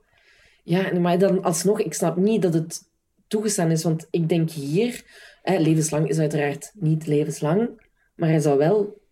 Ja, 0.62 0.98
maar 1.00 1.18
dan 1.18 1.42
alsnog, 1.42 1.80
ik 1.80 1.94
snap 1.94 2.16
niet 2.16 2.42
dat 2.42 2.54
het 2.54 2.80
toegestaan 3.28 3.70
is, 3.70 3.82
want 3.82 4.06
ik 4.10 4.28
denk 4.28 4.50
hier, 4.50 5.02
hè, 5.42 5.58
levenslang 5.58 6.08
is 6.08 6.18
uiteraard 6.18 6.70
niet 6.74 7.06
levenslang, 7.06 7.68
maar 8.16 8.28
hij 8.28 8.40
zou 8.40 8.58
wel... 8.58 9.02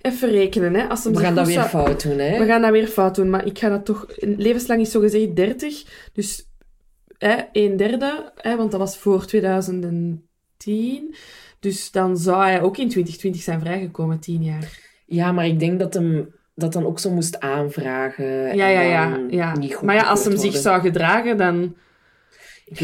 Even 0.00 0.30
rekenen, 0.30 0.74
hè. 0.74 0.88
Als 0.88 1.04
We 1.04 1.16
gaan 1.16 1.34
dat 1.34 1.46
weer 1.46 1.54
zou- 1.54 1.68
fout 1.68 2.02
doen, 2.02 2.18
hè. 2.18 2.38
We 2.38 2.44
gaan 2.46 2.62
dat 2.62 2.70
weer 2.70 2.86
fout 2.86 3.14
doen, 3.14 3.30
maar 3.30 3.46
ik 3.46 3.58
ga 3.58 3.68
dat 3.68 3.84
toch... 3.84 4.06
Levenslang 4.16 4.80
is 4.80 4.90
zogezegd 4.90 5.36
30, 5.36 5.84
dus 6.12 6.48
hè, 7.18 7.36
een 7.52 7.76
derde, 7.76 8.32
hè, 8.36 8.56
want 8.56 8.70
dat 8.70 8.80
was 8.80 8.96
voor 8.98 9.26
2010. 9.26 10.30
Dus 11.60 11.90
dan 11.90 12.16
zou 12.16 12.42
hij 12.42 12.62
ook 12.62 12.76
in 12.76 12.88
2020 12.88 13.42
zijn 13.42 13.60
vrijgekomen, 13.60 14.18
10 14.18 14.42
jaar. 14.42 14.78
Ja, 15.06 15.32
maar 15.32 15.46
ik 15.46 15.58
denk 15.58 15.78
dat 15.78 15.94
hem 15.94 16.34
dat 16.54 16.72
dan 16.72 16.86
ook 16.86 16.98
zo 16.98 17.10
moest 17.10 17.40
aanvragen. 17.40 18.56
Ja, 18.56 18.66
ja, 18.66 18.80
ja. 18.80 19.20
ja. 19.30 19.54
Maar 19.82 19.94
ja, 19.94 20.02
als 20.02 20.24
hem 20.24 20.36
zich 20.36 20.56
zou 20.56 20.80
gedragen, 20.80 21.36
dan... 21.36 21.74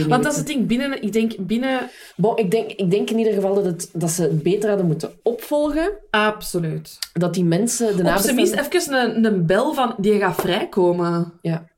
Want 0.07 0.23
dat 0.23 0.33
is 0.33 0.39
het 0.39 0.47
ding, 0.47 0.67
binnen, 0.67 1.03
ik 1.03 1.13
denk 1.13 1.33
binnen... 1.39 1.91
Ik, 2.35 2.51
denk, 2.51 2.71
ik 2.71 2.91
denk 2.91 3.11
in 3.11 3.19
ieder 3.19 3.33
geval 3.33 3.55
dat, 3.55 3.65
het, 3.65 3.91
dat 3.93 4.11
ze 4.11 4.23
het 4.23 4.43
beter 4.43 4.69
hadden 4.69 4.87
moeten 4.87 5.11
opvolgen. 5.23 5.91
Absoluut. 6.11 6.99
Dat 7.13 7.35
die 7.35 7.45
mensen, 7.45 7.97
de 7.97 8.03
Op 8.03 8.19
zijn 8.19 8.35
minst 8.35 8.55
even 8.55 9.17
een, 9.17 9.25
een 9.25 9.47
bel 9.47 9.75
van, 9.75 9.95
die 9.99 10.19
gaat 10.19 10.41
vrijkomen. 10.41 11.33
Ja. 11.43 11.69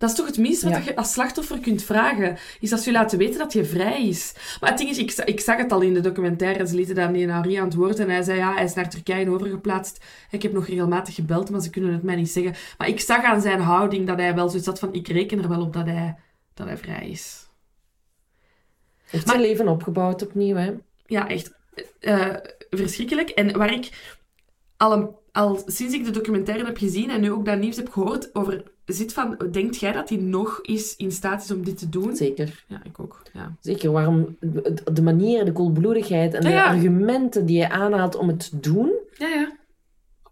Dat 0.00 0.10
is 0.10 0.16
toch 0.16 0.26
het 0.26 0.38
minste 0.38 0.68
wat 0.70 0.78
Ja. 0.78 0.84
je 0.84 0.96
als 0.96 1.12
slachtoffer 1.12 1.58
kunt 1.58 1.82
vragen. 1.82 2.38
Is 2.60 2.70
dat 2.70 2.80
ze 2.80 2.90
je 2.90 2.96
laten 2.96 3.18
weten 3.18 3.38
dat 3.38 3.52
je 3.52 3.64
vrij 3.64 4.06
is. 4.08 4.34
Maar 4.60 4.70
het 4.70 4.78
ding 4.78 4.90
is, 4.90 4.98
ik, 4.98 5.12
ik 5.12 5.40
zag 5.40 5.56
het 5.56 5.72
al 5.72 5.80
in 5.80 5.94
de 5.94 6.00
documentaire. 6.00 6.66
Ze 6.66 6.74
lieten 6.74 6.94
dan 6.94 7.12
die 7.12 7.28
Henri 7.30 7.54
aan 7.54 7.64
het 7.64 7.74
woord. 7.74 7.98
En 7.98 8.08
hij 8.10 8.22
zei, 8.22 8.38
ja, 8.38 8.54
hij 8.54 8.64
is 8.64 8.74
naar 8.74 8.90
Turkije 8.90 9.30
overgeplaatst. 9.30 10.04
Ik 10.30 10.42
heb 10.42 10.52
nog 10.52 10.66
regelmatig 10.66 11.14
gebeld, 11.14 11.50
maar 11.50 11.60
ze 11.60 11.70
kunnen 11.70 11.92
het 11.92 12.02
mij 12.02 12.16
niet 12.16 12.30
zeggen. 12.30 12.54
Maar 12.78 12.88
ik 12.88 13.00
zag 13.00 13.24
aan 13.24 13.40
zijn 13.40 13.60
houding 13.60 14.06
dat 14.06 14.18
hij 14.18 14.34
wel 14.34 14.48
zoiets 14.48 14.66
had 14.66 14.78
van, 14.78 14.94
ik 14.94 15.08
reken 15.08 15.42
er 15.42 15.48
wel 15.48 15.60
op 15.62 15.72
dat 15.72 15.86
hij, 15.86 16.16
dat 16.54 16.66
hij 16.66 16.76
vrij 16.78 17.08
is. 17.10 17.48
heeft 19.04 19.26
Maar- 19.26 19.34
zijn 19.34 19.46
leven 19.48 19.68
opgebouwd 19.68 20.22
opnieuw, 20.22 20.56
hè. 20.56 20.72
Ja, 21.06 21.28
echt 21.28 21.52
eh, 22.00 22.34
verschrikkelijk. 22.70 23.28
En 23.30 23.58
waar 23.58 23.72
ik 23.72 24.14
al, 24.76 24.92
een, 24.92 25.08
al 25.32 25.62
sinds 25.66 25.94
ik 25.94 26.04
de 26.04 26.10
documentaire 26.10 26.64
heb 26.64 26.76
gezien 26.76 27.10
en 27.10 27.20
nu 27.20 27.32
ook 27.32 27.44
dat 27.44 27.58
nieuws 27.58 27.76
heb 27.76 27.90
gehoord 27.92 28.34
over 28.34 28.62
zit 28.92 29.12
van, 29.12 29.38
denkt 29.50 29.76
jij 29.76 29.92
dat 29.92 30.08
hij 30.08 30.18
nog 30.18 30.58
is 30.62 30.96
in 30.96 31.12
staat 31.12 31.42
is 31.42 31.50
om 31.50 31.64
dit 31.64 31.78
te 31.78 31.88
doen? 31.88 32.16
Zeker. 32.16 32.64
Ja, 32.68 32.80
ik 32.84 33.00
ook. 33.00 33.22
Ja. 33.32 33.56
Zeker. 33.60 33.90
Waarom... 33.92 34.36
de- 34.92 35.02
manier, 35.02 35.44
de 35.44 35.52
koelbloedigheid 35.52 36.34
en 36.34 36.42
Ja, 36.42 36.48
de 36.48 36.54
ja. 36.54 36.64
argumenten 36.64 37.46
die 37.46 37.60
hij 37.60 37.70
aanhaalt 37.70 38.16
om 38.16 38.28
het 38.28 38.50
te 38.50 38.60
doen, 38.60 38.92
Ja, 39.18 39.28
ja. 39.28 39.52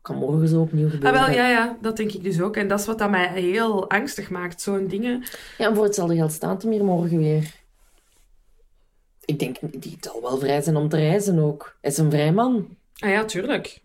kan 0.03 0.17
morgen 0.17 0.49
zo 0.49 0.61
opnieuw 0.61 0.87
Ah, 0.87 0.93
gebeuren. 0.93 1.21
wel, 1.21 1.31
ja, 1.31 1.49
ja, 1.51 1.77
dat 1.81 1.97
denk 1.97 2.13
ik 2.13 2.23
dus 2.23 2.41
ook. 2.41 2.57
En 2.57 2.69
dat 2.69 2.81
is 2.81 2.87
wat 2.87 2.99
dat 2.99 3.11
mij 3.11 3.29
heel 3.43 3.91
angstig 3.91 4.31
maakt, 4.31 4.61
zo'n 4.63 4.87
dingen. 4.87 5.23
Ja, 5.59 5.69
en 5.69 5.75
voor 5.75 5.85
hetzelfde 5.85 6.15
geld 6.17 6.33
staat 6.33 6.63
hem 6.63 6.73
hier 6.73 6.85
morgen 6.85 7.19
weer. 7.19 7.55
Ik 9.25 9.39
denk, 9.39 9.57
die 9.83 9.97
zal 10.01 10.23
wel 10.23 10.39
vrij 10.39 10.61
zijn 10.63 10.77
om 10.77 10.89
te 10.89 10.97
reizen 10.97 11.39
ook. 11.39 11.77
Hij 11.81 11.91
is 11.91 11.99
een 11.99 12.11
vrij 12.11 12.33
man. 12.33 12.69
Ah 12.99 13.11
ja, 13.11 13.25
tuurlijk. 13.25 13.81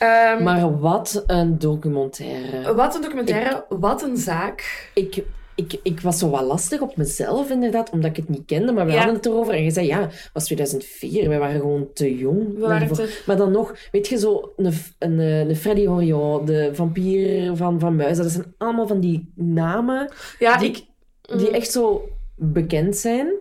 Ehm, 0.00 0.42
Maar 0.42 0.78
wat 0.78 1.24
een 1.26 1.58
documentaire. 1.58 2.74
Wat 2.74 2.94
een 2.94 3.02
documentaire, 3.02 3.64
wat 3.68 4.02
een 4.02 4.16
zaak. 4.16 4.90
Ik, 4.94 5.22
ik, 5.54 5.78
ik 5.82 6.00
was 6.00 6.18
zo 6.18 6.30
wat 6.30 6.42
lastig 6.42 6.80
op 6.80 6.96
mezelf, 6.96 7.50
inderdaad, 7.50 7.90
omdat 7.90 8.10
ik 8.10 8.16
het 8.16 8.28
niet 8.28 8.42
kende. 8.46 8.72
Maar 8.72 8.84
we 8.86 8.90
Ja. 8.92 8.96
hadden 8.96 9.16
het 9.16 9.26
erover 9.26 9.54
en 9.54 9.62
je 9.64 9.70
zei, 9.70 9.86
ja, 9.86 10.00
het 10.00 10.30
was 10.32 10.44
2004. 10.44 11.28
Wij 11.28 11.38
waren 11.38 11.60
gewoon 11.60 11.88
te 11.94 12.16
jong. 12.16 12.58
Te- 12.94 13.22
Maar 13.26 13.36
dan 13.36 13.50
nog, 13.52 13.74
weet 13.92 14.08
je, 14.08 14.18
zo 14.18 14.52
een, 14.56 14.72
een, 14.98 15.18
een 15.18 15.56
Freddy 15.56 15.86
Orion, 15.86 16.44
de 16.44 16.70
vampier 16.72 17.56
van, 17.56 17.80
van 17.80 17.96
Muis. 17.96 18.16
Dat 18.16 18.30
zijn 18.30 18.54
allemaal 18.58 18.86
van 18.86 19.00
die 19.00 19.32
namen 19.34 20.12
Ja, 20.38 20.56
Die- 20.56 20.68
ik... 20.68 20.84
die 21.38 21.48
Mm. 21.48 21.54
echt 21.54 21.70
zo 21.72 22.08
bekend 22.34 22.96
zijn. 22.96 23.32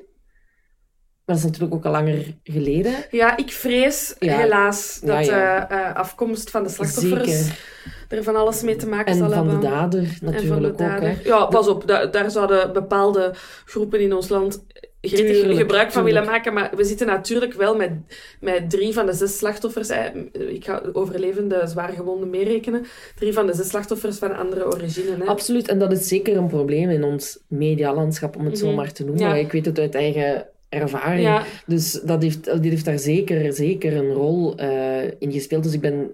Maar 1.29 1.37
dat 1.37 1.47
is 1.47 1.51
natuurlijk 1.51 1.73
ook 1.73 1.85
al 1.93 2.01
langer 2.01 2.25
geleden. 2.43 2.93
Ja, 3.11 3.37
ik 3.37 3.51
vrees 3.51 4.15
Ja. 4.19 4.37
helaas 4.37 4.99
dat 5.03 5.25
Ja, 5.25 5.37
ja. 5.37 5.69
eh, 5.69 5.79
eh, 5.89 5.95
afkomst 5.95 6.49
van 6.49 6.63
de 6.63 6.69
slachtoffers 6.69 7.29
Zeker. 7.45 7.59
er 8.07 8.23
van 8.23 8.35
alles 8.35 8.61
mee 8.61 8.75
te 8.75 8.87
maken 8.87 9.11
En 9.11 9.17
zal 9.17 9.29
van 9.31 9.43
de 9.45 9.51
hebben. 9.51 9.69
dader 9.69 9.99
en 9.99 10.05
van 10.07 10.27
de 10.27 10.31
natuurlijk 10.33 10.73
ook. 10.73 10.79
Hè. 10.79 10.87
dader. 10.87 11.17
Ja, 11.23 11.45
pas 11.45 11.67
op, 11.67 11.87
da- 11.87 12.05
daar 12.05 12.31
zouden 12.31 12.73
bepaalde 12.73 13.33
groepen 13.65 13.99
in 13.99 14.13
ons 14.13 14.29
land 14.29 14.63
gretig 15.01 15.35
Tuurlijk, 15.35 15.59
gebruik 15.59 15.91
van 15.91 16.03
willen 16.03 16.25
maken. 16.25 16.53
Maar 16.53 16.71
we 16.75 16.83
zitten 16.83 17.07
natuurlijk 17.07 17.53
wel 17.53 17.75
met, 17.75 17.91
met 18.39 18.69
drie 18.69 18.93
van 18.93 19.05
de 19.05 19.13
zes 19.13 19.37
slachtoffers. 19.37 19.89
Ik 20.33 20.65
ga 20.65 20.81
overlevende 20.93 21.61
zwaar 21.67 21.89
gewonden 21.89 22.29
meerekenen. 22.29 22.85
Drie 23.15 23.33
van 23.33 23.45
de 23.45 23.53
zes 23.53 23.67
slachtoffers 23.69 24.17
van 24.17 24.37
andere 24.37 24.65
origine. 24.67 25.15
Hè. 25.19 25.25
Absoluut, 25.25 25.67
en 25.67 25.79
dat 25.79 25.91
is 25.91 26.07
zeker 26.07 26.37
een 26.37 26.47
probleem 26.47 26.89
in 26.89 27.03
ons 27.03 27.39
medialandschap, 27.47 28.35
om 28.35 28.45
het 28.45 28.57
zo 28.57 28.65
Mhm. 28.67 28.75
maar 28.75 28.91
te 28.91 29.05
noemen. 29.05 29.35
Ik 29.37 29.51
weet 29.51 29.65
het 29.65 29.79
uit 29.79 29.95
eigen 29.95 30.45
ervaring. 30.69 31.21
Ja, 31.21 31.43
Dus 31.65 31.91
dat 31.91 32.21
heeft, 32.21 32.45
dat 32.45 32.63
heeft 32.63 32.85
daar 32.85 32.99
zeker, 32.99 33.53
zeker 33.53 33.95
een 33.95 34.13
rol 34.13 34.55
eh, 34.57 35.03
in 35.19 35.31
gespeeld. 35.31 35.63
Dus 35.63 35.73
ik 35.73 35.81
ben 35.81 36.11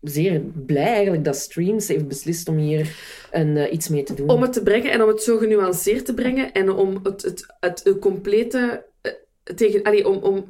zeer 0.00 0.40
blij 0.66 0.92
eigenlijk 0.92 1.24
dat 1.24 1.36
Streams 1.36 1.88
heeft 1.88 2.08
beslist 2.08 2.48
om 2.48 2.56
hier 2.56 2.96
een, 3.30 3.56
eh, 3.56 3.72
iets 3.72 3.88
mee 3.88 4.02
te 4.02 4.14
doen. 4.14 4.28
om 4.28 4.42
het 4.42 4.52
te 4.52 4.62
brengen 4.62 4.90
en 4.92 5.02
om 5.02 5.08
het 5.08 5.22
zo 5.22 5.38
genuanceerd 5.38 6.06
te 6.06 6.14
brengen 6.14 6.52
en 6.52 6.72
om 6.72 7.00
het, 7.02 7.22
het, 7.22 7.54
het, 7.60 7.80
het 7.84 7.98
complete 7.98 8.84
eh, 9.00 9.12
tegen, 9.54 9.82
allee, 9.82 10.08
om, 10.08 10.16
om 10.16 10.46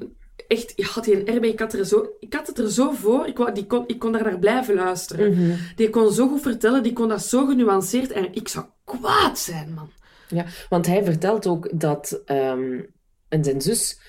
echt, 0.48 0.72
je 0.76 0.84
had 0.84 1.04
die 1.04 1.14
een 1.28 1.36
RB, 1.36 1.44
ik 1.44 1.58
had, 1.58 1.72
er 1.72 1.84
zo, 1.84 2.08
ik 2.20 2.32
had 2.32 2.46
het 2.46 2.58
er 2.58 2.70
zo 2.70 2.90
voor, 2.90 3.26
ik, 3.26 3.36
wou, 3.36 3.52
die 3.54 3.66
kon, 3.66 3.84
ik 3.86 3.98
kon 3.98 4.12
daar 4.12 4.24
naar 4.24 4.38
blijven 4.38 4.74
luisteren. 4.74 5.32
Mhm. 5.32 5.56
Die 5.76 5.90
kon 5.90 6.12
zo 6.12 6.28
goed 6.28 6.42
vertellen, 6.42 6.82
die 6.82 6.92
kon 6.92 7.08
dat 7.08 7.22
zo 7.22 7.46
genuanceerd 7.46 8.12
en 8.12 8.28
ik 8.32 8.48
zou 8.48 8.64
kwaad 8.84 9.38
zijn, 9.38 9.72
man. 9.74 9.90
Ja, 10.28 10.44
want 10.68 10.86
hij 10.86 11.04
vertelt 11.04 11.46
ook 11.46 11.80
dat 11.80 12.22
ehm 12.24 12.80
en 13.28 13.44
zijn 13.44 13.60
zus 13.60 14.00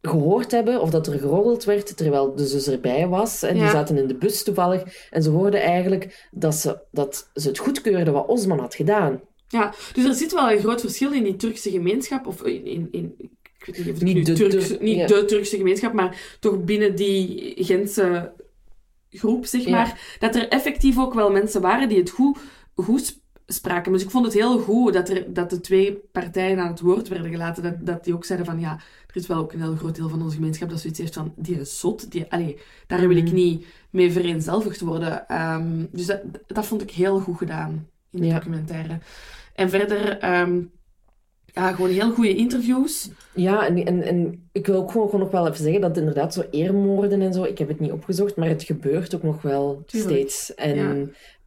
gehoord 0.00 0.50
hebben 0.50 0.80
of 0.80 0.90
dat 0.90 1.06
er 1.06 1.18
geroddeld 1.18 1.64
werd 1.64 1.96
terwijl 1.96 2.34
de 2.34 2.46
zus 2.46 2.66
erbij 2.68 3.06
was. 3.08 3.42
En 3.42 3.54
die 3.54 3.68
zaten 3.68 3.96
in 3.98 4.06
de 4.06 4.14
bus 4.16 4.42
toevallig. 4.42 5.06
En 5.10 5.22
ze 5.22 5.30
hoorden 5.30 5.60
eigenlijk 5.62 6.28
dat 6.30 6.54
ze, 6.54 6.78
dat 6.90 7.30
ze 7.34 7.48
het 7.48 7.58
goedkeurden 7.58 8.12
wat 8.12 8.26
Osman 8.26 8.58
had 8.58 8.74
gedaan. 8.74 9.20
Ja, 9.48 9.74
dus 9.92 10.04
er 10.04 10.14
zit 10.14 10.32
wel 10.32 10.50
een 10.50 10.58
groot 10.58 10.80
verschil 10.80 11.12
in 11.12 11.24
die 11.24 11.36
Turkse 11.36 11.70
gemeenschap, 11.70 12.26
of 12.26 12.42
in, 12.42 12.66
in, 12.66 12.88
in 12.90 13.14
ik 13.64 13.74
weet 13.74 13.76
niet 13.84 13.88
of 13.88 13.94
het 13.94 14.02
Niet 14.02 14.26
de 14.26 14.32
Turks- 14.32 14.66
Tur- 14.68 14.82
niet 14.82 14.96
ja. 14.96 15.06
de 15.06 15.24
Turkse 15.24 15.56
gemeenschap, 15.56 15.92
maar 15.92 16.36
toch 16.40 16.64
binnen 16.64 16.94
die 16.96 17.54
Gentse 17.56 18.32
groep, 19.10 19.46
zeg 19.46 19.64
Ja. 19.64 19.70
maar, 19.70 20.16
dat 20.18 20.34
er 20.34 20.48
effectief 20.48 20.98
ook 20.98 21.14
wel 21.14 21.30
mensen 21.30 21.60
waren 21.60 21.88
die 21.88 21.98
het 21.98 22.10
goed, 22.10 22.38
goed 22.74 23.20
spraken. 23.52 23.92
Dus 23.92 24.02
ik 24.02 24.10
vond 24.10 24.24
het 24.24 24.34
heel 24.34 24.58
goed 24.58 24.92
dat, 24.92 25.08
er, 25.08 25.24
dat 25.34 25.50
de 25.50 25.60
twee 25.60 25.92
partijen 26.12 26.58
aan 26.58 26.70
het 26.70 26.80
woord 26.80 27.08
werden 27.08 27.30
gelaten. 27.30 27.62
Dat, 27.62 27.74
dat 27.80 28.04
die 28.04 28.14
ook 28.14 28.24
zeiden 28.24 28.46
van, 28.46 28.60
ja, 28.60 28.72
er 29.06 29.16
is 29.16 29.26
wel 29.26 29.38
ook 29.38 29.52
een 29.52 29.62
heel 29.62 29.76
groot 29.76 29.94
deel 29.94 30.08
van 30.08 30.22
onze 30.22 30.36
gemeenschap 30.36 30.68
dat 30.70 30.80
zoiets 30.80 30.98
heeft 30.98 31.14
van, 31.14 31.32
die 31.36 31.60
is 31.60 31.80
zot, 31.80 32.10
die, 32.10 32.26
allee, 32.28 32.58
daar 32.86 33.08
wil 33.08 33.16
ik 33.16 33.24
Mhm. 33.24 33.34
niet 33.34 33.66
mee 33.90 34.12
vereenzelvigd 34.12 34.80
worden. 34.80 35.28
Ehm, 35.28 35.84
dus 35.90 36.06
dat, 36.06 36.20
dat 36.46 36.66
vond 36.66 36.82
ik 36.82 36.90
heel 36.90 37.20
goed 37.20 37.36
gedaan 37.38 37.88
in 38.10 38.20
de 38.20 38.26
Ja. 38.26 38.34
documentaire. 38.34 38.98
En 39.54 39.70
verder, 39.70 40.18
ehm, 40.18 40.60
ja, 41.46 41.72
gewoon 41.72 41.90
heel 41.90 42.10
goede 42.12 42.34
interviews. 42.34 43.10
Ja, 43.34 43.66
en, 43.66 43.84
en, 43.86 44.02
en 44.02 44.48
ik 44.52 44.66
wil 44.66 44.76
ook 44.76 44.90
gewoon, 44.90 45.06
gewoon 45.06 45.20
nog 45.20 45.30
wel 45.30 45.46
even 45.46 45.62
zeggen 45.62 45.80
dat 45.80 45.96
inderdaad 45.96 46.34
zo 46.34 46.42
eermoorden 46.50 47.20
en 47.22 47.32
zo, 47.32 47.42
ik 47.44 47.58
heb 47.58 47.68
het 47.68 47.80
niet 47.80 47.92
opgezocht, 47.92 48.36
maar 48.36 48.48
het 48.48 48.62
gebeurt 48.62 49.14
ook 49.14 49.22
nog 49.22 49.42
wel 49.42 49.82
Tuurlijk. 49.86 50.10
steeds. 50.12 50.54
En 50.54 50.76
Ja. 50.76 50.94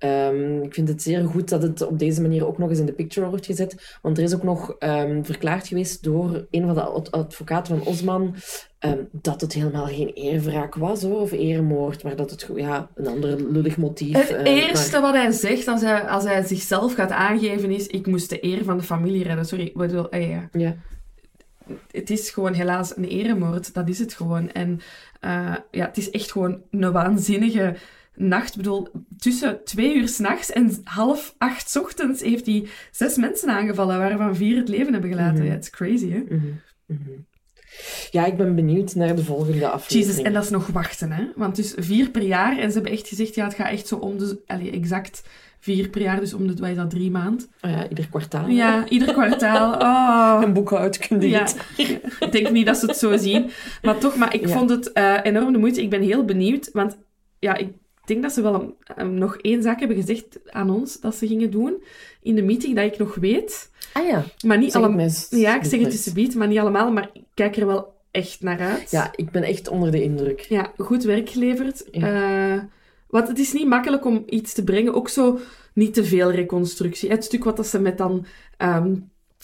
Ehm, 0.05 0.61
ik 0.61 0.73
vind 0.73 0.87
het 0.87 1.01
zeer 1.01 1.25
goed 1.25 1.49
dat 1.49 1.61
het 1.61 1.81
op 1.87 1.99
deze 1.99 2.21
manier 2.21 2.47
ook 2.47 2.57
nog 2.57 2.69
eens 2.69 2.79
in 2.79 2.85
de 2.85 2.93
picture 2.93 3.29
wordt 3.29 3.45
gezet. 3.45 3.97
Want 4.01 4.17
er 4.17 4.23
is 4.23 4.35
ook 4.35 4.43
nog 4.43 4.75
ehm, 4.79 5.23
verklaard 5.23 5.67
geweest 5.67 6.03
door 6.03 6.45
een 6.51 6.65
van 6.65 6.73
de 6.75 6.81
ad- 6.81 7.11
advocaten 7.11 7.77
van 7.77 7.87
Osman 7.87 8.35
ehm, 8.79 8.97
dat 9.11 9.41
het 9.41 9.53
helemaal 9.53 9.85
geen 9.87 10.07
eerwraak 10.13 10.75
was, 10.75 11.01
hoor, 11.01 11.19
of 11.21 11.31
eermoord, 11.31 12.03
maar 12.03 12.15
dat 12.15 12.31
het 12.31 12.49
ja, 12.55 12.89
een 12.95 13.07
ander 13.07 13.51
lullig 13.51 13.77
motief. 13.77 14.13
Het 14.17 14.29
eh, 14.29 14.53
eerste 14.53 14.99
wat 15.01 15.13
hij 15.13 15.31
zegt 15.31 15.67
als 15.67 15.81
hij, 15.81 16.01
als 16.07 16.23
hij 16.23 16.43
zichzelf 16.43 16.93
gaat 16.93 17.11
aangeven 17.11 17.71
is: 17.71 17.87
Ik 17.87 18.07
moest 18.07 18.29
de 18.29 18.43
eer 18.45 18.63
van 18.63 18.77
de 18.77 18.83
familie 18.83 19.23
redden. 19.23 19.45
Sorry, 19.45 19.65
ik 19.65 19.77
bedoel, 19.77 20.09
eh, 20.09 20.29
ja. 20.29 20.49
maar- 20.51 20.61
ja. 20.61 20.75
het 21.91 22.09
is 22.09 22.29
gewoon 22.29 22.53
helaas 22.53 22.97
een 22.97 23.05
eremoord. 23.05 23.73
Dat 23.73 23.89
is 23.89 23.99
het 23.99 24.13
gewoon. 24.13 24.51
En 24.51 24.79
eh, 25.19 25.55
ja, 25.71 25.85
het 25.85 25.97
is 25.97 26.09
echt 26.09 26.31
gewoon 26.31 26.61
een 26.71 26.91
waanzinnige 26.91 27.75
nacht. 28.15 28.57
Bedoel, 28.57 28.87
tussen 29.17 29.59
twee 29.63 29.95
uur 29.95 30.07
s'nachts 30.07 30.51
en 30.51 30.71
half 30.83 31.35
acht 31.37 31.69
's 31.69 31.75
ochtends 31.75 32.21
heeft 32.21 32.45
hij 32.45 32.67
zes 32.91 33.15
mensen 33.15 33.49
aangevallen, 33.49 33.97
waarvan 33.97 34.35
vier 34.35 34.57
het 34.57 34.69
leven 34.69 34.93
hebben 34.93 35.11
gelaten. 35.11 35.37
Mhm. 35.37 35.45
Ja, 35.45 35.51
het 35.51 35.63
is 35.63 35.69
crazy, 35.69 36.09
hè? 36.11 36.19
Mhm, 36.29 36.45
mhm. 36.85 37.09
Ja, 38.11 38.25
ik 38.25 38.37
ben 38.37 38.55
benieuwd 38.55 38.95
naar 38.95 39.15
de 39.15 39.23
volgende 39.23 39.67
aflevering. 39.69 40.05
Jesus, 40.05 40.23
en 40.23 40.33
dat 40.33 40.43
is 40.43 40.49
nog 40.49 40.67
wachten, 40.67 41.11
hè? 41.11 41.23
Want 41.35 41.55
dus 41.55 41.73
vier 41.77 42.09
per 42.09 42.21
jaar. 42.21 42.57
En 42.57 42.67
ze 42.67 42.73
hebben 42.73 42.91
echt 42.91 43.07
gezegd, 43.07 43.35
ja, 43.35 43.43
het 43.43 43.53
gaat 43.53 43.71
echt 43.71 43.87
zo 43.87 43.95
om 43.95 44.17
de... 44.17 44.41
Allee, 44.45 44.71
exact 44.71 45.23
vier 45.59 45.89
per 45.89 46.01
jaar, 46.01 46.19
dus 46.19 46.33
om 46.33 46.47
de... 46.47 46.53
Wat 46.55 46.69
is 46.69 46.75
dat, 46.75 46.89
drie 46.89 47.11
maand? 47.11 47.47
Oh 47.61 47.71
ja, 47.71 47.89
ieder 47.89 48.07
kwartaal. 48.09 48.47
Ja, 48.47 48.89
ieder 48.89 49.13
kwartaal. 49.13 49.73
Oh. 49.81 50.41
Een 50.43 50.53
boekhoudkunde. 50.53 51.29
Ja, 51.29 51.47
ik 51.77 52.31
denk 52.31 52.51
niet 52.51 52.65
dat 52.65 52.77
ze 52.77 52.85
het 52.85 52.97
zo 52.97 53.17
zien. 53.17 53.49
Maar 53.81 53.97
toch, 53.97 54.15
maar 54.15 54.33
ik 54.33 54.47
Ja. 54.47 54.57
vond 54.57 54.69
het 54.69 54.91
eh, 54.91 55.17
enorm 55.23 55.51
de 55.53 55.57
moeite. 55.59 55.81
Ik 55.81 55.89
ben 55.89 56.01
heel 56.01 56.25
benieuwd, 56.25 56.69
want 56.73 56.97
ja, 57.39 57.55
ik 57.55 57.73
denk 58.07 58.21
dat 58.21 58.31
ze 58.31 58.41
wel 58.41 58.53
een- 58.53 58.73
een- 58.95 59.17
nog 59.17 59.37
één 59.37 59.61
zaak 59.61 59.79
hebben 59.79 59.97
gezegd 59.97 60.39
aan 60.49 60.69
ons 60.69 60.99
dat 60.99 61.15
ze 61.15 61.27
gingen 61.27 61.51
doen 61.51 61.83
in 62.21 62.35
de 62.35 62.41
meeting, 62.43 62.75
dat 62.75 62.85
ik 62.85 62.97
nog 62.97 63.15
weet. 63.15 63.69
Ah 63.93 64.07
ja. 64.07 64.23
Maar 64.45 64.57
niet 64.57 64.75
allemaal. 64.75 65.07
Ja, 65.29 65.55
ik 65.55 65.63
zeg 65.63 65.71
het 65.71 65.73
eens. 65.73 65.89
tussenbied, 65.95 66.35
maar 66.35 66.47
niet 66.47 66.59
allemaal. 66.59 66.91
Maar 66.91 67.09
ik 67.13 67.21
kijk 67.33 67.55
er 67.57 67.65
wel 67.65 67.93
echt 68.11 68.41
naar 68.41 68.59
uit. 68.59 68.91
Ja, 68.91 69.11
ik 69.15 69.31
ben 69.31 69.43
echt 69.43 69.67
onder 69.67 69.91
de 69.91 70.03
indruk. 70.03 70.39
Ja, 70.39 70.71
goed 70.77 71.03
werk 71.03 71.29
geleverd. 71.29 71.89
Eh, 71.89 72.59
want 73.07 73.27
het 73.27 73.39
is 73.39 73.53
niet 73.53 73.67
makkelijk 73.67 74.05
om 74.05 74.23
iets 74.29 74.53
te 74.53 74.63
brengen. 74.63 74.93
Ook 74.93 75.09
zo 75.09 75.39
niet 75.73 75.93
te 75.93 76.03
veel 76.03 76.31
reconstructie. 76.31 77.09
Het 77.09 77.23
stuk 77.23 77.43
wat 77.43 77.57
dat 77.57 77.67
ze 77.67 77.79
met 77.79 77.97
dan 77.97 78.25
ehm, 78.57 78.95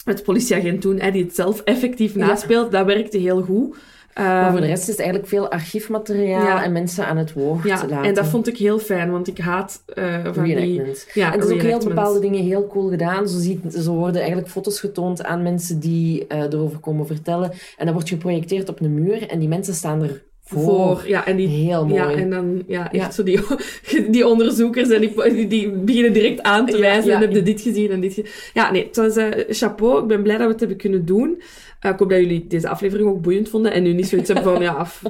het 0.04 0.22
politieagent 0.22 0.82
doen, 0.82 1.00
hè, 1.00 1.10
die 1.10 1.24
het 1.24 1.34
zelf 1.34 1.60
effectief 1.60 2.14
Ja. 2.14 2.26
naspeelt, 2.26 2.72
dat 2.72 2.86
werkte 2.86 3.18
heel 3.18 3.42
goed. 3.42 3.76
Maar 4.14 4.42
Ehm, 4.42 4.50
voor 4.50 4.60
de 4.60 4.66
rest 4.66 4.82
is 4.82 4.88
het 4.88 4.98
eigenlijk 4.98 5.28
veel 5.28 5.50
archiefmateriaal 5.50 6.44
Ja. 6.44 6.64
en 6.64 6.72
mensen 6.72 7.06
aan 7.06 7.16
het 7.16 7.32
woord 7.32 7.64
ja, 7.64 7.74
laten. 7.88 8.02
en 8.02 8.14
dat 8.14 8.26
vond 8.26 8.48
ik 8.48 8.56
heel 8.56 8.78
fijn, 8.78 9.10
want 9.10 9.28
ik 9.28 9.38
haat 9.38 9.82
eh, 9.94 10.04
van 10.32 10.44
die... 10.44 10.82
Ja, 11.14 11.32
En 11.32 11.40
er 11.40 11.46
is 11.46 11.52
ook 11.52 11.62
heel 11.62 11.78
bepaalde 11.78 12.20
dingen 12.20 12.42
heel 12.44 12.66
cool 12.66 12.88
gedaan. 12.88 13.28
Zo, 13.28 13.38
ziet, 13.38 13.60
zo 13.74 13.94
worden 13.94 14.20
eigenlijk 14.20 14.50
foto's 14.50 14.80
getoond 14.80 15.24
aan 15.24 15.42
mensen 15.42 15.80
die 15.80 16.26
eh, 16.26 16.40
erover 16.40 16.78
komen 16.78 17.06
vertellen. 17.06 17.50
En 17.76 17.84
dat 17.84 17.94
wordt 17.94 18.08
geprojecteerd 18.08 18.68
op 18.68 18.80
een 18.80 18.94
muur 18.94 19.28
en 19.28 19.38
die 19.38 19.48
mensen 19.48 19.74
staan 19.74 20.02
er 20.02 20.22
voor. 20.44 20.62
Voor, 20.62 21.02
ja, 21.08 21.26
en 21.26 21.36
die... 21.36 21.48
Heel 21.48 21.86
mooi. 21.86 22.00
Ja, 22.02 22.10
en 22.10 22.30
dan, 22.30 22.62
ja, 22.66 22.92
echt 22.92 22.94
Ja. 22.94 23.10
zo 23.10 23.22
die, 23.22 23.40
die 24.10 24.26
onderzoekers 24.26 24.88
en 24.88 25.00
die, 25.00 25.46
die, 25.46 25.70
beginnen 25.70 26.12
direct 26.12 26.42
aan 26.42 26.66
te 26.66 26.78
wijzen 26.78 27.10
ja. 27.10 27.14
en 27.14 27.20
heb 27.20 27.32
je 27.32 27.42
dit 27.42 27.60
gezien 27.60 27.90
en 27.90 28.00
dit 28.00 28.14
gezien. 28.14 28.30
Ja, 28.54 28.70
nee, 28.70 28.86
het 28.86 28.96
was 28.96 29.16
eh, 29.16 29.28
chapeau. 29.48 30.02
Ik 30.02 30.06
ben 30.06 30.22
blij 30.22 30.36
dat 30.36 30.46
we 30.46 30.50
het 30.50 30.60
hebben 30.60 30.78
kunnen 30.78 31.04
doen. 31.04 31.42
Eh, 31.82 31.90
ik 31.90 31.98
hoop 31.98 32.08
dat 32.10 32.18
jullie 32.18 32.46
deze 32.46 32.68
aflevering 32.68 33.08
ook 33.08 33.22
boeiend 33.22 33.48
vonden 33.48 33.72
en 33.72 33.82
nu 33.82 33.92
niet 33.92 34.08
zoiets 34.08 34.28
hebben 34.28 34.52
van, 34.52 34.62
ja, 34.62 34.84
f- 34.86 35.02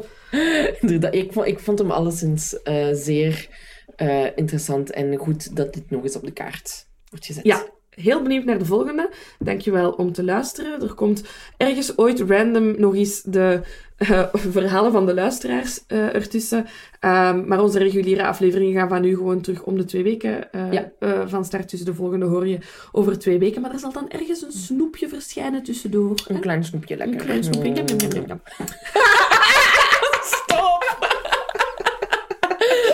Inderdaad, 0.81 1.15
ik, 1.23 1.32
vond, 1.32 1.47
ik 1.47 1.59
vond 1.59 1.78
hem 1.78 1.90
alleszins 1.90 2.62
eh, 2.62 2.89
zeer 2.93 3.49
eh, 3.97 4.27
interessant 4.36 4.90
en 4.90 5.16
goed 5.16 5.57
dat 5.57 5.74
dit 5.74 5.90
nog 5.90 6.03
eens 6.03 6.16
op 6.16 6.24
de 6.24 6.32
kaart 6.32 6.86
wordt 7.11 7.27
gezet. 7.27 7.44
Ja, 7.44 7.66
heel 7.94 8.23
benieuwd 8.23 8.44
naar 8.44 8.59
de 8.59 8.64
volgende. 8.64 9.10
Dankjewel 9.39 9.90
om 9.90 10.12
te 10.12 10.24
luisteren. 10.24 10.82
Er 10.82 10.94
komt 10.94 11.23
ergens 11.56 11.98
ooit 11.98 12.20
random 12.20 12.74
nog 12.81 12.94
eens 12.94 13.23
de 13.23 13.60
eh, 13.97 14.24
verhalen 14.32 14.93
van 14.93 15.06
de 15.06 15.14
luisteraars 15.14 15.81
eh, 15.86 16.14
ertussen. 16.14 16.66
Ehm, 17.01 17.47
maar 17.47 17.62
onze 17.62 17.78
reguliere 17.78 18.27
afleveringen 18.27 18.74
gaan 18.81 18.89
van 18.89 19.01
nu 19.01 19.14
gewoon 19.16 19.40
terug 19.40 19.62
om 19.62 19.77
de 19.77 19.85
twee 19.85 20.02
weken 20.02 20.52
eh, 20.52 20.73
Ja. 20.73 20.90
van 21.27 21.44
start. 21.44 21.70
Dus 21.70 21.85
de 21.85 21.94
volgende 21.94 22.27
hoor 22.27 22.47
je 22.48 22.59
over 22.93 23.19
twee 23.19 23.39
weken. 23.39 23.62
Maar 23.62 23.73
er 23.73 23.78
zal 23.78 23.93
dan 23.93 24.10
ergens 24.10 24.43
een 24.43 24.52
snoepje 24.52 25.09
verschijnen 25.09 25.62
tussendoor. 25.62 26.14
Een 26.27 26.35
hè? 26.35 26.40
klein 26.40 26.64
snoepje 26.64 26.97
lekker. 26.97 27.20
Een 27.20 27.24
klein 27.24 27.44
snoepje. 27.44 27.73
Jam, 27.73 27.86
jam, 27.86 27.98
jam, 27.98 28.10
jam, 28.10 28.27
jam. 28.27 28.40
Stop! 30.35 30.85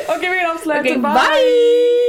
Oké, 0.14 0.28
we 0.28 0.38
gaan 0.40 0.54
afsluiten. 0.54 0.96
Oké, 0.96 1.00
bye! 1.00 2.07